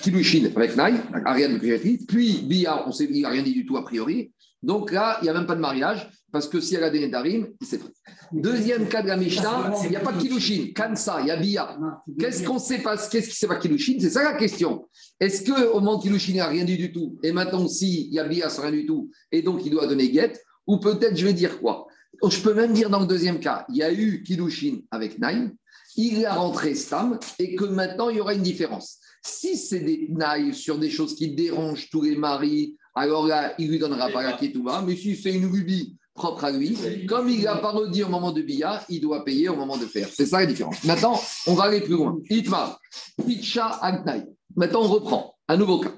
Kiddushin 0.00 0.50
avec 0.56 0.74
Naï, 0.74 0.94
Ariane 1.26 1.58
de 1.58 2.06
puis 2.06 2.42
Bia, 2.48 2.88
on 2.88 2.92
sait, 2.92 3.06
il 3.10 3.20
n'a 3.20 3.28
rien 3.28 3.42
dit 3.42 3.52
du 3.52 3.66
tout 3.66 3.76
a 3.76 3.84
priori. 3.84 4.32
Donc 4.62 4.92
là, 4.92 5.18
il 5.20 5.24
n'y 5.24 5.30
a 5.30 5.34
même 5.34 5.46
pas 5.46 5.56
de 5.56 5.60
mariage, 5.60 6.08
parce 6.30 6.48
que 6.48 6.60
si 6.60 6.76
elle 6.76 6.84
a 6.84 6.90
des 6.90 7.00
Nedarim, 7.00 7.48
c'est 7.60 7.78
prêt. 7.78 7.90
Deuxième 8.32 8.88
cas 8.88 9.02
de 9.02 9.08
la 9.08 9.16
Mishnah, 9.16 9.74
il 9.84 9.90
n'y 9.90 9.96
a 9.96 10.00
pas 10.00 10.12
de 10.12 10.20
Kiddushin, 10.20 10.72
Kansa, 10.74 11.20
il 11.20 11.26
y 11.26 11.30
a 11.30 11.36
Bia. 11.36 11.78
Qu'est-ce 12.18 12.44
qu'on 12.44 12.58
sait 12.58 12.78
pas 12.78 12.96
Qu'est-ce 12.96 13.28
qui 13.28 13.36
sait 13.36 13.48
pas 13.48 13.56
Kiddushin? 13.56 13.96
C'est 14.00 14.10
ça 14.10 14.22
la 14.22 14.34
question. 14.34 14.88
Est-ce 15.20 15.44
qu'au 15.44 15.80
moment 15.80 15.98
de 15.98 16.02
Kiddushin, 16.02 16.30
il 16.30 16.34
n'y 16.34 16.40
a 16.40 16.46
rien 16.46 16.64
dit 16.64 16.78
du 16.78 16.92
tout? 16.92 17.18
Et 17.22 17.32
maintenant, 17.32 17.68
si 17.68 18.06
il 18.06 18.14
y 18.14 18.18
a 18.18 18.24
Bia, 18.24 18.48
sans 18.48 18.62
rien 18.62 18.70
du 18.70 18.86
tout, 18.86 19.10
et 19.30 19.42
donc 19.42 19.66
il 19.66 19.70
doit 19.70 19.86
donner 19.86 20.12
Get 20.12 20.34
Ou 20.66 20.78
peut-être, 20.78 21.16
je 21.16 21.26
vais 21.26 21.34
dire 21.34 21.60
quoi? 21.60 21.86
Je 22.26 22.40
peux 22.40 22.54
même 22.54 22.72
dire 22.72 22.88
dans 22.88 23.00
le 23.00 23.06
deuxième 23.06 23.40
cas, 23.40 23.66
il 23.68 23.76
y 23.76 23.82
a 23.82 23.92
eu 23.92 24.22
Kiddushin 24.22 24.78
avec 24.90 25.18
Naïm, 25.18 25.52
il 25.96 26.24
a 26.24 26.34
rentré 26.34 26.74
Stam 26.74 27.18
et 27.38 27.56
que 27.56 27.64
maintenant 27.64 28.08
il 28.08 28.16
y 28.16 28.20
aura 28.20 28.34
une 28.34 28.42
différence. 28.42 28.98
Si 29.24 29.56
c'est 29.56 29.80
des 29.80 30.06
Naïm 30.10 30.52
sur 30.52 30.78
des 30.78 30.90
choses 30.90 31.14
qui 31.14 31.34
dérangent 31.34 31.90
tous 31.90 32.02
les 32.02 32.16
maris, 32.16 32.76
alors 32.94 33.26
là, 33.26 33.54
il 33.58 33.70
lui 33.70 33.78
donnera 33.78 34.08
pas 34.10 34.22
la 34.22 34.32
Ketouba. 34.32 34.82
Mais 34.86 34.96
si 34.96 35.16
c'est 35.16 35.32
une 35.32 35.46
rubie 35.46 35.96
propre 36.14 36.44
à 36.44 36.50
lui, 36.50 36.76
comme 37.08 37.28
il 37.28 37.42
n'a 37.42 37.56
pas 37.56 37.70
redit 37.70 38.02
au 38.02 38.08
moment 38.08 38.32
de 38.32 38.42
Bia, 38.42 38.84
il 38.88 39.00
doit 39.00 39.24
payer 39.24 39.48
au 39.48 39.56
moment 39.56 39.78
de 39.78 39.86
faire. 39.86 40.08
C'est 40.12 40.26
ça 40.26 40.40
la 40.40 40.46
différence. 40.46 40.84
Maintenant, 40.84 41.18
on 41.46 41.54
va 41.54 41.64
aller 41.64 41.80
plus 41.80 41.94
loin. 41.94 42.18
Itma, 42.28 42.78
Pitcha 43.26 43.66
Agnaï. 43.80 44.26
Maintenant, 44.54 44.82
on 44.82 44.88
reprend. 44.88 45.34
Un 45.48 45.56
nouveau 45.56 45.80
cas. 45.80 45.92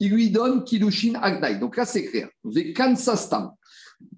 Il 0.00 0.12
lui 0.12 0.30
donne 0.30 0.62
Kiddushin 0.64 1.14
Agnaï. 1.14 1.58
Donc 1.58 1.76
là, 1.76 1.86
c'est 1.86 2.04
clair. 2.04 2.28
Stam. 2.96 3.50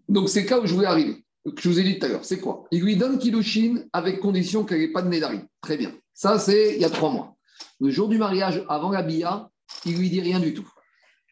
Donc, 0.08 0.28
c'est 0.28 0.42
le 0.42 0.48
cas 0.48 0.60
où 0.60 0.66
je 0.66 0.74
voulais 0.74 0.86
arriver, 0.86 1.24
que 1.44 1.62
je 1.62 1.68
vous 1.68 1.78
ai 1.78 1.84
dit 1.84 1.98
tout 1.98 2.06
à 2.06 2.08
l'heure. 2.08 2.24
C'est 2.24 2.40
quoi? 2.40 2.64
Il 2.70 2.82
lui 2.82 2.96
donne 2.96 3.18
Kiddushin 3.18 3.84
avec 3.92 4.20
condition 4.20 4.64
qu'elle 4.64 4.80
n'ait 4.80 4.88
pas 4.92 5.02
de 5.02 5.08
Nédari. 5.08 5.40
Très 5.62 5.76
bien. 5.76 5.92
Ça, 6.12 6.38
c'est 6.38 6.74
il 6.74 6.82
y 6.82 6.84
a 6.84 6.90
trois 6.90 7.10
mois. 7.10 7.36
Le 7.80 7.90
jour 7.90 8.08
du 8.08 8.18
mariage, 8.18 8.64
avant 8.68 8.90
la 8.90 9.02
Bia, 9.02 9.48
il 9.86 9.96
lui 9.96 10.10
dit 10.10 10.20
rien 10.20 10.40
du 10.40 10.52
tout. 10.52 10.68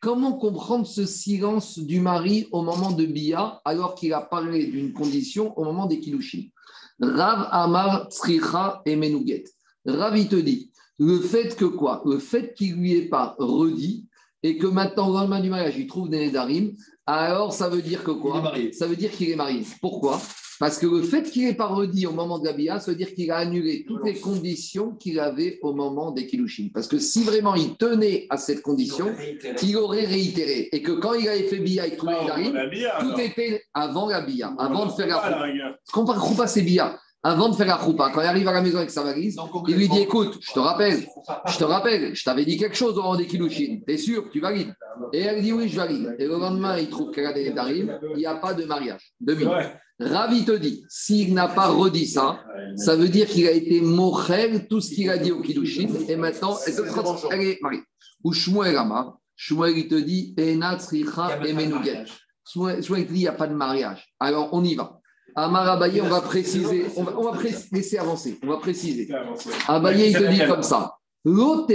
Comment 0.01 0.35
comprendre 0.35 0.87
ce 0.87 1.05
silence 1.05 1.79
du 1.79 2.01
mari 2.01 2.47
au 2.53 2.63
moment 2.63 2.93
de 2.93 3.05
Bia 3.05 3.61
alors 3.65 3.97
qu'il 3.97 4.13
a 4.13 4.21
parlé 4.21 4.67
d'une 4.67 4.93
condition 4.93 5.59
au 5.59 5.65
moment 5.65 5.87
des 5.87 5.99
Kiddushin? 5.99 6.45
Rav 7.01 7.49
Amar 7.51 8.09
Tzricha 8.09 8.81
et 8.87 8.95
Menuget. 8.95 9.45
Rav, 9.85 10.17
il 10.17 10.29
te 10.29 10.37
dit, 10.37 10.71
le 10.99 11.19
fait 11.21 11.57
que 11.57 11.65
quoi? 11.65 12.03
Le 12.05 12.19
fait 12.19 12.55
qu'il 12.55 12.75
lui 12.75 12.95
ait 12.95 13.09
pas 13.09 13.35
redit 13.39 14.07
et 14.43 14.57
que 14.57 14.67
maintenant, 14.67 15.09
au 15.09 15.13
lendemain 15.15 15.41
du 15.41 15.51
mariage, 15.51 15.77
il 15.77 15.89
trouve 15.89 16.09
des 16.09 16.19
Nédarim, 16.19 16.77
alors 17.07 17.53
ça 17.53 17.69
veut 17.69 17.83
dire 17.83 18.05
que 18.05 18.13
quoi? 18.13 18.53
Ça 18.73 18.87
veut 18.87 18.97
dire 18.97 19.11
qu'il 19.11 19.31
est 19.31 19.37
marié. 19.37 19.65
Pourquoi? 19.81 20.21
Parce 20.59 20.79
que 20.79 20.87
le 20.87 21.03
fait 21.03 21.23
qu'il 21.23 21.45
n'ait 21.45 21.55
pas 21.55 21.67
redit 21.67 22.07
au 22.07 22.13
moment 22.13 22.39
de 22.39 22.45
la 22.45 22.53
Bia, 22.53 22.81
ça 22.81 22.91
veut 22.91 22.97
dire 22.97 23.15
qu'il 23.15 23.31
a 23.31 23.37
annulé 23.37 23.85
toutes 23.87 24.05
les 24.05 24.15
conditions 24.15 24.93
qu'il 24.93 25.21
avait 25.21 25.59
au 25.63 25.73
moment 25.73 26.11
des 26.11 26.27
Kilushin. 26.27 26.69
Parce 26.75 26.89
que 26.89 26.99
si 26.99 27.23
vraiment 27.23 27.55
il 27.55 27.77
tenait 27.77 28.27
à 28.31 28.37
cette 28.37 28.63
condition, 28.63 29.15
il 29.63 29.77
aurait 29.77 30.07
réitéré. 30.07 30.69
Et 30.73 30.83
que 30.83 30.93
quand 30.93 31.15
il 31.15 31.29
avait 31.29 31.45
fait 31.45 31.59
Bia 31.59 31.87
et 31.87 31.97
tout, 31.97 32.07
tout 32.07 33.21
était 33.21 33.63
avant 33.73 34.09
la 34.09 34.23
Bia, 34.23 34.55
avant 34.59 34.87
de 34.87 34.93
faire 34.93 35.07
la 35.07 35.77
Ce 35.85 35.93
qu'on 35.93 36.05
parle 36.05 36.49
c'est 36.49 36.63
Bia 36.63 36.99
avant 37.23 37.49
de 37.49 37.57
faire 37.57 37.67
la 37.67 37.79
choupa, 37.79 38.11
quand 38.15 38.21
il 38.21 38.27
arrive 38.27 38.47
à 38.49 38.53
la 38.53 38.63
maison 38.63 38.79
avec 38.79 38.91
sa 38.91 39.03
valise, 39.03 39.37
il 39.67 39.77
lui 39.77 39.89
dit 39.89 40.01
Écoute, 40.01 40.39
je 40.41 40.53
te 40.53 40.59
rappelle, 40.61 41.05
je 41.49 41.59
te 41.59 41.65
rappelle, 41.65 42.15
je 42.15 42.25
t'avais 42.25 42.45
dit 42.45 42.57
quelque 42.57 42.77
chose 42.77 42.97
au 42.97 43.03
moment 43.03 43.17
des 43.17 43.27
Kilouchines, 43.27 43.83
t'es 43.85 43.99
sûr, 43.99 44.31
tu 44.31 44.41
valides? 44.41 44.73
Et 45.13 45.21
elle 45.21 45.43
dit 45.43 45.53
Oui, 45.53 45.69
je 45.69 45.77
valide. 45.77 46.15
Et 46.19 46.27
le 46.27 46.39
lendemain, 46.39 46.79
il 46.79 46.89
trouve 46.89 47.11
qu'elle 47.11 47.27
a 47.27 47.33
des 47.33 47.53
il 47.53 48.17
n'y 48.17 48.27
a 48.27 48.37
pas 48.37 48.55
de 48.55 48.65
mariage. 48.65 49.13
Demi. 49.21 49.47
Ravi 50.01 50.45
te 50.45 50.53
dit 50.53 50.85
S'il 50.89 51.35
n'a 51.35 51.49
pas 51.49 51.69
redit 51.69 52.07
ça, 52.07 52.41
ça 52.77 52.95
veut 52.95 53.09
dire 53.09 53.27
qu'il 53.27 53.49
a 53.49 53.53
été 53.53 53.81
mochel 53.81 54.69
tout 54.69 54.81
ce 54.81 54.95
qu'il 54.95 55.11
a 55.11 55.19
dit 55.19 55.33
au 55.33 55.43
Kilouchines, 55.43 55.97
et 56.09 56.17
maintenant, 56.17 56.57
elle 57.31 57.41
est 57.41 57.59
mariée. 57.61 57.83
Ou 58.23 58.33
Shmuel 58.33 58.77
Amar, 58.77 59.19
Shmuel, 59.35 59.77
il 59.77 59.89
te 59.89 59.97
dit 59.97 60.35
Enat 60.39 60.79
et 60.93 61.53
Menouget. 61.53 62.05
Shmuel, 62.49 62.79
il 62.81 63.07
dit 63.07 63.15
Il 63.15 63.19
n'y 63.19 63.29
a 63.29 63.33
pas 63.33 63.49
de 63.49 63.55
mariage. 63.55 64.07
Alors, 64.21 64.51
on 64.53 64.63
y 64.63 64.77
va. 64.77 64.98
Amar 65.45 65.69
Abaye, 65.69 66.01
on 66.01 66.09
va 66.09 66.21
préciser, 66.21 66.87
on 66.97 67.05
va, 67.05 67.17
on 67.17 67.31
va 67.31 67.39
laisser 67.73 67.97
avancer, 67.99 68.39
on 68.43 68.49
va 68.49 68.57
préciser. 68.57 69.09
Abaye, 69.69 70.11
il 70.11 70.17
te 70.17 70.25
dit 70.25 70.45
comme 70.47 70.65
ça. 70.65 70.97
Nous, 71.25 71.67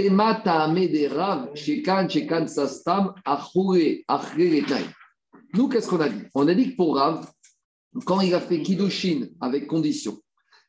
qu'est-ce 5.68 5.88
qu'on 5.88 6.00
a 6.00 6.08
dit? 6.08 6.22
On 6.34 6.48
a 6.48 6.54
dit 6.54 6.72
que 6.72 6.76
pour 6.76 6.96
Rav, 6.96 7.26
quand 8.04 8.20
il 8.20 8.34
a 8.34 8.40
fait 8.40 8.60
Kiddushin 8.60 9.28
avec 9.40 9.66
condition 9.66 10.18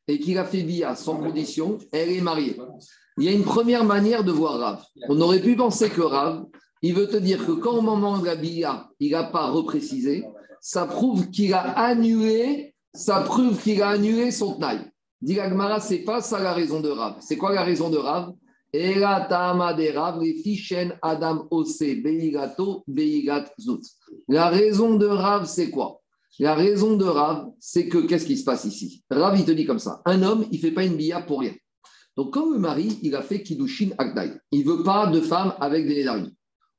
et 0.08 0.20
qu'il 0.20 0.38
a 0.38 0.46
fait 0.46 0.62
Via 0.62 0.96
sans 0.96 1.18
condition, 1.18 1.80
elle 1.92 2.12
est 2.12 2.22
mariée. 2.22 2.56
Il 3.18 3.26
y 3.26 3.28
a 3.28 3.32
une 3.32 3.44
première 3.44 3.84
manière 3.84 4.24
de 4.24 4.32
voir 4.32 4.60
Rav. 4.60 4.84
On 5.10 5.20
aurait 5.20 5.42
pu 5.42 5.56
penser 5.56 5.90
que 5.90 6.02
Rav, 6.02 6.46
il 6.82 6.94
veut 6.94 7.08
te 7.08 7.18
dire 7.18 7.46
que 7.46 7.52
quand 7.54 7.78
au 7.78 7.82
moment 7.82 8.20
de 8.20 8.26
la 8.26 8.36
Bia, 8.36 8.88
il 9.00 9.12
n'a 9.12 9.24
pas 9.24 9.50
reprécisé, 9.50 10.24
ça 10.62 10.86
prouve 10.86 11.30
qu'il 11.30 11.54
a 11.54 11.62
annulé 11.62 12.75
ça 12.96 13.22
prouve 13.22 13.62
qu'il 13.62 13.82
a 13.82 13.90
annulé 13.90 14.32
son 14.32 14.58
taille. 14.58 14.90
Dit 15.22 15.36
ce 15.36 15.88
c'est 15.88 16.00
pas 16.00 16.22
ça 16.22 16.40
la 16.40 16.54
raison 16.54 16.82
de 16.82 16.90
Rav. 16.90 17.16
C'est 17.20 17.38
quoi 17.38 17.54
la 17.54 17.64
raison 17.64 17.90
de 17.90 17.98
Rav? 17.98 18.34
Adam 18.74 19.58
La 24.28 24.50
raison 24.50 24.96
de 24.96 25.06
Rav, 25.06 25.46
c'est 25.46 25.70
quoi? 25.70 26.02
La 26.40 26.54
raison 26.54 26.98
de 26.98 27.06
Rav, 27.06 27.48
c'est 27.60 27.88
que 27.88 28.00
qu'est-ce 28.00 28.26
qui 28.26 28.38
se 28.38 28.44
passe 28.44 28.66
ici? 28.66 29.04
Rav, 29.10 29.40
il 29.40 29.46
te 29.46 29.52
dit 29.52 29.66
comme 29.66 29.80
ça 29.80 30.02
un 30.06 30.22
homme, 30.24 30.46
il 30.52 30.60
fait 30.60 30.72
pas 30.72 30.84
une 30.84 30.98
bia 30.98 31.22
pour 31.22 31.40
rien. 31.40 31.54
Donc, 32.18 32.34
comme 32.34 32.54
le 32.54 32.60
mari, 32.60 33.00
il 33.02 33.16
a 33.16 33.22
fait 33.22 33.42
Kiddushin 33.44 33.90
Agdai, 33.98 34.34
il 34.52 34.66
veut 34.66 34.84
pas 34.84 35.08
de 35.08 35.22
femme 35.22 35.54
avec 35.60 35.88
des 35.88 35.96
Nédarim. 35.96 36.32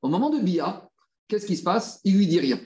Au 0.02 0.08
moment 0.08 0.30
de 0.30 0.40
bia, 0.40 0.88
qu'est-ce 1.28 1.46
qui 1.46 1.56
se 1.56 1.62
passe? 1.62 2.00
Il 2.04 2.16
lui 2.16 2.26
dit 2.26 2.40
rien. 2.40 2.60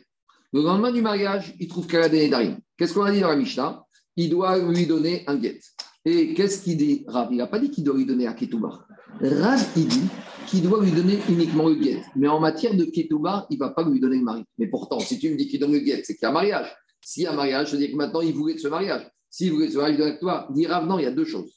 Le 0.53 0.63
lendemain 0.63 0.93
du 0.93 1.03
mariage, 1.03 1.55
il 1.59 1.69
trouve 1.69 1.87
qu'elle 1.87 2.03
a 2.03 2.09
des 2.09 2.21
Nédarim. 2.21 2.59
Qu'est-ce 2.81 2.95
qu'on 2.95 3.03
a 3.03 3.13
dit 3.13 3.21
dans 3.21 3.29
la 3.29 3.37
Mishnah? 3.37 3.85
Il 4.17 4.31
doit 4.31 4.59
lui 4.59 4.87
donner 4.87 5.23
un 5.27 5.37
guet. 5.37 5.61
Et 6.07 6.33
qu'est-ce 6.33 6.63
qu'il 6.63 6.79
dit 6.79 7.05
Rav? 7.07 7.29
Il 7.31 7.37
n'a 7.37 7.47
pas 7.47 7.59
dit 7.59 7.71
qu'il 7.71 7.85
doit 7.85 7.95
lui 7.95 8.07
donner 8.07 8.27
à 8.27 8.33
Ketouba. 8.33 8.87
Rav, 9.21 9.63
il 9.77 9.87
dit 9.87 10.09
qu'il 10.47 10.63
doit 10.63 10.83
lui 10.83 10.91
donner 10.91 11.19
uniquement 11.29 11.69
le 11.69 11.75
guet. 11.75 12.03
Mais 12.17 12.27
en 12.27 12.41
matière 12.41 12.75
de 12.75 12.87
Ketouba, 12.87 13.47
il 13.51 13.57
ne 13.57 13.59
va 13.59 13.69
pas 13.69 13.87
lui 13.87 14.01
donner 14.01 14.17
le 14.17 14.23
mari. 14.23 14.45
Mais 14.57 14.67
pourtant, 14.67 14.99
si 14.99 15.19
tu 15.19 15.29
me 15.29 15.37
dis 15.37 15.47
qu'il 15.47 15.61
donne 15.61 15.73
le 15.73 15.81
guet, 15.81 16.01
c'est 16.05 16.15
qu'il 16.15 16.23
y 16.23 16.25
a 16.25 16.31
un 16.31 16.33
mariage. 16.33 16.75
S'il 17.03 17.25
y 17.25 17.27
a 17.27 17.33
un 17.33 17.37
mariage, 17.37 17.67
je 17.67 17.73
veux 17.73 17.79
dire 17.79 17.91
que 17.91 17.97
maintenant, 17.97 18.23
il 18.23 18.33
voulait 18.33 18.55
de 18.55 18.61
ce 18.61 18.69
mariage. 18.69 19.07
S'il 19.29 19.53
voulait 19.53 19.67
de 19.67 19.73
ce 19.73 19.77
mariage, 19.77 20.01
avec 20.01 20.19
toi. 20.19 20.49
Dit 20.55 20.67
Rav, 20.67 20.87
non, 20.87 20.99
il 20.99 21.03
y 21.03 21.07
a 21.07 21.11
deux 21.11 21.27
choses. 21.27 21.55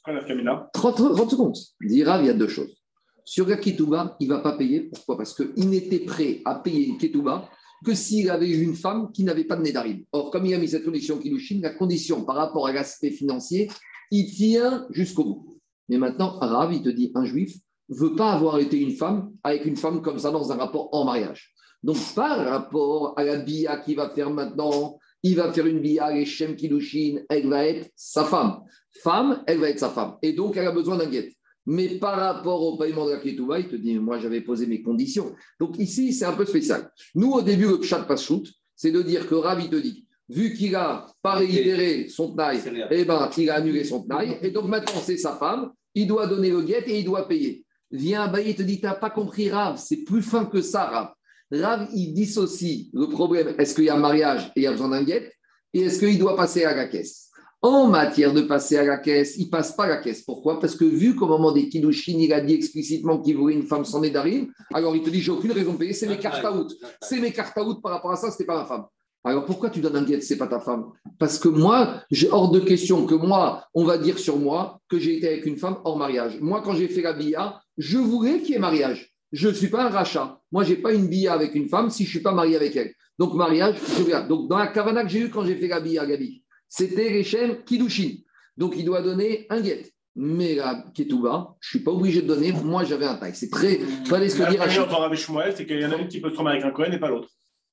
30, 0.74 0.94
30 0.94 1.30
secondes. 1.30 1.56
Dit 1.80 2.04
Rav, 2.04 2.22
il 2.22 2.26
y 2.26 2.30
a 2.30 2.34
deux 2.34 2.48
choses. 2.48 2.76
Sur 3.24 3.48
la 3.48 3.56
Ketouba, 3.56 4.14
il 4.20 4.28
ne 4.28 4.34
va 4.34 4.40
pas 4.40 4.58
payer. 4.58 4.90
Pourquoi? 4.92 5.16
Parce 5.16 5.34
qu'il 5.34 5.70
n'était 5.70 6.00
prêt 6.00 6.42
à 6.44 6.56
payer 6.56 6.88
une 6.88 6.98
Ketouba 6.98 7.48
que 7.84 7.94
s'il 7.94 8.30
avait 8.30 8.48
eu 8.48 8.62
une 8.62 8.74
femme 8.74 9.12
qui 9.12 9.22
n'avait 9.22 9.44
pas 9.44 9.56
de 9.56 9.62
Nédarim. 9.62 10.04
Or, 10.12 10.30
comme 10.30 10.46
il 10.46 10.54
a 10.54 10.58
mis 10.58 10.68
cette 10.68 10.84
condition 10.84 11.18
Kilushin, 11.18 11.60
la 11.62 11.70
condition 11.70 12.24
par 12.24 12.36
rapport 12.36 12.66
à 12.66 12.72
l'aspect 12.72 13.10
financier, 13.10 13.70
il 14.10 14.32
tient 14.32 14.86
jusqu'au 14.90 15.24
bout. 15.24 15.60
Mais 15.88 15.98
maintenant, 15.98 16.38
Arabe, 16.38 16.72
il 16.72 16.82
te 16.82 16.88
dit, 16.88 17.12
un 17.14 17.24
juif 17.24 17.56
veut 17.88 18.14
pas 18.14 18.32
avoir 18.32 18.58
été 18.58 18.80
une 18.80 18.92
femme 18.92 19.32
avec 19.42 19.66
une 19.66 19.76
femme 19.76 20.02
comme 20.02 20.18
ça 20.18 20.30
dans 20.30 20.50
un 20.50 20.56
rapport 20.56 20.88
en 20.92 21.04
mariage. 21.04 21.52
Donc, 21.82 21.98
par 22.14 22.38
rapport 22.46 23.12
à 23.18 23.24
la 23.24 23.36
bia 23.36 23.76
qu'il 23.76 23.96
va 23.96 24.08
faire 24.08 24.30
maintenant, 24.30 24.98
il 25.22 25.36
va 25.36 25.52
faire 25.52 25.66
une 25.66 25.80
bia, 25.80 26.12
les 26.12 26.24
Shem 26.24 26.56
Kilushin, 26.56 27.20
elle 27.28 27.48
va 27.48 27.66
être 27.66 27.90
sa 27.94 28.24
femme. 28.24 28.60
Femme, 29.02 29.42
elle 29.46 29.58
va 29.58 29.68
être 29.68 29.78
sa 29.78 29.90
femme. 29.90 30.16
Et 30.22 30.32
donc, 30.32 30.56
elle 30.56 30.66
a 30.66 30.72
besoin 30.72 30.96
d'un 30.96 31.10
guet. 31.10 31.34
Mais 31.66 31.98
par 31.98 32.18
rapport 32.18 32.62
au 32.62 32.76
paiement 32.76 33.06
de 33.06 33.12
la 33.12 33.18
Ketouba, 33.18 33.58
il 33.58 33.68
te 33.68 33.76
dit, 33.76 33.98
moi 33.98 34.18
j'avais 34.18 34.40
posé 34.40 34.66
mes 34.66 34.82
conditions. 34.82 35.34
Donc 35.58 35.78
ici, 35.78 36.12
c'est 36.12 36.26
un 36.26 36.34
peu 36.34 36.44
spécial. 36.44 36.90
Nous, 37.14 37.30
au 37.30 37.42
début, 37.42 37.66
le 37.66 37.82
chat 37.82 38.06
shoot, 38.16 38.46
c'est 38.76 38.90
de 38.90 39.02
dire 39.02 39.26
que 39.26 39.34
Ravi 39.34 39.70
te 39.70 39.76
dit, 39.76 40.06
vu 40.28 40.52
qu'il 40.54 40.74
a 40.74 41.06
pas 41.22 41.34
réitéré 41.34 42.08
son 42.08 42.34
taille, 42.34 42.60
eh 42.90 43.04
ben, 43.04 43.30
il 43.36 43.50
a 43.50 43.54
annulé 43.54 43.84
son 43.84 44.02
taille. 44.02 44.38
Et 44.42 44.50
donc 44.50 44.66
maintenant, 44.66 45.00
c'est 45.02 45.16
sa 45.16 45.36
femme, 45.36 45.72
il 45.94 46.06
doit 46.06 46.26
donner 46.26 46.50
le 46.50 46.62
guet 46.62 46.84
et 46.86 46.98
il 46.98 47.04
doit 47.04 47.28
payer. 47.28 47.64
Viens, 47.90 48.28
bah, 48.28 48.40
il 48.40 48.54
te 48.54 48.62
dit, 48.62 48.80
tu 48.80 48.86
n'as 48.86 48.94
pas 48.94 49.10
compris 49.10 49.50
Rav, 49.50 49.78
c'est 49.78 50.04
plus 50.04 50.22
fin 50.22 50.44
que 50.46 50.60
ça, 50.60 50.84
Rav. 50.84 51.12
Rav, 51.52 51.88
il 51.94 52.12
dissocie 52.12 52.90
le 52.92 53.06
problème, 53.06 53.54
est-ce 53.58 53.74
qu'il 53.74 53.84
y 53.84 53.88
a 53.88 53.94
un 53.94 54.00
mariage 54.00 54.50
et 54.56 54.60
il 54.60 54.62
y 54.64 54.66
a 54.66 54.72
besoin 54.72 54.88
d'un 54.88 55.04
guet, 55.04 55.32
et 55.72 55.82
est-ce 55.82 56.00
qu'il 56.00 56.18
doit 56.18 56.36
passer 56.36 56.64
à 56.64 56.74
la 56.74 56.88
caisse? 56.88 57.23
En 57.64 57.86
matière 57.86 58.34
de 58.34 58.42
passer 58.42 58.76
à 58.76 58.84
la 58.84 58.98
caisse, 58.98 59.38
il 59.38 59.46
ne 59.46 59.50
passe 59.50 59.72
pas 59.72 59.84
à 59.84 59.88
la 59.88 59.96
caisse. 59.96 60.20
Pourquoi? 60.20 60.60
Parce 60.60 60.76
que 60.76 60.84
vu 60.84 61.16
qu'au 61.16 61.26
moment 61.26 61.50
des 61.50 61.70
Kiddushin, 61.70 62.18
il 62.18 62.30
a 62.34 62.42
dit 62.42 62.52
explicitement 62.52 63.18
qu'il 63.18 63.38
voulait 63.38 63.54
une 63.54 63.62
femme 63.62 63.86
sans 63.86 64.02
d'arrivée, 64.02 64.50
alors 64.74 64.94
il 64.94 65.02
te 65.02 65.08
dit 65.08 65.22
j'ai 65.22 65.32
aucune 65.32 65.52
raison 65.52 65.72
de 65.72 65.78
payer, 65.78 65.94
c'est 65.94 66.06
mes 66.06 66.18
cartes 66.18 66.44
out. 66.44 66.74
C'est 67.00 67.18
mes 67.18 67.32
cartes 67.32 67.56
out 67.56 67.80
par 67.82 67.92
rapport 67.92 68.12
à 68.12 68.16
ça, 68.16 68.30
ce 68.30 68.34
n'était 68.34 68.44
pas 68.44 68.58
ma 68.58 68.66
femme. 68.66 68.84
Alors 69.24 69.46
pourquoi 69.46 69.70
tu 69.70 69.80
donnes 69.80 69.96
un 69.96 70.02
guet, 70.02 70.20
c'est 70.20 70.36
pas 70.36 70.46
ta 70.46 70.60
femme? 70.60 70.90
Parce 71.18 71.38
que 71.38 71.48
moi, 71.48 72.02
j'ai 72.10 72.30
hors 72.30 72.50
de 72.50 72.60
question 72.60 73.06
que 73.06 73.14
moi, 73.14 73.64
on 73.72 73.84
va 73.84 73.96
dire 73.96 74.18
sur 74.18 74.38
moi 74.38 74.78
que 74.90 74.98
j'ai 74.98 75.16
été 75.16 75.28
avec 75.28 75.46
une 75.46 75.56
femme 75.56 75.78
hors 75.84 75.96
mariage. 75.96 76.38
Moi, 76.42 76.60
quand 76.62 76.74
j'ai 76.74 76.88
fait 76.88 77.00
la 77.00 77.14
billa, 77.14 77.62
je 77.78 77.96
voulais 77.96 78.40
qu'il 78.40 78.50
y 78.50 78.54
ait 78.56 78.60
mariage. 78.60 79.10
Je 79.32 79.48
ne 79.48 79.54
suis 79.54 79.68
pas 79.68 79.86
un 79.86 79.88
rachat. 79.88 80.38
Moi, 80.52 80.64
je 80.64 80.74
n'ai 80.74 80.76
pas 80.76 80.92
une 80.92 81.08
billa 81.08 81.32
avec 81.32 81.54
une 81.54 81.70
femme 81.70 81.88
si 81.88 82.04
je 82.04 82.10
ne 82.10 82.10
suis 82.10 82.20
pas 82.20 82.32
marié 82.32 82.56
avec 82.56 82.76
elle. 82.76 82.92
Donc, 83.18 83.32
mariage, 83.32 83.76
je 83.96 84.02
regarde. 84.04 84.28
Donc, 84.28 84.50
dans 84.50 84.58
la 84.58 84.66
cavana 84.66 85.02
que 85.02 85.08
j'ai 85.08 85.20
eue 85.20 85.30
quand 85.30 85.46
j'ai 85.46 85.56
fait 85.56 85.68
la 85.68 85.80
billa, 85.80 86.04
Gabi, 86.04 86.43
c'était 86.76 87.16
Rechem 87.16 87.62
Kidushin. 87.64 88.16
Donc 88.56 88.74
il 88.76 88.84
doit 88.84 89.00
donner 89.00 89.46
un 89.48 89.60
guet. 89.60 89.92
Mais 90.16 90.54
la 90.54 90.84
Ketouba, 90.94 91.56
je 91.60 91.68
ne 91.68 91.70
suis 91.70 91.84
pas 91.84 91.90
obligé 91.90 92.22
de 92.22 92.26
donner. 92.26 92.52
Moi, 92.52 92.84
j'avais 92.84 93.06
un 93.06 93.16
taille. 93.16 93.34
C'est 93.34 93.50
très. 93.50 93.78
Fallait 94.06 94.28
se 94.28 94.48
dire. 94.48 94.64
La 94.64 95.14
Shmuel, 95.14 95.54
c'est 95.56 95.66
qu'il 95.66 95.80
y 95.80 95.84
en 95.84 95.92
a 95.92 95.96
une 95.96 96.08
qui 96.08 96.20
peut 96.20 96.30
se 96.30 96.34
tromper 96.34 96.50
avec 96.50 96.64
un 96.64 96.70
Cohen 96.70 96.92
et 96.92 96.98
pas 96.98 97.10
l'autre. 97.10 97.28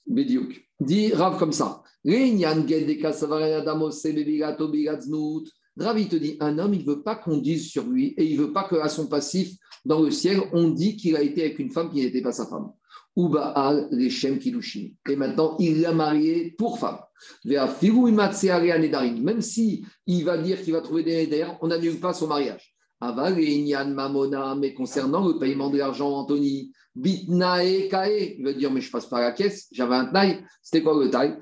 Bédiouk. 0.08 0.68
Dit 0.80 1.14
Rav 1.14 1.38
comme 1.38 1.52
ça. 1.52 1.84
Rav, 5.78 5.99
il 5.99 6.08
te 6.08 6.16
dit 6.16 6.38
un 6.39 6.60
homme, 6.60 6.74
il 6.74 6.82
ne 6.82 6.86
veut 6.86 7.04
pas 7.04 7.16
qu'on 7.16 7.38
dise 7.38 7.70
sur 7.70 7.84
lui 7.86 8.14
et 8.18 8.26
il 8.26 8.38
ne 8.38 8.43
veut 8.43 8.54
pas 8.54 8.68
qu'à 8.68 8.89
son 8.89 9.08
passif 9.08 9.56
dans 9.86 10.02
le 10.02 10.12
ciel, 10.12 10.41
on 10.54 10.70
dit 10.70 10.95
qu'il 10.95 11.16
a 11.16 11.22
été 11.22 11.43
avec 11.43 11.60
une 11.60 11.72
femme 11.72 11.89
qui 11.89 12.02
n'était 12.02 12.22
pas 12.22 12.32
sa 12.32 12.45
femme. 12.47 12.72
Ubaal 13.16 13.89
Rechem 13.91 14.39
Kidushin. 14.39 14.89
Et 15.09 15.16
maintenant, 15.16 15.55
il 15.59 15.82
l'a 15.82 15.93
marié 15.93 16.55
pour 16.57 16.80
femme. 16.80 16.99
Même 17.45 19.41
si 19.41 19.86
il 20.07 20.26
va 20.26 20.38
dire 20.38 20.62
qu'il 20.62 20.74
va 20.74 20.82
trouver 20.82 21.03
des 21.03 21.16
nédères, 21.16 21.57
on 21.62 21.68
n'annule 21.68 21.99
pas 21.99 22.14
son 22.14 22.28
mariage. 22.28 22.74
Aval 22.99 23.36
Mamona, 23.93 24.55
mais 24.55 24.74
concernant 24.74 25.28
le 25.28 25.39
paiement 25.39 25.70
de 25.70 25.78
l'argent, 25.80 26.09
Anthony, 26.09 26.72
Bitnae 26.95 27.88
Kae, 27.89 28.36
il 28.38 28.43
va 28.43 28.53
dire, 28.53 28.72
mais 28.72 28.82
je 28.82 28.91
passe 28.91 29.07
par 29.07 29.22
la 29.22 29.32
caisse, 29.32 29.68
j'avais 29.72 29.95
un 29.95 30.05
taille. 30.05 30.43
C'était 30.62 30.84
quoi 30.84 31.03
le 31.03 31.09
taille 31.09 31.38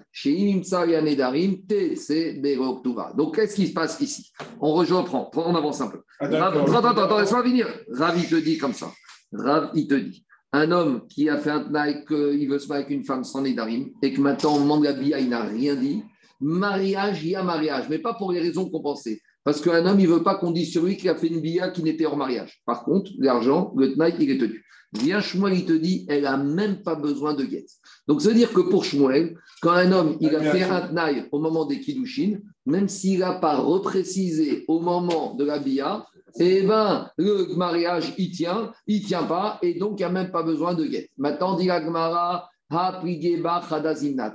Donc, 3.18 3.36
qu'est-ce 3.36 3.56
qui 3.56 3.68
se 3.68 3.74
passe 3.74 4.00
ici? 4.00 4.32
On 4.62 4.74
reprend, 4.74 5.30
on 5.36 5.56
avance 5.56 5.82
un 5.82 5.88
peu. 5.88 6.02
Attends, 6.20 6.74
attends, 6.74 7.04
attends, 7.04 7.20
laisse-moi 7.20 7.42
venir. 7.42 7.68
Rav, 7.92 8.18
il 8.18 8.30
te 8.30 8.36
dit 8.36 8.58
comme 8.58 8.74
ça. 8.74 8.92
Rav, 9.34 9.72
il 9.74 9.88
te 9.88 9.96
dit 9.96 10.24
un 10.52 10.72
homme 10.72 11.08
qui 11.08 11.30
a 11.30 11.38
fait 11.38 11.52
un 11.52 11.62
tnaï 11.62 12.06
qu'il 12.06 12.50
veut 12.50 12.60
se 12.60 12.68
marier 12.68 12.86
avec 12.86 12.98
une 12.98 13.06
femme 13.06 13.24
sans 13.24 13.42
Nédarim 13.42 13.92
et 14.02 14.14
que 14.14 14.22
maintenant 14.22 14.56
on 14.56 14.62
demande 14.62 14.84
la 14.84 14.94
bia, 14.94 15.20
il 15.20 15.30
n'a 15.30 15.44
rien 15.44 15.76
dit. 15.76 16.04
Mariage, 16.42 17.24
il 17.24 17.32
y 17.32 17.36
a 17.36 17.44
mariage, 17.44 17.88
mais 17.90 18.00
pas 18.00 18.14
pour 18.14 18.32
les 18.32 18.40
raisons 18.40 18.70
qu'on 18.70 18.82
pensait. 18.82 19.22
Parce 19.44 19.62
qu'un 19.62 19.86
homme, 19.86 20.00
il 20.00 20.08
ne 20.08 20.14
veut 20.14 20.24
pas 20.24 20.36
qu'on 20.36 20.52
dise 20.52 20.72
sur 20.72 20.86
lui 20.86 20.98
qu'il 20.98 21.10
a 21.10 21.16
fait 21.16 21.28
une 21.28 21.42
bia 21.42 21.70
qui 21.70 21.84
n'était 21.84 22.06
hors 22.06 22.18
mariage. 22.18 22.62
Par 22.66 22.84
contre, 22.84 23.12
l'argent, 23.20 23.74
le 23.76 23.94
tnaï, 23.94 24.14
il 24.20 24.32
est 24.32 24.38
tenu. 24.38 24.64
Viens 24.94 25.22
Shmuel, 25.22 25.54
il 25.54 25.66
te 25.66 25.74
dit, 25.74 26.06
elle 26.10 26.24
n'a 26.24 26.38
même 26.38 26.82
pas 26.82 26.96
besoin 26.96 27.36
de 27.36 27.44
guette. 27.44 27.70
Donc, 28.08 28.22
ça 28.22 28.30
veut 28.30 28.36
dire 28.36 28.52
que 28.52 28.62
pour 28.62 28.84
Shmuel, 28.84 29.36
quand 29.62 29.72
un 29.72 29.92
homme, 29.92 30.18
il 30.20 30.36
a 30.36 30.42
fait 30.42 30.64
un 30.64 30.88
tnaï 30.88 31.28
au 31.32 31.40
moment 31.40 31.66
des 31.66 31.80
Kiddushin, 31.80 32.40
même 32.66 32.88
s'il 32.88 33.20
n'a 33.20 33.34
pas 33.34 33.58
reprécisé 33.58 34.66
au 34.68 34.80
moment 34.80 35.36
de 35.36 35.44
la 35.46 35.60
bia, 35.60 36.06
eh 36.40 36.62
bien, 36.62 37.10
le 37.18 37.56
mariage, 37.56 38.14
il 38.18 38.32
tient, 38.32 38.72
il 38.88 39.04
tient 39.04 39.24
pas, 39.24 39.60
et 39.62 39.76
donc 39.76 40.00
il 40.00 40.04
n'y 40.04 40.04
a 40.06 40.10
même 40.10 40.32
pas 40.32 40.44
besoin 40.44 40.74
de 40.74 40.86
guette. 40.86 41.10
Maintenant, 41.18 41.56
dit 41.56 41.70
Agmara, 41.70 42.50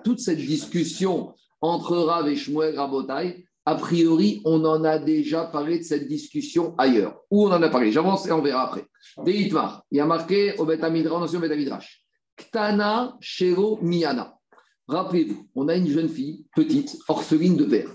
toute 0.02 0.20
cette 0.20 0.38
discussion 0.38 1.34
entre 1.60 1.96
Rav 1.96 2.28
et 2.28 2.36
Shmuel 2.36 2.76
Rabotai, 2.76 3.46
a 3.66 3.76
priori, 3.76 4.42
on 4.44 4.62
en 4.64 4.84
a 4.84 4.98
déjà 4.98 5.44
parlé 5.44 5.78
de 5.78 5.84
cette 5.84 6.06
discussion 6.06 6.74
ailleurs. 6.76 7.16
Où 7.30 7.46
on 7.46 7.52
en 7.52 7.62
a 7.62 7.68
parlé 7.70 7.92
J'avance 7.92 8.26
et 8.26 8.32
on 8.32 8.42
verra 8.42 8.68
après. 8.68 8.84
Deitmar, 9.24 9.82
il 9.90 9.98
y 9.98 10.00
a 10.00 10.06
marqué 10.06 10.54
au 10.58 10.66
Betamidrash. 10.66 12.04
Ktana 12.36 13.16
Shero 13.20 13.78
Miyana. 13.80 14.34
Rappelez-vous, 14.86 15.48
on 15.54 15.68
a 15.68 15.76
une 15.76 15.88
jeune 15.88 16.10
fille, 16.10 16.44
petite, 16.54 16.98
orpheline 17.08 17.56
de 17.56 17.64
père. 17.64 17.88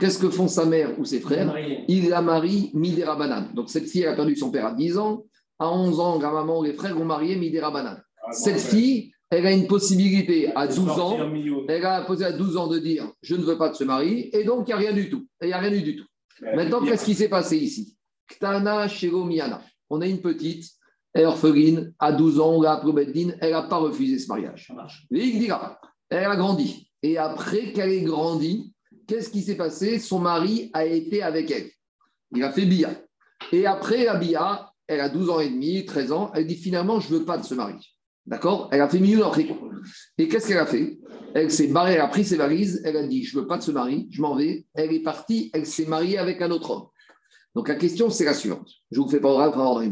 Qu'est-ce 0.00 0.18
que 0.18 0.30
font 0.30 0.48
sa 0.48 0.64
mère 0.64 0.98
ou 0.98 1.04
ses 1.04 1.20
frères 1.20 1.54
Ils 1.86 2.08
la 2.08 2.22
marient 2.22 2.70
Midera 2.72 3.16
Banane. 3.16 3.52
Donc 3.54 3.68
cette 3.68 3.86
fille 3.86 4.06
a 4.06 4.14
perdu 4.14 4.34
son 4.34 4.50
père 4.50 4.66
à 4.66 4.72
10 4.72 4.98
ans. 4.98 5.24
À 5.58 5.70
11 5.70 6.00
ans, 6.00 6.18
la 6.18 6.30
maman 6.30 6.60
ou 6.60 6.64
les 6.64 6.72
frères 6.72 6.98
ont 6.98 7.04
marié 7.04 7.36
Midera 7.36 7.70
Banane. 7.70 8.02
Ah, 8.22 8.32
cette 8.32 8.60
fille, 8.60 9.12
elle 9.28 9.46
a 9.46 9.52
une 9.52 9.66
possibilité 9.66 10.50
à 10.56 10.66
12 10.66 10.88
ans. 10.98 11.18
Elle 11.68 11.84
a 11.84 12.02
posé 12.02 12.24
à 12.24 12.32
12 12.32 12.56
ans 12.56 12.66
de 12.66 12.78
dire 12.78 13.12
je 13.22 13.36
ne 13.36 13.42
veux 13.42 13.58
pas 13.58 13.68
de 13.68 13.74
se 13.74 13.84
marier. 13.84 14.34
Et 14.36 14.44
donc 14.44 14.66
il 14.66 14.70
n'y 14.70 14.72
a 14.72 14.76
rien 14.78 14.92
du 14.94 15.10
tout. 15.10 15.26
Il 15.42 15.48
n'y 15.48 15.52
a 15.52 15.58
rien 15.58 15.70
du 15.70 15.96
tout. 15.96 16.06
Maintenant, 16.42 16.82
qu'est-ce 16.82 17.04
qui 17.04 17.14
s'est 17.14 17.28
passé 17.28 17.58
ici? 17.58 17.96
Ktana 18.26 18.86
Miana. 19.26 19.62
On 19.90 20.00
a 20.00 20.06
une 20.06 20.22
petite, 20.22 20.64
elle 21.12 21.22
est 21.22 21.26
orpheline, 21.26 21.92
à 21.98 22.12
12 22.12 22.40
ans, 22.40 22.54
on 22.54 22.62
l'a 22.62 22.82
elle 23.40 23.50
n'a 23.50 23.62
pas 23.62 23.76
refusé 23.76 24.18
ce 24.18 24.28
mariage. 24.28 24.72
Elle 25.10 26.24
a 26.24 26.36
grandi. 26.36 26.90
Et 27.02 27.18
après 27.18 27.72
qu'elle 27.72 27.90
ait 27.90 28.02
grandi, 28.02 28.72
Qu'est-ce 29.10 29.30
qui 29.30 29.42
s'est 29.42 29.56
passé? 29.56 29.98
Son 29.98 30.20
mari 30.20 30.70
a 30.72 30.84
été 30.84 31.20
avec 31.20 31.50
elle. 31.50 31.68
Il 32.32 32.44
a 32.44 32.52
fait 32.52 32.64
Bia. 32.64 32.90
Et 33.50 33.66
après 33.66 34.04
la 34.04 34.14
Bia, 34.14 34.72
elle 34.86 35.00
a 35.00 35.08
12 35.08 35.30
ans 35.30 35.40
et 35.40 35.50
demi, 35.50 35.84
13 35.84 36.12
ans, 36.12 36.30
elle 36.32 36.46
dit 36.46 36.54
finalement, 36.54 37.00
je 37.00 37.12
ne 37.12 37.18
veux 37.18 37.24
pas 37.24 37.36
de 37.36 37.44
ce 37.44 37.54
mari. 37.54 37.74
D'accord? 38.24 38.68
Elle 38.70 38.80
a 38.80 38.88
fait 38.88 39.00
milieu 39.00 39.24
Et 40.16 40.28
qu'est-ce 40.28 40.46
qu'elle 40.46 40.58
a 40.58 40.66
fait? 40.66 41.00
Elle 41.34 41.50
s'est 41.50 41.66
barrée, 41.66 41.94
elle 41.94 42.02
a 42.02 42.06
pris 42.06 42.24
ses 42.24 42.36
valises, 42.36 42.82
elle 42.84 42.96
a 42.96 43.02
dit 43.04 43.24
Je 43.24 43.36
ne 43.36 43.42
veux 43.42 43.48
pas 43.48 43.58
de 43.58 43.64
ce 43.64 43.72
mari, 43.72 44.06
je 44.12 44.22
m'en 44.22 44.36
vais. 44.36 44.64
Elle 44.74 44.92
est 44.92 45.02
partie, 45.02 45.50
elle 45.54 45.66
s'est 45.66 45.86
mariée 45.86 46.18
avec 46.18 46.40
un 46.40 46.52
autre 46.52 46.70
homme. 46.70 46.86
Donc 47.56 47.66
la 47.66 47.74
question, 47.74 48.10
c'est 48.10 48.24
la 48.24 48.34
suivante. 48.34 48.70
Je 48.92 49.00
vous 49.00 49.08
fais 49.08 49.18
pas 49.18 49.30
oral 49.30 49.50
pour 49.50 49.82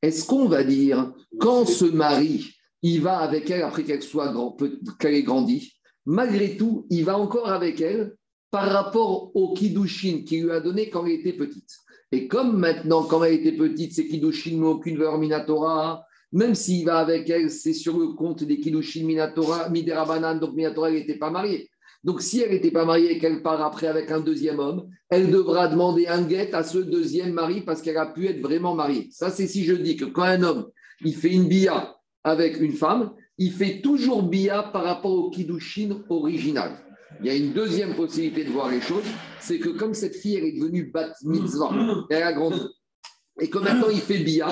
Est-ce 0.00 0.24
qu'on 0.24 0.48
va 0.48 0.64
dire, 0.64 1.12
quand 1.38 1.66
ce 1.66 1.84
mari, 1.84 2.50
il 2.80 3.02
va 3.02 3.18
avec 3.18 3.50
elle 3.50 3.60
après 3.60 3.84
qu'elle 3.84 4.02
soit 4.02 4.32
grand, 4.32 4.56
qu'elle 4.98 5.14
ait 5.16 5.22
grandi, 5.22 5.74
malgré 6.06 6.56
tout, 6.56 6.86
il 6.88 7.04
va 7.04 7.18
encore 7.18 7.50
avec 7.50 7.82
elle 7.82 8.16
par 8.54 8.70
rapport 8.70 9.34
au 9.34 9.52
Kiddushin 9.52 10.22
qu'il 10.24 10.44
lui 10.44 10.52
a 10.52 10.60
donné 10.60 10.88
quand 10.88 11.04
elle 11.04 11.14
était 11.14 11.32
petite. 11.32 11.72
Et 12.12 12.28
comme 12.28 12.56
maintenant, 12.56 13.02
quand 13.02 13.24
elle 13.24 13.34
était 13.34 13.56
petite, 13.56 13.92
ces 13.92 14.06
Kiddushin 14.06 14.58
n'ont 14.58 14.74
aucune 14.74 14.96
valeur 14.96 15.18
Minatora, 15.18 16.04
même 16.30 16.54
s'il 16.54 16.84
va 16.84 16.98
avec 16.98 17.28
elle, 17.28 17.50
c'est 17.50 17.72
sur 17.72 17.98
le 17.98 18.12
compte 18.12 18.44
des 18.44 18.60
Kiddushin 18.60 19.06
Minatora, 19.06 19.70
Midera 19.70 20.04
Banan, 20.04 20.38
donc 20.38 20.54
Minatora, 20.54 20.88
elle 20.88 20.98
n'était 20.98 21.18
pas 21.18 21.30
mariée. 21.30 21.68
Donc 22.04 22.22
si 22.22 22.42
elle 22.42 22.52
n'était 22.52 22.70
pas 22.70 22.84
mariée 22.84 23.16
et 23.16 23.18
qu'elle 23.18 23.42
part 23.42 23.60
après 23.60 23.88
avec 23.88 24.12
un 24.12 24.20
deuxième 24.20 24.60
homme, 24.60 24.88
elle 25.10 25.32
devra 25.32 25.66
demander 25.66 26.06
un 26.06 26.22
guet 26.22 26.54
à 26.54 26.62
ce 26.62 26.78
deuxième 26.78 27.32
mari 27.32 27.62
parce 27.62 27.82
qu'elle 27.82 27.96
a 27.96 28.06
pu 28.06 28.28
être 28.28 28.40
vraiment 28.40 28.76
mariée. 28.76 29.08
Ça, 29.10 29.30
c'est 29.30 29.48
si 29.48 29.64
je 29.64 29.74
dis 29.74 29.96
que 29.96 30.04
quand 30.04 30.22
un 30.22 30.44
homme, 30.44 30.66
il 31.04 31.16
fait 31.16 31.32
une 31.32 31.48
bia 31.48 31.96
avec 32.22 32.60
une 32.60 32.74
femme, 32.74 33.14
il 33.36 33.50
fait 33.50 33.80
toujours 33.80 34.22
bia 34.22 34.62
par 34.62 34.84
rapport 34.84 35.10
au 35.10 35.30
Kiddushin 35.30 36.04
original. 36.08 36.84
Il 37.20 37.26
y 37.26 37.30
a 37.30 37.34
une 37.34 37.52
deuxième 37.52 37.94
possibilité 37.94 38.44
de 38.44 38.50
voir 38.50 38.70
les 38.70 38.80
choses, 38.80 39.04
c'est 39.40 39.58
que 39.58 39.70
comme 39.70 39.94
cette 39.94 40.16
fille, 40.16 40.36
elle 40.36 40.44
est 40.44 40.58
devenue 40.58 40.90
bat 40.92 41.12
mitzvah, 41.24 41.70
elle 42.10 42.22
a 42.22 42.32
grandi, 42.32 42.60
et 43.40 43.48
que 43.48 43.58
maintenant 43.58 43.88
il 43.90 44.00
fait 44.00 44.18
bia, 44.18 44.48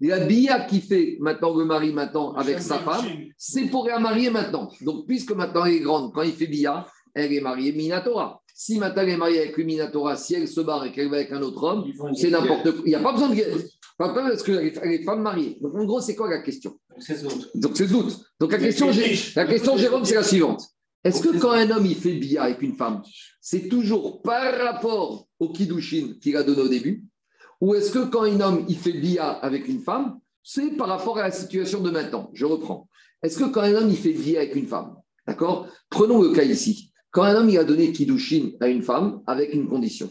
la 0.00 0.20
bia 0.20 0.60
qui 0.60 0.80
fait 0.80 1.16
maintenant 1.20 1.54
le 1.56 1.64
mari 1.64 1.92
maintenant 1.92 2.32
avec 2.34 2.60
sa 2.60 2.78
femme, 2.78 3.04
c'est 3.36 3.66
pour 3.66 3.86
la 3.86 3.98
marier 3.98 4.30
maintenant. 4.30 4.68
Donc 4.80 5.06
puisque 5.06 5.32
maintenant 5.32 5.64
elle 5.64 5.74
est 5.74 5.80
grande, 5.80 6.12
quand 6.12 6.22
il 6.22 6.32
fait 6.32 6.46
bia, 6.46 6.86
elle 7.14 7.32
est 7.32 7.40
mariée 7.40 7.72
Minatora. 7.72 8.42
Si 8.54 8.78
maintenant 8.78 9.02
elle 9.02 9.10
est 9.10 9.16
mariée 9.16 9.40
avec 9.40 9.58
une 9.58 9.66
Minatora, 9.66 10.16
si 10.16 10.34
elle 10.34 10.48
se 10.48 10.60
barre 10.60 10.84
et 10.84 10.92
qu'elle 10.92 11.08
va 11.08 11.16
avec 11.16 11.32
un 11.32 11.42
autre 11.42 11.62
homme, 11.62 11.84
c'est 12.14 12.30
n'importe 12.30 12.70
quoi. 12.72 12.82
Il 12.84 12.88
n'y 12.88 12.94
a 12.94 13.00
pas 13.00 13.12
besoin 13.12 13.28
de 13.30 13.34
guerre. 13.34 13.56
Pas 13.98 14.12
parce 14.12 14.42
qu'elle 14.42 14.66
est 14.66 15.04
femme 15.04 15.22
mariée. 15.22 15.58
Donc 15.60 15.74
en 15.74 15.84
gros, 15.84 16.00
c'est 16.00 16.16
quoi 16.16 16.28
la 16.28 16.40
question? 16.42 16.76
Donc 17.54 17.76
c'est 17.76 17.86
Zout. 17.86 18.10
Donc 18.40 18.50
la 18.50 18.58
question, 18.58 18.90
la 19.36 19.44
question 19.46 19.76
Jérôme, 19.76 20.04
c'est 20.04 20.16
la 20.16 20.24
suivante. 20.24 20.62
Est-ce 21.04 21.20
que 21.20 21.36
quand 21.38 21.50
un 21.50 21.68
homme 21.70 21.86
il 21.86 21.96
fait 21.96 22.14
bia 22.14 22.44
avec 22.44 22.62
une 22.62 22.76
femme, 22.76 23.02
c'est 23.40 23.68
toujours 23.68 24.22
par 24.22 24.56
rapport 24.58 25.26
au 25.40 25.52
Kiddushin 25.52 26.14
qu'il 26.20 26.36
a 26.36 26.44
donné 26.44 26.62
au 26.62 26.68
début? 26.68 27.04
Ou 27.60 27.74
est-ce 27.74 27.90
que 27.90 28.04
quand 28.06 28.22
un 28.22 28.40
homme 28.40 28.64
il 28.68 28.76
fait 28.76 28.92
bia 28.92 29.30
avec 29.30 29.68
une 29.68 29.80
femme, 29.80 30.20
c'est 30.42 30.76
par 30.76 30.88
rapport 30.88 31.18
à 31.18 31.22
la 31.22 31.30
situation 31.30 31.80
de 31.80 31.90
maintenant? 31.90 32.30
Je 32.34 32.44
reprends. 32.44 32.88
Est-ce 33.22 33.38
que 33.38 33.50
quand 33.50 33.62
un 33.62 33.74
homme 33.74 33.90
il 33.90 33.96
fait 33.96 34.12
bia 34.12 34.40
avec 34.40 34.54
une 34.54 34.66
femme, 34.66 34.96
d'accord? 35.26 35.68
Prenons 35.90 36.22
le 36.22 36.30
cas 36.30 36.44
ici. 36.44 36.92
Quand 37.10 37.24
un 37.24 37.34
homme 37.34 37.50
il 37.50 37.58
a 37.58 37.64
donné 37.64 37.92
Kiddushin 37.92 38.52
à 38.60 38.68
une 38.68 38.82
femme 38.82 39.22
avec 39.26 39.54
une 39.54 39.68
condition, 39.68 40.10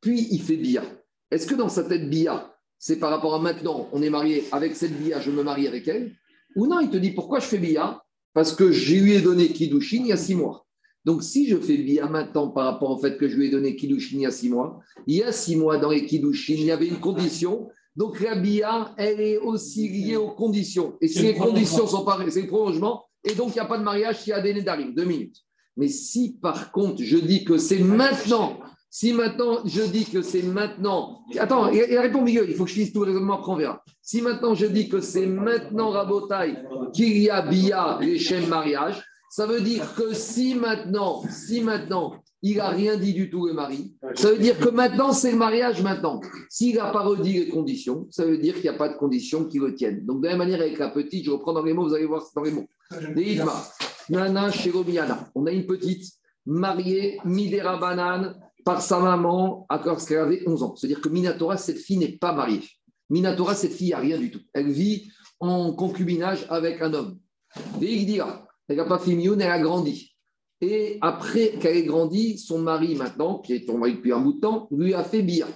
puis 0.00 0.28
il 0.30 0.40
fait 0.40 0.56
bia, 0.56 0.82
est-ce 1.30 1.46
que 1.46 1.54
dans 1.54 1.68
sa 1.68 1.84
tête 1.84 2.08
bia, 2.08 2.54
c'est 2.78 2.98
par 2.98 3.10
rapport 3.10 3.34
à 3.34 3.40
maintenant, 3.40 3.88
on 3.92 4.02
est 4.02 4.10
marié 4.10 4.44
avec 4.52 4.76
cette 4.76 4.96
bia, 4.98 5.20
je 5.20 5.30
me 5.30 5.42
marie 5.42 5.66
avec 5.66 5.86
elle? 5.88 6.14
Ou 6.56 6.66
non, 6.66 6.80
il 6.80 6.90
te 6.90 6.96
dit 6.96 7.10
pourquoi 7.10 7.40
je 7.40 7.46
fais 7.46 7.58
bia? 7.58 8.02
Parce 8.38 8.54
que 8.54 8.70
je 8.70 8.94
lui 8.94 9.14
ai 9.14 9.20
donné 9.20 9.48
Kiddushin 9.48 10.02
il 10.02 10.06
y 10.06 10.12
a 10.12 10.16
six 10.16 10.36
mois. 10.36 10.64
Donc, 11.04 11.24
si 11.24 11.48
je 11.48 11.56
fais 11.56 11.76
bien 11.76 12.06
maintenant 12.06 12.46
par 12.46 12.66
rapport 12.66 12.92
au 12.92 12.96
fait 12.96 13.18
que 13.18 13.26
je 13.26 13.34
lui 13.34 13.48
ai 13.48 13.50
donné 13.50 13.74
Kiddushin 13.74 14.18
il 14.18 14.20
y 14.20 14.26
a 14.26 14.30
six 14.30 14.48
mois, 14.48 14.78
il 15.08 15.16
y 15.16 15.24
a 15.24 15.32
six 15.32 15.56
mois 15.56 15.76
dans 15.76 15.90
les 15.90 16.06
Kiddushin, 16.06 16.52
il 16.52 16.66
y 16.66 16.70
avait 16.70 16.86
une 16.86 17.00
condition. 17.00 17.68
Donc, 17.96 18.20
la 18.20 18.36
bia, 18.36 18.94
elle 18.96 19.20
est 19.20 19.38
aussi 19.38 19.88
liée 19.88 20.14
aux 20.14 20.30
conditions. 20.30 20.94
Et 21.00 21.08
si 21.08 21.22
les 21.22 21.34
conditions 21.34 21.88
sont 21.88 22.04
pareilles, 22.04 22.30
c'est 22.30 22.42
le 22.42 22.46
prolongement. 22.46 23.06
Et 23.24 23.34
donc, 23.34 23.48
il 23.48 23.54
n'y 23.54 23.58
a 23.58 23.64
pas 23.64 23.76
de 23.76 23.82
mariage 23.82 24.20
s'il 24.20 24.30
y 24.30 24.34
a 24.34 24.40
des 24.40 24.54
Nédarim. 24.54 24.94
Deux 24.94 25.04
minutes. 25.04 25.38
Mais 25.76 25.88
si 25.88 26.38
par 26.40 26.70
contre, 26.70 27.02
je 27.02 27.16
dis 27.16 27.44
que 27.44 27.58
c'est 27.58 27.80
maintenant 27.80 28.60
si 28.90 29.12
maintenant 29.12 29.60
je 29.64 29.82
dis 29.82 30.06
que 30.06 30.22
c'est 30.22 30.42
maintenant. 30.42 31.20
Attends, 31.38 31.70
il, 31.70 31.98
répond 31.98 32.22
milieu, 32.22 32.48
il 32.48 32.54
faut 32.54 32.64
que 32.64 32.70
je 32.70 32.74
finisse 32.74 32.92
tout 32.92 33.04
le 33.04 33.12
raisonnement, 33.12 33.38
après 33.38 33.52
on 33.52 33.56
verra. 33.56 33.84
Si 34.02 34.22
maintenant 34.22 34.54
je 34.54 34.66
dis 34.66 34.88
que 34.88 35.00
c'est 35.00 35.26
maintenant 35.26 35.90
Rabotai 35.90 36.56
qu'il 36.94 37.18
y 37.18 37.28
a 37.28 37.42
Bia, 37.42 37.98
les 38.00 38.18
chaînes 38.18 38.48
mariage, 38.48 39.02
ça 39.30 39.46
veut 39.46 39.60
dire 39.60 39.94
que 39.94 40.14
si 40.14 40.54
maintenant, 40.54 41.22
si 41.28 41.60
maintenant, 41.60 42.14
il 42.40 42.56
n'a 42.56 42.68
rien 42.68 42.96
dit 42.96 43.12
du 43.12 43.28
tout 43.28 43.46
le 43.46 43.52
mari, 43.52 43.94
ça 44.14 44.30
veut 44.30 44.38
dire 44.38 44.58
que 44.58 44.70
maintenant 44.70 45.12
c'est 45.12 45.32
le 45.32 45.38
mariage 45.38 45.82
maintenant. 45.82 46.20
S'il 46.48 46.76
n'a 46.76 46.90
pas 46.90 47.02
redit 47.02 47.44
les 47.44 47.48
conditions, 47.48 48.06
ça 48.10 48.24
veut 48.24 48.38
dire 48.38 48.54
qu'il 48.54 48.62
n'y 48.62 48.68
a 48.68 48.78
pas 48.78 48.88
de 48.88 48.96
conditions 48.96 49.44
qui 49.44 49.58
le 49.58 49.74
tiennent. 49.74 50.06
Donc 50.06 50.22
de 50.22 50.26
la 50.26 50.30
même 50.30 50.38
manière 50.38 50.60
avec 50.60 50.78
la 50.78 50.88
petite, 50.88 51.26
je 51.26 51.30
reprends 51.30 51.52
dans 51.52 51.62
les 51.62 51.74
mots, 51.74 51.86
vous 51.86 51.94
allez 51.94 52.06
voir 52.06 52.24
dans 52.34 52.42
les 52.42 52.52
mots. 52.52 52.68
Nana 54.08 54.50
On 55.34 55.46
a 55.46 55.50
une 55.50 55.66
petite 55.66 56.04
mariée, 56.46 57.20
Midera 57.24 57.76
Banane, 57.76 58.34
par 58.68 58.82
sa 58.82 59.00
maman 59.00 59.64
à 59.70 59.80
lorsqu'elle 59.82 60.18
avait 60.18 60.42
11 60.46 60.62
ans. 60.62 60.76
C'est-à-dire 60.76 61.00
que 61.00 61.08
Minatora, 61.08 61.56
cette 61.56 61.78
fille 61.78 61.96
n'est 61.96 62.18
pas 62.18 62.34
mariée. 62.34 62.60
Minatora, 63.08 63.54
cette 63.54 63.72
fille 63.72 63.92
n'a 63.92 63.98
rien 63.98 64.18
du 64.18 64.30
tout. 64.30 64.42
Elle 64.52 64.70
vit 64.70 65.10
en 65.40 65.72
concubinage 65.72 66.44
avec 66.50 66.82
un 66.82 66.92
homme. 66.92 67.18
dira, 67.80 68.46
elle 68.68 68.76
n'a 68.76 68.84
pas 68.84 68.98
fait 68.98 69.14
mieux, 69.14 69.34
elle 69.40 69.50
a 69.50 69.58
grandi. 69.58 70.14
Et 70.60 70.98
après 71.00 71.52
qu'elle 71.58 71.78
ait 71.78 71.84
grandi, 71.84 72.36
son 72.36 72.58
mari 72.58 72.94
maintenant, 72.94 73.38
qui 73.38 73.54
est 73.54 73.66
ton 73.66 73.78
mari 73.78 73.94
depuis 73.94 74.12
un 74.12 74.20
bout 74.20 74.34
de 74.34 74.40
temps, 74.40 74.68
lui 74.70 74.92
a 74.92 75.02
fait 75.02 75.22
bien. 75.22 75.46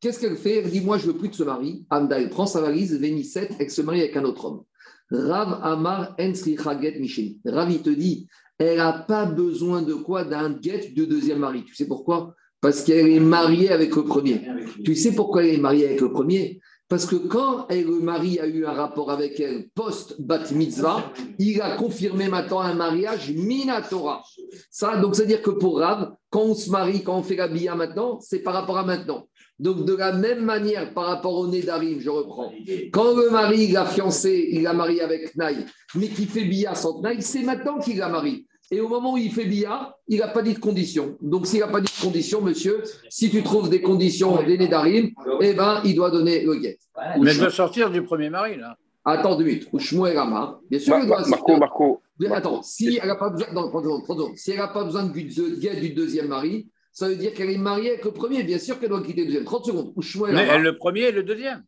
Qu'est-ce 0.00 0.20
qu'elle 0.20 0.36
fait? 0.36 0.58
Elle 0.58 0.70
dit 0.70 0.82
Moi, 0.82 0.98
je 0.98 1.06
veux 1.06 1.16
plus 1.16 1.30
de 1.30 1.34
ce 1.34 1.44
mari. 1.44 1.86
Amda, 1.88 2.20
elle 2.20 2.28
prend 2.28 2.44
sa 2.44 2.60
valise, 2.60 2.94
Vénissette, 3.00 3.54
elle 3.58 3.70
se 3.70 3.80
marie 3.80 4.02
avec 4.02 4.18
un 4.18 4.24
autre 4.24 4.44
homme. 4.44 4.64
Rav 5.10 5.60
Amar 5.62 6.16
Chaget 6.18 6.98
Michel. 6.98 7.34
Rav, 7.44 7.70
il 7.70 7.82
te 7.82 7.90
dit 7.90 8.26
elle 8.58 8.76
n'a 8.76 8.92
pas 8.92 9.26
besoin 9.26 9.82
de 9.82 9.94
quoi? 9.94 10.24
D'un 10.24 10.50
guet 10.50 10.92
de 10.94 11.04
deuxième 11.04 11.40
mari. 11.40 11.64
Tu 11.64 11.74
sais 11.74 11.86
pourquoi? 11.86 12.34
Parce 12.60 12.82
qu'elle 12.82 13.08
est 13.08 13.20
mariée 13.20 13.70
avec 13.70 13.94
le 13.94 14.04
premier. 14.04 14.40
Tu 14.84 14.94
sais 14.94 15.12
pourquoi 15.14 15.44
elle 15.44 15.54
est 15.54 15.58
mariée 15.58 15.86
avec 15.86 16.00
le 16.00 16.12
premier? 16.12 16.60
Parce 16.88 17.06
que 17.06 17.16
quand 17.16 17.66
elle, 17.70 17.86
le 17.86 18.00
mari 18.00 18.38
a 18.38 18.46
eu 18.46 18.66
un 18.66 18.72
rapport 18.72 19.10
avec 19.10 19.40
elle 19.40 19.68
post-bat 19.74 20.52
mitzvah, 20.52 21.12
il 21.38 21.60
a 21.60 21.76
confirmé 21.76 22.28
maintenant 22.28 22.60
un 22.60 22.74
mariage 22.74 23.32
minatora. 23.32 24.22
Ça, 24.70 24.98
donc, 24.98 25.16
c'est-à-dire 25.16 25.42
que 25.42 25.50
pour 25.50 25.80
Rav, 25.80 26.14
quand 26.30 26.42
on 26.42 26.54
se 26.54 26.70
marie, 26.70 27.02
quand 27.02 27.16
on 27.16 27.22
fait 27.22 27.36
la 27.36 27.48
bia 27.48 27.74
maintenant, 27.74 28.20
c'est 28.20 28.40
par 28.40 28.54
rapport 28.54 28.78
à 28.78 28.84
maintenant. 28.84 29.26
Donc, 29.58 29.84
de 29.84 29.94
la 29.94 30.12
même 30.12 30.44
manière, 30.44 30.92
par 30.92 31.04
rapport 31.06 31.34
au 31.34 31.46
Nédarim, 31.46 32.00
je 32.00 32.10
reprends. 32.10 32.52
Quand 32.92 33.14
le 33.16 33.30
mari, 33.30 33.66
il 33.68 33.76
a 33.76 33.86
fiancé, 33.86 34.48
il 34.50 34.66
a 34.66 34.72
marié 34.72 35.00
avec 35.00 35.36
Naï, 35.36 35.64
mais 35.94 36.08
qui 36.08 36.26
fait 36.26 36.44
bia 36.44 36.74
sans 36.74 37.00
Naï, 37.00 37.22
c'est 37.22 37.42
maintenant 37.42 37.78
qu'il 37.78 38.02
a 38.02 38.08
marié. 38.08 38.46
Et 38.70 38.80
au 38.80 38.88
moment 38.88 39.14
où 39.14 39.18
il 39.18 39.30
fait 39.30 39.44
bia, 39.44 39.94
il 40.08 40.18
n'a 40.18 40.28
pas 40.28 40.42
dit 40.42 40.54
de 40.54 40.58
conditions. 40.58 41.16
Donc, 41.20 41.46
s'il 41.46 41.60
n'a 41.60 41.68
pas 41.68 41.80
dit 41.80 41.92
de 41.96 42.02
conditions, 42.02 42.40
monsieur, 42.40 42.82
si 43.08 43.30
tu 43.30 43.42
trouves 43.42 43.68
des 43.70 43.80
conditions 43.80 44.42
des 44.42 44.58
Nédarim, 44.58 45.10
eh 45.40 45.52
ben, 45.52 45.80
il 45.84 45.94
doit 45.94 46.10
donner 46.10 46.42
le 46.42 46.56
guet. 46.56 46.78
Mais 47.20 47.32
il 47.32 47.38
doit 47.38 47.50
sortir 47.50 47.90
du 47.90 48.02
premier 48.02 48.30
mari, 48.30 48.56
là. 48.56 48.76
Attends 49.04 49.36
deux 49.36 49.44
minutes. 49.44 49.68
Ou 49.72 50.02
Rama. 50.02 50.60
Bien 50.70 50.80
sûr, 50.80 50.98
il 50.98 51.06
doit 51.06 51.26
Marco, 51.28 51.56
Marco. 51.58 52.00
Attends, 52.30 52.62
si 52.62 52.98
elle 53.00 53.08
n'a 53.08 53.16
pas 53.16 53.28
besoin, 53.28 54.02
si 54.34 54.52
elle 54.52 54.58
n'a 54.58 54.68
pas 54.68 54.84
besoin 54.84 55.04
de 55.04 55.60
guet 55.60 55.80
du 55.80 55.90
deuxième 55.90 56.28
mari, 56.28 56.68
ça 56.94 57.08
veut 57.08 57.16
dire 57.16 57.34
qu'elle 57.34 57.50
est 57.50 57.58
mariée 57.58 57.90
avec 57.90 58.04
le 58.04 58.12
premier. 58.12 58.44
Bien 58.44 58.58
sûr 58.58 58.78
qu'elle 58.78 58.88
doit 58.88 59.02
quitter 59.02 59.22
le 59.22 59.26
deuxième. 59.26 59.44
30 59.44 59.66
secondes. 59.66 59.92
Mais 60.32 60.58
le 60.58 60.76
premier 60.76 61.02
et 61.02 61.12
le 61.12 61.24
deuxième. 61.24 61.64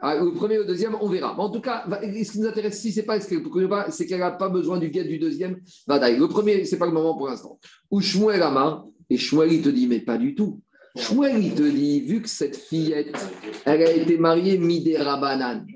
Ah, 0.00 0.14
le 0.16 0.32
premier 0.32 0.54
et 0.54 0.58
le 0.58 0.64
deuxième, 0.64 0.96
on 1.00 1.08
verra. 1.08 1.38
en 1.38 1.50
tout 1.50 1.60
cas, 1.60 1.84
ce 1.90 2.32
qui 2.32 2.40
nous 2.40 2.46
intéresse, 2.46 2.80
si 2.80 2.92
c'est 2.92 3.02
pas, 3.02 3.18
c'est 3.20 4.06
qu'elle 4.06 4.20
n'a 4.20 4.30
pas 4.30 4.48
besoin 4.48 4.78
du 4.78 4.88
guet 4.88 5.02
du 5.02 5.18
deuxième. 5.18 5.60
Le 5.88 6.26
premier, 6.26 6.64
ce 6.64 6.72
n'est 6.72 6.78
pas 6.78 6.86
le 6.86 6.92
moment 6.92 7.16
pour 7.16 7.28
l'instant. 7.28 7.58
Ou 7.90 8.00
Shmuel 8.00 8.42
Amar, 8.42 8.86
et 9.10 9.16
Shmuel, 9.16 9.52
il 9.52 9.62
te 9.62 9.68
dit, 9.68 9.88
mais 9.88 10.00
pas 10.00 10.16
du 10.16 10.36
tout. 10.36 10.60
Shmuel, 10.96 11.44
il 11.44 11.54
te 11.54 11.62
dit, 11.62 12.02
vu 12.02 12.22
que 12.22 12.28
cette 12.28 12.56
fillette, 12.56 13.16
elle 13.64 13.82
a 13.82 13.90
été 13.90 14.16
mariée 14.16 14.58
Midera 14.58 15.16
Banan, 15.16 15.66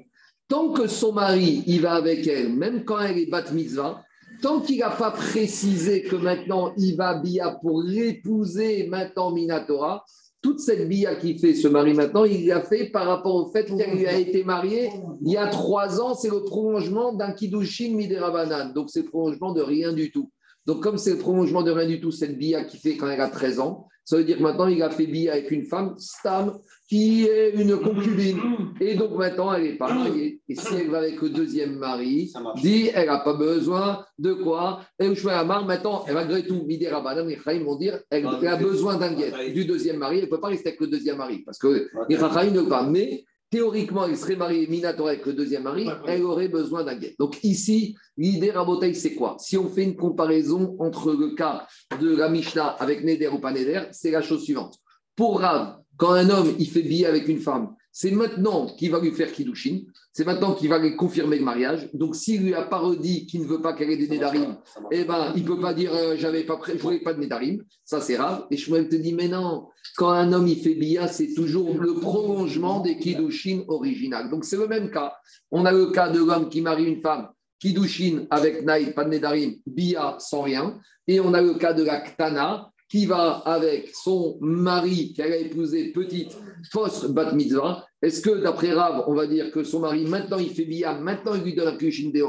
tant 0.46 0.72
que 0.72 0.86
son 0.86 1.12
mari, 1.12 1.64
il 1.66 1.80
va 1.80 1.94
avec 1.94 2.24
elle, 2.28 2.52
même 2.52 2.84
quand 2.84 3.00
elle 3.00 3.18
est 3.18 3.26
bat 3.26 3.50
mitzvah, 3.52 4.04
tant 4.40 4.60
qu'il 4.60 4.78
n'a 4.78 4.90
pas 4.90 5.10
précisé 5.10 6.02
que 6.02 6.16
maintenant 6.16 6.72
il 6.76 6.96
va 6.96 7.14
bia 7.14 7.58
pour 7.60 7.82
l'épouser 7.82 8.86
maintenant 8.88 9.30
Minatora, 9.32 10.04
toute 10.42 10.60
cette 10.60 10.88
bia 10.88 11.16
qui 11.16 11.38
fait 11.38 11.54
ce 11.54 11.68
mari 11.68 11.92
maintenant, 11.92 12.24
il 12.24 12.46
l'a 12.46 12.62
fait 12.62 12.86
par 12.86 13.06
rapport 13.06 13.34
au 13.34 13.50
fait 13.50 13.64
qu'elle 13.64 14.06
a 14.06 14.16
été 14.16 14.42
mariée 14.42 14.90
il 15.20 15.32
y 15.32 15.36
a 15.36 15.48
trois 15.48 16.00
ans. 16.00 16.14
C'est 16.14 16.30
le 16.30 16.42
prolongement 16.42 17.12
d'un 17.12 17.32
Kiddushin 17.32 17.94
Midera 17.94 18.46
Donc, 18.74 18.88
c'est 18.90 19.02
le 19.02 19.08
prolongement 19.08 19.52
de 19.52 19.60
rien 19.60 19.92
du 19.92 20.10
tout. 20.10 20.30
Donc, 20.66 20.82
comme 20.82 20.98
c'est 20.98 21.12
le 21.12 21.18
prolongement 21.18 21.62
de 21.62 21.70
rien 21.70 21.86
du 21.86 22.00
tout, 22.00 22.10
cette 22.10 22.38
bia 22.38 22.64
qui 22.64 22.78
fait 22.78 22.96
quand 22.96 23.08
elle 23.08 23.20
a 23.20 23.28
13 23.28 23.60
ans, 23.60 23.86
ça 24.04 24.16
veut 24.16 24.24
dire 24.24 24.38
que 24.38 24.42
maintenant, 24.42 24.66
il 24.66 24.82
a 24.82 24.90
fait 24.90 25.06
bia 25.06 25.32
avec 25.32 25.50
une 25.50 25.64
femme, 25.64 25.94
Stam, 25.98 26.58
qui 26.90 27.24
est 27.24 27.50
une 27.50 27.76
concubine. 27.76 28.40
Et 28.80 28.96
donc 28.96 29.12
maintenant, 29.16 29.54
elle 29.54 29.62
n'est 29.62 29.76
pas 29.76 29.94
mariée. 29.94 30.40
Et 30.48 30.56
si 30.56 30.74
elle 30.74 30.90
va 30.90 30.98
avec 30.98 31.22
le 31.22 31.28
deuxième 31.30 31.76
mari, 31.76 32.32
dit, 32.56 32.90
elle 32.92 33.06
n'a 33.06 33.20
pas 33.20 33.34
besoin 33.34 34.04
de 34.18 34.32
quoi? 34.32 34.80
Et 34.98 35.08
Amar, 35.28 35.64
maintenant, 35.66 36.04
malgré 36.12 36.44
tout, 36.44 36.64
Midi 36.66 36.88
Rabbanan, 36.88 37.28
les 37.28 37.38
Chaim 37.38 37.62
vont 37.64 37.76
dire, 37.76 38.00
elle, 38.10 38.26
a 38.26 38.56
besoin 38.56 38.96
d'un 38.96 39.12
guet 39.12 39.52
du 39.52 39.66
deuxième 39.66 39.98
mari. 39.98 40.18
Elle 40.18 40.24
ne 40.24 40.30
peut 40.30 40.40
pas 40.40 40.48
rester 40.48 40.70
avec 40.70 40.80
le 40.80 40.88
deuxième 40.88 41.18
mari. 41.18 41.44
Parce 41.46 41.58
que 41.58 41.88
les 42.08 42.16
Chaim 42.16 42.50
ne 42.50 42.62
pas. 42.62 42.82
Mais 42.82 43.24
théoriquement, 43.50 44.06
elle 44.06 44.16
serait 44.16 44.34
mariée 44.34 44.66
Minatora 44.66 45.10
avec 45.10 45.24
le 45.26 45.34
deuxième 45.34 45.62
mari, 45.62 45.88
elle 46.08 46.24
aurait 46.24 46.48
besoin 46.48 46.82
d'un 46.82 46.96
guet. 46.96 47.14
Donc 47.20 47.38
ici, 47.44 47.96
l'idée 48.16 48.50
Rabotaï, 48.50 48.96
c'est 48.96 49.14
quoi? 49.14 49.36
Si 49.38 49.56
on 49.56 49.68
fait 49.68 49.84
une 49.84 49.94
comparaison 49.94 50.74
entre 50.80 51.12
le 51.12 51.36
cas 51.36 51.68
de 52.00 52.16
la 52.16 52.28
Mishnah 52.28 52.66
avec 52.80 53.04
Neder 53.04 53.28
ou 53.28 53.38
pas 53.38 53.52
Neder, 53.52 53.82
c'est 53.92 54.10
la 54.10 54.22
chose 54.22 54.42
suivante. 54.42 54.74
Pour 55.14 55.40
Rav, 55.40 55.79
quand 56.00 56.12
un 56.12 56.30
homme, 56.30 56.54
il 56.58 56.68
fait 56.68 56.80
billet 56.80 57.04
avec 57.04 57.28
une 57.28 57.40
femme, 57.40 57.74
c'est 57.92 58.10
maintenant 58.10 58.66
qu'il 58.74 58.90
va 58.90 59.00
lui 59.00 59.12
faire 59.12 59.30
Kiddushin, 59.30 59.80
c'est 60.14 60.24
maintenant 60.24 60.54
qu'il 60.54 60.70
va 60.70 60.78
lui 60.78 60.96
confirmer 60.96 61.38
le 61.38 61.44
mariage. 61.44 61.90
Donc, 61.92 62.16
s'il 62.16 62.42
lui 62.42 62.54
a 62.54 62.62
pas 62.62 62.78
redit 62.78 63.26
qu'il 63.26 63.42
ne 63.42 63.46
veut 63.46 63.60
pas 63.60 63.74
qu'elle 63.74 63.90
ait 63.90 63.98
des 63.98 64.08
Nédarim, 64.08 64.56
eh 64.90 65.04
ben, 65.04 65.32
il 65.36 65.42
ne 65.42 65.46
peut 65.46 65.60
pas 65.60 65.74
dire 65.74 65.94
euh, 65.94 66.14
j'avais 66.16 66.44
pas 66.44 66.58
je 66.66 66.78
voulais 66.78 67.00
pas 67.00 67.12
de 67.12 67.20
Nédarim. 67.20 67.62
Ça, 67.84 68.00
c'est 68.00 68.14
grave. 68.14 68.46
Et 68.50 68.56
Shmuel 68.56 68.88
te 68.88 68.96
dit 68.96 69.12
mais 69.12 69.28
non, 69.28 69.68
quand 69.96 70.08
un 70.08 70.32
homme 70.32 70.48
il 70.48 70.60
fait 70.62 70.74
bia, 70.74 71.06
c'est 71.06 71.34
toujours 71.34 71.78
le 71.78 71.94
prolongement 71.94 72.80
des 72.80 72.96
Kiddushin 72.96 73.64
original. 73.68 74.30
Donc, 74.30 74.46
c'est 74.46 74.56
le 74.56 74.68
même 74.68 74.90
cas. 74.90 75.12
On 75.50 75.66
a 75.66 75.72
le 75.72 75.90
cas 75.90 76.08
de 76.08 76.20
l'homme 76.20 76.48
qui 76.48 76.62
marie 76.62 76.86
une 76.86 77.02
femme. 77.02 77.28
Kiddushin 77.60 78.26
avec 78.30 78.64
Naïd, 78.64 78.94
pas 78.94 79.04
de 79.04 79.10
Nédarim, 79.10 79.56
Bia 79.66 80.16
sans 80.18 80.42
rien. 80.42 80.78
Et 81.06 81.20
on 81.20 81.34
a 81.34 81.42
le 81.42 81.54
cas 81.54 81.74
de 81.74 81.82
la 81.82 82.00
Ktana, 82.00 82.69
qui 82.90 83.06
va 83.06 83.42
avec 83.46 83.90
son 83.94 84.36
mari 84.40 85.12
qu'elle 85.14 85.32
a 85.32 85.36
épousé 85.36 85.92
petite 85.92 86.36
fausse 86.72 87.06
bat 87.06 87.32
mitzvah, 87.32 87.86
est-ce 88.02 88.20
que 88.20 88.42
d'après 88.42 88.72
Rav, 88.72 89.04
on 89.06 89.14
va 89.14 89.26
dire 89.26 89.52
que 89.52 89.62
son 89.62 89.80
mari, 89.80 90.04
maintenant 90.04 90.38
il 90.38 90.50
fait 90.50 90.64
bia, 90.64 90.94
maintenant 90.94 91.34
il 91.34 91.42
lui 91.42 91.54
donne 91.54 91.68
un 91.68 91.76
kushin 91.76 92.10
de 92.10 92.20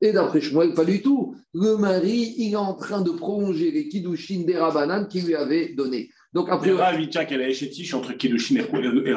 et 0.00 0.12
d'après 0.12 0.40
Shmuel, 0.40 0.74
pas 0.74 0.84
du 0.84 1.02
tout. 1.02 1.34
Le 1.54 1.76
mari, 1.76 2.34
il 2.36 2.52
est 2.52 2.56
en 2.56 2.74
train 2.74 3.00
de 3.02 3.10
prolonger 3.10 3.72
les 3.72 3.88
kiddushin 3.88 4.44
des 4.46 4.56
rabanan 4.56 5.08
qu'il 5.08 5.26
lui 5.26 5.34
avait 5.34 5.70
donné. 5.74 6.10
Donc 6.32 6.48
après. 6.50 6.70
Rav, 6.72 7.00
il 7.00 7.08
tient 7.08 7.24
qu'elle 7.24 7.40
est 7.40 7.52
chétiche 7.52 7.94
entre 7.94 8.12
kiddushin 8.12 8.56
et, 8.56 9.08
et 9.08 9.14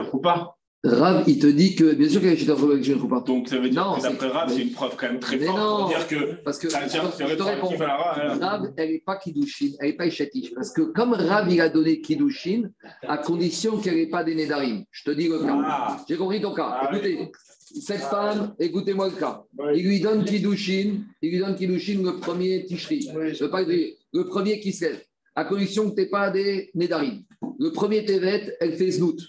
Rav, 0.83 1.25
il 1.27 1.37
te 1.37 1.45
dit 1.45 1.75
que, 1.75 1.93
bien 1.93 2.09
sûr 2.09 2.21
qu'il 2.21 2.31
y 2.31 2.33
a 2.33 2.35
Shita 2.35 2.55
que 2.55 2.81
je 2.81 2.93
ne 2.93 3.07
pas. 3.07 3.19
Donc 3.19 3.47
ça 3.47 3.59
veut 3.59 3.69
dire 3.69 3.85
non, 3.85 3.97
que 3.97 4.01
d'après 4.01 4.29
Rav, 4.29 4.51
c'est 4.51 4.63
une 4.63 4.71
preuve 4.71 4.95
quand 4.97 5.09
même 5.09 5.19
très 5.19 5.37
forte 5.37 5.57
non, 5.59 5.77
pour 5.81 5.89
dire 5.89 6.07
que. 6.07 6.33
Parce 6.43 6.57
que 6.57 6.69
ça, 6.69 6.87
je 6.87 7.35
te 7.35 7.43
réponds. 7.43 7.69
Rav, 7.77 8.73
elle 8.77 8.91
n'est 8.91 8.99
pas 8.99 9.17
Kiddushin, 9.17 9.73
elle 9.79 9.89
n'est 9.89 9.95
pas 9.95 10.07
Ishatish. 10.07 10.55
Parce 10.55 10.71
que 10.71 10.81
comme 10.81 11.13
Rav, 11.13 11.51
il 11.51 11.61
a 11.61 11.69
donné 11.69 12.01
Kiddushin, 12.01 12.71
à 13.07 13.19
condition 13.19 13.77
qu'elle 13.77 13.95
n'ait 13.95 14.09
pas 14.09 14.23
des 14.23 14.33
Nedarim. 14.33 14.83
Je 14.89 15.03
te 15.03 15.11
dis 15.11 15.27
le 15.27 15.39
cas. 15.39 15.61
Ah. 15.63 15.97
J'ai 16.09 16.17
compris 16.17 16.41
ton 16.41 16.55
cas. 16.55 16.79
Ah, 16.81 16.89
Écoutez, 16.91 17.31
cette 17.79 18.01
femme, 18.01 18.55
écoutez-moi 18.59 19.09
le 19.09 19.19
cas. 19.19 19.43
Il 19.75 19.85
lui 19.85 19.99
donne 19.99 20.25
Kiddushin, 20.25 21.01
il 21.21 21.31
lui 21.31 21.37
donne 21.37 21.55
Kiddushin 21.55 22.01
le 22.01 22.19
premier 22.19 22.65
Tishri. 22.65 23.07
Je 23.33 23.43
veux 23.43 23.51
pas 23.51 23.63
dire, 23.63 23.93
le 24.13 24.25
premier 24.25 24.59
qui 24.59 24.73
se 24.73 24.85
lève, 24.85 25.03
à 25.35 25.45
condition 25.45 25.91
que 25.91 25.95
tu 25.95 26.01
n'aies 26.01 26.09
pas 26.09 26.31
des 26.31 26.71
Nedarim. 26.73 27.21
Le 27.59 27.71
premier 27.71 28.03
Tevet, 28.03 28.57
elle 28.59 28.73
fait 28.73 28.89
Znout. 28.89 29.19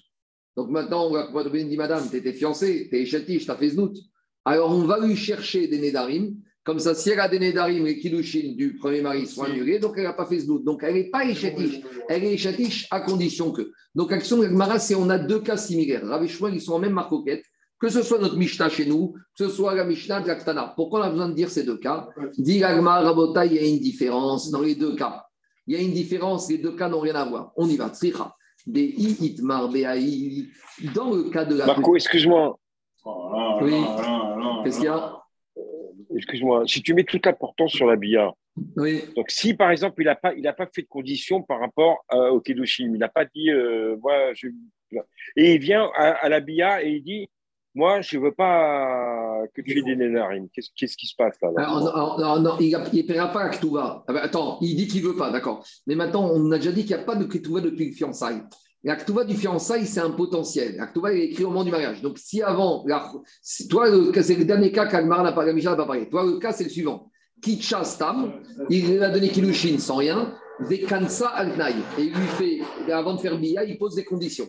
Donc 0.57 0.71
maintenant, 0.71 1.07
on 1.07 1.13
va 1.13 1.45
te 1.45 1.49
dire, 1.49 1.79
madame, 1.79 2.09
tu 2.11 2.17
étais 2.17 2.33
fiancée, 2.33 2.89
tu 2.91 2.97
es 2.97 3.03
échatiche, 3.03 3.45
tu 3.45 3.51
as 3.51 3.57
fait 3.57 3.71
znout. 3.71 3.97
Alors 4.45 4.71
on 4.71 4.85
va 4.85 4.99
lui 4.99 5.17
chercher 5.17 5.67
des 5.69 5.79
nédarim. 5.79 6.37
Comme 6.65 6.79
ça, 6.79 6.95
si 6.95 7.11
elle 7.11 7.21
a 7.21 7.29
des 7.29 7.39
nédarim 7.39 7.87
et 7.87 7.99
kilouchine 7.99 8.57
du 8.57 8.77
premier 8.77 9.01
mari 9.01 9.27
sont 9.27 9.43
annulés, 9.43 9.79
donc 9.81 9.95
elle 9.97 10.05
n'a 10.05 10.13
pas 10.13 10.27
fait 10.27 10.41
znout. 10.41 10.63
Donc 10.63 10.83
elle 10.83 10.95
n'est 10.95 11.11
pas 11.11 11.25
échatiche. 11.25 11.81
Elle 12.09 12.25
est 12.25 12.35
échatiche 12.35 12.87
à 12.91 13.01
condition 13.01 13.51
que. 13.51 13.73
Donc 13.95 14.13
action 14.13 14.39
de 14.39 14.47
Gmara, 14.47 14.79
c'est 14.79 14.95
on 14.95 15.09
a 15.11 15.19
deux 15.19 15.41
cas 15.41 15.57
similaires. 15.57 16.07
Rav 16.07 16.25
ils 16.25 16.61
sont 16.61 16.75
en 16.75 16.79
même 16.79 16.93
marcoquette. 16.93 17.45
Que 17.81 17.89
ce 17.89 18.03
soit 18.03 18.19
notre 18.19 18.37
Mishnah 18.37 18.69
chez 18.69 18.87
nous, 18.87 19.15
que 19.37 19.49
ce 19.49 19.49
soit 19.49 19.75
la 19.75 19.85
Mishnah 19.85 20.21
de 20.21 20.29
la 20.29 20.73
Pourquoi 20.77 21.01
on 21.01 21.03
a 21.03 21.11
besoin 21.11 21.29
de 21.29 21.35
dire 21.35 21.51
ces 21.51 21.65
deux 21.65 21.79
cas? 21.79 22.09
Dit 22.39 22.61
Gmara, 22.61 23.01
Rabota, 23.01 23.45
il 23.45 23.55
y 23.55 23.59
a 23.59 23.67
une 23.67 23.81
différence 23.81 24.51
dans 24.51 24.61
les 24.61 24.77
deux 24.77 24.95
cas. 24.95 25.25
Il 25.67 25.75
y 25.75 25.77
a 25.77 25.83
une 25.83 25.93
différence, 25.93 26.49
les 26.49 26.59
deux 26.59 26.77
cas 26.77 26.89
n'ont 26.89 27.01
rien 27.01 27.17
à 27.17 27.25
voir. 27.25 27.53
On 27.57 27.69
y 27.69 27.77
va. 27.77 27.89
Tzricha 27.89 28.37
Dans 30.95 31.11
le 31.11 31.31
cas 31.31 31.45
de 31.45 31.57
la. 31.57 31.67
Marco, 31.67 31.97
excuse-moi. 31.97 32.59
oui. 33.63 33.73
Qu'est-ce 34.65 34.77
qu'il 34.77 34.87
y 34.87 34.89
a 34.89 35.19
Excuse-moi, 36.17 36.65
si 36.67 36.83
tu 36.83 36.95
mets 36.95 37.05
toute 37.05 37.25
l'importance 37.25 37.73
sur 37.73 37.87
la 37.87 37.97
BIA, 37.97 38.33
oui. 38.77 39.03
donc 39.17 39.31
si 39.31 39.55
par 39.55 39.71
exemple 39.71 40.03
il 40.03 40.05
n'a 40.05 40.15
pas, 40.15 40.35
il 40.35 40.43
pas 40.43 40.69
fait 40.73 40.83
de 40.83 40.87
conditions 40.87 41.43
par 41.43 41.61
rapport 41.61 42.05
euh, 42.13 42.31
au 42.31 42.41
Kedoshim, 42.41 42.93
il 42.93 42.99
n'a 42.99 43.09
pas 43.09 43.25
dit, 43.25 43.51
euh, 43.51 43.97
moi, 44.03 44.35
je... 44.35 44.49
et 45.37 45.55
il 45.55 45.59
vient 45.59 45.91
à, 45.97 46.29
la 46.29 46.41
BIA 46.41 46.85
et 46.85 46.91
il 46.91 47.03
dit, 47.03 47.31
moi, 47.75 48.03
je 48.03 48.19
ne 48.19 48.25
veux 48.25 48.33
pas 48.33 49.43
que 49.55 49.63
tu 49.63 49.79
aies 49.79 49.83
des 49.83 49.97
nénarim. 49.97 50.49
Qu'est-ce 50.53 50.97
qui 50.97 51.07
se 51.07 51.17
passe 51.17 51.39
là, 51.41 51.51
non, 51.67 52.41
non, 52.41 52.57
il 52.61 52.71
ne 52.71 53.03
paiera 53.03 53.29
pas 53.29 53.45
à 53.45 53.49
Ketouva. 53.49 54.05
Ah 54.07 54.13
ben, 54.13 54.21
attends, 54.23 54.59
il 54.61 54.77
dit 54.77 54.87
qu'il 54.87 55.03
ne 55.03 55.09
veut 55.09 55.17
pas, 55.17 55.31
d'accord. 55.31 55.65
Mais 55.87 55.95
maintenant, 55.95 56.31
on 56.31 56.51
a 56.51 56.59
déjà 56.59 56.73
dit 56.73 56.85
qu'il 56.85 56.95
n'y 56.95 57.03
a 57.03 57.05
pas 57.05 57.17
de 57.17 57.25
Ketouva 57.25 57.61
depuis 57.61 57.87
le 57.87 57.93
fiançailles. 57.93 58.43
La 58.85 58.97
Ketouva 58.97 59.25
du 59.25 59.37
fiançailles, 59.37 59.87
c'est 59.87 60.01
un 60.01 60.11
potentiel. 60.11 60.77
La 60.77 60.87
Ketouva 60.87 61.15
est 61.15 61.25
écrit 61.25 61.45
au 61.45 61.49
moment 61.49 61.65
du 61.65 61.71
mariage. 61.71 62.03
Donc, 62.03 62.19
si 62.19 62.43
avant, 62.43 62.85
toi, 63.71 63.87
c'est 64.21 64.35
le 64.35 64.45
dernier 64.45 64.71
cas 64.71 64.87
qu'Agmar 64.87 65.23
n'a 65.23 65.33
pas, 65.33 65.51
n'a 65.51 65.77
pas 65.77 65.87
parlé. 65.87 66.09
Toi, 66.09 66.25
le 66.25 66.39
cas, 66.39 66.53
c'est 66.53 66.65
le 66.65 66.71
suivant. 66.71 67.11
Kitcha 67.41 67.85
Stam, 67.85 68.35
il 68.69 69.03
a 69.03 69.09
donné 69.09 69.29
Kilushin 69.29 69.79
sans 69.79 69.97
rien, 69.97 70.35
Vekansa 70.61 71.29
Alnaï. 71.29 71.75
Et 71.99 72.03
il 72.03 72.13
lui 72.13 72.27
fait, 72.39 72.93
avant 72.93 73.15
de 73.15 73.21
faire 73.21 73.39
Bia, 73.39 73.65
il 73.65 73.79
pose 73.79 73.95
des 73.95 74.05
conditions. 74.05 74.49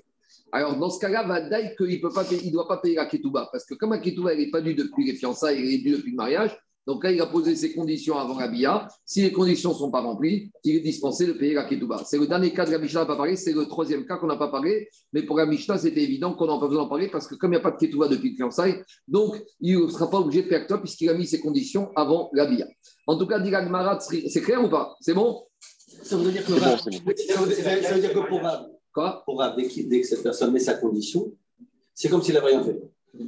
Alors, 0.56 0.78
dans 0.78 0.92
ce 0.92 1.00
cas-là, 1.00 1.24
va 1.24 1.42
dire 1.42 1.76
qu'il 1.76 1.98
ne 1.98 2.52
doit 2.52 2.68
pas 2.68 2.78
payer 2.78 2.96
la 2.96 3.08
ketouba. 3.08 3.50
Parce 3.52 3.66
que 3.66 3.74
comme 3.74 3.90
la 3.90 3.98
ketouba, 3.98 4.34
elle 4.34 4.40
n'est 4.40 4.52
pas 4.52 4.62
due 4.62 4.76
depuis 4.76 5.04
les 5.04 5.16
fiançailles, 5.16 5.58
elle 5.58 5.74
est 5.74 5.78
due 5.80 5.92
depuis 5.98 6.12
le 6.12 6.18
mariage. 6.18 6.56
Donc 6.86 7.04
là, 7.04 7.12
il 7.12 7.20
a 7.22 7.26
posé 7.26 7.56
ses 7.56 7.74
conditions 7.74 8.20
avant 8.20 8.38
la 8.38 8.48
bia. 8.50 8.88
Si 9.04 9.24
les 9.24 9.32
conditions 9.32 9.72
ne 9.72 9.76
sont 9.76 9.90
pas 9.90 10.02
remplies, 10.02 10.52
il 10.64 10.76
est 10.76 10.82
dispensé 10.82 11.26
de 11.26 11.34
payer 11.34 11.56
la 11.56 11.64
ketouba. 11.64 12.04
C'est 12.06 12.20
le 12.20 12.28
dernier 12.28 12.54
cas 12.54 12.66
de 12.66 12.72
la 12.72 12.78
Mishnah 12.78 13.00
n'a 13.00 13.06
pas 13.08 13.16
parlé. 13.16 13.36
C'est 13.36 13.54
le 13.54 13.66
troisième 13.66 14.06
cas 14.06 14.18
qu'on 14.18 14.28
n'a 14.28 14.36
pas 14.36 14.50
parlé. 14.50 14.90
Mais 15.12 15.24
pour 15.24 15.38
la 15.38 15.48
Mishnah, 15.48 15.80
c'était 15.80 16.04
évident 16.04 16.34
qu'on 16.34 16.46
n'a 16.46 16.60
pas 16.60 16.68
besoin 16.68 16.84
d'en 16.84 16.90
parler 16.90 17.08
parce 17.08 17.26
que 17.26 17.34
comme 17.34 17.52
il 17.52 17.56
n'y 17.56 17.62
a 17.62 17.64
pas 17.64 17.72
de 17.72 17.78
ketouba 17.78 18.08
depuis 18.08 18.32
le 18.32 18.36
fiançailles, 18.36 18.84
donc 19.08 19.42
il 19.60 19.80
ne 19.80 19.88
sera 19.88 20.08
pas 20.08 20.20
obligé 20.20 20.44
de 20.44 20.50
payer 20.50 20.66
puisqu'il 20.80 21.10
a 21.10 21.16
mis 21.16 21.26
ses 21.26 21.40
conditions 21.40 21.90
avant 21.96 22.30
la 22.34 22.46
bia. 22.46 22.68
En 23.08 23.18
tout 23.18 23.26
cas, 23.26 23.40
dit 23.40 23.52
c'est 24.30 24.42
clair 24.42 24.64
ou 24.64 24.70
pas? 24.70 24.96
C'est 25.00 25.16
bon? 25.16 25.42
Ça 26.04 26.16
veut 26.16 26.32
dire 26.32 26.46
que, 26.46 26.60
ça 26.60 26.76
veut 27.96 28.02
dire 28.02 28.14
que 28.14 28.28
pour 28.28 28.42
Quoi? 28.94 29.26
Dès, 29.58 29.84
dès, 29.84 30.02
que 30.02 30.08
cette 30.08 30.24
personne 30.24 30.52
met 30.52 30.60
sa 30.60 30.76
condition, 30.76 31.32
c'est 31.94 32.10
comme 32.10 32.22
s'il 32.22 32.36
n'avait 32.36 32.48
rien 32.48 32.64
fait. 32.64 32.80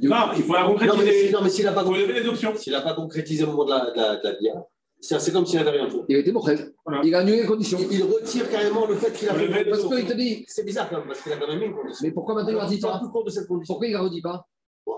Non, 0.02 0.32
il 0.36 0.42
faut 0.42 0.54
la 0.54 0.64
concrétiser. 0.64 1.30
Non, 1.30 1.40
mais, 1.42 1.50
s'il 1.50 1.64
n'a 1.64 1.72
pas, 1.72 1.84
concrétisé, 1.84 2.72
pas 2.72 2.94
concrétisé 2.94 3.44
au 3.44 3.48
moment 3.48 3.64
de 3.64 3.70
la, 3.70 3.90
de 3.90 3.96
la, 3.96 4.16
de 4.16 4.24
la 4.24 4.32
bière, 4.32 4.62
c'est 5.00 5.32
comme 5.32 5.46
s'il 5.46 5.58
n'avait 5.58 5.70
rien 5.70 5.88
fait. 5.88 5.98
Il 6.08 6.16
a 6.16 6.18
été 6.20 6.32
mortel. 6.32 6.72
Voilà. 6.84 7.02
Il 7.04 7.14
a 7.14 7.18
annulé 7.18 7.42
les 7.42 7.46
conditions. 7.46 7.78
Il, 7.78 7.98
il, 7.98 8.02
retire 8.02 8.50
carrément 8.50 8.86
le 8.86 8.94
fait 8.94 9.12
qu'il 9.12 9.28
a 9.28 9.34
fait. 9.34 9.64
Parce 9.68 9.86
qu'il 9.86 10.06
te 10.06 10.12
dit. 10.14 10.44
C'est 10.48 10.64
bizarre 10.64 10.88
quand 10.88 10.98
même, 10.98 11.06
parce 11.08 11.22
qu'il 11.22 11.32
a 11.32 11.36
quand 11.36 11.48
même 11.48 11.58
mis 11.58 11.66
une 11.66 11.74
condition. 11.74 12.06
Mais 12.06 12.12
pourquoi 12.12 12.34
maintenant 12.34 12.52
il 12.52 12.56
ne 12.56 12.60
redit 12.60 12.80
pas 12.80 13.00
compte 13.12 13.26
de 13.26 13.30
cette 13.30 13.46
condition. 13.46 13.74
Pourquoi 13.74 13.86
il 13.86 13.92
ne 13.92 13.98
redit 13.98 14.22
pas? 14.22 14.46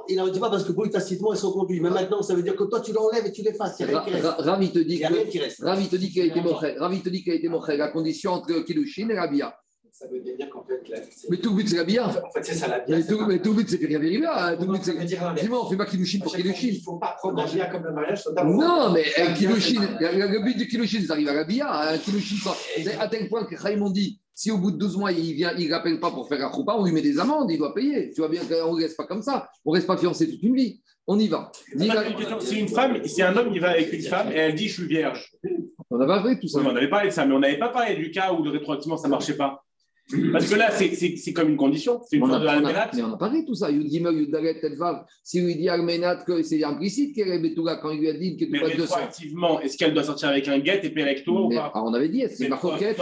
Il 0.09 0.17
ne 0.17 0.23
redit 0.23 0.41
pas 0.41 0.51
parce 0.51 0.65
que 0.65 0.73
pour 0.73 0.89
tacitement, 0.89 1.33
ils 1.33 1.39
sont 1.39 1.53
conduits. 1.53 1.81
Mais 1.81 1.91
maintenant, 1.91 2.23
ça 2.23 2.35
veut 2.35 2.43
dire 2.43 2.57
que 2.57 2.65
toi, 2.65 2.81
tu 2.81 2.93
l'enlèves 2.93 3.27
et 3.27 3.33
tu 3.33 3.43
l'effaces. 3.43 3.83
Ravi 3.83 4.71
te 4.71 4.79
dit 4.79 4.97
qu'il 4.97 5.07
a 5.07 5.21
été. 5.21 5.43
Ravi 5.61 5.89
te 5.89 5.97
dit 5.97 6.11
qu'il 7.23 7.33
a 7.33 7.35
été 7.35 7.49
mortel. 7.49 7.79
La 7.79 7.89
condition 7.89 8.33
entre 8.33 8.61
Kilushin 8.61 9.09
et 9.11 9.19
Rabia 9.19 9.55
ça 9.99 10.07
veut 10.07 10.21
dire 10.21 10.49
qu'en 10.49 10.63
fait. 10.63 10.81
mais 11.29 11.39
tout 11.39 11.51
le 11.51 11.57
but, 11.57 11.69
c'est 11.69 11.77
la 11.77 11.83
bia. 11.83 12.07
En 12.07 12.31
fait, 12.31 12.45
c'est 12.45 12.55
ça 12.55 12.69
la 12.69 12.79
bia. 12.81 12.97
Mais 12.97 13.05
tout, 13.05 13.27
mais 13.27 13.39
tout 13.41 13.51
le 13.53 13.57
but, 13.57 13.69
c'est 13.69 13.85
rien 13.85 13.99
but, 13.99 14.81
c'est. 14.83 14.97
Dis-moi, 15.05 15.65
on 15.65 15.69
fait 15.69 15.77
pas 15.77 15.87
Kilushin 15.87 16.21
pour 16.21 16.37
Kilushin. 16.37 16.69
Il 16.69 16.79
ne 16.79 16.83
faut 16.83 16.99
pas 16.99 17.17
prendre 17.19 17.39
la 17.39 17.47
bia 17.47 17.67
comme 17.67 17.83
le 17.83 17.93
mariage. 17.93 18.23
Non, 18.45 18.93
mais 18.93 19.05
Kilushin, 19.35 19.81
le 20.01 20.45
but 20.45 20.57
du 20.57 20.69
Kilushin, 20.69 21.01
c'est 21.01 21.09
d'arriver 21.09 21.31
à 21.31 21.35
la 21.35 21.45
bia. 21.45 21.99
Kilushin, 22.05 22.37
à 23.01 23.09
tel 23.09 23.29
point 23.29 23.45
que 23.45 23.57
Raymond 23.57 23.91
dit 23.91 24.21
si 24.35 24.53
au 24.53 24.59
bout 24.59 24.71
de 24.71 24.77
12 24.77 24.99
mois, 24.99 25.11
il 25.11 25.35
vient, 25.35 25.53
il 25.59 25.69
ne 25.69 25.75
rappelle 25.75 25.99
pas 25.99 26.13
pour 26.13 26.29
faire 26.29 26.47
un 26.47 26.53
choupa, 26.53 26.77
on 26.79 26.85
lui 26.85 26.93
met 26.93 27.03
des 27.03 27.19
amendes, 27.19 27.51
il 27.51 27.59
doit 27.59 27.75
payer. 27.75 28.13
Tu 28.13 28.21
vois 28.21 28.29
bien 28.29 28.43
qu'on 28.43 28.77
ne 28.77 28.83
reste 28.83 28.97
pas 28.97 29.05
comme 29.05 29.21
ça. 29.21 29.51
On 29.65 29.73
ne 29.73 29.75
reste 29.75 29.89
pas 29.89 29.97
fiancé 29.97 30.31
toute 30.31 30.45
une 30.45 30.55
vie. 30.55 30.81
On 31.09 31.19
y 31.19 31.27
va. 31.27 31.51
Si 32.39 32.61
une 32.61 32.69
femme, 32.69 33.05
si 33.05 33.21
un 33.21 33.37
homme 33.37 33.53
qui 33.53 33.59
va 33.59 33.71
avec 33.71 33.93
une 33.93 34.03
femme 34.03 34.31
et 34.31 34.37
elle 34.37 34.55
dit 34.55 34.69
je 34.69 34.75
suis 34.75 34.87
vierge. 34.87 35.33
On 35.91 35.99
avait 35.99 36.07
parlé 36.07 36.39
tout 36.39 36.47
ça. 36.47 36.61
on 36.61 36.77
avait 36.77 36.89
parlé 36.89 37.09
de 37.09 37.15
ça, 37.15 37.27
mais 37.27 37.35
on 37.35 37.41
n'avait 37.41 37.59
pas 37.59 37.71
parlé 37.71 37.97
du 37.97 38.13
cas 38.13 38.33
où 38.33 38.45
le 38.45 38.51
rétroactivement 38.51 38.97
ça 38.97 39.09
ne 39.09 39.13
marchait 39.13 39.37
pas. 39.37 39.65
Parce 40.33 40.49
que 40.49 40.55
là, 40.55 40.71
c'est 40.71 41.33
comme 41.33 41.51
une 41.51 41.57
condition. 41.57 42.01
C'est 42.09 42.17
une 42.17 42.25
on, 42.25 42.33
a, 42.33 42.39
de 42.39 42.97
mais 42.97 43.03
on 43.03 43.13
a 43.13 43.17
parlé 43.19 43.43
de 43.43 43.47
tout 43.47 43.55
ça. 43.55 43.71
Yudimel, 43.71 44.15
Yudalet, 44.15 44.59
Telvav. 44.61 45.05
Si 45.23 45.41
lui 45.41 45.55
dit 45.57 45.69
Almenat 45.69 46.25
que 46.25 46.43
c'est 46.43 46.65
implicite 46.65 47.15
qu'elle 47.15 47.29
est 47.29 47.39
Betouga 47.39 47.77
quand 47.77 47.91
il 47.91 48.01
lui 48.01 48.09
a 48.09 48.15
dit 48.15 48.37
que 48.37 48.45
tu 48.47 48.51
pas 48.51 48.69
de 48.69 48.83
Effectivement, 48.83 49.61
est-ce 49.61 49.77
qu'elle 49.77 49.93
doit 49.93 50.05
sortir 50.05 50.31
avec 50.31 50.49
un 50.49 50.59
guet 50.59 50.81
et 50.83 50.91
payer 50.91 51.07
avec 51.07 51.25
toi 51.25 51.43
ou 51.43 51.49
pas 51.51 51.73
On 51.75 51.93
avait 51.93 52.09
dit, 52.09 52.25
c'est 52.31 52.49
Marcoquette. 52.49 52.99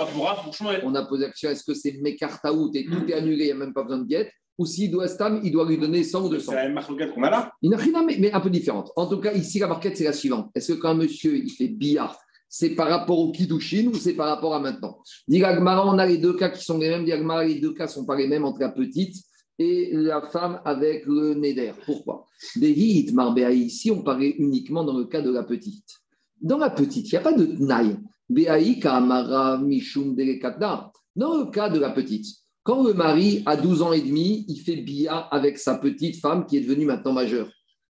On 0.82 0.94
a 0.94 1.04
posé 1.04 1.22
la 1.22 1.28
question 1.30 1.50
est-ce 1.50 1.64
que 1.64 1.74
c'est 1.74 1.92
Mekartaout 2.00 2.70
et 2.74 2.84
tout 2.84 3.04
est 3.08 3.14
annulé, 3.14 3.44
il 3.44 3.46
n'y 3.46 3.52
a 3.52 3.54
même 3.54 3.72
pas 3.72 3.84
besoin 3.84 3.98
de 3.98 4.06
guet? 4.06 4.30
Ou 4.58 4.64
s'il 4.64 4.90
doit 4.90 5.06
Stam, 5.06 5.40
il 5.44 5.52
doit 5.52 5.68
lui 5.68 5.76
donner 5.76 6.02
100 6.02 6.24
ou 6.24 6.28
200. 6.30 6.50
C'est 6.50 6.56
la 6.56 6.64
même 6.64 6.72
marquette 6.72 7.12
qu'on 7.12 7.22
a 7.24 7.30
là 7.30 7.52
Il 7.60 7.70
n'a 7.70 7.76
rien, 7.76 8.02
mais, 8.02 8.16
mais 8.18 8.32
un 8.32 8.40
peu 8.40 8.48
différente. 8.48 8.90
En 8.96 9.06
tout 9.06 9.18
cas, 9.18 9.32
ici, 9.34 9.58
la 9.58 9.66
marquette, 9.66 9.98
c'est 9.98 10.04
la 10.04 10.14
suivante. 10.14 10.50
Est-ce 10.54 10.72
que 10.72 10.78
quand 10.78 10.90
un 10.90 10.94
monsieur 10.94 11.36
il 11.36 11.50
fait 11.50 11.68
billard 11.68 12.18
c'est 12.48 12.70
par 12.70 12.88
rapport 12.88 13.18
au 13.18 13.32
Kiddushin 13.32 13.88
ou 13.88 13.94
c'est 13.94 14.14
par 14.14 14.28
rapport 14.28 14.54
à 14.54 14.60
maintenant? 14.60 14.98
Diragmara, 15.28 15.86
on 15.86 15.98
a 15.98 16.06
les 16.06 16.18
deux 16.18 16.34
cas 16.34 16.48
qui 16.48 16.64
sont 16.64 16.78
les 16.78 16.88
mêmes. 16.88 17.04
Diragmara, 17.04 17.44
les 17.44 17.60
deux 17.60 17.74
cas 17.74 17.88
sont 17.88 18.06
pas 18.06 18.16
les 18.16 18.26
mêmes 18.26 18.44
entre 18.44 18.60
la 18.60 18.70
petite 18.70 19.16
et 19.58 19.90
la 19.92 20.22
femme 20.22 20.60
avec 20.64 21.04
le 21.06 21.34
Neder. 21.34 21.72
Pourquoi? 21.84 22.26
Des 22.56 22.70
ici, 22.70 23.90
on 23.90 24.02
parlait 24.02 24.34
uniquement 24.38 24.84
dans 24.84 24.96
le 24.96 25.06
cas 25.06 25.22
de 25.22 25.30
la 25.30 25.42
petite. 25.42 25.88
Dans 26.40 26.58
la 26.58 26.70
petite, 26.70 27.08
il 27.08 27.12
n'y 27.12 27.18
a 27.18 27.22
pas 27.22 27.32
de 27.32 27.46
Tnaï. 27.46 27.96
Dans 28.28 28.54
le 31.38 31.50
cas 31.50 31.70
de 31.70 31.78
la 31.78 31.90
petite, 31.90 32.26
quand 32.62 32.82
le 32.82 32.92
mari 32.92 33.42
a 33.46 33.56
12 33.56 33.82
ans 33.82 33.92
et 33.92 34.00
demi, 34.00 34.44
il 34.48 34.60
fait 34.60 34.76
bia 34.76 35.16
avec 35.16 35.58
sa 35.58 35.76
petite 35.76 36.20
femme 36.20 36.44
qui 36.44 36.56
est 36.56 36.62
devenue 36.62 36.86
maintenant 36.86 37.12
majeure. 37.12 37.48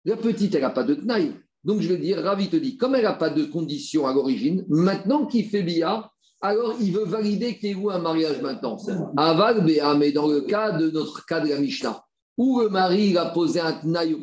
La 0.05 0.17
petite, 0.17 0.55
elle 0.55 0.63
n'a 0.63 0.71
pas 0.71 0.85
de 0.85 0.95
Tnaï. 0.95 1.35
Donc 1.65 1.81
je 1.81 1.89
vais 1.89 1.99
dire, 1.99 2.23
Ravi 2.23 2.49
te 2.49 2.57
dit, 2.57 2.77
comme 2.77 2.95
elle 2.95 3.05
n'a 3.05 3.13
pas 3.13 3.31
de 3.31 3.45
condition 3.45 4.07
à 4.07 4.13
l'origine, 4.13 4.65
maintenant 4.69 5.27
qu'il 5.27 5.47
fait 5.47 5.63
Bia, 5.63 6.11
alors 6.41 6.75
il 6.81 6.93
veut 6.93 7.05
valider 7.05 7.57
qu'il 7.57 7.69
y 7.69 7.73
ait 7.73 7.91
un 7.93 8.01
mariage 8.01 8.43
maintenant? 8.43 8.77
Aval 9.17 9.65
Béa, 9.65 9.95
mais 9.95 10.11
dans 10.11 10.27
le 10.27 10.41
cas 10.41 10.73
de 10.73 10.91
notre 10.91 11.25
cas 11.25 11.39
de 11.39 11.49
la 11.49 11.61
Mishnah, 11.61 12.03
où 12.37 12.61
le 12.61 12.69
mari 12.69 13.17
a 13.17 13.27
posé 13.27 13.61
un 13.61 13.73
tnaï 13.75 14.15
au 14.15 14.19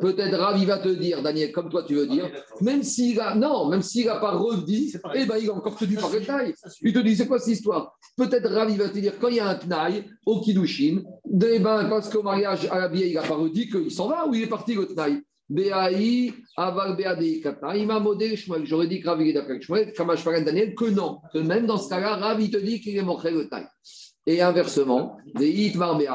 peut-être 0.00 0.38
Ravi 0.38 0.64
va 0.66 0.78
te 0.78 0.88
dire, 0.88 1.20
Daniel, 1.22 1.50
comme 1.50 1.68
toi 1.68 1.82
tu 1.82 1.94
veux 1.94 2.06
dire, 2.06 2.30
même 2.60 2.84
s'il 2.84 3.18
a, 3.18 3.34
non, 3.34 3.68
même 3.68 3.82
s'il 3.82 4.06
n'a 4.06 4.16
pas 4.16 4.36
redit, 4.36 4.94
eh 5.14 5.24
ben, 5.24 5.36
il 5.42 5.50
a 5.50 5.54
encore 5.54 5.76
tenu 5.76 5.96
par 5.96 6.10
le 6.10 6.20
tnaï. 6.20 6.54
Il 6.82 6.92
te 6.92 7.00
dit, 7.00 7.16
c'est 7.16 7.26
quoi 7.26 7.40
cette 7.40 7.54
histoire? 7.54 7.98
Peut-être 8.16 8.50
Ravi 8.50 8.76
va 8.76 8.88
te 8.88 8.98
dire, 8.98 9.18
quand 9.18 9.28
il 9.28 9.36
y 9.36 9.40
a 9.40 9.48
un 9.48 9.54
tnaï 9.56 10.04
au 10.26 10.40
Kiddushin, 10.40 11.02
eh 11.42 11.58
ben, 11.58 11.86
parce 11.88 12.08
qu'au 12.08 12.22
mariage 12.22 12.68
à 12.70 12.78
la 12.78 12.88
Bia, 12.88 13.06
il 13.06 13.14
n'a 13.14 13.22
pas 13.22 13.34
redit 13.34 13.68
qu'il 13.68 13.90
s'en 13.90 14.08
va 14.08 14.28
ou 14.28 14.34
il 14.34 14.42
est 14.42 14.46
parti 14.46 14.74
le 14.74 14.86
tnaï. 14.86 15.20
BAI, 15.48 16.34
Aval 16.56 16.96
BADI, 16.96 17.40
Katna. 17.40 17.76
Il 17.76 17.86
m'a 17.86 18.00
modé 18.00 18.36
Shmuel. 18.36 18.66
J'aurais 18.66 18.86
dit 18.86 19.00
que 19.00 19.08
Ravi 19.08 19.30
est 19.30 19.36
avec 19.36 19.62
Shmuel, 19.62 19.92
Kamash 19.92 20.24
Daniel, 20.24 20.74
que 20.74 20.84
non. 20.84 21.20
Que 21.32 21.38
même 21.38 21.66
dans 21.66 21.78
ce 21.78 21.88
cas-là, 21.88 22.16
Ravi 22.16 22.50
te 22.50 22.58
dit 22.58 22.80
qu'il 22.80 22.96
est 22.96 23.02
montré 23.02 23.30
le 23.30 23.48
taille. 23.48 23.66
Et 24.26 24.42
inversement, 24.42 25.16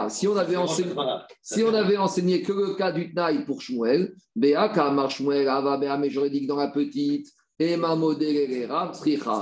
si 0.09 0.27
on 0.27 0.37
avait 0.37 0.55
enseigné, 0.55 0.93
si 1.41 1.63
on 1.63 1.73
avait 1.73 1.97
enseigné 1.97 2.43
que 2.43 2.53
le 2.53 2.75
cas 2.75 2.91
du 2.91 3.11
Tnaï 3.11 3.43
pour 3.43 3.59
Shmuel, 3.59 4.13
Béa, 4.35 4.69
Kamar 4.69 5.09
Shmuel, 5.09 5.47
Ava, 5.47 5.77
Béa, 5.77 5.97
mais 5.97 6.11
j'aurais 6.11 6.29
dit 6.29 6.43
que 6.43 6.47
dans 6.47 6.57
la 6.57 6.67
petite, 6.67 7.27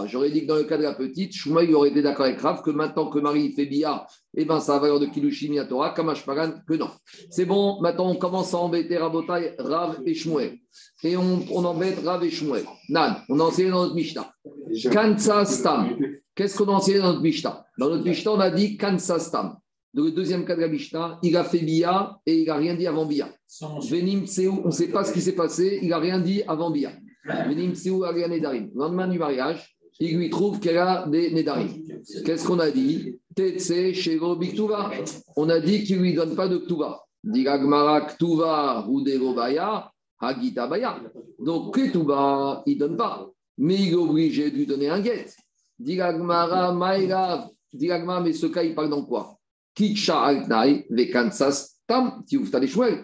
J'aurais 0.08 0.30
dit 0.30 0.42
que 0.42 0.48
dans 0.48 0.56
le 0.56 0.64
cas 0.64 0.78
de 0.78 0.84
la 0.84 0.94
petite, 0.94 1.34
Shmuel 1.34 1.74
aurait 1.76 1.90
été 1.90 2.02
d'accord 2.02 2.26
avec 2.26 2.40
Rav 2.40 2.62
que 2.62 2.72
maintenant 2.72 3.10
que 3.10 3.20
Marie 3.20 3.52
fait 3.54 3.66
Bia, 3.66 4.06
eh 4.36 4.46
ben, 4.46 4.60
ça 4.60 4.76
a 4.76 4.80
valeur 4.80 5.00
de 5.00 5.06
Kilushim 5.08 5.66
Torah, 5.68 5.94
Kamash 5.94 6.26
Pagan, 6.26 6.54
que 6.68 6.74
non. 6.76 6.90
C'est 7.30 7.46
bon, 7.46 7.82
maintenant 7.82 8.10
on 8.12 8.16
commence 8.16 8.54
à 8.54 8.58
embêter 8.58 8.98
Rabotai, 8.98 9.56
Rav 9.58 10.02
et 10.06 10.14
Shmuel. 10.14 10.60
Et 11.04 11.18
on, 11.18 11.46
on 11.52 11.66
embête 11.66 12.00
Rav 12.04 12.24
et 12.24 12.30
Shmuel. 12.30 12.66
Nan, 12.90 13.16
on 13.30 13.40
a 13.40 13.44
enseigné 13.44 13.72
dans 13.72 13.84
notre 13.84 13.96
Mishnah. 13.96 14.32
Kansa 14.92 15.46
Stam. 15.46 15.98
Qu'est-ce 16.36 16.58
qu'on 16.58 16.70
a 16.70 16.74
enseigné 16.74 17.00
dans 17.00 17.14
notre 17.14 17.22
Mishnah? 17.22 17.66
Dans 17.78 17.90
notre 17.90 18.04
Mishnah, 18.04 18.32
on 18.32 18.40
a 18.40 18.52
dit 18.52 18.78
Kansa 18.78 19.20
Stam. 19.20 19.58
Dans 19.94 20.04
le 20.04 20.12
deuxième 20.12 20.46
cas 20.46 20.56
de 20.56 20.62
la 20.62 20.70
Mishnah, 20.70 21.20
il 21.22 21.36
a 21.36 21.44
fait 21.44 21.60
Bia 21.60 22.18
et 22.26 22.40
il 22.40 22.46
n'a 22.46 22.56
rien 22.56 22.76
dit 22.76 22.88
avant 22.88 23.06
Bia. 23.06 23.30
Venim 23.90 24.24
on 24.64 24.68
ne 24.68 24.72
sait 24.72 24.88
pas 24.88 25.04
ce 25.04 25.12
qui 25.12 25.22
s'est 25.22 25.36
passé, 25.36 25.80
il 25.82 25.90
n'a 25.90 26.00
rien 26.00 26.20
dit 26.20 26.44
avant 26.48 26.72
Bia. 26.72 26.92
Le 27.24 28.80
lendemain 28.80 29.08
du 29.08 29.20
mariage, 29.20 29.78
il 30.00 30.18
lui 30.18 30.30
trouve 30.30 30.60
qu'elle 30.60 30.78
a 30.78 31.06
des 31.08 31.32
Nedarim. 31.32 31.70
Qu'est-ce 32.26 32.48
qu'on 32.48 32.60
a 32.60 32.72
dit? 32.72 33.20
Shego 33.94 34.36
Biktuva. 34.36 34.92
On 35.36 35.50
a 35.50 35.60
dit 35.60 35.84
qu'il 35.84 35.98
ne 35.98 36.02
lui 36.04 36.14
donne 36.14 36.36
pas 36.36 36.48
de 36.48 36.58
Ktuva. 36.58 37.04
Ktuva 37.24 38.88
Hagita 40.20 40.68
Baya. 40.68 41.00
Donc 41.40 41.76
Ketuba, 41.76 42.64
il 42.66 42.76
ne 42.76 42.80
donne 42.80 42.98
pas. 42.98 43.30
Mais 43.58 43.76
il 43.76 43.92
est 43.92 43.96
obligé 43.96 44.50
de 44.50 44.58
lui 44.58 44.66
donner 44.66 44.90
un 44.90 45.02
guet. 45.02 45.28
Maïrav. 45.80 47.50
Mais 47.74 48.34
ce 48.34 48.48
cas, 48.48 48.64
il 48.64 48.74
parle 48.76 48.90
dans 48.90 49.06
quoi? 49.06 49.38
Tam, 51.88 52.24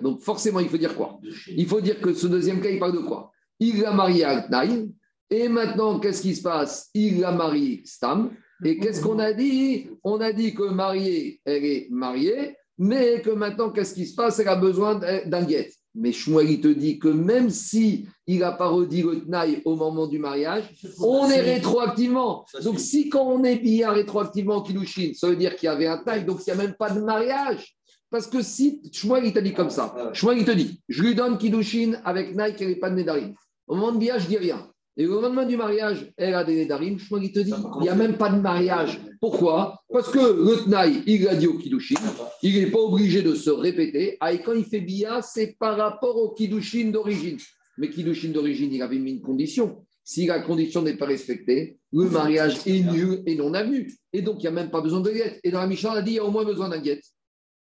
Donc 0.02 0.22
forcément, 0.22 0.60
il 0.60 0.70
faut 0.70 0.78
dire 0.78 0.96
quoi? 0.96 1.20
Il 1.48 1.66
faut 1.68 1.82
dire 1.82 2.00
que 2.02 2.14
ce 2.14 2.28
deuxième 2.28 2.60
cas, 2.62 2.70
il 2.70 2.80
parle 2.80 2.94
de 2.94 3.00
quoi? 3.00 3.32
Il 3.60 3.82
l'a 3.82 3.92
marié 3.92 4.24
Altnaï. 4.24 4.90
Et 5.30 5.50
maintenant, 5.50 6.00
qu'est-ce 6.00 6.22
qui 6.22 6.36
se 6.36 6.42
passe? 6.42 6.90
Il 6.94 7.20
l'a 7.20 7.32
marié 7.32 7.82
Stam. 7.86 8.32
Et 8.64 8.80
qu'est-ce 8.80 9.02
qu'on 9.02 9.20
a 9.20 9.34
dit? 9.34 9.90
On 10.04 10.20
a 10.22 10.32
dit 10.32 10.54
que 10.56 10.64
mariée, 10.64 11.42
elle 11.46 11.66
est 11.66 11.88
mariée, 11.92 12.56
mais 12.78 13.22
que 13.22 13.30
maintenant, 13.30 13.70
qu'est-ce 13.70 13.94
qui 13.94 14.06
se 14.06 14.16
passe? 14.16 14.40
Elle 14.40 14.48
a 14.48 14.56
besoin 14.56 14.96
d'un 14.96 15.44
guet. 15.44 15.70
Mais 15.94 16.12
Shmuel, 16.12 16.52
il 16.52 16.62
te 16.62 16.68
dit 16.68 17.00
que 17.00 17.08
même 17.08 17.50
si 17.50 18.08
il 18.28 18.40
n'a 18.40 18.52
pas 18.52 18.68
redit 18.68 19.02
le 19.02 19.22
Tnaï 19.26 19.62
au 19.66 19.76
moment 19.76 20.06
du 20.06 20.20
mariage, 20.20 20.64
on 21.00 21.28
est 21.28 21.42
rétroactivement. 21.42 22.46
Donc, 22.64 22.80
si 22.80 23.10
quand 23.10 23.26
on 23.26 23.44
est 23.44 23.58
bien 23.58 23.92
rétroactivement 23.92 24.62
Kilushin, 24.62 25.12
ça 25.16 25.28
veut 25.28 25.36
dire 25.36 25.56
qu'il 25.56 25.66
y 25.66 25.70
avait 25.70 25.88
un 25.88 25.98
Tnaï, 25.98 26.24
donc 26.24 26.40
il 26.46 26.54
n'y 26.54 26.60
a 26.60 26.64
même 26.64 26.76
pas 26.78 26.92
de 26.92 27.02
mariage. 27.02 27.76
Parce 28.10 28.28
que 28.28 28.42
si 28.42 28.82
Shmuel, 28.92 29.26
il 29.26 29.34
t'a 29.34 29.42
dit 29.42 29.54
comme 29.54 29.72
ça, 29.72 30.12
Shmuel, 30.14 30.38
il 30.40 30.46
te 30.46 30.52
dit, 30.52 30.82
je 30.88 31.04
lui 31.04 31.16
donne 31.16 31.38
Kilushin 31.38 32.00
avec 32.06 32.36
Naï 32.36 32.56
qui 32.56 32.64
n'avait 32.64 32.76
pas 32.76 32.90
de 32.90 32.96
Nédarim. 32.96 33.34
Au 33.68 33.76
moment 33.76 33.92
du 33.92 34.06
mariage, 34.06 34.24
je 34.24 34.28
dis 34.28 34.38
rien. 34.38 34.68
Et 35.00 35.06
au 35.06 35.22
lendemain 35.22 35.46
du 35.46 35.58
mariage, 35.58 36.12
elle 36.18 36.34
a 36.34 36.44
des. 36.44 36.68
Shmuel, 36.68 37.24
il 37.26 37.32
te 37.32 37.40
dit, 37.40 37.54
il 37.76 37.82
n'y 37.82 37.90
a 37.90 37.96
même 37.96 38.18
pas 38.18 38.30
de 38.30 38.40
mariage. 38.40 39.00
Pourquoi? 39.22 39.80
Parce 39.92 40.10
que 40.10 40.18
le 40.18 40.64
Tnaï, 40.64 41.04
il 41.06 41.28
a 41.28 41.36
dit 41.36 41.46
au 41.46 41.58
Kiddushin, 41.58 42.00
il 42.42 42.60
n'est 42.60 42.72
pas 42.72 42.80
obligé 42.80 43.22
de 43.22 43.36
se 43.36 43.52
répéter. 43.52 44.18
Ah, 44.20 44.34
et 44.34 44.42
quand 44.42 44.54
il 44.54 44.66
fait 44.66 44.82
Bia, 44.82 45.22
c'est 45.22 45.56
par 45.60 45.78
rapport 45.78 46.18
au 46.18 46.34
Kiddushin 46.34 46.90
d'origine. 46.90 47.38
Mais 47.78 47.92
Kiddushin 47.92 48.30
d'origine, 48.30 48.74
il 48.74 48.82
avait 48.82 48.98
mis 48.98 49.12
une 49.12 49.22
condition. 49.22 49.84
Si 50.04 50.26
la 50.26 50.40
condition 50.40 50.82
n'est 50.82 50.98
pas 50.98 51.06
respectée, 51.06 51.78
le 51.92 52.06
mariage 52.10 52.66
est 52.66 52.80
nul 52.80 53.22
et 53.28 53.36
non 53.36 53.54
avenu. 53.54 53.94
Et 54.14 54.22
donc, 54.24 54.38
il 54.40 54.44
n'y 54.44 54.48
a 54.48 54.52
même 54.52 54.72
pas 54.72 54.82
besoin 54.82 55.02
de 55.02 55.12
guette. 55.12 55.40
Et 55.44 55.52
dans 55.52 55.60
la 55.60 55.68
Mishnah, 55.68 55.92
on 55.92 55.96
a 55.96 56.02
dit, 56.02 56.12
il 56.12 56.16
y 56.16 56.20
a 56.20 56.26
au 56.26 56.32
moins 56.32 56.46
besoin 56.46 56.70
d'un 56.70 56.80
guette. 56.80 57.04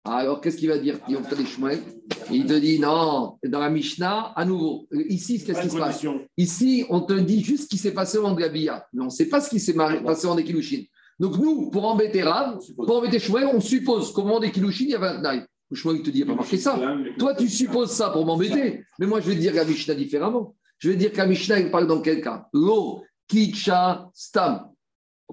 Alors, 0.05 0.41
qu'est-ce 0.41 0.57
qu'il 0.57 0.69
va 0.69 0.77
dire 0.77 0.97
Il 1.07 2.45
te 2.45 2.53
dit 2.53 2.79
non, 2.79 3.37
dans 3.45 3.59
la 3.59 3.69
Mishnah, 3.69 4.33
à 4.35 4.45
nouveau, 4.45 4.87
ici, 4.91 5.43
qu'est-ce 5.43 5.61
qui 5.61 5.69
se 5.69 5.77
passe? 5.77 6.05
Ici, 6.37 6.85
on 6.89 7.01
te 7.01 7.13
dit 7.13 7.43
juste 7.43 7.63
ce 7.63 7.67
qui 7.67 7.77
s'est 7.77 7.93
passé 7.93 8.17
en 8.17 8.33
Gabia, 8.33 8.87
mais 8.93 9.01
on 9.01 9.05
ne 9.05 9.09
sait 9.09 9.27
pas 9.27 9.41
ce 9.41 9.49
qui 9.49 9.59
s'est 9.59 9.73
passé 9.73 10.27
en 10.27 10.37
Ekilushin. 10.37 10.83
Donc, 11.19 11.37
nous, 11.37 11.69
pour 11.69 11.85
embêter 11.85 12.23
Rav, 12.23 12.59
pour 12.77 12.97
embêter 12.97 13.19
Shmuel, 13.19 13.49
on 13.53 13.59
suppose 13.59 14.13
qu'au 14.13 14.23
moment 14.23 14.39
des 14.39 14.51
Kilushin, 14.51 14.85
il 14.85 14.91
y 14.91 14.95
avait 14.95 15.07
un 15.07 15.19
Tnaï. 15.19 15.43
Shmuel, 15.73 15.97
il 15.97 16.03
te 16.03 16.09
dit, 16.09 16.19
il 16.19 16.25
n'y 16.25 16.31
a 16.31 16.33
pas 16.33 16.41
marqué 16.41 16.57
ça. 16.57 16.79
Toi, 17.17 17.35
tu 17.35 17.49
supposes 17.49 17.91
ça 17.91 18.09
pour 18.09 18.25
m'embêter. 18.25 18.85
Mais 18.99 19.05
moi, 19.05 19.19
je 19.19 19.29
vais 19.29 19.35
dire 19.35 19.53
la 19.53 19.65
Mishnah 19.65 19.95
différemment. 19.95 20.55
Je 20.77 20.89
vais 20.89 20.95
dire 20.95 21.11
que 21.11 21.17
la 21.17 21.27
Mishnah, 21.27 21.59
il 21.59 21.69
parle 21.69 21.87
dans 21.87 22.01
quel 22.01 22.21
cas? 22.21 22.47
Lo, 22.53 23.03
Kicha, 23.27 24.09
Stam. 24.13 24.69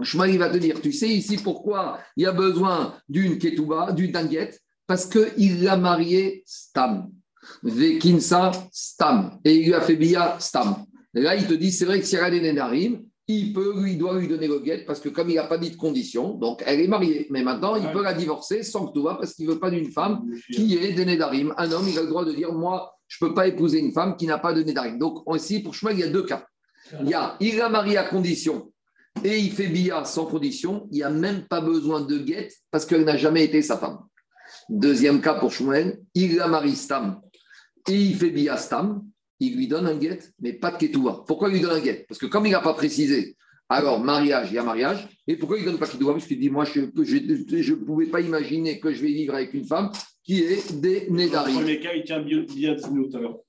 Shmuel, 0.02 0.30
il 0.30 0.38
va 0.38 0.50
te 0.50 0.58
dire, 0.58 0.80
tu 0.80 0.92
sais 0.92 1.08
ici 1.08 1.38
pourquoi 1.38 2.00
il 2.16 2.24
y 2.24 2.26
a 2.26 2.32
besoin 2.32 2.94
d'une 3.08 3.38
Ketouba, 3.38 3.92
d'une 3.92 4.12
dinguette? 4.12 4.60
Parce 4.86 5.06
qu'il 5.06 5.62
l'a 5.62 5.76
marié 5.76 6.42
Stam. 6.46 7.10
Vekinsa, 7.62 8.50
Stam. 8.72 9.38
Et 9.44 9.56
il 9.56 9.66
lui 9.66 9.74
a 9.74 9.80
fait 9.80 9.96
Bia, 9.96 10.36
Stam. 10.38 10.84
Et 11.14 11.20
là, 11.20 11.34
il 11.34 11.46
te 11.46 11.54
dit, 11.54 11.72
c'est 11.72 11.86
vrai 11.86 11.98
que 12.00 12.06
Sierra 12.06 12.30
Nenarim, 12.30 13.02
il 13.28 13.52
peut, 13.52 13.74
lui, 13.82 13.96
doit 13.96 14.18
lui 14.18 14.28
donner 14.28 14.46
le 14.46 14.60
guet 14.60 14.84
parce 14.86 15.00
que 15.00 15.08
comme 15.08 15.30
il 15.30 15.36
n'a 15.36 15.44
pas 15.44 15.58
dit 15.58 15.70
de 15.70 15.76
condition, 15.76 16.34
donc 16.34 16.62
elle 16.64 16.80
est 16.80 16.86
mariée. 16.86 17.26
Mais 17.30 17.42
maintenant, 17.42 17.74
il 17.74 17.90
peut 17.90 18.02
la 18.02 18.12
divorcer 18.12 18.62
sans 18.62 18.86
que 18.86 18.92
tout 18.92 19.02
va 19.02 19.16
parce 19.16 19.34
qu'il 19.34 19.46
ne 19.46 19.52
veut 19.52 19.58
pas 19.58 19.70
d'une 19.70 19.90
femme 19.90 20.24
qui 20.52 20.76
est 20.76 20.92
de 20.92 21.02
Nédarim. 21.02 21.52
Un 21.56 21.72
homme, 21.72 21.88
il 21.88 21.98
a 21.98 22.02
le 22.02 22.08
droit 22.08 22.24
de 22.24 22.32
dire 22.32 22.52
Moi, 22.52 22.94
je 23.08 23.24
ne 23.24 23.28
peux 23.28 23.34
pas 23.34 23.48
épouser 23.48 23.78
une 23.78 23.92
femme 23.92 24.16
qui 24.16 24.26
n'a 24.26 24.38
pas 24.38 24.52
de 24.52 24.62
Nédarim. 24.62 24.98
Donc, 24.98 25.24
ici, 25.34 25.60
pour 25.60 25.74
Shmuel, 25.74 25.96
il 25.96 26.00
y 26.00 26.04
a 26.04 26.08
deux 26.08 26.24
cas. 26.24 26.46
Il 27.00 27.08
y 27.08 27.14
a 27.14 27.36
il 27.40 27.56
l'a 27.56 27.68
marié 27.68 27.96
à 27.96 28.04
condition 28.04 28.70
et 29.24 29.38
il 29.38 29.52
fait 29.52 29.68
bia 29.68 30.04
sans 30.04 30.26
condition. 30.26 30.88
Il 30.90 30.96
n'y 30.96 31.02
a 31.02 31.10
même 31.10 31.42
pas 31.42 31.60
besoin 31.60 32.00
de 32.00 32.18
guet 32.18 32.48
parce 32.70 32.86
qu'elle 32.86 33.04
n'a 33.04 33.16
jamais 33.16 33.44
été 33.44 33.62
sa 33.62 33.76
femme. 33.76 33.98
Deuxième 34.68 35.20
cas 35.20 35.34
pour 35.34 35.52
Shmuel 35.52 36.00
il 36.14 36.36
la 36.36 36.48
marie 36.48 36.76
Stam 36.76 37.20
et 37.88 37.94
il 37.94 38.16
fait 38.16 38.30
bia 38.30 38.56
Stam 38.56 39.02
il 39.40 39.56
lui 39.56 39.68
donne 39.68 39.86
un 39.86 39.96
guet, 39.96 40.18
mais 40.40 40.54
pas 40.54 40.70
de 40.70 40.78
ketouva. 40.78 41.24
Pourquoi 41.26 41.48
il 41.48 41.54
lui 41.54 41.60
donne 41.60 41.78
un 41.78 41.80
guet 41.80 42.06
Parce 42.08 42.18
que 42.18 42.26
comme 42.26 42.46
il 42.46 42.52
n'a 42.52 42.60
pas 42.60 42.74
précisé, 42.74 43.36
alors 43.68 44.00
mariage, 44.02 44.48
il 44.50 44.54
y 44.54 44.58
a 44.58 44.62
mariage. 44.62 45.08
Et 45.26 45.36
pourquoi 45.36 45.58
il 45.58 45.64
ne 45.64 45.70
donne 45.70 45.78
pas 45.78 45.86
ketouva 45.86 46.12
Parce 46.12 46.26
qu'il 46.26 46.40
dit, 46.40 46.50
moi, 46.50 46.64
je 46.64 46.80
ne 46.80 47.74
pouvais 47.74 48.06
pas 48.06 48.20
imaginer 48.20 48.80
que 48.80 48.92
je 48.92 49.02
vais 49.02 49.12
vivre 49.12 49.34
avec 49.34 49.52
une 49.54 49.66
femme 49.66 49.90
qui 50.24 50.42
est 50.42 50.80
des 50.80 51.08
Nédarim. 51.10 51.54
Dans 51.54 51.60
le 51.60 51.66
premier 51.66 51.80
cas, 51.80 51.92
il 51.94 52.04
tient 52.04 52.22
bien 52.22 52.42
10 52.42 52.90
minutes 52.90 53.14
alors. 53.14 53.42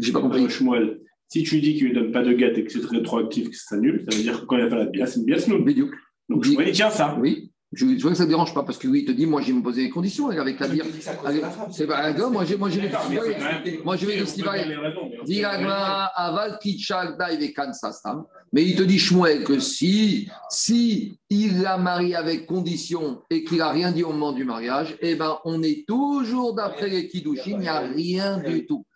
J'ai 0.00 0.12
pas 0.12 0.20
compris. 0.20 0.48
Shmuel. 0.48 1.00
Si 1.28 1.42
tu 1.42 1.60
dis 1.60 1.74
qu'il 1.74 1.84
ne 1.84 1.88
lui 1.88 1.94
donne 1.94 2.12
pas 2.12 2.22
de 2.22 2.32
guet 2.32 2.52
et 2.56 2.64
que 2.64 2.72
c'est 2.72 2.84
rétroactif, 2.84 3.50
que 3.50 3.56
c'est 3.56 3.78
nul, 3.78 4.04
ça 4.08 4.16
veut 4.16 4.22
dire 4.22 4.40
que 4.40 4.46
quand 4.46 4.56
il 4.56 4.62
n'y 4.62 4.66
a 4.66 4.70
pas 4.70 4.76
la 4.76 4.86
bia, 4.86 5.06
c'est 5.06 5.20
une 5.20 5.26
bia 5.26 5.36
Donc 6.28 6.44
Shmuel, 6.44 6.68
il 6.68 6.72
tient 6.72 6.90
ça. 6.90 7.16
Oui. 7.20 7.50
Je, 7.76 7.86
vois 8.00 8.12
que 8.12 8.16
ça 8.16 8.24
ne 8.24 8.28
dérange 8.28 8.54
pas 8.54 8.62
parce 8.62 8.78
que 8.78 8.86
oui, 8.86 9.00
il 9.00 9.04
te 9.04 9.12
dit, 9.12 9.26
moi 9.26 9.42
j'ai 9.42 9.52
me 9.52 9.62
posé 9.62 9.82
des 9.82 9.90
conditions 9.90 10.28
avec 10.28 10.60
la 10.60 10.68
bière. 10.68 10.86
C'est 11.70 11.86
pas 11.86 12.04
un 12.04 12.12
gars, 12.12 12.28
moi 12.28 12.44
j'ai 12.44 12.56
moi 12.56 12.70
j'ai 12.70 12.80
moi 13.84 13.96
je 13.96 14.06
vais 14.06 14.14
aval 16.16 16.58
Mais 18.52 18.64
il 18.64 18.76
te 18.76 18.82
dit 18.82 18.98
Shmuel 18.98 19.44
que 19.44 19.58
si 19.58 20.28
si 20.50 21.18
il 21.30 21.62
l'a 21.62 21.78
marié 21.78 22.14
avec 22.14 22.46
condition 22.46 23.22
et 23.30 23.44
qu'il 23.44 23.60
a 23.60 23.70
rien 23.70 23.90
dit 23.92 24.04
au 24.04 24.12
moment 24.12 24.32
du 24.32 24.44
mariage, 24.44 24.96
eh 25.00 25.16
ben 25.16 25.38
on 25.44 25.62
est 25.62 25.84
toujours 25.86 26.54
d'après 26.54 26.88
les 26.88 27.08
kiddushin, 27.08 27.52
il 27.52 27.58
n'y 27.58 27.68
a 27.68 27.80
rien 27.80 28.38
du 28.38 28.66
tout. 28.66 28.86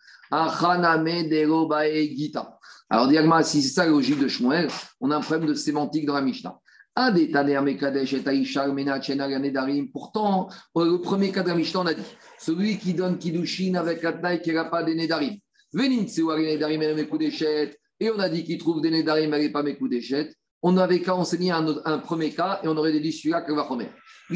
Alors 2.89 3.07
Diagma, 3.07 3.43
si 3.43 3.61
c'est 3.61 3.73
ça 3.73 3.85
la 3.85 3.91
logique 3.91 4.19
de 4.19 4.27
Shmuel, 4.27 4.67
on 4.99 5.11
a 5.11 5.17
un 5.17 5.21
problème 5.21 5.47
de 5.47 5.53
sémantique 5.53 6.05
dans 6.05 6.13
la 6.13 6.21
Mishnah. 6.21 6.59
Pourtant, 9.93 10.49
le 10.75 10.97
premier 10.97 11.31
cas 11.31 11.43
de 11.43 11.47
la 11.47 11.55
Mishnah, 11.55 11.79
on 11.79 11.85
a 11.85 11.93
dit 11.93 12.01
celui 12.39 12.77
qui 12.77 12.93
donne 12.93 13.17
Kiddushin 13.17 13.75
avec 13.75 14.03
Atnaï 14.03 14.41
qui 14.41 14.51
n'a 14.51 14.65
pas 14.65 14.83
des 14.83 14.95
Nedarim. 14.95 15.37
Et 18.01 18.09
on 18.09 18.19
a 18.19 18.29
dit 18.29 18.43
qu'il 18.43 18.57
trouve 18.57 18.81
des 18.81 18.89
Nedarim, 18.91 19.29
mais 19.29 19.49
pas 19.49 19.63
d'échette. 19.63 20.35
On 20.61 20.75
avait 20.77 21.01
qu'à 21.01 21.15
enseigner 21.15 21.51
un, 21.51 21.99
premier 21.99 22.31
cas 22.31 22.59
et 22.63 22.67
on 22.67 22.75
aurait 22.75 22.99
dit 22.99 23.13
celui-là 23.13 23.45
remettre. 23.47 23.93
On 24.31 24.35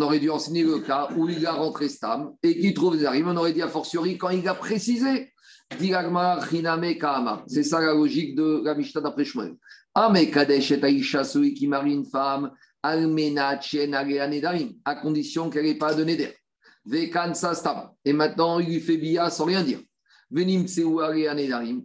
aurait 0.00 0.18
dû 0.18 0.30
enseigner 0.30 0.62
le 0.62 0.78
cas 0.78 1.08
où 1.16 1.28
il 1.28 1.46
a 1.46 1.52
rentré 1.52 1.88
Stam 1.88 2.32
et 2.42 2.58
qu'il 2.58 2.72
trouve 2.72 2.92
des 2.92 3.00
Nedarim. 3.00 3.28
On 3.28 3.36
aurait 3.36 3.52
dit 3.52 3.60
a 3.60 3.68
fortiori 3.68 4.16
quand 4.16 4.30
il 4.30 4.48
a 4.48 4.54
précisé. 4.54 5.34
C'est 5.78 7.62
ça 7.62 7.80
la 7.80 7.94
logique 7.94 8.34
de 8.34 8.62
la 8.64 8.74
Mishnah 8.74 9.02
d'après 9.02 9.24
Shmuel. 9.24 9.54
Ame 9.94 10.30
Kadesh 10.30 10.72
et 10.72 10.82
Aïcha, 10.82 11.24
celui 11.24 11.54
qui 11.54 11.66
marie 11.66 11.92
une 11.92 12.06
femme, 12.06 12.52
Almena 12.82 13.60
à 14.84 14.94
condition 14.94 15.50
qu'elle 15.50 15.64
n'ait 15.64 15.74
pas 15.74 15.94
de 15.94 16.04
Neder. 16.04 16.34
Vekan 16.86 17.34
Sastam. 17.34 17.90
Et 18.04 18.12
maintenant, 18.12 18.60
il 18.60 18.68
lui 18.68 18.80
fait 18.80 18.96
bia 18.96 19.30
sans 19.30 19.44
rien 19.44 19.62
dire. 19.62 19.80
Venim 20.30 20.64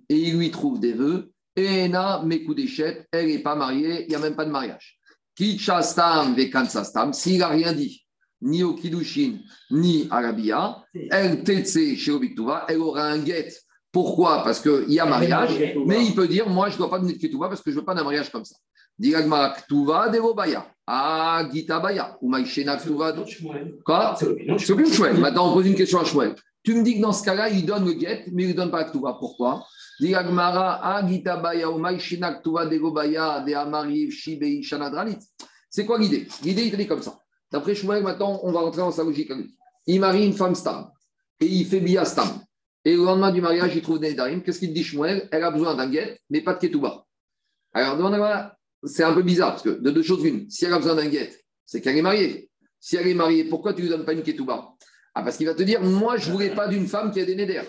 Et 0.10 0.16
il 0.16 0.38
lui 0.38 0.52
trouve 0.52 0.80
des 0.80 0.94
vœux. 0.94 1.32
Et 1.56 1.88
na 1.88 2.22
Mekudeshet, 2.24 3.08
elle 3.12 3.28
n'est 3.28 3.40
pas 3.40 3.56
mariée, 3.56 4.04
il 4.04 4.10
n'y 4.10 4.16
a 4.16 4.20
même 4.20 4.36
pas 4.36 4.46
de 4.46 4.52
mariage. 4.52 5.00
Kichastam 5.36 6.36
Vekan 6.36 6.66
Sastam. 6.66 7.14
S'il 7.14 7.40
n'a 7.40 7.48
rien 7.48 7.74
dit, 7.74 8.06
ni 8.42 8.64
au 8.64 8.74
Kidushin, 8.74 9.40
ni 9.72 10.08
à 10.12 10.22
la 10.22 10.34
Bia, 10.34 10.84
elle 11.12 11.44
tetse 11.44 11.96
chez 11.96 12.12
elle 12.68 12.80
aura 12.80 13.06
un 13.08 13.20
guet 13.20 13.50
pourquoi? 13.96 14.44
Parce 14.44 14.60
qu'il 14.60 14.92
y 14.92 15.00
a 15.00 15.06
mariage, 15.06 15.52
mais 15.86 16.06
il 16.06 16.14
peut 16.14 16.28
dire 16.28 16.50
Moi, 16.50 16.68
je 16.68 16.74
ne 16.74 16.80
dois 16.80 16.90
pas 16.90 17.00
donner 17.00 17.14
de 17.14 17.18
ketouva 17.18 17.48
parce 17.48 17.62
que 17.62 17.72
je 17.72 17.76
ne 17.78 17.80
veux 17.80 17.86
pas 17.86 17.96
d'un 17.96 18.04
mariage 18.04 18.30
comme 18.30 18.44
ça. 18.44 18.58
Diragma 19.00 19.56
Ktuva 19.56 20.10
Devobaya. 20.10 20.68
Ah, 20.86 21.48
Gita 21.50 21.80
Baya. 21.80 22.18
Ou 22.22 22.28
Maïchena 22.28 22.76
Ktuva. 22.76 23.16
Quoi? 23.86 24.18
C'est 24.20 24.26
le. 24.26 25.20
Maintenant, 25.22 25.50
on 25.50 25.54
pose 25.54 25.68
une 25.68 25.76
question 25.76 26.02
à 26.02 26.04
Shmuel. 26.04 26.36
Tu 26.62 26.74
me 26.74 26.84
dis 26.84 26.98
que 26.98 27.02
dans 27.04 27.14
ce 27.14 27.24
cas-là, 27.24 27.48
il 27.48 27.66
donne 27.66 27.86
le 27.86 27.98
get, 27.98 28.26
mais 28.34 28.44
il 28.44 28.50
ne 28.50 28.54
donne 28.54 28.70
pas 28.70 28.84
Ktuva. 28.84 29.16
Pourquoi? 29.18 29.66
C'est 35.76 35.86
quoi 35.86 36.00
l'idée? 36.00 36.28
L'idée, 36.44 36.64
il 36.64 36.72
te 36.72 36.76
dit 36.78 36.88
comme 36.88 37.02
ça. 37.02 37.20
D'après 37.52 37.76
Shmuel, 37.76 38.04
maintenant, 38.04 38.40
on 38.44 38.52
va 38.52 38.62
rentrer 38.62 38.82
dans 38.82 38.92
sa 38.92 39.04
logique. 39.04 39.32
Il 39.88 40.00
marie 40.00 40.26
une 40.26 40.34
femme 40.34 40.56
stam 40.56 40.90
et 41.40 41.46
il 41.46 41.66
fait 41.66 41.80
bia 41.80 42.06
stam. 42.06 42.28
Et 42.84 42.96
le 42.96 43.04
lendemain 43.04 43.32
du 43.32 43.42
mariage, 43.42 43.76
il 43.76 43.82
trouve 43.82 44.00
des 44.00 44.14
darim. 44.14 44.42
Qu'est-ce 44.42 44.60
qu'il 44.60 44.74
dit 44.74 44.84
Shmuel? 44.84 45.28
Elle 45.32 45.44
a 45.44 45.52
besoin 45.52 45.76
d'un 45.76 45.90
guet, 45.90 46.20
mais 46.30 46.42
pas 46.42 46.54
de 46.54 46.60
ketouba. 46.60 47.06
Alors, 47.74 47.98
c'est 48.84 49.04
un 49.04 49.14
peu 49.14 49.24
bizarre 49.24 49.52
parce 49.52 49.64
que 49.64 49.70
de 49.70 49.92
deux 49.92 50.04
choses 50.04 50.24
une. 50.24 50.50
Si 50.50 50.66
elle 50.66 50.74
a 50.74 50.78
besoin 50.78 50.96
d'un 50.96 51.08
guet, 51.08 51.32
c'est 51.66 51.82
qu'elle 51.82 51.98
est 51.98 52.02
mariée. 52.02 52.50
Si 52.80 52.96
elle 52.96 53.08
est 53.08 53.14
mariée, 53.14 53.46
pourquoi 53.46 53.74
tu 53.74 53.82
ne 53.82 53.88
lui 53.88 53.90
donnes 53.90 54.06
pas 54.06 54.14
une 54.14 54.24
ketouba? 54.24 54.76
Ah, 55.14 55.24
parce 55.24 55.38
qu'il 55.38 55.48
va 55.48 55.56
te 55.56 55.64
dire 55.64 55.82
Moi, 55.82 56.18
je 56.18 56.28
ne 56.28 56.34
voulais 56.34 56.54
pas 56.54 56.68
d'une 56.68 56.88
femme 56.88 57.12
qui 57.12 57.20
a 57.20 57.26
des 57.26 57.36
nédères. 57.36 57.66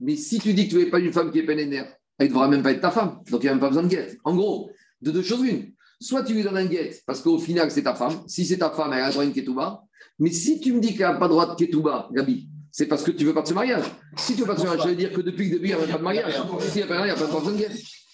Mais 0.00 0.16
si 0.16 0.38
tu 0.38 0.52
dis 0.52 0.64
que 0.64 0.70
tu 0.70 0.74
ne 0.74 0.80
voulais 0.80 0.90
pas 0.90 1.00
d'une 1.00 1.12
femme 1.12 1.30
qui 1.30 1.38
est 1.38 1.54
nédères, 1.54 1.92
elle 2.18 2.28
ne 2.28 2.32
devra 2.32 2.48
même 2.48 2.62
pas 2.62 2.72
être 2.72 2.80
ta 2.80 2.90
femme. 2.90 3.20
Donc, 3.30 3.42
il 3.42 3.46
n'y 3.46 3.48
a 3.48 3.52
même 3.52 3.60
pas 3.60 3.68
besoin 3.68 3.82
de 3.82 3.88
guet. 3.88 4.16
En 4.24 4.34
gros, 4.34 4.70
de 5.00 5.10
deux 5.10 5.22
choses 5.22 5.46
une. 5.46 5.72
Soit 6.00 6.24
tu 6.24 6.34
lui 6.34 6.42
donnes 6.42 6.56
un 6.56 6.66
guet 6.66 6.98
parce 7.06 7.20
qu'au 7.20 7.38
final, 7.38 7.70
c'est 7.70 7.82
ta 7.82 7.94
femme. 7.94 8.22
Si 8.26 8.44
c'est 8.44 8.58
ta 8.58 8.70
femme, 8.70 8.92
elle 8.92 9.02
a 9.02 9.10
droit 9.10 9.22
à 9.22 9.26
une 9.26 9.32
ketouba. 9.32 9.82
Mais 10.18 10.30
si 10.30 10.60
tu 10.60 10.72
me 10.72 10.80
dis 10.80 10.96
qu'elle 10.96 11.08
n'a 11.08 11.14
pas 11.14 11.28
droit 11.28 11.46
de 11.46 11.54
ketouba, 11.54 12.08
Gabi, 12.12 12.48
c'est 12.70 12.86
parce 12.86 13.02
que 13.02 13.10
tu 13.10 13.24
veux 13.24 13.34
pas 13.34 13.42
de 13.42 13.48
ce 13.48 13.54
mariage. 13.54 13.84
Si 14.16 14.34
tu 14.34 14.40
veux 14.42 14.46
pas 14.46 14.54
de 14.54 14.60
ce 14.60 14.64
mariage, 14.64 14.84
je 14.84 14.88
veux 14.90 14.96
dire 14.96 15.12
que 15.12 15.20
depuis 15.22 15.48
le 15.48 15.52
début, 15.52 15.68
il 15.68 15.76
n'y 15.76 15.82
a 15.82 15.86
pas 15.86 15.98
de 15.98 16.02
mariage. 16.02 16.34
S'il 16.60 16.76
n'y 16.76 16.82
a 16.82 16.86
pas 16.86 16.94
de 16.94 16.98
mariage, 16.98 17.18
il 17.18 17.24
n'y 17.24 17.30
a 17.30 17.32
pas 17.32 17.38
besoin 17.38 17.52
de 17.52 17.58
guet. 17.58 17.70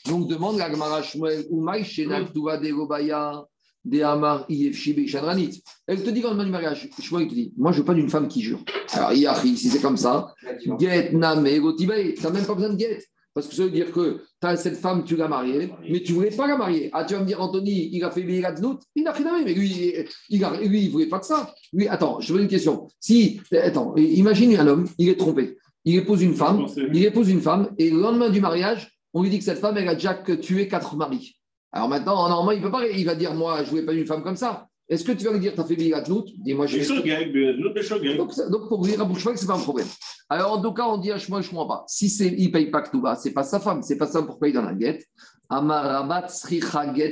Donc 0.06 0.28
demande 0.28 0.58
la 0.58 0.70
Gemara 0.70 1.02
Shmuel 1.02 1.44
ou 1.50 1.68
Shenak 1.82 2.32
de 2.32 2.70
Gobaya 2.72 3.44
de 3.84 4.00
Amar. 4.02 4.46
Elle 4.48 6.02
te 6.02 6.10
dit 6.10 6.22
quand 6.22 6.34
même 6.34 6.44
du 6.44 6.52
mariage, 6.52 6.88
Shmuel 7.00 7.28
te 7.28 7.34
dit, 7.34 7.52
moi 7.56 7.72
je 7.72 7.78
veux 7.78 7.84
pas 7.84 7.94
d'une 7.94 8.10
femme 8.10 8.28
qui 8.28 8.42
jure. 8.42 8.60
Alors, 8.92 9.12
Yahi, 9.12 9.56
si 9.56 9.68
c'est 9.68 9.80
comme 9.80 9.96
ça, 9.96 10.34
Get 10.78 11.10
Name 11.12 11.48
Gotibae, 11.58 12.14
tu 12.14 12.22
n'as 12.22 12.30
même 12.30 12.46
pas 12.46 12.54
besoin 12.54 12.72
de 12.72 12.78
Get. 12.78 13.00
Parce 13.34 13.48
que 13.48 13.54
ça 13.54 13.64
veut 13.64 13.70
dire 13.70 13.90
que 13.92 14.20
tu 14.40 14.46
as 14.46 14.56
cette 14.56 14.76
femme, 14.76 15.04
tu 15.04 15.16
l'as 15.16 15.28
mariée, 15.28 15.70
mais 15.88 16.02
tu 16.02 16.12
ne 16.12 16.16
voulais 16.18 16.30
pas 16.30 16.46
la 16.46 16.58
marier. 16.58 16.90
Ah, 16.92 17.04
tu 17.04 17.14
vas 17.14 17.20
me 17.20 17.24
dire, 17.24 17.40
Anthony, 17.40 17.88
il 17.90 18.04
a 18.04 18.10
fait 18.10 18.22
Biradnout 18.22 18.78
Il 18.94 19.04
n'a 19.04 19.12
rien 19.12 19.26
à 19.26 19.42
mais 19.42 19.54
lui, 19.54 19.94
il 20.28 20.40
ne 20.40 20.64
il 20.64 20.90
voulait 20.90 21.06
pas 21.06 21.18
de 21.18 21.24
ça. 21.24 21.54
Lui, 21.72 21.88
attends, 21.88 22.20
je 22.20 22.34
veux 22.34 22.42
une 22.42 22.48
question. 22.48 22.88
Si, 23.00 23.40
attends, 23.52 23.94
imagine 23.96 24.54
un 24.56 24.66
homme, 24.66 24.86
il 24.98 25.08
est 25.08 25.18
trompé. 25.18 25.56
Il 25.84 25.96
épouse 25.96 26.22
une 26.22 26.34
femme, 26.34 26.66
il 26.92 27.04
épouse 27.04 27.30
une 27.30 27.40
femme, 27.40 27.70
et 27.78 27.90
le 27.90 27.98
lendemain 28.00 28.28
du 28.28 28.40
mariage, 28.40 28.92
on 29.14 29.22
lui 29.22 29.30
dit 29.30 29.38
que 29.38 29.44
cette 29.44 29.58
femme, 29.58 29.76
elle 29.78 29.88
a 29.88 29.94
déjà 29.94 30.14
tué 30.14 30.68
quatre 30.68 30.94
maris. 30.96 31.36
Alors 31.72 31.88
maintenant, 31.88 32.28
normalement, 32.28 32.52
il 32.52 32.62
peut 32.62 32.70
pas, 32.70 32.86
il 32.86 33.06
va 33.06 33.14
dire, 33.14 33.34
moi, 33.34 33.58
je 33.58 33.64
ne 33.64 33.70
voulais 33.70 33.82
pas 33.84 33.92
d'une 33.92 34.06
femme 34.06 34.22
comme 34.22 34.36
ça. 34.36 34.68
Est-ce 34.88 35.04
que 35.04 35.12
tu 35.12 35.24
vas 35.24 35.32
lui 35.32 35.40
dire, 35.40 35.54
tu 35.54 35.60
as 35.60 35.64
fait 35.64 35.76
Biradnout 35.76 36.26
Dis-moi, 36.36 36.66
je 36.66 36.78
vais. 36.78 38.16
Donc, 38.16 38.32
donc, 38.50 38.68
pour 38.68 38.82
dire 38.84 39.00
à 39.00 39.04
Bouchouak, 39.04 39.38
ce 39.38 39.42
n'est 39.42 39.46
pas 39.46 39.56
un 39.56 39.60
problème. 39.60 39.86
Alors, 40.28 40.52
en 40.52 40.60
tout 40.60 40.72
cas, 40.72 40.86
on 40.86 40.98
dit 40.98 41.10
à 41.10 41.18
Shmuel, 41.18 41.42
je 41.42 41.48
ne 41.48 41.50
comprends 41.52 41.68
pas. 41.68 41.84
Si 41.86 42.08
il 42.26 42.46
ne 42.46 42.52
paye 42.52 42.70
pas 42.70 42.82
Ktouba, 42.82 43.16
ce 43.16 43.28
n'est 43.28 43.34
pas 43.34 43.42
sa 43.42 43.58
femme, 43.58 43.82
ce 43.82 43.92
n'est 43.92 43.98
pas 43.98 44.06
ça 44.06 44.22
pourquoi 44.22 44.48
il 44.48 44.54
donne 44.54 44.66
un 44.66 44.74
guet. 44.74 45.02
Amarabat 45.48 46.28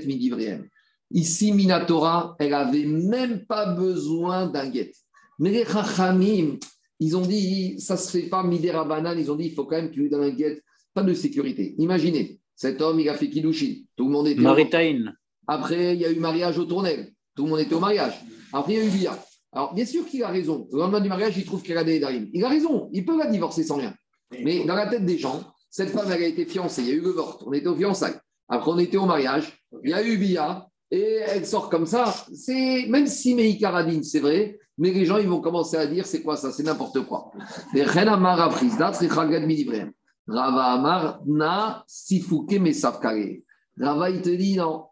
Midivriem. 0.07 0.69
Ici, 1.12 1.53
Minatora, 1.53 2.37
elle 2.39 2.51
n'avait 2.51 2.85
même 2.85 3.47
pas 3.47 3.66
besoin 3.66 4.47
d'un 4.47 4.69
guet. 4.69 4.93
Mais 5.39 5.51
les 5.51 5.65
Chachamim, 5.65 6.59
ils 6.99 7.16
ont 7.16 7.23
dit, 7.23 7.81
ça 7.81 7.95
ne 7.95 7.99
se 7.99 8.11
fait 8.11 8.28
pas 8.28 8.43
Midera 8.43 8.85
Banane, 8.85 9.19
ils 9.19 9.31
ont 9.31 9.37
dit, 9.37 9.47
il 9.47 9.55
faut 9.55 9.65
quand 9.65 9.77
même 9.77 9.91
qu'il 9.91 10.03
lui 10.03 10.11
donne 10.11 10.24
un 10.24 10.31
guet, 10.31 10.62
pas 10.93 11.03
de 11.03 11.15
sécurité. 11.15 11.74
Imaginez, 11.78 12.40
cet 12.61 12.82
homme, 12.82 13.01
il 13.01 13.09
a 13.09 13.15
fait 13.15 13.31
Kidushin, 13.31 13.77
tout 13.97 14.05
le 14.05 14.11
monde 14.11 14.28
était. 14.28 14.43
Maritain. 14.43 15.15
Après, 15.47 15.95
il 15.95 16.01
y 16.03 16.05
a 16.05 16.11
eu 16.11 16.20
mariage 16.20 16.59
au 16.59 16.66
tournel. 16.66 17.11
Tout 17.35 17.45
le 17.45 17.51
monde 17.51 17.61
était 17.61 17.74
au 17.74 17.81
mariage. 17.81 18.20
Après, 18.53 18.74
il 18.74 18.78
y 18.78 18.82
a 18.82 18.85
eu 18.85 18.91
Bia. 18.91 19.19
Alors, 19.51 19.73
bien 19.73 19.87
sûr 19.87 20.05
qu'il 20.05 20.23
a 20.23 20.28
raison. 20.28 20.69
Le 20.70 20.78
lendemain 20.78 21.01
du 21.01 21.09
mariage, 21.09 21.39
il 21.39 21.47
trouve 21.47 21.62
qu'elle 21.62 21.78
a 21.78 21.85
des 21.85 21.99
darim. 21.99 22.28
Il 22.35 22.45
a 22.45 22.51
raison. 22.51 22.91
Il 22.93 23.07
peut 23.07 23.16
la 23.16 23.28
divorcer 23.28 23.65
sans 23.65 23.77
rien. 23.77 23.95
Mais 24.45 24.66
dans 24.66 24.74
la 24.74 24.89
tête 24.89 25.07
des 25.07 25.16
gens, 25.16 25.43
cette 25.70 25.89
femme, 25.89 26.12
elle 26.12 26.23
a 26.23 26.27
été 26.27 26.45
fiancée. 26.45 26.82
Il 26.82 26.89
y 26.89 26.91
a 26.91 26.95
eu 26.97 27.01
le 27.01 27.12
vort. 27.12 27.43
On 27.47 27.53
était 27.55 27.66
au 27.66 27.74
fiançailles. 27.74 28.19
Après, 28.47 28.70
on 28.70 28.78
était 28.78 28.99
au 28.99 29.07
mariage. 29.07 29.59
Il 29.82 29.89
y 29.89 29.95
a 29.95 30.05
eu 30.05 30.19
Bia. 30.19 30.69
Et 30.91 31.20
elle 31.28 31.47
sort 31.47 31.70
comme 31.70 31.87
ça. 31.87 32.15
C'est 32.35 32.85
Même 32.91 33.07
si 33.07 33.35
Meïkaradine, 33.35 34.03
c'est 34.03 34.20
vrai, 34.20 34.59
mais 34.77 34.91
les 34.91 35.07
gens, 35.07 35.16
ils 35.16 35.28
vont 35.28 35.41
commencer 35.41 35.78
à 35.78 35.87
dire 35.87 36.05
c'est 36.05 36.20
quoi 36.20 36.37
ça? 36.37 36.53
C'est 36.53 36.65
n'importe 36.65 37.07
quoi. 37.07 37.31
Rava 40.31 40.65
Amar 40.74 41.20
na 41.27 41.85
sifuke 41.86 42.61
Rava, 43.78 44.11
il 44.11 44.23
te 44.23 44.31
dit 44.31 44.57
non 44.57 44.86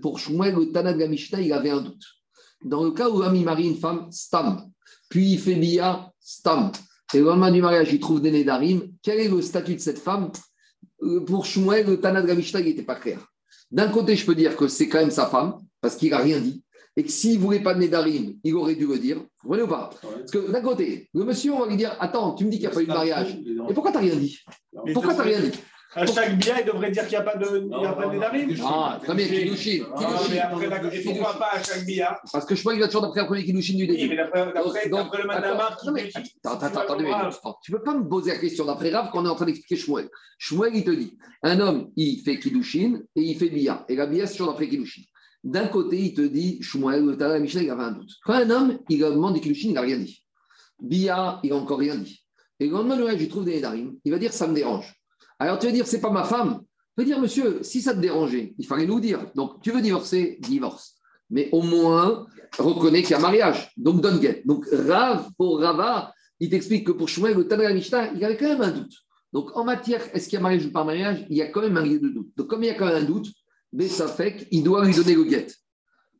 pour 0.00 0.18
Shmuel, 0.18 0.54
le 0.54 0.70
Tana 0.70 0.92
de 0.92 1.40
il 1.42 1.52
avait 1.52 1.70
un 1.70 1.80
doute. 1.80 2.04
Dans 2.64 2.84
le 2.84 2.92
cas 2.92 3.08
où 3.08 3.20
l'homme 3.20 3.42
marie 3.42 3.68
une 3.68 3.76
femme, 3.76 4.06
stam, 4.10 4.70
puis 5.08 5.32
il 5.32 5.38
fait 5.38 5.54
bia, 5.54 6.12
stam, 6.20 6.70
et 7.12 7.18
le 7.18 7.24
lendemain 7.24 7.50
du 7.50 7.60
mariage, 7.60 7.92
il 7.92 8.00
trouve 8.00 8.20
des 8.20 8.30
Nédarim, 8.30 8.92
quel 9.02 9.20
est 9.20 9.28
le 9.28 9.42
statut 9.42 9.74
de 9.74 9.80
cette 9.80 9.98
femme? 9.98 10.30
Euh, 11.02 11.24
Pour 11.24 11.46
Shmuel, 11.46 11.86
le 11.86 12.00
Tana 12.00 12.22
de 12.22 12.32
il 12.32 12.64
n'était 12.64 12.82
pas 12.82 12.96
clair. 12.96 13.26
D'un 13.70 13.88
côté, 13.88 14.16
je 14.16 14.24
peux 14.24 14.34
dire 14.34 14.56
que 14.56 14.68
c'est 14.68 14.88
quand 14.88 14.98
même 14.98 15.10
sa 15.10 15.26
femme, 15.26 15.58
parce 15.80 15.96
qu'il 15.96 16.10
n'a 16.10 16.18
rien 16.18 16.40
dit, 16.40 16.62
et 16.98 17.04
que 17.04 17.12
s'il 17.12 17.38
ne 17.38 17.44
voulait 17.44 17.60
pas 17.60 17.74
de 17.74 17.78
Nédarim, 17.78 18.34
il 18.42 18.56
aurait 18.56 18.74
dû 18.74 18.84
le 18.84 18.98
dire. 18.98 19.18
Vous 19.18 19.48
voyez 19.48 19.62
ou 19.62 19.68
pas 19.68 19.88
Parce 20.02 20.32
que 20.32 20.50
d'un 20.50 20.60
côté, 20.60 21.08
le 21.14 21.24
monsieur, 21.24 21.52
on 21.52 21.60
va 21.60 21.68
lui 21.68 21.76
dire 21.76 21.96
Attends, 22.00 22.34
tu 22.34 22.44
me 22.44 22.50
dis 22.50 22.58
qu'il 22.58 22.66
n'y 22.66 22.72
a 22.72 22.74
pas 22.74 22.82
eu 22.82 22.86
de 22.86 22.92
mariage. 22.92 23.38
Et 23.70 23.72
pourquoi 23.72 23.92
tu 23.92 23.98
n'as 23.98 24.02
rien 24.02 24.16
dit 24.16 24.40
Pourquoi 24.92 25.12
tu 25.12 25.18
n'as 25.18 25.24
rien 25.24 25.40
dit 25.40 25.52
à 25.94 26.04
chaque 26.04 26.36
bien, 26.36 26.56
il 26.58 26.66
devrait 26.66 26.90
dire 26.90 27.02
qu'il 27.04 27.16
n'y 27.16 27.16
a 27.16 27.22
pas 27.22 27.36
de 27.36 27.60
Nédarim. 27.60 28.54
Ah, 28.62 29.00
très 29.02 29.14
bien, 29.14 29.26
Kidushin. 29.26 29.86
Et 30.92 31.02
pourquoi 31.02 31.38
pas 31.38 31.50
à 31.54 31.62
chaque 31.62 31.86
bia 31.86 32.20
Parce 32.30 32.44
que 32.44 32.54
je 32.54 32.60
crois 32.60 32.74
qu'il 32.74 32.82
va 32.82 32.88
toujours 32.88 33.02
d'après 33.02 33.20
le 33.20 33.26
premier 33.26 33.44
Kidushin 33.44 33.76
du 33.76 33.86
début. 33.86 34.02
Oui, 34.02 34.08
mais 34.10 34.16
d'après 34.16 34.44
le 34.44 34.52
qui 36.02 36.36
Attends, 36.44 36.66
attends, 36.66 36.80
attends. 36.80 37.58
Tu 37.62 37.72
ne 37.72 37.76
peux 37.78 37.82
pas 37.82 37.94
me 37.94 38.06
poser 38.06 38.32
la 38.32 38.38
question 38.38 38.66
d'après 38.66 38.90
Rav 38.90 39.10
qu'on 39.10 39.24
est 39.24 39.28
en 39.28 39.34
train 39.34 39.46
d'expliquer 39.46 39.76
Shmuel. 39.76 40.10
Shmuel, 40.36 40.74
il 40.74 40.84
te 40.84 40.90
dit 40.90 41.16
un 41.42 41.58
homme, 41.58 41.90
il 41.96 42.20
fait 42.22 42.38
Kidushin 42.38 43.00
et 43.16 43.22
il 43.22 43.38
fait 43.38 43.48
bia. 43.48 43.86
Et 43.88 43.96
la 43.96 44.06
bia, 44.06 44.26
c'est 44.26 44.32
toujours 44.32 44.48
d'après 44.48 44.68
Kidushin. 44.68 45.02
D'un 45.44 45.68
côté, 45.68 46.00
il 46.00 46.14
te 46.14 46.20
dit, 46.20 46.60
Shmuel, 46.62 47.04
le 47.04 47.38
Michel, 47.38 47.64
il 47.64 47.70
avait 47.70 47.84
un 47.84 47.92
doute. 47.92 48.10
Quand 48.24 48.34
un 48.34 48.50
homme, 48.50 48.78
il 48.88 48.98
demande 48.98 49.34
des 49.34 49.40
Kidushin, 49.40 49.68
il 49.68 49.74
n'a 49.74 49.82
rien 49.82 49.98
dit. 49.98 50.22
Bia, 50.80 51.40
il 51.42 51.50
n'a 51.50 51.56
encore 51.56 51.78
rien 51.78 51.96
dit. 51.96 52.24
Et 52.60 52.66
le 52.66 52.72
lendemain, 52.72 52.96
le 52.96 53.12
il 53.12 53.28
trouve 53.28 53.44
des 53.44 53.54
Nédarim. 53.54 53.94
Il 54.04 54.12
va 54.12 54.18
dire, 54.18 54.32
ça 54.32 54.46
me 54.46 54.54
dérange. 54.54 54.92
Alors 55.38 55.58
tu 55.58 55.66
vas 55.66 55.72
dire, 55.72 55.86
c'est 55.86 56.00
pas 56.00 56.10
ma 56.10 56.24
femme. 56.24 56.60
Tu 56.96 57.04
vas 57.04 57.04
dire, 57.04 57.20
monsieur, 57.20 57.62
si 57.62 57.80
ça 57.80 57.94
te 57.94 58.00
dérangeait, 58.00 58.54
il 58.58 58.66
fallait 58.66 58.86
nous 58.86 58.98
dire. 58.98 59.30
Donc 59.34 59.62
tu 59.62 59.70
veux 59.70 59.80
divorcer, 59.80 60.38
divorce. 60.40 60.96
Mais 61.30 61.48
au 61.52 61.62
moins, 61.62 62.26
reconnais 62.58 63.02
qu'il 63.02 63.12
y 63.12 63.14
a 63.14 63.20
mariage. 63.20 63.70
Donc 63.76 64.00
donne 64.00 64.18
guette. 64.18 64.44
Donc 64.46 64.66
Rav, 64.72 65.28
pour 65.36 65.60
Rava, 65.60 66.12
il 66.40 66.50
t'explique 66.50 66.86
que 66.86 66.92
pour 66.92 67.08
Shmuel, 67.08 67.36
le 67.36 67.46
Tanakh 67.46 67.74
Mishnah, 67.74 68.12
il 68.14 68.24
avait 68.24 68.36
quand 68.36 68.48
même 68.48 68.62
un 68.62 68.70
doute. 68.70 68.94
Donc 69.32 69.56
en 69.56 69.64
matière, 69.64 70.02
est-ce 70.14 70.28
qu'il 70.28 70.34
y 70.34 70.38
a 70.38 70.40
mariage 70.40 70.66
ou 70.66 70.72
pas 70.72 70.84
mariage 70.84 71.26
Il 71.28 71.36
y 71.36 71.42
a 71.42 71.46
quand 71.48 71.60
même 71.60 71.76
un 71.76 71.86
de 71.86 72.08
doute. 72.08 72.30
Donc 72.36 72.48
comme 72.48 72.64
il 72.64 72.66
y 72.66 72.70
a 72.70 72.74
quand 72.74 72.86
même 72.86 73.04
un 73.04 73.04
doute, 73.04 73.28
fait 74.06 74.36
qu'il 74.36 74.62
doit 74.62 74.84
lui 74.84 74.94
donner 74.94 75.14
le 75.14 75.24
guette. 75.24 75.54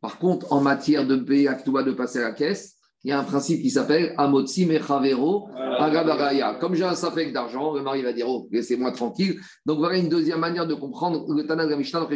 Par 0.00 0.18
contre, 0.18 0.52
en 0.52 0.60
matière 0.60 1.06
de 1.06 1.16
payer 1.16 1.48
de 1.48 1.92
passer 1.92 2.20
à 2.20 2.28
la 2.28 2.32
caisse, 2.32 2.78
il 3.04 3.10
y 3.10 3.12
a 3.12 3.20
un 3.20 3.24
principe 3.24 3.62
qui 3.62 3.70
s'appelle 3.70 4.12
Amotsi 4.18 4.66
Mechavero 4.66 5.48
Agabaraya. 5.54 6.54
Comme 6.54 6.74
j'ai 6.74 6.84
un 6.84 6.96
safek 6.96 7.32
d'argent, 7.32 7.72
le 7.72 7.80
mari 7.80 8.02
va 8.02 8.12
dire 8.12 8.26
Oh, 8.28 8.48
laissez-moi 8.50 8.90
tranquille. 8.90 9.40
Donc 9.64 9.78
voilà 9.78 9.98
une 9.98 10.08
deuxième 10.08 10.40
manière 10.40 10.66
de 10.66 10.74
comprendre 10.74 11.32
le 11.32 11.46
Tana 11.46 11.66
de 11.66 11.74
Mishnah 11.76 12.00
dans 12.00 12.08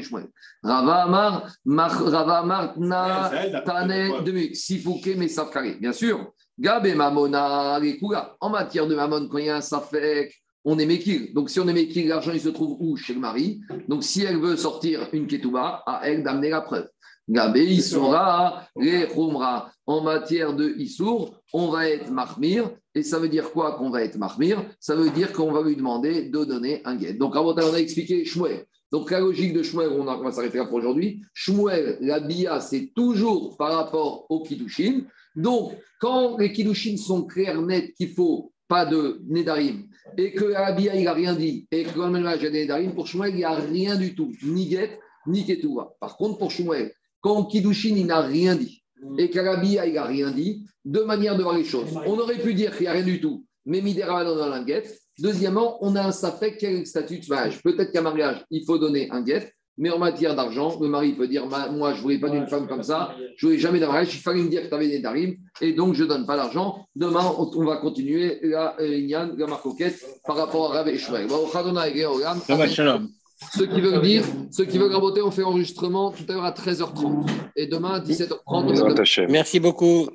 Rava 0.64 1.04
Amar, 1.04 1.46
Rava 1.64 2.38
Amar, 2.38 2.78
Na, 2.78 3.30
Tane, 3.64 4.54
Sifuke, 4.54 5.16
Mesafkare. 5.16 5.78
Bien 5.80 5.92
sûr, 5.92 6.32
Gabe 6.58 6.94
Mamona, 6.96 7.80
En 8.40 8.50
matière 8.50 8.88
de 8.88 8.96
Mamon, 8.96 9.28
quand 9.28 9.38
il 9.38 9.46
y 9.46 9.50
a 9.50 9.56
un 9.56 9.60
safek, 9.60 10.34
on 10.64 10.78
est 10.78 10.86
Mekil. 10.86 11.32
Donc, 11.34 11.50
si 11.50 11.60
on 11.60 11.68
est 11.68 11.72
Mekil, 11.72 12.08
l'argent, 12.08 12.32
il 12.32 12.40
se 12.40 12.48
trouve 12.48 12.76
où 12.80 12.96
Chez 12.96 13.14
le 13.14 13.20
mari? 13.20 13.60
Donc, 13.88 14.04
si 14.04 14.22
elle 14.22 14.38
veut 14.38 14.56
sortir 14.56 15.08
une 15.12 15.26
Ketouba, 15.26 15.82
à 15.86 16.02
elle 16.04 16.22
d'amener 16.22 16.50
la 16.50 16.60
preuve. 16.60 16.88
Gabé 17.28 17.64
Issoura, 17.64 18.66
les 18.76 19.06
En 19.86 20.02
matière 20.02 20.54
de 20.54 20.74
Issour, 20.76 21.40
on 21.52 21.68
va 21.68 21.88
être 21.88 22.10
Mahmir. 22.10 22.70
Et 22.94 23.02
ça 23.02 23.18
veut 23.18 23.28
dire 23.28 23.50
quoi 23.52 23.76
qu'on 23.76 23.90
va 23.90 24.02
être 24.02 24.18
Mahmir 24.18 24.64
Ça 24.80 24.94
veut 24.94 25.10
dire 25.10 25.32
qu'on 25.32 25.52
va 25.52 25.62
lui 25.62 25.76
demander 25.76 26.28
de 26.28 26.44
donner 26.44 26.82
un 26.84 26.96
guet. 26.96 27.14
Donc, 27.14 27.36
avant, 27.36 27.54
on 27.54 27.74
a 27.74 27.78
expliqué 27.78 28.24
Shmuel. 28.24 28.66
Donc, 28.90 29.10
la 29.10 29.20
logique 29.20 29.54
de 29.54 29.62
Shmuel, 29.62 29.90
on, 29.90 30.04
va 30.04 30.32
s'arrêter 30.32 30.58
là 30.58 30.66
pour 30.66 30.74
aujourd'hui. 30.74 31.22
Shmuel, 31.32 31.98
la 32.00 32.20
Bia, 32.20 32.60
c'est 32.60 32.92
toujours 32.94 33.56
par 33.56 33.72
rapport 33.72 34.26
au 34.28 34.42
Kiddushin. 34.42 35.02
Donc, 35.34 35.72
quand 36.00 36.36
les 36.38 36.52
Kiddushin 36.52 36.96
sont 36.96 37.24
clairs, 37.24 37.62
nets, 37.62 37.94
qu'il 37.94 38.10
faut 38.10 38.52
pas 38.68 38.84
de 38.84 39.20
Nedarim, 39.28 39.86
et 40.16 40.32
que 40.32 40.44
la 40.44 40.72
Bia, 40.72 40.94
il 40.94 41.04
n'a 41.04 41.12
rien 41.12 41.34
dit, 41.34 41.66
et 41.70 41.84
que 41.84 42.48
Nedarim, 42.48 42.94
pour 42.94 43.06
Shmuel, 43.06 43.30
il 43.30 43.36
n'y 43.36 43.44
a 43.44 43.54
rien 43.54 43.96
du 43.96 44.14
tout, 44.14 44.32
ni 44.42 44.68
guet, 44.68 44.98
ni 45.26 45.44
Ketouva. 45.44 45.94
Par 46.00 46.16
contre, 46.16 46.38
pour 46.38 46.50
Shmuel, 46.50 46.92
quand 47.20 47.44
Kiddushin, 47.44 47.94
il 47.96 48.06
n'a 48.06 48.20
rien 48.20 48.56
dit, 48.56 48.82
mm. 49.02 49.20
et 49.20 49.30
qu'Arabia, 49.30 49.86
il 49.86 49.94
n'a 49.94 50.04
rien 50.04 50.30
dit, 50.30 50.66
deux 50.84 51.04
manières 51.04 51.36
de 51.36 51.42
voir 51.42 51.56
les 51.56 51.64
choses. 51.64 51.90
On 52.06 52.18
aurait 52.18 52.38
pu 52.38 52.54
dire 52.54 52.72
qu'il 52.72 52.82
n'y 52.82 52.88
a 52.88 52.92
rien 52.92 53.04
du 53.04 53.20
tout, 53.20 53.44
mais 53.64 53.80
Midera 53.80 54.24
dans 54.24 54.48
la 54.48 54.62
guette. 54.64 54.98
Deuxièmement, 55.18 55.78
on 55.84 55.94
a 55.94 56.02
un 56.02 56.12
safek, 56.12 56.58
quel 56.58 56.86
statut 56.86 57.18
de 57.18 57.26
mariage 57.28 57.62
Peut-être 57.62 57.92
qu'à 57.92 58.02
mariage, 58.02 58.44
il 58.50 58.64
faut 58.64 58.78
donner 58.78 59.10
un 59.10 59.22
guet. 59.22 59.52
Mais 59.78 59.90
en 59.90 59.98
matière 59.98 60.34
d'argent, 60.34 60.78
le 60.80 60.88
mari 60.88 61.12
peut 61.12 61.26
dire 61.26 61.46
Moi, 61.46 61.92
je 61.92 61.98
ne 61.98 62.02
voulais 62.02 62.18
pas 62.18 62.28
d'une 62.28 62.46
femme 62.46 62.66
comme 62.68 62.82
ça, 62.82 63.14
je 63.36 63.46
ne 63.46 63.50
voulais 63.50 63.60
jamais 63.60 63.80
d'un 63.80 64.02
il 64.02 64.06
fallait 64.06 64.42
me 64.42 64.48
dire 64.48 64.62
que 64.62 64.68
tu 64.68 64.74
avais 64.74 64.88
des 64.88 65.00
darim, 65.00 65.34
et 65.60 65.72
donc 65.72 65.94
je 65.94 66.02
ne 66.02 66.08
donne 66.08 66.26
pas 66.26 66.36
l'argent. 66.36 66.86
Demain, 66.94 67.24
on, 67.38 67.64
va 67.64 67.78
continuer. 67.78 68.38
La 68.42 68.76
Inyan, 68.80 69.32
la 69.36 69.46
marcoquette 69.46 70.04
par 70.24 70.36
rapport 70.36 70.72
à 70.72 70.78
Rav 70.78 70.88
et 70.88 70.98
Shmuel. 70.98 71.28
Ce 73.52 73.62
qui 73.64 73.80
veut 73.80 74.00
dire, 74.00 74.24
ceux 74.50 74.64
qui 74.64 74.78
veulent 74.78 74.92
raboter, 74.92 75.22
on 75.22 75.30
fait 75.30 75.42
enregistrement 75.42 76.10
tout 76.10 76.24
à 76.28 76.32
l'heure 76.32 76.44
à 76.44 76.52
13h30 76.52 77.26
et 77.56 77.66
demain 77.66 77.94
à 77.94 78.00
17h30. 78.00 79.26
Merci 79.28 79.60
beaucoup. 79.60 80.08